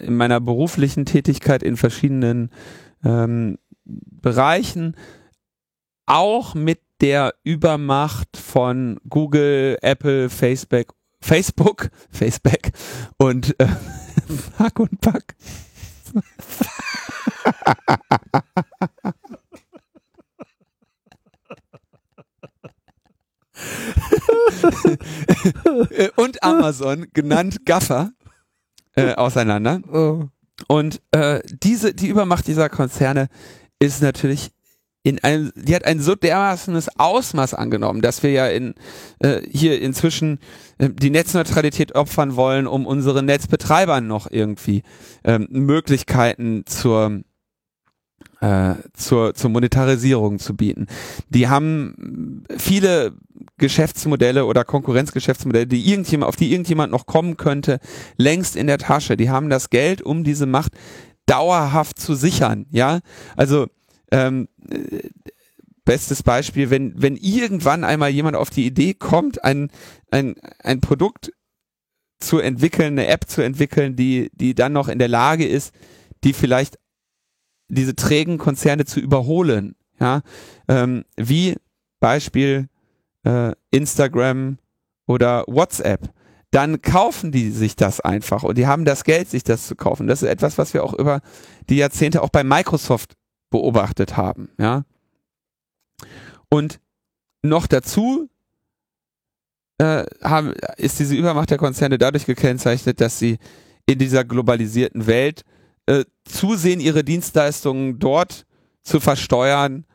in 0.00 0.16
meiner 0.16 0.40
beruflichen 0.40 1.04
Tätigkeit 1.04 1.62
in 1.62 1.76
verschiedenen 1.76 2.50
ähm, 3.04 3.58
Bereichen 3.84 4.96
auch 6.06 6.54
mit 6.54 6.80
der 7.00 7.34
Übermacht 7.42 8.36
von 8.36 9.00
Google, 9.08 9.76
Apple, 9.82 10.30
Facebook, 10.30 10.94
Facebook, 11.20 11.90
Facebook 12.10 12.70
und 13.18 13.58
äh, 13.60 13.66
Hack 14.58 14.78
und 14.78 15.00
Pack. 15.00 15.34
Und 26.16 26.42
Amazon, 26.42 27.06
genannt 27.12 27.66
Gaffer, 27.66 28.12
äh, 28.94 29.14
auseinander. 29.14 29.80
Und 30.68 31.02
äh, 31.10 31.40
diese, 31.46 31.94
die 31.94 32.08
Übermacht 32.08 32.46
dieser 32.46 32.68
Konzerne 32.68 33.28
ist 33.78 34.02
natürlich 34.02 34.52
in 35.04 35.22
einem, 35.22 35.52
die 35.54 35.74
hat 35.74 35.84
ein 35.84 36.00
so 36.00 36.14
dermaßenes 36.14 36.98
Ausmaß 36.98 37.52
angenommen, 37.52 38.00
dass 38.00 38.22
wir 38.22 38.30
ja 38.30 38.48
in 38.48 38.74
äh, 39.20 39.42
hier 39.48 39.80
inzwischen 39.80 40.38
äh, 40.78 40.88
die 40.88 41.10
Netzneutralität 41.10 41.94
opfern 41.94 42.36
wollen, 42.36 42.66
um 42.66 42.86
unseren 42.86 43.26
Netzbetreibern 43.26 44.06
noch 44.06 44.30
irgendwie 44.30 44.82
ähm, 45.22 45.46
Möglichkeiten 45.50 46.64
zur 46.64 47.20
äh, 48.40 48.74
zur, 48.94 49.34
zur 49.34 49.50
Monetarisierung 49.50 50.38
zu 50.38 50.56
bieten. 50.56 50.86
Die 51.28 51.48
haben 51.48 52.44
viele 52.56 53.12
Geschäftsmodelle 53.58 54.46
oder 54.46 54.64
Konkurrenzgeschäftsmodelle, 54.64 55.66
die 55.66 55.86
irgendjemand, 55.86 56.30
auf 56.30 56.36
die 56.36 56.50
irgendjemand 56.50 56.92
noch 56.92 57.04
kommen 57.04 57.36
könnte, 57.36 57.78
längst 58.16 58.56
in 58.56 58.66
der 58.66 58.78
Tasche. 58.78 59.18
Die 59.18 59.28
haben 59.28 59.50
das 59.50 59.68
Geld, 59.68 60.00
um 60.00 60.24
diese 60.24 60.46
Macht 60.46 60.72
dauerhaft 61.26 61.98
zu 61.98 62.14
sichern. 62.14 62.64
Ja, 62.70 63.00
also 63.36 63.66
ähm, 64.14 64.48
äh, 64.70 65.10
bestes 65.84 66.22
Beispiel, 66.22 66.70
wenn, 66.70 66.94
wenn 67.00 67.16
irgendwann 67.16 67.84
einmal 67.84 68.10
jemand 68.10 68.36
auf 68.36 68.50
die 68.50 68.66
Idee 68.66 68.94
kommt, 68.94 69.44
ein, 69.44 69.70
ein, 70.10 70.36
ein 70.60 70.80
Produkt 70.80 71.32
zu 72.20 72.38
entwickeln, 72.38 72.98
eine 72.98 73.08
App 73.08 73.28
zu 73.28 73.42
entwickeln, 73.42 73.96
die, 73.96 74.30
die 74.34 74.54
dann 74.54 74.72
noch 74.72 74.88
in 74.88 74.98
der 74.98 75.08
Lage 75.08 75.46
ist, 75.46 75.74
die 76.22 76.32
vielleicht 76.32 76.78
diese 77.68 77.94
trägen 77.94 78.38
Konzerne 78.38 78.84
zu 78.86 79.00
überholen. 79.00 79.74
Ja, 80.00 80.22
ähm, 80.68 81.04
wie 81.16 81.56
Beispiel 82.00 82.68
äh, 83.24 83.52
Instagram 83.70 84.58
oder 85.06 85.44
WhatsApp. 85.46 86.10
Dann 86.50 86.82
kaufen 86.82 87.32
die 87.32 87.50
sich 87.50 87.74
das 87.74 88.00
einfach 88.00 88.42
und 88.42 88.56
die 88.56 88.66
haben 88.66 88.84
das 88.84 89.04
Geld, 89.04 89.28
sich 89.28 89.42
das 89.42 89.66
zu 89.66 89.74
kaufen. 89.74 90.06
Das 90.06 90.22
ist 90.22 90.28
etwas, 90.28 90.56
was 90.56 90.72
wir 90.72 90.84
auch 90.84 90.94
über 90.94 91.20
die 91.68 91.76
Jahrzehnte 91.76 92.22
auch 92.22 92.28
bei 92.28 92.44
Microsoft 92.44 93.16
beobachtet 93.54 94.16
haben. 94.16 94.48
Ja, 94.58 94.84
und 96.48 96.80
noch 97.42 97.68
dazu 97.68 98.28
äh, 99.78 100.04
haben, 100.22 100.54
ist 100.76 100.98
diese 100.98 101.14
Übermacht 101.14 101.50
der 101.50 101.58
Konzerne 101.58 101.96
dadurch 101.96 102.26
gekennzeichnet, 102.26 103.00
dass 103.00 103.20
sie 103.20 103.38
in 103.86 103.98
dieser 103.98 104.24
globalisierten 104.24 105.06
Welt 105.06 105.42
äh, 105.86 106.04
zusehen, 106.24 106.80
ihre 106.80 107.04
Dienstleistungen 107.04 108.00
dort 108.00 108.44
zu 108.82 108.98
versteuern, 108.98 109.86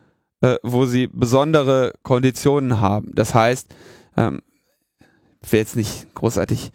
äh, 0.41 0.55
wo 0.63 0.85
sie 0.85 1.07
besondere 1.07 1.93
Konditionen 2.03 2.79
haben. 2.79 3.13
Das 3.13 3.33
heißt, 3.33 3.67
ähm, 4.15 4.41
ich 5.41 5.51
will 5.51 5.59
jetzt 5.59 5.75
nicht 5.75 6.13
großartig 6.15 6.71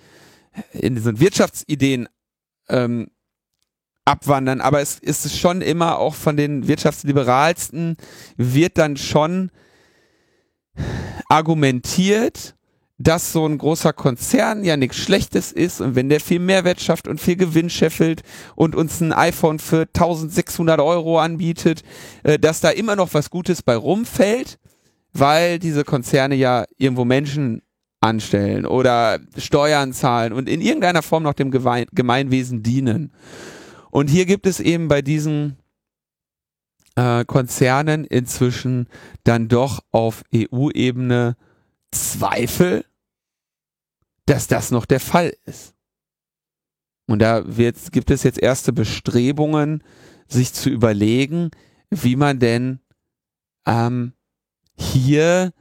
in 0.72 0.96
diesen 0.96 1.18
Wirtschaftsideen 1.18 2.08
ähm, 2.68 3.08
abwandern, 4.04 4.60
aber 4.60 4.80
es 4.80 4.98
ist 4.98 5.36
schon 5.38 5.62
immer 5.62 5.98
auch 5.98 6.14
von 6.14 6.36
den 6.36 6.68
wirtschaftsliberalsten 6.68 7.96
wird 8.36 8.76
dann 8.76 8.96
schon 8.96 9.50
argumentiert, 11.28 12.54
dass 12.98 13.32
so 13.32 13.46
ein 13.46 13.58
großer 13.58 13.92
Konzern 13.92 14.62
ja 14.62 14.76
nichts 14.76 14.98
Schlechtes 14.98 15.52
ist 15.52 15.80
und 15.80 15.96
wenn 15.96 16.08
der 16.08 16.20
viel 16.20 16.38
Mehrwert 16.38 16.80
schafft 16.80 17.08
und 17.08 17.20
viel 17.20 17.36
Gewinn 17.36 17.68
scheffelt 17.70 18.22
und 18.54 18.76
uns 18.76 19.00
ein 19.00 19.12
iPhone 19.12 19.58
für 19.58 19.82
1600 19.82 20.80
Euro 20.80 21.18
anbietet, 21.18 21.82
äh, 22.22 22.38
dass 22.38 22.60
da 22.60 22.70
immer 22.70 22.94
noch 22.94 23.12
was 23.14 23.30
Gutes 23.30 23.62
bei 23.62 23.74
rumfällt, 23.74 24.58
weil 25.12 25.58
diese 25.58 25.84
Konzerne 25.84 26.34
ja 26.34 26.64
irgendwo 26.76 27.04
Menschen 27.04 27.62
anstellen 28.00 28.66
oder 28.66 29.18
Steuern 29.38 29.92
zahlen 29.92 30.32
und 30.32 30.48
in 30.48 30.60
irgendeiner 30.60 31.02
Form 31.02 31.22
noch 31.22 31.32
dem 31.32 31.50
Gemeinwesen 31.50 32.62
dienen. 32.62 33.12
Und 33.94 34.08
hier 34.08 34.26
gibt 34.26 34.48
es 34.48 34.58
eben 34.58 34.88
bei 34.88 35.02
diesen 35.02 35.56
äh, 36.96 37.24
Konzernen 37.24 38.04
inzwischen 38.04 38.88
dann 39.22 39.46
doch 39.46 39.84
auf 39.92 40.24
EU-Ebene 40.34 41.36
Zweifel, 41.92 42.84
dass 44.26 44.48
das 44.48 44.72
noch 44.72 44.84
der 44.84 44.98
Fall 44.98 45.32
ist. 45.44 45.76
Und 47.06 47.20
da 47.20 47.44
wird, 47.56 47.92
gibt 47.92 48.10
es 48.10 48.24
jetzt 48.24 48.40
erste 48.40 48.72
Bestrebungen, 48.72 49.84
sich 50.26 50.52
zu 50.52 50.70
überlegen, 50.70 51.52
wie 51.88 52.16
man 52.16 52.40
denn 52.40 52.80
ähm, 53.64 54.12
hier 54.76 55.52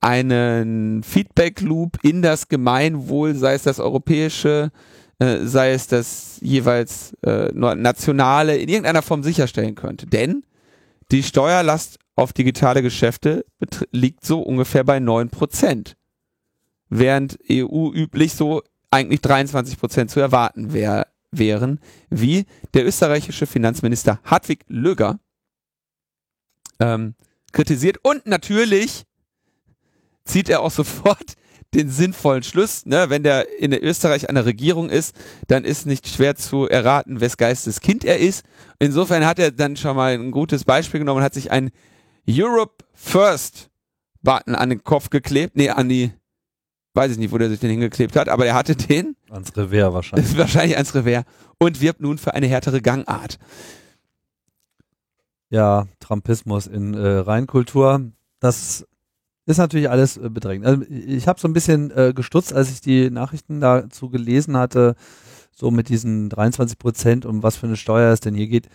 einen 0.00 1.02
Feedback 1.02 1.60
Loop 1.60 1.98
in 2.02 2.22
das 2.22 2.48
Gemeinwohl, 2.48 3.34
sei 3.34 3.52
es 3.52 3.64
das 3.64 3.78
europäische, 3.78 4.72
äh, 5.18 5.44
sei 5.44 5.72
es 5.72 5.86
das 5.86 6.38
jeweils 6.40 7.14
äh, 7.22 7.50
nationale, 7.52 8.56
in 8.56 8.68
irgendeiner 8.68 9.02
Form 9.02 9.22
sicherstellen 9.22 9.74
könnte. 9.74 10.06
Denn 10.06 10.44
die 11.10 11.22
Steuerlast 11.22 11.98
auf 12.14 12.32
digitale 12.32 12.82
Geschäfte 12.82 13.44
liegt 13.90 14.24
so 14.24 14.40
ungefähr 14.40 14.84
bei 14.84 14.98
9%, 14.98 15.94
während 16.88 17.38
EU 17.50 17.92
üblich 17.92 18.34
so 18.34 18.62
eigentlich 18.90 19.20
23% 19.20 20.08
zu 20.08 20.20
erwarten 20.20 20.72
wär, 20.72 21.06
wären, 21.30 21.80
wie 22.10 22.46
der 22.74 22.86
österreichische 22.86 23.46
Finanzminister 23.46 24.20
Hartwig 24.24 24.64
Löger 24.68 25.18
ähm, 26.80 27.14
kritisiert. 27.52 27.98
Und 28.02 28.26
natürlich 28.26 29.04
zieht 30.24 30.48
er 30.48 30.60
auch 30.60 30.70
sofort 30.70 31.34
den 31.74 31.90
sinnvollen 31.90 32.42
Schluss, 32.42 32.86
ne, 32.86 33.10
wenn 33.10 33.22
der 33.22 33.60
in 33.60 33.72
Österreich 33.72 34.28
an 34.28 34.34
der 34.34 34.46
Regierung 34.46 34.88
ist, 34.88 35.14
dann 35.48 35.64
ist 35.64 35.86
nicht 35.86 36.08
schwer 36.08 36.34
zu 36.34 36.66
erraten, 36.66 37.20
wes 37.20 37.36
Geistes 37.36 37.80
Kind 37.80 38.04
er 38.04 38.18
ist. 38.18 38.44
Insofern 38.78 39.26
hat 39.26 39.38
er 39.38 39.50
dann 39.50 39.76
schon 39.76 39.96
mal 39.96 40.14
ein 40.14 40.30
gutes 40.30 40.64
Beispiel 40.64 41.00
genommen 41.00 41.18
und 41.18 41.24
hat 41.24 41.34
sich 41.34 41.50
ein 41.50 41.70
Europe 42.28 42.84
First 42.94 43.70
Button 44.22 44.54
an 44.54 44.70
den 44.70 44.82
Kopf 44.82 45.10
geklebt, 45.10 45.56
nee, 45.56 45.68
an 45.68 45.88
die, 45.88 46.10
weiß 46.94 47.12
ich 47.12 47.18
nicht, 47.18 47.32
wo 47.32 47.38
der 47.38 47.50
sich 47.50 47.60
den 47.60 47.70
hingeklebt 47.70 48.16
hat, 48.16 48.28
aber 48.28 48.46
er 48.46 48.54
hatte 48.54 48.74
den. 48.74 49.16
Ans 49.30 49.56
Revers 49.56 49.92
wahrscheinlich. 49.92 50.36
wahrscheinlich 50.38 50.76
ans 50.76 50.94
Revers 50.94 51.24
und 51.58 51.80
wirbt 51.80 52.00
nun 52.00 52.18
für 52.18 52.34
eine 52.34 52.46
härtere 52.46 52.80
Gangart. 52.80 53.38
Ja, 55.50 55.86
Trumpismus 56.00 56.66
in 56.66 56.94
äh, 56.94 57.06
Reinkultur. 57.06 58.10
Das 58.40 58.86
ist 59.48 59.58
natürlich 59.58 59.88
alles 59.88 60.18
äh, 60.18 60.28
bedrängend. 60.28 60.66
Also 60.66 60.82
ich 60.90 61.26
habe 61.26 61.40
so 61.40 61.48
ein 61.48 61.54
bisschen 61.54 61.90
äh, 61.90 62.12
gestutzt, 62.14 62.52
als 62.52 62.70
ich 62.70 62.80
die 62.82 63.10
Nachrichten 63.10 63.60
dazu 63.60 64.10
gelesen 64.10 64.56
hatte, 64.56 64.94
so 65.56 65.70
mit 65.70 65.88
diesen 65.88 66.28
23 66.28 66.78
Prozent, 66.78 67.24
um 67.24 67.42
was 67.42 67.56
für 67.56 67.66
eine 67.66 67.76
Steuer 67.76 68.12
es 68.12 68.20
denn 68.20 68.34
hier 68.34 68.46
geht. 68.46 68.68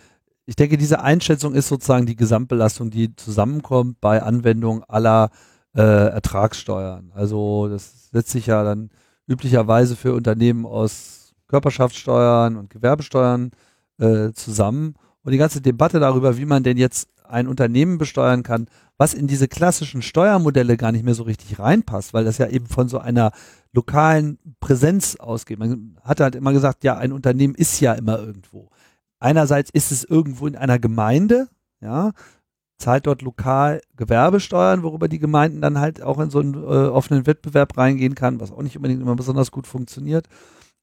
Ich 0.46 0.56
denke, 0.56 0.76
diese 0.76 1.00
Einschätzung 1.00 1.54
ist 1.54 1.68
sozusagen 1.68 2.06
die 2.06 2.16
Gesamtbelastung, 2.16 2.90
die 2.90 3.14
zusammenkommt 3.14 4.00
bei 4.00 4.22
Anwendung 4.22 4.82
aller 4.84 5.30
äh, 5.74 5.80
Ertragssteuern. 5.80 7.12
Also 7.14 7.68
das 7.68 8.10
setzt 8.10 8.30
sich 8.30 8.46
ja 8.46 8.64
dann 8.64 8.90
üblicherweise 9.26 9.94
für 9.94 10.12
Unternehmen 10.12 10.66
aus 10.66 11.34
Körperschaftssteuern 11.46 12.56
und 12.56 12.68
Gewerbesteuern 12.68 13.52
äh, 13.98 14.32
zusammen. 14.32 14.96
Und 15.22 15.32
die 15.32 15.38
ganze 15.38 15.60
Debatte 15.60 16.00
darüber, 16.00 16.36
wie 16.36 16.44
man 16.44 16.64
denn 16.64 16.76
jetzt 16.76 17.08
ein 17.22 17.46
Unternehmen 17.46 17.96
besteuern 17.96 18.42
kann, 18.42 18.66
was 18.96 19.14
in 19.14 19.26
diese 19.26 19.48
klassischen 19.48 20.02
Steuermodelle 20.02 20.76
gar 20.76 20.92
nicht 20.92 21.04
mehr 21.04 21.14
so 21.14 21.24
richtig 21.24 21.58
reinpasst, 21.58 22.14
weil 22.14 22.24
das 22.24 22.38
ja 22.38 22.48
eben 22.48 22.66
von 22.66 22.88
so 22.88 22.98
einer 22.98 23.32
lokalen 23.72 24.38
Präsenz 24.60 25.16
ausgeht. 25.16 25.58
Man 25.58 25.98
hat 26.02 26.20
halt 26.20 26.36
immer 26.36 26.52
gesagt, 26.52 26.84
ja, 26.84 26.96
ein 26.96 27.12
Unternehmen 27.12 27.54
ist 27.54 27.80
ja 27.80 27.92
immer 27.94 28.18
irgendwo. 28.18 28.70
Einerseits 29.18 29.70
ist 29.70 29.90
es 29.90 30.04
irgendwo 30.04 30.46
in 30.46 30.56
einer 30.56 30.78
Gemeinde, 30.78 31.48
ja, 31.80 32.12
zahlt 32.78 33.06
dort 33.06 33.22
lokal 33.22 33.80
Gewerbesteuern, 33.96 34.82
worüber 34.82 35.08
die 35.08 35.18
Gemeinden 35.18 35.60
dann 35.60 35.78
halt 35.78 36.02
auch 36.02 36.20
in 36.20 36.30
so 36.30 36.40
einen 36.40 36.54
äh, 36.54 36.88
offenen 36.88 37.26
Wettbewerb 37.26 37.76
reingehen 37.76 38.14
kann, 38.14 38.40
was 38.40 38.52
auch 38.52 38.62
nicht 38.62 38.76
unbedingt 38.76 39.00
immer 39.00 39.16
besonders 39.16 39.50
gut 39.50 39.66
funktioniert. 39.66 40.26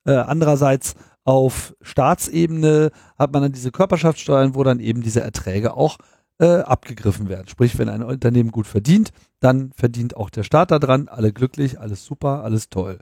Äh, 0.05 0.13
andererseits 0.13 0.95
auf 1.23 1.75
Staatsebene 1.81 2.91
hat 3.17 3.33
man 3.33 3.43
dann 3.43 3.51
diese 3.51 3.71
Körperschaftssteuern, 3.71 4.55
wo 4.55 4.63
dann 4.63 4.79
eben 4.79 5.01
diese 5.01 5.21
Erträge 5.21 5.75
auch 5.75 5.97
äh, 6.41 6.61
abgegriffen 6.61 7.29
werden. 7.29 7.47
Sprich, 7.47 7.77
wenn 7.77 7.87
ein 7.87 8.01
Unternehmen 8.01 8.49
gut 8.49 8.65
verdient, 8.65 9.11
dann 9.39 9.71
verdient 9.75 10.17
auch 10.17 10.31
der 10.31 10.43
Staat 10.43 10.71
daran, 10.71 11.07
alle 11.07 11.31
glücklich, 11.31 11.79
alles 11.79 12.03
super, 12.03 12.43
alles 12.43 12.69
toll. 12.69 12.97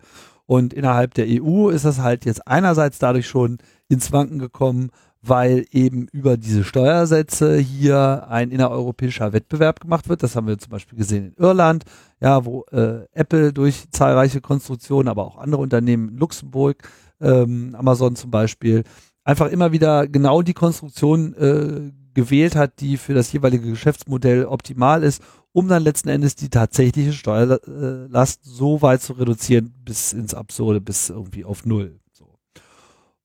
Und 0.46 0.74
innerhalb 0.74 1.14
der 1.14 1.26
EU 1.30 1.70
ist 1.70 1.86
das 1.86 2.00
halt 2.00 2.26
jetzt 2.26 2.46
einerseits 2.48 3.00
dadurch 3.00 3.28
schon 3.28 3.60
ins 3.88 4.12
Wanken 4.12 4.40
gekommen, 4.40 4.90
weil 5.22 5.66
eben 5.72 6.08
über 6.12 6.36
diese 6.36 6.64
Steuersätze 6.66 7.58
hier 7.58 8.28
ein 8.30 8.52
innereuropäischer 8.52 9.32
Wettbewerb 9.32 9.80
gemacht 9.80 10.10
wird. 10.10 10.22
Das 10.22 10.36
haben 10.36 10.48
wir 10.48 10.58
zum 10.58 10.72
Beispiel 10.72 10.98
gesehen 10.98 11.28
in 11.28 11.44
Irland, 11.44 11.86
ja, 12.20 12.44
wo 12.44 12.66
äh, 12.72 13.06
Apple 13.14 13.54
durch 13.54 13.90
zahlreiche 13.92 14.42
Konstruktionen, 14.42 15.08
aber 15.08 15.26
auch 15.26 15.38
andere 15.38 15.62
Unternehmen 15.62 16.10
in 16.10 16.18
Luxemburg, 16.18 16.90
ähm, 17.22 17.76
Amazon 17.78 18.16
zum 18.16 18.32
Beispiel, 18.32 18.84
einfach 19.24 19.50
immer 19.50 19.72
wieder 19.72 20.08
genau 20.08 20.42
die 20.42 20.54
Konstruktion 20.54 21.34
äh, 21.36 21.92
gewählt 22.20 22.56
hat, 22.56 22.82
die 22.82 22.98
für 22.98 23.14
das 23.14 23.32
jeweilige 23.32 23.70
Geschäftsmodell 23.70 24.46
optimal 24.46 25.04
ist, 25.04 25.22
um 25.52 25.68
dann 25.68 25.84
letzten 25.84 26.10
Endes 26.10 26.36
die 26.36 26.50
tatsächliche 26.50 27.14
Steuerlast 27.14 28.42
so 28.44 28.82
weit 28.82 29.02
zu 29.02 29.14
reduzieren 29.14 29.74
bis 29.84 30.14
ins 30.14 30.34
Absurde, 30.34 30.82
bis 30.82 31.10
irgendwie 31.10 31.46
auf 31.46 31.66
Null. 31.66 32.00
So. 32.12 32.36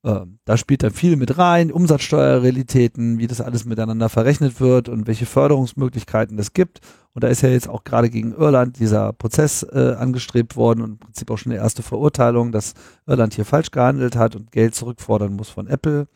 Ähm, 0.05 0.39
da 0.45 0.57
spielt 0.57 0.83
dann 0.83 0.93
viel 0.93 1.16
mit 1.16 1.39
rein, 1.39 1.73
Umsatzsteuerrealitäten, 1.73 3.19
wie 3.19 3.27
das 3.27 3.41
alles 3.41 3.65
miteinander 3.65 4.09
verrechnet 4.09 4.61
wird 4.61 4.89
und 4.89 5.07
welche 5.07 5.27
Förderungsmöglichkeiten 5.27 6.39
es 6.39 6.53
gibt. 6.53 6.81
Und 7.15 7.25
da 7.25 7.29
ist 7.29 7.43
ja 7.43 7.49
jetzt 7.49 7.69
auch 7.69 7.85
gerade 7.85 8.11
gegen 8.11 8.33
Irland 8.33 8.79
dieser 8.79 9.12
Prozess 9.12 9.62
äh, 9.62 9.95
angestrebt 9.99 10.57
worden 10.57 10.83
und 10.83 10.91
im 10.93 10.99
Prinzip 10.99 11.31
auch 11.31 11.39
schon 11.39 11.53
eine 11.53 11.61
erste 11.61 11.83
Verurteilung, 11.83 12.53
dass 12.53 12.75
Irland 13.07 13.35
hier 13.35 13.45
falsch 13.45 13.71
gehandelt 13.71 14.16
hat 14.16 14.35
und 14.37 14.53
Geld 14.53 14.75
zurückfordern 14.75 15.35
muss 15.35 15.49
von 15.49 15.66
Apple. 15.66 16.07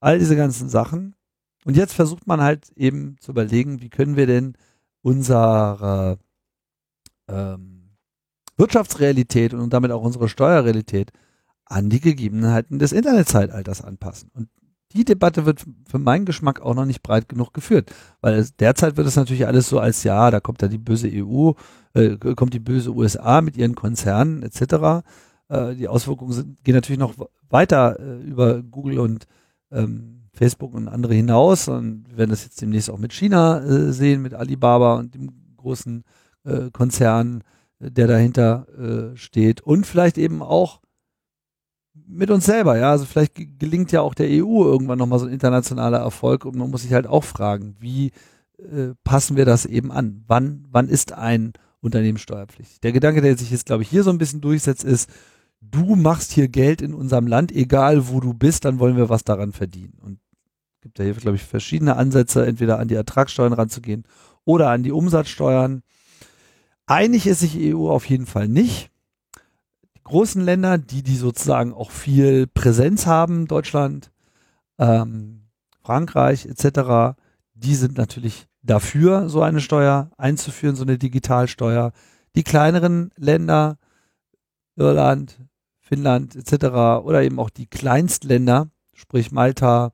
All 0.00 0.18
diese 0.18 0.36
ganzen 0.36 0.68
Sachen 0.68 1.14
und 1.64 1.76
jetzt 1.76 1.94
versucht 1.94 2.26
man 2.26 2.40
halt 2.40 2.70
eben 2.76 3.16
zu 3.20 3.32
überlegen, 3.32 3.80
wie 3.80 3.88
können 3.90 4.16
wir 4.16 4.26
denn 4.26 4.56
unsere 5.02 6.18
ähm, 7.28 7.96
Wirtschaftsrealität 8.56 9.54
und 9.54 9.72
damit 9.72 9.90
auch 9.90 10.02
unsere 10.02 10.28
Steuerrealität 10.28 11.10
an 11.64 11.88
die 11.88 12.00
Gegebenheiten 12.00 12.78
des 12.78 12.92
Internetzeitalters 12.92 13.82
anpassen. 13.82 14.30
Und 14.34 14.48
die 14.92 15.04
Debatte 15.04 15.44
wird 15.44 15.64
für 15.88 15.98
meinen 15.98 16.24
Geschmack 16.24 16.60
auch 16.60 16.74
noch 16.74 16.84
nicht 16.84 17.02
breit 17.02 17.28
genug 17.28 17.52
geführt. 17.52 17.92
Weil 18.20 18.34
es, 18.34 18.54
derzeit 18.56 18.96
wird 18.96 19.08
es 19.08 19.16
natürlich 19.16 19.46
alles 19.46 19.68
so 19.68 19.80
als, 19.80 20.04
ja, 20.04 20.30
da 20.30 20.40
kommt 20.40 20.62
da 20.62 20.68
die 20.68 20.78
böse 20.78 21.10
EU, 21.12 21.52
äh, 21.94 22.16
kommt 22.36 22.54
die 22.54 22.60
böse 22.60 22.94
USA 22.94 23.40
mit 23.40 23.56
ihren 23.56 23.74
Konzernen 23.74 24.42
etc. 24.42 25.04
Äh, 25.48 25.74
die 25.74 25.88
Auswirkungen 25.88 26.32
sind, 26.32 26.64
gehen 26.64 26.74
natürlich 26.74 27.00
noch 27.00 27.14
weiter 27.48 27.98
äh, 27.98 28.22
über 28.22 28.62
Google 28.62 29.00
und 29.00 29.26
ähm, 29.72 30.23
Facebook 30.34 30.74
und 30.74 30.88
andere 30.88 31.14
hinaus. 31.14 31.68
Und 31.68 32.04
wir 32.08 32.18
werden 32.18 32.30
das 32.30 32.44
jetzt 32.44 32.60
demnächst 32.60 32.90
auch 32.90 32.98
mit 32.98 33.12
China 33.12 33.62
äh, 33.62 33.92
sehen, 33.92 34.22
mit 34.22 34.34
Alibaba 34.34 34.96
und 34.96 35.14
dem 35.14 35.30
großen 35.56 36.04
äh, 36.44 36.70
Konzern, 36.72 37.42
äh, 37.78 37.90
der 37.90 38.06
dahinter 38.06 38.66
äh, 38.78 39.16
steht. 39.16 39.60
Und 39.60 39.86
vielleicht 39.86 40.18
eben 40.18 40.42
auch 40.42 40.80
mit 42.06 42.30
uns 42.30 42.44
selber, 42.44 42.76
ja. 42.78 42.90
Also 42.90 43.04
vielleicht 43.04 43.34
gelingt 43.58 43.92
ja 43.92 44.00
auch 44.00 44.14
der 44.14 44.28
EU 44.28 44.64
irgendwann 44.64 44.98
nochmal 44.98 45.18
so 45.18 45.26
ein 45.26 45.32
internationaler 45.32 45.98
Erfolg 45.98 46.44
und 46.44 46.56
man 46.56 46.70
muss 46.70 46.82
sich 46.82 46.92
halt 46.92 47.06
auch 47.06 47.24
fragen, 47.24 47.76
wie 47.78 48.10
äh, 48.58 48.94
passen 49.04 49.36
wir 49.36 49.44
das 49.44 49.66
eben 49.66 49.92
an? 49.92 50.24
Wann, 50.26 50.66
wann 50.70 50.88
ist 50.88 51.12
ein 51.12 51.52
Unternehmen 51.80 52.18
steuerpflichtig? 52.18 52.80
Der 52.80 52.92
Gedanke, 52.92 53.20
der 53.20 53.36
sich 53.36 53.50
jetzt, 53.50 53.66
glaube 53.66 53.82
ich, 53.82 53.88
hier 53.88 54.02
so 54.02 54.10
ein 54.10 54.18
bisschen 54.18 54.40
durchsetzt, 54.40 54.84
ist, 54.84 55.08
du 55.60 55.96
machst 55.96 56.32
hier 56.32 56.48
Geld 56.48 56.82
in 56.82 56.94
unserem 56.94 57.26
Land, 57.26 57.52
egal 57.52 58.08
wo 58.08 58.20
du 58.20 58.34
bist, 58.34 58.64
dann 58.64 58.78
wollen 58.78 58.96
wir 58.96 59.08
was 59.08 59.24
daran 59.24 59.52
verdienen. 59.52 59.94
Und 60.00 60.18
gibt 60.84 60.98
ja 60.98 61.06
hier, 61.06 61.14
glaube 61.14 61.36
ich, 61.36 61.42
verschiedene 61.42 61.96
Ansätze, 61.96 62.46
entweder 62.46 62.78
an 62.78 62.88
die 62.88 62.94
Ertragssteuern 62.94 63.54
ranzugehen 63.54 64.04
oder 64.44 64.68
an 64.68 64.82
die 64.82 64.92
Umsatzsteuern. 64.92 65.82
Einig 66.86 67.26
ist 67.26 67.40
sich 67.40 67.56
EU 67.58 67.88
auf 67.88 68.04
jeden 68.04 68.26
Fall 68.26 68.48
nicht. 68.48 68.90
Die 69.96 70.02
großen 70.04 70.42
Länder, 70.42 70.76
die, 70.76 71.02
die 71.02 71.16
sozusagen 71.16 71.72
auch 71.72 71.90
viel 71.90 72.46
Präsenz 72.46 73.06
haben, 73.06 73.46
Deutschland, 73.46 74.12
ähm, 74.78 75.46
Frankreich 75.82 76.44
etc., 76.44 77.16
die 77.54 77.74
sind 77.74 77.96
natürlich 77.96 78.46
dafür, 78.62 79.30
so 79.30 79.40
eine 79.40 79.62
Steuer 79.62 80.10
einzuführen, 80.18 80.76
so 80.76 80.82
eine 80.82 80.98
Digitalsteuer. 80.98 81.92
Die 82.34 82.42
kleineren 82.42 83.10
Länder, 83.16 83.78
Irland, 84.76 85.40
Finnland 85.80 86.36
etc. 86.36 86.66
oder 87.04 87.22
eben 87.22 87.38
auch 87.38 87.48
die 87.48 87.68
Kleinstländer, 87.68 88.68
sprich 88.92 89.32
Malta, 89.32 89.93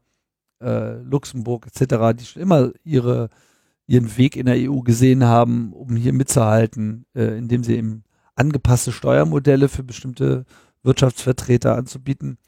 äh, 0.60 0.96
Luxemburg 1.02 1.66
etc., 1.66 2.16
die 2.18 2.24
schon 2.24 2.42
immer 2.42 2.72
ihre, 2.84 3.28
ihren 3.86 4.16
Weg 4.16 4.36
in 4.36 4.46
der 4.46 4.70
EU 4.70 4.80
gesehen 4.80 5.24
haben, 5.24 5.72
um 5.72 5.96
hier 5.96 6.12
mitzuhalten, 6.12 7.06
äh, 7.14 7.38
indem 7.38 7.64
sie 7.64 7.76
eben 7.76 8.04
angepasste 8.34 8.92
Steuermodelle 8.92 9.68
für 9.68 9.82
bestimmte 9.82 10.44
Wirtschaftsvertreter 10.82 11.76
anzubieten, 11.76 12.38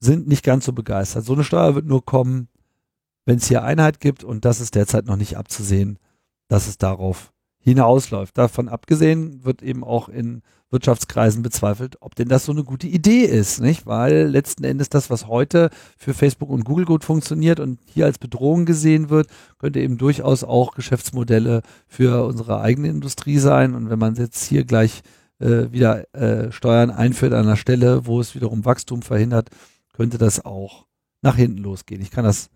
sind 0.00 0.28
nicht 0.28 0.44
ganz 0.44 0.64
so 0.64 0.72
begeistert. 0.72 1.24
So 1.24 1.34
eine 1.34 1.44
Steuer 1.44 1.74
wird 1.74 1.86
nur 1.86 2.04
kommen, 2.04 2.48
wenn 3.26 3.36
es 3.36 3.48
hier 3.48 3.62
Einheit 3.62 4.00
gibt 4.00 4.24
und 4.24 4.44
das 4.44 4.60
ist 4.60 4.74
derzeit 4.74 5.06
noch 5.06 5.16
nicht 5.16 5.36
abzusehen, 5.36 5.98
dass 6.48 6.68
es 6.68 6.78
darauf 6.78 7.32
hinausläuft. 7.60 8.36
Davon 8.38 8.68
abgesehen 8.68 9.44
wird 9.44 9.62
eben 9.62 9.84
auch 9.84 10.08
in 10.08 10.42
Wirtschaftskreisen 10.70 11.42
bezweifelt, 11.42 11.96
ob 12.00 12.14
denn 12.14 12.28
das 12.28 12.44
so 12.44 12.52
eine 12.52 12.62
gute 12.62 12.86
Idee 12.86 13.22
ist, 13.22 13.60
nicht? 13.60 13.86
Weil 13.86 14.26
letzten 14.26 14.64
Endes 14.64 14.90
das, 14.90 15.08
was 15.08 15.26
heute 15.26 15.70
für 15.96 16.12
Facebook 16.12 16.50
und 16.50 16.64
Google 16.64 16.84
gut 16.84 17.04
funktioniert 17.04 17.58
und 17.58 17.78
hier 17.86 18.04
als 18.04 18.18
Bedrohung 18.18 18.66
gesehen 18.66 19.08
wird, 19.08 19.28
könnte 19.58 19.80
eben 19.80 19.96
durchaus 19.96 20.44
auch 20.44 20.74
Geschäftsmodelle 20.74 21.62
für 21.86 22.26
unsere 22.26 22.60
eigene 22.60 22.88
Industrie 22.88 23.38
sein. 23.38 23.74
Und 23.74 23.88
wenn 23.88 23.98
man 23.98 24.16
jetzt 24.16 24.44
hier 24.44 24.64
gleich 24.64 25.02
äh, 25.40 25.72
wieder 25.72 26.12
äh, 26.14 26.52
Steuern 26.52 26.90
einführt 26.90 27.32
an 27.32 27.46
einer 27.46 27.56
Stelle, 27.56 28.06
wo 28.06 28.20
es 28.20 28.34
wiederum 28.34 28.64
Wachstum 28.66 29.00
verhindert, 29.00 29.48
könnte 29.94 30.18
das 30.18 30.44
auch 30.44 30.86
nach 31.22 31.36
hinten 31.36 31.58
losgehen. 31.58 32.02
Ich 32.02 32.10
kann 32.10 32.24
das 32.24 32.50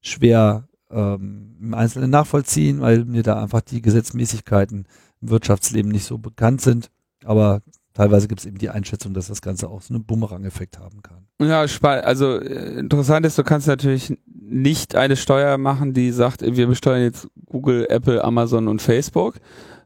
schwer 0.00 0.68
ähm, 0.90 1.56
im 1.60 1.74
Einzelnen 1.74 2.10
nachvollziehen, 2.10 2.80
weil 2.80 3.04
mir 3.04 3.22
da 3.22 3.42
einfach 3.42 3.60
die 3.60 3.82
Gesetzmäßigkeiten 3.82 4.86
im 5.20 5.30
Wirtschaftsleben 5.30 5.90
nicht 5.90 6.04
so 6.04 6.18
bekannt 6.18 6.60
sind. 6.60 6.90
Aber 7.24 7.62
teilweise 7.94 8.28
gibt 8.28 8.40
es 8.40 8.46
eben 8.46 8.58
die 8.58 8.70
Einschätzung, 8.70 9.14
dass 9.14 9.28
das 9.28 9.42
Ganze 9.42 9.68
auch 9.68 9.82
so 9.82 9.94
einen 9.94 10.04
Bumerang-Effekt 10.04 10.78
haben 10.78 11.02
kann. 11.02 11.26
Ja, 11.40 11.64
also 11.80 12.38
äh, 12.38 12.78
interessant 12.78 13.26
ist, 13.26 13.38
du 13.38 13.42
kannst 13.42 13.66
natürlich 13.66 14.16
nicht 14.26 14.94
eine 14.94 15.16
Steuer 15.16 15.58
machen, 15.58 15.92
die 15.92 16.12
sagt, 16.12 16.42
wir 16.42 16.66
besteuern 16.66 17.02
jetzt 17.02 17.28
Google, 17.46 17.86
Apple, 17.88 18.22
Amazon 18.22 18.68
und 18.68 18.80
Facebook, 18.80 19.36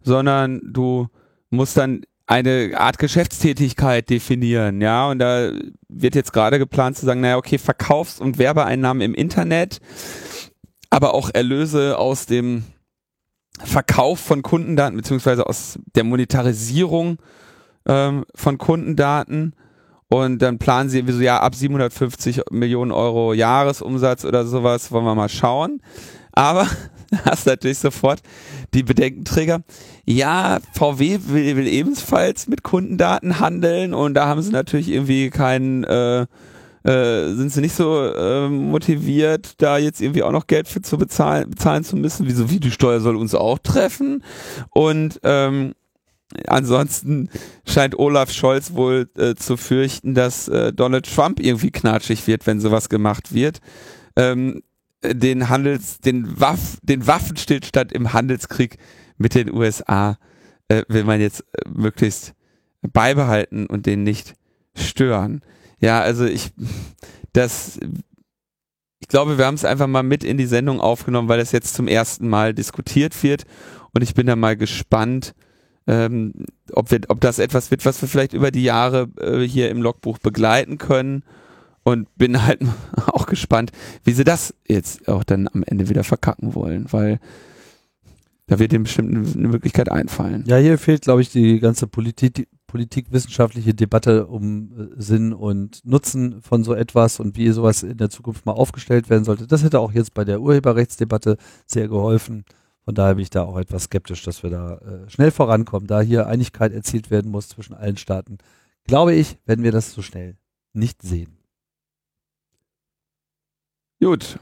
sondern 0.02 0.60
du 0.64 1.08
musst 1.50 1.76
dann 1.76 2.02
eine 2.26 2.72
Art 2.76 2.98
Geschäftstätigkeit 2.98 4.08
definieren, 4.08 4.80
ja, 4.80 5.08
und 5.08 5.18
da 5.18 5.50
wird 5.88 6.14
jetzt 6.14 6.32
gerade 6.32 6.60
geplant 6.60 6.96
zu 6.96 7.04
sagen, 7.04 7.22
naja, 7.22 7.36
okay, 7.36 7.58
Verkaufs- 7.58 8.20
und 8.20 8.38
Werbeeinnahmen 8.38 9.00
im 9.00 9.14
Internet, 9.14 9.80
aber 10.90 11.14
auch 11.14 11.30
Erlöse 11.32 11.98
aus 11.98 12.26
dem 12.26 12.64
Verkauf 13.62 14.20
von 14.20 14.42
Kundendaten 14.42 14.96
beziehungsweise 14.96 15.46
aus 15.46 15.78
der 15.94 16.04
Monetarisierung 16.04 17.18
ähm, 17.86 18.24
von 18.34 18.58
Kundendaten 18.58 19.54
und 20.08 20.42
dann 20.42 20.58
planen 20.58 20.90
sie 20.90 20.98
irgendwie 20.98 21.14
so, 21.14 21.20
ja, 21.20 21.40
ab 21.40 21.54
750 21.54 22.42
Millionen 22.50 22.90
Euro 22.90 23.32
Jahresumsatz 23.32 24.24
oder 24.24 24.44
sowas, 24.44 24.90
wollen 24.90 25.04
wir 25.04 25.14
mal 25.14 25.28
schauen. 25.28 25.80
Aber 26.32 26.66
hast 27.24 27.46
natürlich 27.46 27.78
sofort 27.78 28.20
die 28.74 28.82
Bedenkenträger. 28.82 29.60
Ja, 30.04 30.58
VW 30.74 31.20
will, 31.26 31.56
will 31.56 31.68
ebenfalls 31.68 32.48
mit 32.48 32.64
Kundendaten 32.64 33.38
handeln 33.38 33.94
und 33.94 34.14
da 34.14 34.26
haben 34.26 34.42
sie 34.42 34.50
natürlich 34.50 34.88
irgendwie 34.88 35.30
keinen 35.30 35.84
äh, 35.84 36.26
äh, 36.84 37.32
sind 37.34 37.52
sie 37.52 37.60
nicht 37.60 37.74
so 37.74 38.04
äh, 38.04 38.48
motiviert, 38.48 39.60
da 39.60 39.78
jetzt 39.78 40.00
irgendwie 40.00 40.22
auch 40.22 40.32
noch 40.32 40.46
Geld 40.46 40.68
für 40.68 40.82
zu 40.82 40.96
bezahlen, 40.98 41.50
bezahlen 41.50 41.84
zu 41.84 41.96
müssen. 41.96 42.26
Wieso, 42.26 42.50
wie 42.50 42.60
die 42.60 42.70
Steuer 42.70 43.00
soll 43.00 43.16
uns 43.16 43.34
auch 43.34 43.58
treffen? 43.58 44.24
Und 44.70 45.20
ähm, 45.22 45.74
ansonsten 46.46 47.28
scheint 47.66 47.98
Olaf 47.98 48.30
Scholz 48.32 48.72
wohl 48.74 49.08
äh, 49.18 49.34
zu 49.34 49.56
fürchten, 49.56 50.14
dass 50.14 50.48
äh, 50.48 50.72
Donald 50.72 51.12
Trump 51.12 51.40
irgendwie 51.40 51.70
knatschig 51.70 52.26
wird, 52.26 52.46
wenn 52.46 52.60
sowas 52.60 52.88
gemacht 52.88 53.34
wird. 53.34 53.60
Ähm, 54.16 54.62
den 55.02 55.48
Handels, 55.48 55.98
den 56.00 56.40
Waff, 56.40 56.78
den 56.82 57.06
Waffenstillstand 57.06 57.92
im 57.92 58.12
Handelskrieg 58.12 58.76
mit 59.16 59.34
den 59.34 59.52
USA 59.52 60.18
äh, 60.68 60.82
will 60.88 61.04
man 61.04 61.20
jetzt 61.20 61.44
äh, 61.52 61.68
möglichst 61.68 62.34
beibehalten 62.82 63.66
und 63.66 63.86
den 63.86 64.02
nicht 64.02 64.34
stören. 64.74 65.42
Ja, 65.80 66.00
also 66.00 66.24
ich, 66.24 66.52
das, 67.32 67.78
ich 68.98 69.08
glaube, 69.08 69.38
wir 69.38 69.46
haben 69.46 69.54
es 69.54 69.64
einfach 69.64 69.86
mal 69.86 70.02
mit 70.02 70.24
in 70.24 70.36
die 70.36 70.46
Sendung 70.46 70.80
aufgenommen, 70.80 71.28
weil 71.28 71.40
es 71.40 71.52
jetzt 71.52 71.74
zum 71.74 71.88
ersten 71.88 72.28
Mal 72.28 72.54
diskutiert 72.54 73.20
wird. 73.22 73.44
Und 73.92 74.02
ich 74.02 74.14
bin 74.14 74.26
da 74.26 74.36
mal 74.36 74.56
gespannt, 74.56 75.34
ähm, 75.86 76.32
ob, 76.72 76.90
wir, 76.90 77.00
ob 77.08 77.20
das 77.20 77.38
etwas 77.38 77.70
wird, 77.70 77.84
was 77.84 78.00
wir 78.00 78.08
vielleicht 78.08 78.34
über 78.34 78.50
die 78.50 78.62
Jahre 78.62 79.08
äh, 79.20 79.40
hier 79.40 79.70
im 79.70 79.82
Logbuch 79.82 80.18
begleiten 80.18 80.78
können. 80.78 81.24
Und 81.82 82.14
bin 82.16 82.44
halt 82.44 82.60
auch 83.06 83.24
gespannt, 83.24 83.72
wie 84.04 84.12
sie 84.12 84.24
das 84.24 84.54
jetzt 84.68 85.08
auch 85.08 85.24
dann 85.24 85.48
am 85.52 85.64
Ende 85.66 85.88
wieder 85.88 86.04
verkacken 86.04 86.54
wollen, 86.54 86.86
weil 86.90 87.18
da 88.46 88.58
wird 88.58 88.72
dem 88.72 88.82
bestimmt 88.82 89.34
eine 89.36 89.48
Möglichkeit 89.48 89.90
einfallen. 89.90 90.44
Ja, 90.46 90.56
hier 90.56 90.76
fehlt, 90.76 91.02
glaube 91.02 91.22
ich, 91.22 91.30
die 91.30 91.60
ganze 91.60 91.86
Politik, 91.86 92.48
politikwissenschaftliche 92.70 93.74
Debatte 93.74 94.28
um 94.28 94.70
äh, 94.72 95.02
Sinn 95.02 95.32
und 95.32 95.84
Nutzen 95.84 96.40
von 96.40 96.62
so 96.62 96.72
etwas 96.72 97.18
und 97.18 97.36
wie 97.36 97.50
sowas 97.50 97.82
in 97.82 97.96
der 97.96 98.10
Zukunft 98.10 98.46
mal 98.46 98.52
aufgestellt 98.52 99.10
werden 99.10 99.24
sollte. 99.24 99.48
Das 99.48 99.64
hätte 99.64 99.80
auch 99.80 99.90
jetzt 99.90 100.14
bei 100.14 100.24
der 100.24 100.40
Urheberrechtsdebatte 100.40 101.36
sehr 101.66 101.88
geholfen. 101.88 102.44
Von 102.84 102.94
daher 102.94 103.16
bin 103.16 103.22
ich 103.22 103.30
da 103.30 103.42
auch 103.42 103.58
etwas 103.58 103.84
skeptisch, 103.84 104.22
dass 104.22 104.44
wir 104.44 104.50
da 104.50 104.76
äh, 104.76 105.10
schnell 105.10 105.32
vorankommen. 105.32 105.88
Da 105.88 106.00
hier 106.00 106.28
Einigkeit 106.28 106.72
erzielt 106.72 107.10
werden 107.10 107.32
muss 107.32 107.48
zwischen 107.48 107.74
allen 107.74 107.96
Staaten, 107.96 108.38
glaube 108.84 109.14
ich, 109.14 109.36
werden 109.46 109.64
wir 109.64 109.72
das 109.72 109.92
so 109.92 110.00
schnell 110.00 110.36
nicht 110.72 111.02
sehen. 111.02 111.38
Gut. 114.00 114.38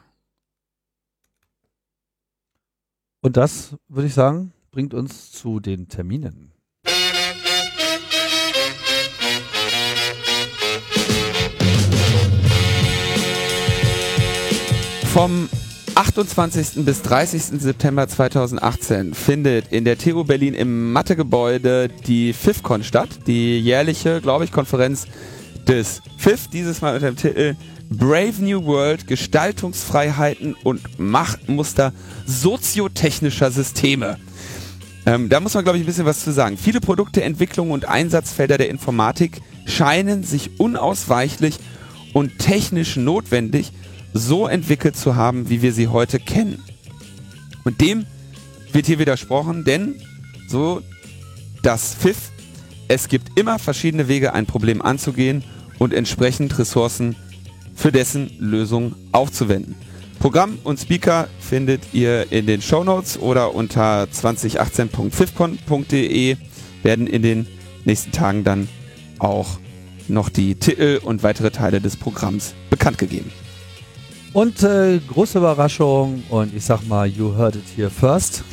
Und 3.22 3.38
das, 3.38 3.74
würde 3.88 4.06
ich 4.06 4.14
sagen, 4.14 4.52
bringt 4.70 4.92
uns 4.92 5.32
zu 5.32 5.60
den 5.60 5.88
Terminen. 5.88 6.52
Vom 15.19 15.49
28. 15.97 16.85
bis 16.85 17.03
30. 17.03 17.61
September 17.61 18.07
2018 18.07 19.15
findet 19.15 19.73
in 19.73 19.85
der 19.85 19.99
TU 19.99 20.23
Berlin 20.23 20.55
im 20.55 20.93
Mathegebäude 20.93 21.89
die 21.89 22.32
FIFCon 22.32 22.85
statt, 22.85 23.09
die 23.27 23.59
jährliche, 23.59 24.20
glaube 24.20 24.45
ich, 24.45 24.53
Konferenz 24.53 25.09
des 25.66 26.03
FIF, 26.19 26.47
dieses 26.47 26.82
Mal 26.82 26.95
unter 26.95 27.11
dem 27.11 27.16
Titel 27.16 27.57
Brave 27.90 28.35
New 28.39 28.65
World, 28.65 29.09
Gestaltungsfreiheiten 29.09 30.55
und 30.62 31.01
Machtmuster 31.01 31.93
soziotechnischer 32.24 33.51
Systeme. 33.51 34.19
Ähm, 35.05 35.28
da 35.28 35.40
muss 35.40 35.55
man, 35.55 35.65
glaube 35.65 35.78
ich, 35.78 35.82
ein 35.82 35.86
bisschen 35.86 36.07
was 36.07 36.23
zu 36.23 36.31
sagen. 36.31 36.57
Viele 36.57 36.81
Produkte, 36.81 37.24
Entwicklungen 37.24 37.73
und 37.73 37.86
Einsatzfelder 37.86 38.57
der 38.57 38.69
Informatik 38.69 39.40
scheinen 39.66 40.23
sich 40.23 40.61
unausweichlich 40.61 41.59
und 42.12 42.39
technisch 42.39 42.95
notwendig 42.95 43.73
so 44.12 44.47
entwickelt 44.47 44.97
zu 44.97 45.16
haben, 45.16 45.48
wie 45.48 45.62
wir 45.62 45.72
sie 45.72 45.89
heute 45.89 46.18
kennen. 46.18 46.62
Und 47.64 47.80
dem 47.80 48.06
wird 48.72 48.86
hier 48.86 48.98
widersprochen, 48.98 49.64
denn 49.64 50.01
so 50.48 50.82
das 51.62 51.94
Pfiff, 51.94 52.30
es 52.89 53.09
gibt 53.09 53.39
immer 53.39 53.59
verschiedene 53.59 54.09
Wege, 54.09 54.32
ein 54.32 54.47
Problem 54.47 54.80
anzugehen 54.80 55.44
und 55.78 55.93
entsprechend 55.93 56.59
Ressourcen 56.59 57.16
für 57.74 57.93
dessen 57.93 58.30
Lösung 58.39 58.94
aufzuwenden. 59.12 59.74
Programm 60.18 60.59
und 60.64 60.80
Speaker 60.80 61.28
findet 61.39 61.93
ihr 61.93 62.32
in 62.32 62.47
den 62.47 62.60
Show 62.60 62.82
Notes 62.82 63.20
oder 63.20 63.55
unter 63.55 64.02
2018.fifcon.de 64.05 66.36
werden 66.82 67.06
in 67.06 67.22
den 67.22 67.47
nächsten 67.85 68.10
Tagen 68.10 68.43
dann 68.43 68.68
auch 69.18 69.60
noch 70.09 70.28
die 70.28 70.56
Titel 70.56 71.01
und 71.02 71.22
weitere 71.22 71.51
Teile 71.51 71.80
des 71.80 71.97
Programms 71.97 72.52
bekannt 72.70 72.98
gegeben. 72.98 73.30
Und 74.39 74.62
äh, 74.62 75.01
große 75.01 75.39
Überraschung 75.39 76.23
und 76.28 76.55
ich 76.55 76.65
sag 76.65 76.86
mal, 76.86 77.09
you 77.09 77.36
heard 77.36 77.56
it 77.56 77.65
here 77.77 77.90
first. 77.90 78.44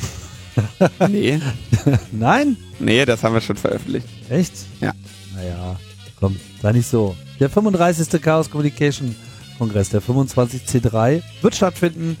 Nee, 1.08 1.38
Nein? 2.12 2.56
nee, 2.80 3.04
das 3.04 3.22
haben 3.22 3.34
wir 3.34 3.40
schon 3.40 3.56
veröffentlicht. 3.56 4.08
Echt? 4.28 4.52
Ja. 4.80 4.92
Naja, 5.36 5.76
komm, 6.18 6.34
sei 6.60 6.72
nicht 6.72 6.88
so. 6.88 7.14
Der 7.38 7.50
35. 7.50 8.20
Chaos 8.20 8.50
Communication 8.50 9.14
Kongress, 9.58 9.90
der 9.90 10.02
25C3, 10.02 11.22
wird 11.42 11.54
stattfinden. 11.54 12.16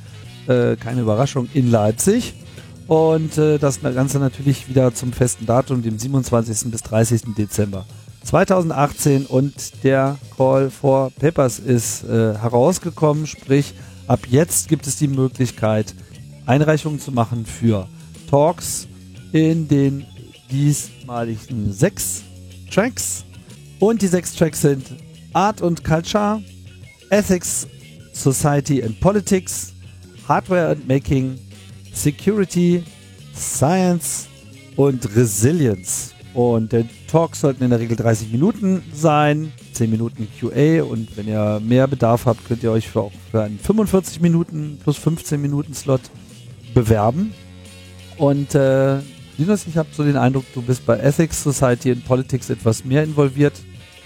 Äh, 0.46 0.76
keine 0.76 1.00
Überraschung, 1.00 1.48
in 1.52 1.68
Leipzig. 1.68 2.34
Und 2.86 3.36
äh, 3.36 3.58
das 3.58 3.80
Ganze 3.80 4.20
natürlich 4.20 4.68
wieder 4.68 4.94
zum 4.94 5.12
festen 5.12 5.44
Datum, 5.44 5.82
dem 5.82 5.98
27. 5.98 6.70
bis 6.70 6.82
30. 6.82 7.34
Dezember 7.36 7.84
2018. 8.26 9.26
Und 9.26 9.84
der 9.84 10.18
Call 10.36 10.70
for 10.70 11.10
Papers 11.18 11.58
ist 11.58 12.04
äh, 12.04 12.34
herausgekommen. 12.34 13.26
Sprich, 13.26 13.74
ab 14.06 14.20
jetzt 14.28 14.68
gibt 14.68 14.86
es 14.86 14.96
die 14.96 15.08
Möglichkeit, 15.08 15.94
Einreichungen 16.44 17.00
zu 17.00 17.12
machen 17.12 17.46
für 17.46 17.88
Talks 18.28 18.88
in 19.32 19.68
den 19.68 20.06
diesmaligen 20.50 21.72
sechs 21.72 22.22
Tracks. 22.70 23.24
Und 23.78 24.02
die 24.02 24.06
sechs 24.06 24.34
Tracks 24.34 24.60
sind 24.62 24.86
Art 25.32 25.60
und 25.60 25.84
Culture, 25.84 26.42
Ethics, 27.10 27.66
Society 28.12 28.82
and 28.82 28.98
Politics, 29.00 29.74
Hardware 30.26 30.68
and 30.70 30.88
Making, 30.88 31.38
Security, 31.92 32.82
Science 33.34 34.28
und 34.76 35.14
Resilience. 35.14 36.15
Und 36.36 36.72
der 36.72 36.84
Talk 37.10 37.34
sollten 37.34 37.64
in 37.64 37.70
der 37.70 37.80
Regel 37.80 37.96
30 37.96 38.30
Minuten 38.30 38.82
sein, 38.92 39.54
10 39.72 39.90
Minuten 39.90 40.28
QA 40.38 40.82
und 40.82 41.16
wenn 41.16 41.26
ihr 41.26 41.62
mehr 41.64 41.88
Bedarf 41.88 42.26
habt, 42.26 42.46
könnt 42.46 42.62
ihr 42.62 42.72
euch 42.72 42.88
für 42.88 43.00
auch 43.00 43.12
für 43.30 43.42
einen 43.42 43.58
45 43.58 44.20
Minuten 44.20 44.78
plus 44.84 44.98
15 44.98 45.40
Minuten 45.40 45.72
Slot 45.72 46.02
bewerben. 46.74 47.32
Und 48.18 48.54
äh, 48.54 48.98
Linus, 49.38 49.66
ich 49.66 49.78
habe 49.78 49.88
so 49.92 50.04
den 50.04 50.18
Eindruck, 50.18 50.44
du 50.52 50.60
bist 50.60 50.84
bei 50.84 50.98
Ethics, 50.98 51.42
Society 51.42 51.90
and 51.90 52.04
Politics 52.04 52.50
etwas 52.50 52.84
mehr 52.84 53.02
involviert. 53.02 53.54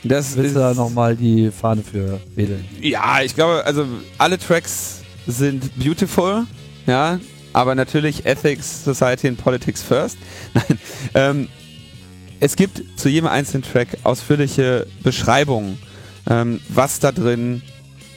Das 0.05 0.37
Willst 0.37 0.51
ist, 0.51 0.55
du 0.55 0.61
da 0.61 0.73
nochmal 0.73 1.17
die 1.17 1.51
Fahne 1.51 1.83
für 1.83 2.21
wedeln? 2.37 2.65
ja, 2.81 3.23
ich 3.25 3.35
glaube, 3.35 3.65
also 3.65 3.85
alle 4.19 4.39
Tracks 4.39 5.01
sind 5.27 5.77
beautiful, 5.77 6.47
ja, 6.87 7.19
aber 7.53 7.75
natürlich 7.75 8.25
Ethics, 8.25 8.85
Society 8.85 9.27
and 9.27 9.43
Politics 9.43 9.83
first. 9.83 10.17
Nein, 10.55 10.79
ähm, 11.15 11.49
es 12.41 12.57
gibt 12.57 12.83
zu 12.99 13.09
jedem 13.09 13.29
einzelnen 13.29 13.63
Track 13.63 13.99
ausführliche 14.03 14.87
Beschreibungen, 15.03 15.79
ähm, 16.29 16.61
was 16.69 16.99
da 16.99 17.13
drin, 17.13 17.63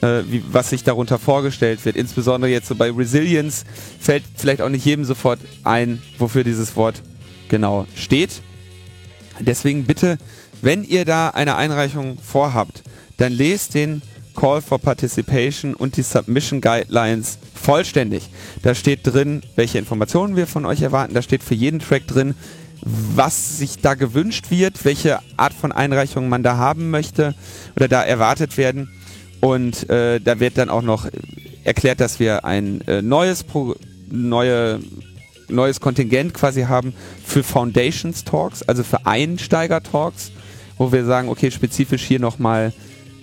äh, 0.01 0.23
wie, 0.29 0.43
was 0.49 0.69
sich 0.69 0.83
darunter 0.83 1.19
vorgestellt 1.19 1.83
wird. 1.85 1.97
Insbesondere 1.97 2.49
jetzt 2.49 2.69
so 2.69 2.75
bei 2.75 2.89
Resilience 2.89 3.65
fällt 3.99 4.23
vielleicht 4.35 4.61
auch 4.61 4.69
nicht 4.69 4.85
jedem 4.85 5.03
sofort 5.03 5.39
ein, 5.65 6.01
wofür 6.17 6.45
dieses 6.45 6.75
Wort 6.77 7.01
genau 7.49 7.85
steht. 7.95 8.41
Deswegen 9.39 9.83
bitte, 9.83 10.17
wenn 10.61 10.83
ihr 10.83 11.03
da 11.03 11.29
eine 11.29 11.57
Einreichung 11.57 12.17
vorhabt, 12.17 12.83
dann 13.17 13.33
lest 13.33 13.73
den 13.73 14.01
Call 14.35 14.61
for 14.61 14.79
Participation 14.79 15.73
und 15.73 15.97
die 15.97 16.01
Submission 16.01 16.61
Guidelines 16.61 17.37
vollständig. 17.53 18.29
Da 18.61 18.73
steht 18.73 19.01
drin, 19.03 19.43
welche 19.55 19.77
Informationen 19.77 20.35
wir 20.35 20.47
von 20.47 20.65
euch 20.65 20.81
erwarten. 20.81 21.13
Da 21.13 21.21
steht 21.21 21.43
für 21.43 21.53
jeden 21.53 21.79
Track 21.79 22.07
drin, 22.07 22.33
was 22.85 23.57
sich 23.57 23.79
da 23.79 23.93
gewünscht 23.93 24.49
wird, 24.49 24.83
welche 24.85 25.19
Art 25.37 25.53
von 25.53 25.71
Einreichung 25.71 26.29
man 26.29 26.43
da 26.43 26.57
haben 26.57 26.89
möchte 26.89 27.35
oder 27.75 27.87
da 27.87 28.03
erwartet 28.03 28.57
werden. 28.57 28.89
Und 29.39 29.89
äh, 29.89 30.19
da 30.19 30.39
wird 30.39 30.57
dann 30.57 30.69
auch 30.69 30.81
noch 30.81 31.07
erklärt, 31.63 31.99
dass 31.99 32.19
wir 32.19 32.45
ein 32.45 32.81
äh, 32.87 33.01
neues 33.01 33.43
Pro 33.43 33.75
neue 34.09 34.79
neues 35.49 35.79
Kontingent 35.79 36.33
quasi 36.33 36.63
haben 36.63 36.93
für 37.25 37.43
Foundations 37.43 38.23
Talks, 38.23 38.63
also 38.63 38.83
für 38.83 39.05
Einsteiger 39.05 39.81
Talks, 39.83 40.31
wo 40.77 40.91
wir 40.91 41.05
sagen, 41.05 41.29
okay, 41.29 41.51
spezifisch 41.51 42.03
hier 42.03 42.19
nochmal, 42.19 42.73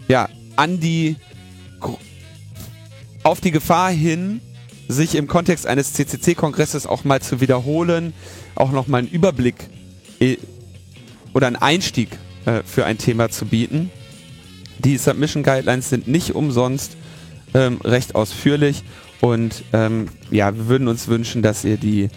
ja, 0.08 0.28
an 0.56 0.80
die, 0.80 1.16
auf 3.22 3.40
die 3.40 3.50
Gefahr 3.50 3.90
hin, 3.90 4.40
sich 4.90 5.14
im 5.14 5.26
Kontext 5.26 5.66
eines 5.66 5.92
CCC-Kongresses 5.92 6.86
auch 6.86 7.04
mal 7.04 7.20
zu 7.20 7.40
wiederholen, 7.40 8.12
auch 8.54 8.72
nochmal 8.72 9.00
einen 9.00 9.08
Überblick 9.08 9.54
äh, 10.18 10.36
oder 11.32 11.46
einen 11.46 11.56
Einstieg 11.56 12.08
äh, 12.44 12.62
für 12.64 12.84
ein 12.84 12.98
Thema 12.98 13.30
zu 13.30 13.46
bieten. 13.46 13.90
Die 14.78 14.96
Submission 14.96 15.42
Guidelines 15.42 15.90
sind 15.90 16.08
nicht 16.08 16.34
umsonst 16.34 16.96
ähm, 17.54 17.80
recht 17.82 18.14
ausführlich 18.14 18.82
und 19.20 19.62
ähm, 19.72 20.08
ja, 20.30 20.56
wir 20.56 20.68
würden 20.68 20.88
uns 20.88 21.08
wünschen, 21.08 21.42
dass 21.42 21.64
ihr 21.64 21.76
die 21.76 22.08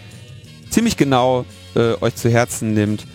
ziemlich 0.70 0.96
genau 0.96 1.44
äh, 1.74 1.94
euch 2.00 2.16
zu 2.16 2.30
Herzen 2.30 2.74
nimmt, 2.74 3.06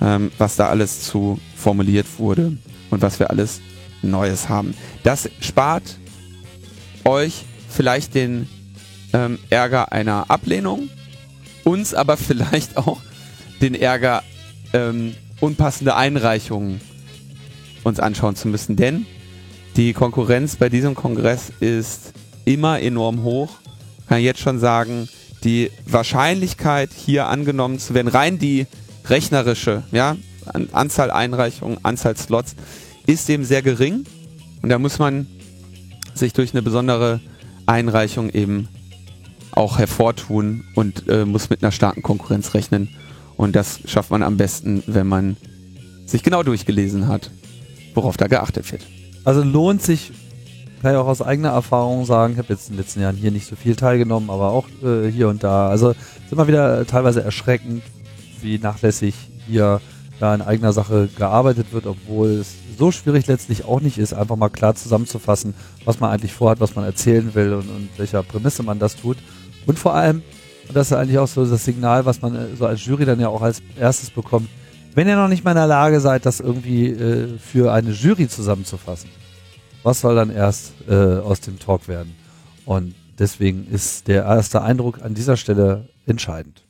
ähm, 0.00 0.30
was 0.38 0.56
da 0.56 0.68
alles 0.68 1.02
zu 1.02 1.40
formuliert 1.56 2.06
wurde 2.18 2.56
und 2.90 3.02
was 3.02 3.18
wir 3.18 3.30
alles 3.30 3.60
Neues 4.02 4.48
haben. 4.48 4.74
Das 5.02 5.28
spart 5.40 5.98
euch 7.04 7.44
vielleicht 7.68 8.14
den 8.14 8.48
ähm, 9.12 9.38
Ärger 9.50 9.92
einer 9.92 10.30
Ablehnung, 10.30 10.88
uns 11.64 11.94
aber 11.94 12.16
vielleicht 12.16 12.76
auch 12.76 13.00
den 13.60 13.74
Ärger, 13.74 14.22
ähm, 14.72 15.14
unpassende 15.40 15.94
Einreichungen 15.94 16.80
uns 17.84 18.00
anschauen 18.00 18.36
zu 18.36 18.48
müssen. 18.48 18.76
Denn 18.76 19.06
die 19.76 19.92
Konkurrenz 19.92 20.56
bei 20.56 20.68
diesem 20.68 20.94
Kongress 20.94 21.52
ist 21.60 22.12
immer 22.44 22.80
enorm 22.80 23.22
hoch. 23.22 23.50
Kann 24.08 24.20
jetzt 24.20 24.40
schon 24.40 24.58
sagen, 24.58 25.08
die 25.44 25.70
Wahrscheinlichkeit, 25.86 26.90
hier 26.94 27.26
angenommen 27.26 27.78
zu 27.78 27.94
werden, 27.94 28.08
rein 28.08 28.38
die 28.38 28.66
rechnerische, 29.06 29.84
ja, 29.92 30.16
An 30.46 30.68
Anzahl 30.72 31.10
Einreichungen, 31.10 31.78
Anzahl 31.82 32.16
Slots, 32.16 32.56
ist 33.06 33.28
eben 33.30 33.44
sehr 33.44 33.62
gering. 33.62 34.04
Und 34.62 34.70
da 34.70 34.78
muss 34.78 34.98
man 34.98 35.26
sich 36.14 36.32
durch 36.32 36.52
eine 36.52 36.62
besondere 36.62 37.20
Einreichung 37.66 38.30
eben 38.30 38.68
auch 39.58 39.78
hervortun 39.78 40.64
und 40.74 41.08
äh, 41.08 41.24
muss 41.24 41.50
mit 41.50 41.62
einer 41.62 41.72
starken 41.72 42.02
Konkurrenz 42.02 42.54
rechnen. 42.54 42.88
Und 43.36 43.56
das 43.56 43.80
schafft 43.86 44.10
man 44.10 44.22
am 44.22 44.36
besten, 44.36 44.84
wenn 44.86 45.08
man 45.08 45.36
sich 46.06 46.22
genau 46.22 46.44
durchgelesen 46.44 47.08
hat, 47.08 47.30
worauf 47.94 48.16
da 48.16 48.28
geachtet 48.28 48.70
wird. 48.70 48.86
Also 49.24 49.42
lohnt 49.42 49.82
sich, 49.82 50.12
kann 50.80 50.92
ich 50.92 50.96
auch 50.96 51.08
aus 51.08 51.22
eigener 51.22 51.50
Erfahrung 51.50 52.04
sagen, 52.04 52.34
ich 52.34 52.38
habe 52.38 52.52
jetzt 52.52 52.68
in 52.68 52.76
den 52.76 52.82
letzten 52.82 53.00
Jahren 53.00 53.16
hier 53.16 53.32
nicht 53.32 53.46
so 53.46 53.56
viel 53.56 53.74
teilgenommen, 53.74 54.30
aber 54.30 54.52
auch 54.52 54.68
äh, 54.82 55.10
hier 55.10 55.28
und 55.28 55.42
da. 55.42 55.68
Also 55.68 55.90
ist 55.90 56.30
immer 56.30 56.46
wieder 56.46 56.86
teilweise 56.86 57.22
erschreckend, 57.22 57.82
wie 58.40 58.58
nachlässig 58.58 59.14
hier 59.48 59.80
da 60.20 60.34
in 60.34 60.40
eigener 60.40 60.72
Sache 60.72 61.08
gearbeitet 61.16 61.72
wird, 61.72 61.86
obwohl 61.86 62.28
es 62.28 62.54
so 62.78 62.92
schwierig 62.92 63.26
letztlich 63.26 63.64
auch 63.64 63.80
nicht 63.80 63.98
ist, 63.98 64.14
einfach 64.14 64.36
mal 64.36 64.50
klar 64.50 64.76
zusammenzufassen, 64.76 65.54
was 65.84 65.98
man 65.98 66.10
eigentlich 66.10 66.32
vorhat, 66.32 66.60
was 66.60 66.76
man 66.76 66.84
erzählen 66.84 67.34
will 67.34 67.54
und, 67.54 67.68
und 67.68 67.88
welcher 67.96 68.22
Prämisse 68.22 68.62
man 68.62 68.78
das 68.78 68.94
tut. 68.94 69.16
Und 69.68 69.78
vor 69.78 69.94
allem, 69.94 70.22
und 70.66 70.74
das 70.74 70.90
ist 70.90 70.94
eigentlich 70.94 71.18
auch 71.18 71.28
so 71.28 71.44
das 71.44 71.62
Signal, 71.62 72.06
was 72.06 72.22
man 72.22 72.34
äh, 72.34 72.56
so 72.56 72.66
als 72.66 72.82
Jury 72.84 73.04
dann 73.04 73.20
ja 73.20 73.28
auch 73.28 73.42
als 73.42 73.62
erstes 73.78 74.10
bekommt, 74.10 74.48
wenn 74.94 75.06
ihr 75.06 75.14
noch 75.14 75.28
nicht 75.28 75.44
mal 75.44 75.50
in 75.50 75.58
der 75.58 75.66
Lage 75.66 76.00
seid, 76.00 76.24
das 76.24 76.40
irgendwie 76.40 76.88
äh, 76.88 77.38
für 77.38 77.70
eine 77.70 77.90
Jury 77.90 78.28
zusammenzufassen, 78.28 79.10
was 79.82 80.00
soll 80.00 80.14
dann 80.14 80.30
erst 80.30 80.72
äh, 80.88 80.94
aus 80.94 81.42
dem 81.42 81.58
Talk 81.58 81.86
werden? 81.86 82.16
Und 82.64 82.94
deswegen 83.18 83.68
ist 83.68 84.08
der 84.08 84.24
erste 84.24 84.62
Eindruck 84.62 85.02
an 85.02 85.12
dieser 85.12 85.36
Stelle 85.36 85.90
entscheidend. 86.06 86.64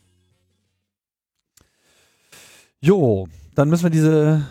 Jo, 2.81 3.29
dann 3.55 3.71
müssen 3.71 3.85
wir 3.85 3.91
diese 3.91 4.45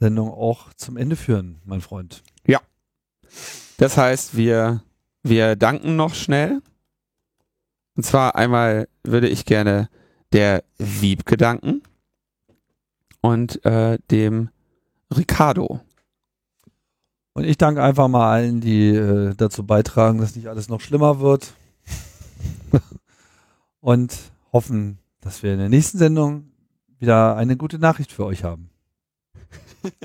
Sendung 0.00 0.30
auch 0.30 0.72
zum 0.74 0.96
Ende 0.96 1.14
führen, 1.14 1.60
mein 1.64 1.80
Freund. 1.80 2.24
Das 3.78 3.96
heißt, 3.96 4.36
wir, 4.36 4.82
wir 5.22 5.54
danken 5.54 5.94
noch 5.94 6.14
schnell. 6.14 6.60
Und 7.96 8.02
zwar 8.04 8.36
einmal 8.36 8.88
würde 9.02 9.28
ich 9.28 9.46
gerne 9.46 9.88
der 10.32 10.64
Wiebke 10.78 11.36
danken 11.36 11.82
und 13.22 13.64
äh, 13.64 13.98
dem 14.10 14.50
Ricardo. 15.14 15.80
Und 17.32 17.44
ich 17.44 17.58
danke 17.58 17.82
einfach 17.82 18.08
mal 18.08 18.30
allen, 18.30 18.60
die 18.60 18.88
äh, 18.88 19.34
dazu 19.34 19.64
beitragen, 19.66 20.18
dass 20.18 20.36
nicht 20.36 20.48
alles 20.48 20.68
noch 20.68 20.80
schlimmer 20.80 21.20
wird. 21.20 21.54
Und 23.80 24.16
hoffen, 24.52 24.98
dass 25.20 25.42
wir 25.42 25.52
in 25.52 25.58
der 25.58 25.68
nächsten 25.68 25.98
Sendung 25.98 26.50
wieder 26.98 27.36
eine 27.36 27.58
gute 27.58 27.78
Nachricht 27.78 28.10
für 28.10 28.24
euch 28.24 28.42
haben. 28.42 28.70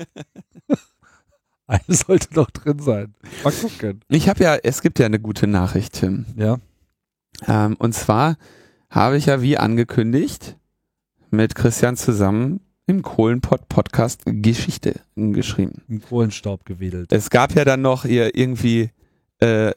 eine 1.66 1.82
sollte 1.88 2.34
noch 2.34 2.50
drin 2.50 2.80
sein. 2.80 3.14
Mal 3.42 3.52
gucken. 3.52 4.02
Ich 4.08 4.28
habe 4.28 4.44
ja, 4.44 4.56
es 4.56 4.82
gibt 4.82 4.98
ja 4.98 5.06
eine 5.06 5.18
gute 5.18 5.46
Nachricht, 5.46 5.94
Tim. 5.94 6.26
Ja. 6.36 6.58
Ähm, 7.46 7.76
und 7.78 7.94
zwar 7.94 8.36
habe 8.90 9.16
ich 9.16 9.26
ja 9.26 9.42
wie 9.42 9.58
angekündigt 9.58 10.56
mit 11.30 11.54
Christian 11.54 11.96
zusammen 11.96 12.60
im 12.86 13.02
Kohlenpott 13.02 13.68
Podcast 13.68 14.22
Geschichte 14.26 15.00
geschrieben. 15.16 15.82
Im 15.88 16.02
Kohlenstaub 16.02 16.64
gewedelt. 16.64 17.12
Es 17.12 17.30
gab 17.30 17.54
ja 17.54 17.64
dann 17.64 17.80
noch 17.80 18.04
hier 18.04 18.36
irgendwie 18.36 18.90
äh, 19.38 19.72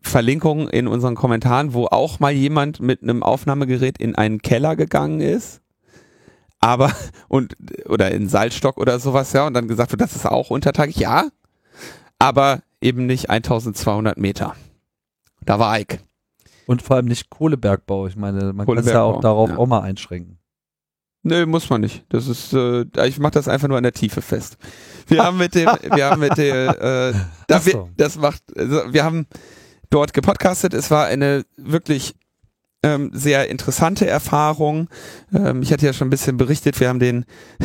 Verlinkungen 0.00 0.68
in 0.68 0.88
unseren 0.88 1.14
Kommentaren, 1.14 1.74
wo 1.74 1.86
auch 1.86 2.18
mal 2.18 2.32
jemand 2.32 2.80
mit 2.80 3.02
einem 3.02 3.22
Aufnahmegerät 3.22 3.98
in 3.98 4.14
einen 4.16 4.42
Keller 4.42 4.76
gegangen 4.76 5.20
ist. 5.20 5.60
Aber, 6.60 6.92
und, 7.28 7.56
oder 7.86 8.10
in 8.12 8.28
Salzstock 8.28 8.78
oder 8.78 8.98
sowas, 8.98 9.32
ja, 9.32 9.46
und 9.46 9.54
dann 9.54 9.68
gesagt 9.68 9.92
wird, 9.92 10.00
das 10.00 10.16
ist 10.16 10.26
auch 10.26 10.50
Untertag, 10.50 10.96
ja, 10.96 11.28
aber 12.18 12.62
eben 12.80 13.06
nicht 13.06 13.30
1200 13.30 14.16
Meter. 14.16 14.54
Da 15.44 15.58
war 15.58 15.78
Ike. 15.78 15.98
Und 16.66 16.82
vor 16.82 16.96
allem 16.96 17.06
nicht 17.06 17.30
Kohlebergbau. 17.30 18.06
Ich 18.06 18.16
meine, 18.16 18.52
man 18.52 18.66
kann 18.66 18.78
es 18.78 18.86
ja 18.86 19.02
auch 19.02 19.20
darauf 19.20 19.50
ja. 19.50 19.56
auch 19.56 19.66
mal 19.66 19.80
einschränken. 19.80 20.38
Nö, 21.24 21.46
muss 21.46 21.70
man 21.70 21.80
nicht. 21.80 22.04
Das 22.08 22.26
ist, 22.26 22.52
äh, 22.52 22.84
ich 23.06 23.18
mache 23.18 23.32
das 23.32 23.46
einfach 23.46 23.68
nur 23.68 23.76
an 23.76 23.84
der 23.84 23.92
Tiefe 23.92 24.22
fest. 24.22 24.56
Wir 25.06 25.22
haben 25.22 25.38
mit 25.38 25.54
dem, 25.54 25.66
wir 25.94 26.06
haben 26.06 26.20
mit 26.20 26.36
dem, 26.36 26.68
äh, 26.68 27.12
da 27.46 27.56
Ach 27.56 27.66
wir, 27.66 27.72
so. 27.72 27.90
das 27.96 28.18
macht, 28.18 28.42
also 28.56 28.92
wir 28.92 29.04
haben 29.04 29.26
dort 29.90 30.14
gepodcastet. 30.14 30.74
Es 30.74 30.90
war 30.90 31.06
eine 31.06 31.44
wirklich 31.56 32.14
ähm, 32.82 33.10
sehr 33.12 33.48
interessante 33.48 34.06
Erfahrung. 34.06 34.88
Ähm, 35.32 35.62
ich 35.62 35.72
hatte 35.72 35.86
ja 35.86 35.92
schon 35.92 36.08
ein 36.08 36.10
bisschen 36.10 36.36
berichtet, 36.36 36.80
wir 36.80 36.88
haben 36.88 36.98
den, 36.98 37.24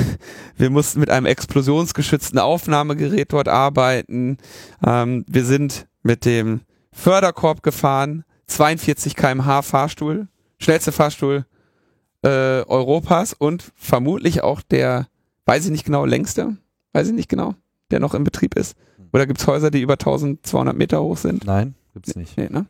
wir 0.57 0.69
mussten 0.69 0.99
mit 0.99 1.10
einem 1.10 1.26
explosionsgeschützten 1.26 2.38
Aufnahmegerät 2.38 3.34
dort 3.34 3.48
arbeiten. 3.48 4.38
Ähm, 4.86 5.26
wir 5.28 5.45
sind 5.45 5.88
mit 6.03 6.26
dem 6.26 6.61
Förderkorb 6.91 7.64
gefahren, 7.64 8.24
42 8.48 9.15
kmh 9.15 9.61
Fahrstuhl, 9.61 10.28
schnellste 10.60 10.91
Fahrstuhl 10.91 11.45
äh, 12.24 12.28
Europas 12.64 13.34
und 13.34 13.72
vermutlich 13.76 14.41
auch 14.41 14.61
der, 14.61 15.07
weiß 15.45 15.65
ich 15.65 15.72
nicht 15.72 15.86
genau, 15.86 16.06
längste, 16.06 16.57
weiß 16.94 17.07
ich 17.07 17.14
nicht 17.14 17.30
genau, 17.30 17.56
der 17.91 17.99
noch 17.99 18.14
in 18.14 18.24
Betrieb 18.24 18.56
ist. 18.56 18.76
Oder 19.14 19.26
gibt's 19.28 19.48
Häuser, 19.48 19.72
die 19.72 19.82
über 19.82 19.94
1200 19.94 20.76
Meter 20.76 21.02
hoch 21.02 21.18
sind? 21.18 21.45
Nein, 21.45 21.76
gibt's 21.94 22.15
nicht. 22.15 22.38
Nee, 22.38 22.49
ne? 22.49 22.65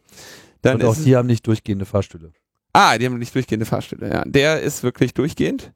Dann 0.61 0.75
Und 0.77 0.85
auch 0.85 0.91
es- 0.97 1.03
die 1.03 1.15
haben 1.15 1.27
nicht 1.27 1.45
durchgehende 1.47 1.85
Fahrstühle. 1.85 2.31
Ah, 2.73 2.97
die 2.97 3.05
haben 3.05 3.17
nicht 3.17 3.33
durchgehende 3.33 3.65
Fahrstühle, 3.65 4.09
ja. 4.09 4.23
Der 4.25 4.61
ist 4.61 4.83
wirklich 4.83 5.13
durchgehend. 5.13 5.71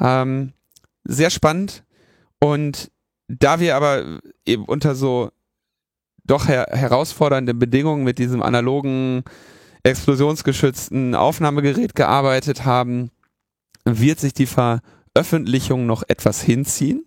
Ähm, 0.00 0.52
sehr 1.04 1.30
spannend. 1.30 1.84
Und 2.40 2.90
da 3.28 3.58
wir 3.60 3.76
aber 3.76 4.20
eben 4.44 4.64
unter 4.66 4.94
so 4.94 5.30
doch 6.24 6.48
her 6.48 6.66
herausfordernden 6.70 7.58
Bedingungen 7.58 8.04
mit 8.04 8.18
diesem 8.18 8.42
analogen, 8.42 9.24
explosionsgeschützten 9.82 11.14
Aufnahmegerät 11.14 11.94
gearbeitet 11.94 12.64
haben, 12.64 13.10
wird 13.84 14.18
sich 14.18 14.32
die 14.32 14.46
Veröffentlichung 14.46 15.86
noch 15.86 16.02
etwas 16.08 16.40
hinziehen. 16.40 17.04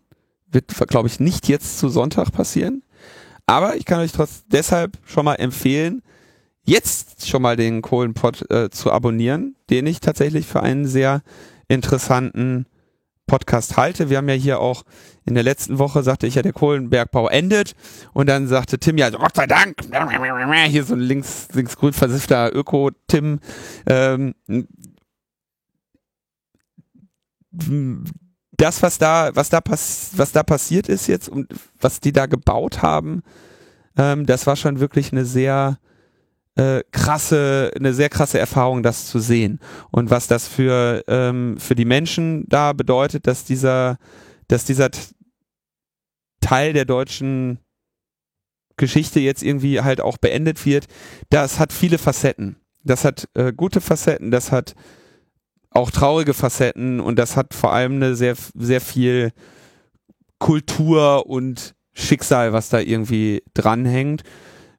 Wird, 0.49 0.68
glaube 0.88 1.07
ich, 1.07 1.19
nicht 1.19 1.48
jetzt 1.48 1.80
zu 1.80 1.89
Sonntag 1.89 2.31
passieren. 2.31 2.84
Aber 3.48 3.76
ich 3.76 3.85
kann 3.85 3.99
euch 3.99 4.11
trotz 4.11 4.44
deshalb 4.48 4.98
schon 5.06 5.26
mal 5.26 5.35
empfehlen, 5.35 6.03
jetzt 6.64 7.27
schon 7.27 7.41
mal 7.41 7.56
den 7.56 7.81
Kohlenpott 7.81 8.49
äh, 8.52 8.69
zu 8.69 8.91
abonnieren, 8.91 9.56
den 9.69 9.88
ich 9.88 9.99
tatsächlich 9.99 10.45
für 10.45 10.61
einen 10.61 10.85
sehr 10.85 11.22
interessanten 11.68 12.65
Podcast 13.26 13.77
halte. 13.77 14.10
Wir 14.10 14.18
haben 14.18 14.30
ja 14.30 14.35
hier 14.35 14.60
auch 14.60 14.84
in 15.28 15.36
der 15.36 15.44
letzten 15.44 15.78
Woche 15.78 16.04
sagte 16.04 16.26
ich 16.26 16.36
ja, 16.36 16.41
der 16.41 16.54
Kohlenbergbau 16.54 17.28
endet 17.28 17.76
und 18.14 18.28
dann 18.28 18.48
sagte 18.48 18.80
Tim 18.80 18.98
ja, 18.98 19.10
Gott 19.10 19.36
sei 19.36 19.45
Dank, 19.45 19.76
hier 20.68 20.84
so 20.84 20.94
ein 20.94 21.02
links, 21.02 21.49
linksgrün 21.54 21.94
versiffter 21.94 22.56
Öko-Tim, 22.56 23.40
ähm, 23.88 24.34
das, 28.58 28.82
was 28.82 28.98
da, 28.98 29.32
was 29.34 29.49
da 29.49 29.62
pass 29.62 30.12
was 30.16 30.32
da 30.32 30.44
passiert 30.44 30.88
ist 30.88 31.08
jetzt 31.08 31.28
und 31.28 31.54
was 31.80 31.99
die 31.99 32.14
da 32.14 32.26
gebaut 32.26 32.82
haben, 32.82 33.22
ähm, 33.98 34.26
das 34.26 34.48
war 34.48 34.56
schon 34.56 34.80
wirklich 34.80 35.12
eine 35.12 35.26
sehr 35.26 35.78
äh, 36.56 36.84
krasse, 36.91 37.72
eine 37.76 37.94
sehr 37.94 38.10
krasse 38.10 38.40
Erfahrung, 38.40 38.82
das 38.82 39.08
zu 39.08 39.20
sehen. 39.20 39.60
Und 39.91 40.10
was 40.10 40.28
das 40.28 40.48
für, 40.48 41.04
ähm, 41.08 41.58
für 41.60 41.76
die 41.76 41.86
Menschen 41.86 42.45
da 42.48 42.74
bedeutet, 42.74 43.28
dass 43.28 43.44
dieser, 43.44 43.98
dass 44.48 44.66
dieser 44.66 44.90
Teil 46.41 46.73
der 46.73 46.85
deutschen 46.85 47.59
Geschichte 48.77 49.19
jetzt 49.19 49.43
irgendwie 49.43 49.81
halt 49.81 50.01
auch 50.01 50.18
beendet 50.18 50.65
wird, 50.65 50.88
das 51.30 51.59
hat 51.59 51.73
viele 51.73 51.97
Facetten. 51.97 52.57
Das 52.84 53.03
hat 53.03 53.27
äh, 53.34 53.51
gute 53.51 53.81
Facetten, 53.81 54.31
das 54.31 54.51
hat 54.51 54.76
auch 55.72 55.91
traurige 55.91 56.34
Facetten 56.34 56.99
und 56.99 57.19
das 57.19 57.35
hat 57.35 57.53
vor 57.53 57.73
allem 57.73 57.95
eine 57.95 58.15
sehr, 58.15 58.35
sehr 58.55 58.81
viel 58.81 59.31
Kultur 60.39 61.27
und 61.27 61.76
Schicksal, 61.93 62.53
was 62.53 62.69
da 62.69 62.80
irgendwie 62.80 63.43
dranhängt. 63.53 64.23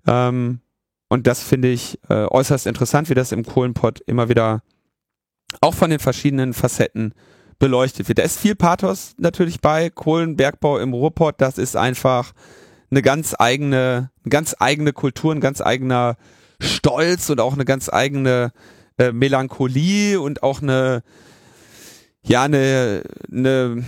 Ähm, 0.06 0.60
und 1.09 1.26
das 1.26 1.43
finde 1.43 1.68
ich 1.68 1.98
äh, 2.09 2.26
äußerst 2.26 2.66
interessant, 2.66 3.10
wie 3.10 3.14
das 3.14 3.32
im 3.32 3.44
Kohlenpott 3.44 4.01
immer 4.06 4.28
wieder 4.28 4.62
auch 5.60 5.74
von 5.74 5.90
den 5.90 5.98
verschiedenen 5.98 6.52
Facetten 6.52 7.14
beleuchtet 7.59 8.09
wird. 8.09 8.18
Da 8.18 8.22
ist 8.22 8.39
viel 8.39 8.55
Pathos 8.55 9.14
natürlich 9.18 9.60
bei. 9.60 9.90
Kohlenbergbau 9.90 10.78
im 10.78 10.93
Ruhrpott, 10.93 11.36
das 11.39 11.59
ist 11.59 11.76
einfach 11.76 12.32
eine 12.90 13.02
ganz 13.02 13.35
eigene, 13.39 14.10
eine 14.24 14.30
ganz 14.30 14.56
eigene 14.59 14.93
Kultur, 14.93 15.35
ein 15.35 15.40
ganz 15.40 15.60
eigener 15.60 16.16
Stolz 16.60 17.30
und 17.30 17.40
auch 17.40 17.55
eine 17.55 17.64
ganz 17.64 17.89
eigene 17.89 18.52
äh, 18.98 19.12
Melancholie 19.12 20.20
und 20.20 20.43
auch 20.43 20.62
eine, 20.62 21.02
ja, 22.22 22.44
eine, 22.44 23.02
eine, 23.30 23.85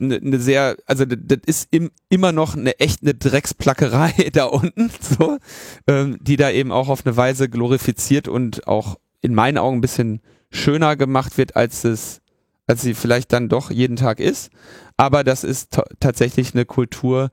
eine, 0.00 0.38
sehr, 0.38 0.76
also 0.86 1.04
das, 1.04 1.18
das 1.22 1.38
ist 1.46 1.68
im, 1.70 1.90
immer 2.08 2.32
noch 2.32 2.56
eine 2.56 2.78
echt 2.80 3.02
eine 3.02 3.14
Drecksplackerei 3.14 4.30
da 4.32 4.44
unten, 4.44 4.90
so, 5.00 5.38
ähm, 5.86 6.18
die 6.20 6.36
da 6.36 6.50
eben 6.50 6.72
auch 6.72 6.88
auf 6.88 7.04
eine 7.04 7.16
Weise 7.16 7.48
glorifiziert 7.48 8.28
und 8.28 8.66
auch 8.66 8.98
in 9.20 9.34
meinen 9.34 9.58
Augen 9.58 9.78
ein 9.78 9.82
bisschen 9.82 10.20
schöner 10.50 10.96
gemacht 10.96 11.36
wird, 11.36 11.56
als 11.56 11.84
es, 11.84 12.20
als 12.66 12.82
sie 12.82 12.94
vielleicht 12.94 13.32
dann 13.32 13.48
doch 13.48 13.70
jeden 13.70 13.96
Tag 13.96 14.20
ist. 14.20 14.50
Aber 14.96 15.24
das 15.24 15.44
ist 15.44 15.72
ta- 15.72 15.84
tatsächlich 16.00 16.54
eine 16.54 16.64
Kultur, 16.64 17.30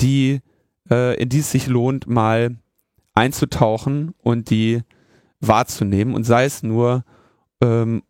die, 0.00 0.40
äh, 0.90 1.20
in 1.20 1.28
die 1.28 1.40
es 1.40 1.52
sich 1.52 1.66
lohnt, 1.66 2.06
mal 2.06 2.56
einzutauchen 3.14 4.14
und 4.22 4.50
die 4.50 4.82
wahrzunehmen 5.40 6.14
und 6.14 6.24
sei 6.24 6.44
es 6.44 6.62
nur, 6.62 7.04
ähm, 7.60 8.02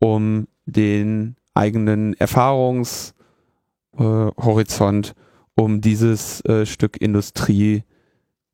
um 0.00 0.48
den 0.66 1.36
eigenen 1.54 2.14
Erfahrungshorizont, 2.14 5.08
äh, 5.08 5.12
um 5.54 5.80
dieses 5.80 6.44
äh, 6.44 6.66
Stück 6.66 7.00
Industrie, 7.00 7.84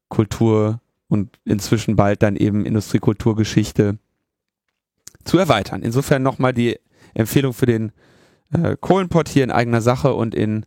Kultur 0.09 0.81
und 1.09 1.39
inzwischen 1.45 1.97
bald 1.97 2.23
dann 2.23 2.37
eben 2.37 2.65
Industriekulturgeschichte 2.65 3.99
zu 5.25 5.39
erweitern. 5.39 5.83
Insofern 5.83 6.23
nochmal 6.23 6.53
die 6.53 6.79
Empfehlung 7.15 7.53
für 7.53 7.66
den 7.66 7.93
äh, 8.53 8.77
Kohlenpott 8.81 9.28
hier 9.28 9.45
in 9.45 9.51
eigener 9.51 9.81
Sache 9.81 10.15
und 10.15 10.35
in 10.35 10.66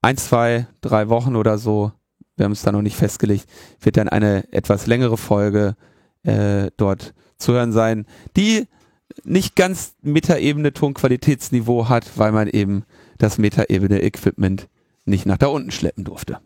ein, 0.00 0.16
zwei, 0.16 0.66
drei 0.80 1.08
Wochen 1.08 1.36
oder 1.36 1.58
so, 1.58 1.92
wir 2.36 2.44
haben 2.44 2.52
es 2.52 2.62
da 2.62 2.72
noch 2.72 2.82
nicht 2.82 2.96
festgelegt, 2.96 3.46
wird 3.80 3.96
dann 3.96 4.08
eine 4.08 4.52
etwas 4.52 4.86
längere 4.86 5.16
Folge 5.16 5.76
äh, 6.24 6.70
dort 6.76 7.14
zu 7.38 7.52
hören 7.52 7.72
sein, 7.72 8.06
die 8.36 8.66
nicht 9.24 9.56
ganz 9.56 9.94
Metaebene 10.02 10.72
Tonqualitätsniveau 10.72 11.88
hat, 11.88 12.18
weil 12.18 12.32
man 12.32 12.48
eben 12.48 12.84
das 13.18 13.38
Metaebene 13.38 14.02
Equipment 14.02 14.68
nicht 15.04 15.26
nach 15.26 15.38
da 15.38 15.48
unten 15.48 15.70
schleppen 15.70 16.04
durfte. 16.04 16.38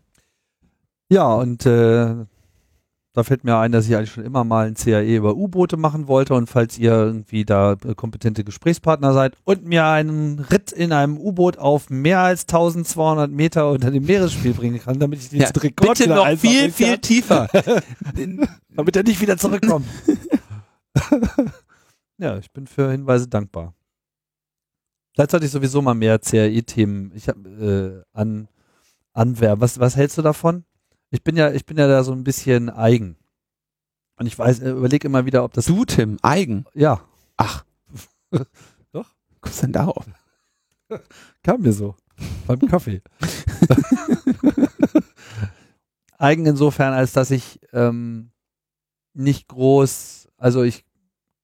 Ja, 1.08 1.32
und 1.34 1.64
äh, 1.66 2.26
da 3.16 3.24
fällt 3.24 3.44
mir 3.44 3.56
ein, 3.56 3.72
dass 3.72 3.88
ich 3.88 3.96
eigentlich 3.96 4.12
schon 4.12 4.26
immer 4.26 4.44
mal 4.44 4.66
ein 4.66 4.74
CAE 4.74 5.16
über 5.16 5.34
U-Boote 5.36 5.78
machen 5.78 6.06
wollte 6.06 6.34
und 6.34 6.50
falls 6.50 6.76
ihr 6.76 6.92
irgendwie 6.92 7.46
da 7.46 7.72
äh, 7.72 7.94
kompetente 7.94 8.44
Gesprächspartner 8.44 9.14
seid 9.14 9.34
und 9.44 9.64
mir 9.64 9.86
einen 9.86 10.38
Ritt 10.38 10.70
in 10.70 10.92
einem 10.92 11.16
U-Boot 11.16 11.56
auf 11.56 11.88
mehr 11.88 12.20
als 12.20 12.42
1200 12.42 13.30
Meter 13.30 13.70
unter 13.70 13.90
dem 13.90 14.04
Meeresspiel 14.04 14.52
bringen 14.52 14.78
kann, 14.78 14.98
damit 14.98 15.20
ich 15.20 15.30
diesen 15.30 15.46
Rekord 15.46 15.96
bitte 15.96 16.10
noch 16.10 16.28
viel, 16.36 16.70
viel 16.70 16.98
tiefer. 16.98 17.48
damit 18.74 18.96
er 18.96 19.02
nicht 19.02 19.22
wieder 19.22 19.38
zurückkommt. 19.38 19.86
ja, 22.18 22.36
ich 22.36 22.50
bin 22.52 22.66
für 22.66 22.90
Hinweise 22.90 23.28
dankbar. 23.28 23.72
Vielleicht 25.14 25.30
sollte 25.30 25.46
ich 25.46 25.52
sowieso 25.52 25.80
mal 25.80 25.94
mehr 25.94 26.18
CAE-Themen 26.18 27.12
ich 27.14 27.28
hab, 27.28 27.38
äh, 27.46 28.02
an 28.12 28.48
anwerben. 29.14 29.62
Was, 29.62 29.80
was 29.80 29.96
hältst 29.96 30.18
du 30.18 30.22
davon? 30.22 30.65
Ich 31.10 31.22
bin 31.22 31.36
ja, 31.36 31.52
ich 31.52 31.66
bin 31.66 31.78
ja 31.78 31.86
da 31.86 32.02
so 32.02 32.12
ein 32.12 32.24
bisschen 32.24 32.70
eigen. 32.70 33.16
Und 34.18 34.26
ich 34.26 34.38
weiß, 34.38 34.60
überlege 34.60 35.06
immer 35.06 35.26
wieder, 35.26 35.44
ob 35.44 35.52
das. 35.52 35.66
Du, 35.66 35.84
Tim, 35.84 36.18
eigen. 36.22 36.64
Ja. 36.74 37.00
Ach. 37.36 37.64
Doch. 38.92 39.14
Kommst 39.40 39.62
denn 39.62 39.72
darauf? 39.72 40.06
Kam 41.42 41.62
mir 41.62 41.72
so. 41.72 41.94
Beim 42.46 42.60
Kaffee. 42.60 43.02
eigen 46.18 46.46
insofern, 46.46 46.94
als 46.94 47.12
dass 47.12 47.30
ich 47.30 47.60
ähm, 47.72 48.30
nicht 49.12 49.48
groß, 49.48 50.28
also 50.38 50.62
ich 50.62 50.85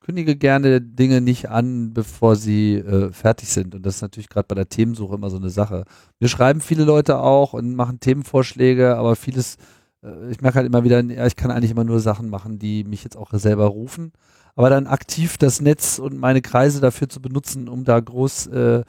kündige 0.03 0.37
gerne 0.37 0.81
Dinge 0.81 1.20
nicht 1.20 1.49
an, 1.49 1.95
bevor 1.95 2.37
sie 2.37 2.74
äh, 2.74 3.12
fertig 3.12 3.49
sind. 3.49 3.74
Und 3.74 3.87
das 3.87 3.97
ist 3.97 4.03
natürlich 4.03 4.29
gerade 4.29 4.47
bei 4.49 4.55
der 4.55 4.69
Themensuche 4.69 5.15
immer 5.15 5.31
so 5.31 5.37
eine 5.37 5.51
Sache. 5.51 5.85
Wir 6.19 6.29
schreiben 6.29 6.61
viele 6.61 6.85
Leute 6.85 7.19
auch 7.19 7.53
und 7.53 7.74
machen 7.74 8.01
Themenvorschläge, 8.01 8.97
aber 8.97 9.16
vieles, 9.16 9.57
äh, 10.03 10.31
ich 10.31 10.41
merke 10.41 10.57
halt 10.57 10.66
immer 10.66 10.85
wieder, 10.85 11.03
ja, 11.03 11.27
ich 11.27 11.37
kann 11.37 11.51
eigentlich 11.51 11.70
immer 11.70 11.85
nur 11.85 12.01
Sachen 12.01 12.29
machen, 12.29 12.59
die 12.59 12.85
mich 12.85 13.05
jetzt 13.05 13.16
auch 13.16 13.33
selber 13.33 13.66
rufen. 13.66 14.12
Aber 14.55 14.69
dann 14.69 14.87
aktiv 14.87 15.39
das 15.39 15.61
Netz 15.61 15.99
und 15.99 16.19
meine 16.19 16.43
Kreise 16.43 16.81
dafür 16.81 17.09
zu 17.09 17.23
benutzen, 17.23 17.69
um 17.69 17.85
da 17.85 17.99
groß 17.99 18.49
äh, 18.49 18.79
äh 18.81 18.85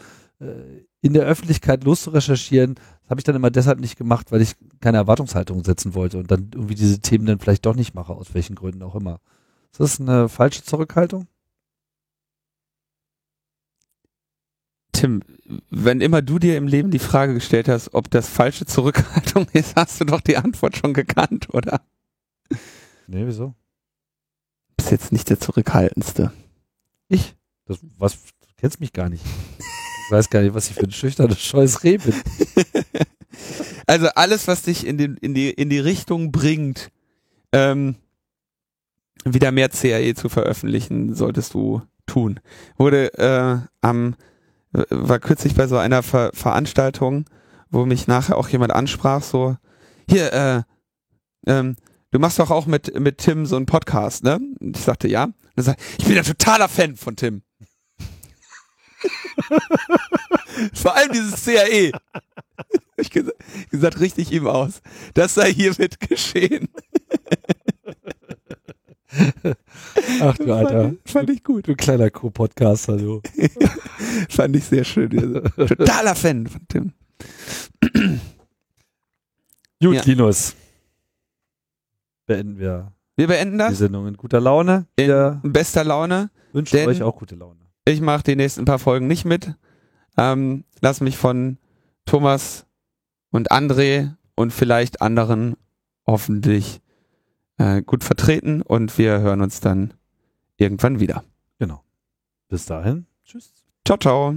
in 1.04 1.12
der 1.12 1.26
Öffentlichkeit 1.26 1.84
loszurecherchieren, 1.84 2.76
habe 3.10 3.20
ich 3.20 3.26
dann 3.26 3.36
immer 3.36 3.52
deshalb 3.52 3.78
nicht 3.82 3.98
gemacht, 3.98 4.32
weil 4.32 4.42
ich 4.42 4.56
keine 4.80 4.98
Erwartungshaltung 4.98 5.62
setzen 5.66 5.96
wollte 5.96 6.18
und 6.18 6.32
dann 6.32 6.52
irgendwie 6.54 6.76
diese 6.76 7.00
Themen 7.00 7.26
dann 7.26 7.40
vielleicht 7.40 7.66
doch 7.66 7.76
nicht 7.76 7.94
mache, 7.94 8.14
aus 8.14 8.34
welchen 8.34 8.56
Gründen 8.56 8.84
auch 8.84 8.96
immer. 8.96 9.20
Ist 9.74 9.80
das 9.80 10.00
eine 10.00 10.30
falsche 10.30 10.64
Zurückhaltung? 10.64 11.28
Tim, 14.92 15.24
wenn 15.72 16.00
immer 16.00 16.22
du 16.22 16.38
dir 16.38 16.58
im 16.58 16.68
Leben 16.68 16.92
die 16.92 17.00
Frage 17.00 17.34
gestellt 17.34 17.68
hast, 17.68 17.96
ob 17.96 18.12
das 18.12 18.30
falsche 18.30 18.68
Zurückhaltung 18.68 19.48
ist, 19.54 19.76
hast 19.76 20.00
du 20.00 20.06
doch 20.06 20.22
die 20.22 20.38
Antwort 20.38 20.78
schon 20.78 20.94
gekannt, 20.94 21.52
oder? 21.52 21.82
Nee, 23.08 23.26
wieso? 23.26 23.56
Bist 24.78 24.92
jetzt 24.92 25.12
nicht 25.12 25.32
der 25.32 25.40
Zurückhaltendste. 25.40 26.32
Ich? 27.08 27.36
Das, 27.66 27.80
was, 27.98 28.14
du 28.14 28.48
kennst 28.58 28.80
mich 28.80 28.94
gar 28.94 29.10
nicht. 29.10 29.26
Ich 30.06 30.12
weiß 30.12 30.30
gar 30.30 30.44
nicht, 30.44 30.54
was 30.54 30.70
ich 30.70 30.76
für 30.76 30.84
ein 30.84 30.92
schüchternes, 30.92 31.42
scheues 31.42 31.84
Reh 31.84 31.98
bin. 31.98 32.14
Also 33.86 34.08
alles, 34.10 34.48
was 34.48 34.62
dich 34.62 34.86
in, 34.86 34.98
den, 34.98 35.18
in, 35.18 35.34
die, 35.34 35.50
in 35.50 35.70
die 35.70 35.80
Richtung 35.80 36.32
bringt, 36.32 36.90
ähm, 37.52 37.96
wieder 39.26 39.52
mehr 39.52 39.70
CAE 39.70 40.14
zu 40.16 40.30
veröffentlichen, 40.30 41.16
solltest 41.16 41.54
du 41.54 41.82
tun. 42.06 42.40
Wurde 42.78 43.14
äh, 43.18 43.58
am 43.82 44.16
war 44.74 45.20
kürzlich 45.20 45.54
bei 45.56 45.68
so 45.68 45.78
einer 45.78 46.02
Ver 46.04 46.32
Veranstaltung, 46.34 47.26
wo 47.70 47.86
mich 47.86 48.08
nachher 48.08 48.38
auch 48.38 48.50
jemand 48.50 48.74
ansprach, 48.74 49.22
so 49.22 49.56
hier, 50.10 50.34
äh, 50.34 50.64
ähm, 51.46 51.76
du 52.12 52.20
machst 52.20 52.40
doch 52.40 52.50
auch 52.50 52.66
mit 52.66 53.00
mit 53.00 53.20
Tim 53.20 53.46
so 53.46 53.56
einen 53.56 53.68
Podcast, 53.68 54.24
ne? 54.24 54.40
Und 54.60 54.78
ich 54.78 54.84
sagte 54.84 55.08
ja. 55.08 55.26
Und 55.26 55.36
er 55.56 55.64
sagt, 55.64 55.82
ich 56.00 56.06
bin 56.06 56.18
ein 56.18 56.24
totaler 56.24 56.68
Fan 56.68 56.96
von 56.96 57.16
Tim. 57.16 57.44
Vor 60.74 60.96
allem 60.96 61.12
dieses 61.12 61.46
CAE. 61.46 61.92
Ich 62.98 63.10
gesagt, 63.12 63.38
gesagt, 63.70 64.00
richtig 64.00 64.32
ihm 64.32 64.48
aus. 64.48 64.82
Das 65.14 65.36
sei 65.36 65.54
hiermit 65.54 66.00
geschehen. 66.00 66.70
Ach 70.22 70.38
du 70.38 70.54
Alter. 70.54 70.84
Fand, 70.84 71.10
fand 71.10 71.30
ich 71.30 71.44
gut. 71.44 71.68
Du 71.68 71.76
kleiner 71.76 72.10
Co-Podcaster, 72.10 72.98
du. 72.98 73.22
fand 74.30 74.56
ich 74.56 74.64
sehr 74.66 74.84
schön. 74.84 75.18
Also, 75.18 75.42
totaler 75.76 76.16
Fan 76.16 76.48
von 76.48 76.62
Tim. 76.68 76.94
Gut, 79.82 79.96
ja. 79.96 80.02
Linus. 80.06 80.56
Beenden 82.26 82.58
wir. 82.58 82.94
Wir 83.18 83.28
beenden 83.28 83.58
das. 83.58 83.72
Die 83.72 83.76
Sendung 83.76 84.08
in 84.08 84.16
guter 84.16 84.40
Laune. 84.40 84.88
In 84.96 85.42
bester 85.44 85.84
Laune. 85.84 86.32
Wünschen 86.54 86.88
euch 86.88 87.04
auch 87.04 87.18
gute 87.18 87.36
Laune. 87.36 87.60
Ich 87.86 88.00
mache 88.00 88.24
die 88.24 88.38
nächsten 88.38 88.64
paar 88.64 88.80
Folgen 88.80 89.08
nicht 89.08 89.26
mit. 89.26 89.54
Ähm, 90.18 90.64
lass 90.80 91.02
mich 91.02 91.18
von 91.18 91.58
Thomas 92.06 92.66
und 93.32 93.52
André 93.52 94.14
und 94.36 94.54
vielleicht 94.54 95.02
anderen 95.02 95.58
hoffentlich 96.08 96.80
äh, 97.58 97.82
gut 97.82 98.04
vertreten 98.04 98.62
und 98.62 98.98
wir 98.98 99.20
hören 99.20 99.42
uns 99.42 99.60
dann 99.60 99.94
irgendwann 100.58 101.00
wieder. 101.00 101.24
Genau. 101.60 101.84
Bis 102.50 102.66
dahin. 102.66 103.06
Tschüss. 103.26 103.54
Ciao, 103.86 103.98
ciao. 103.98 104.36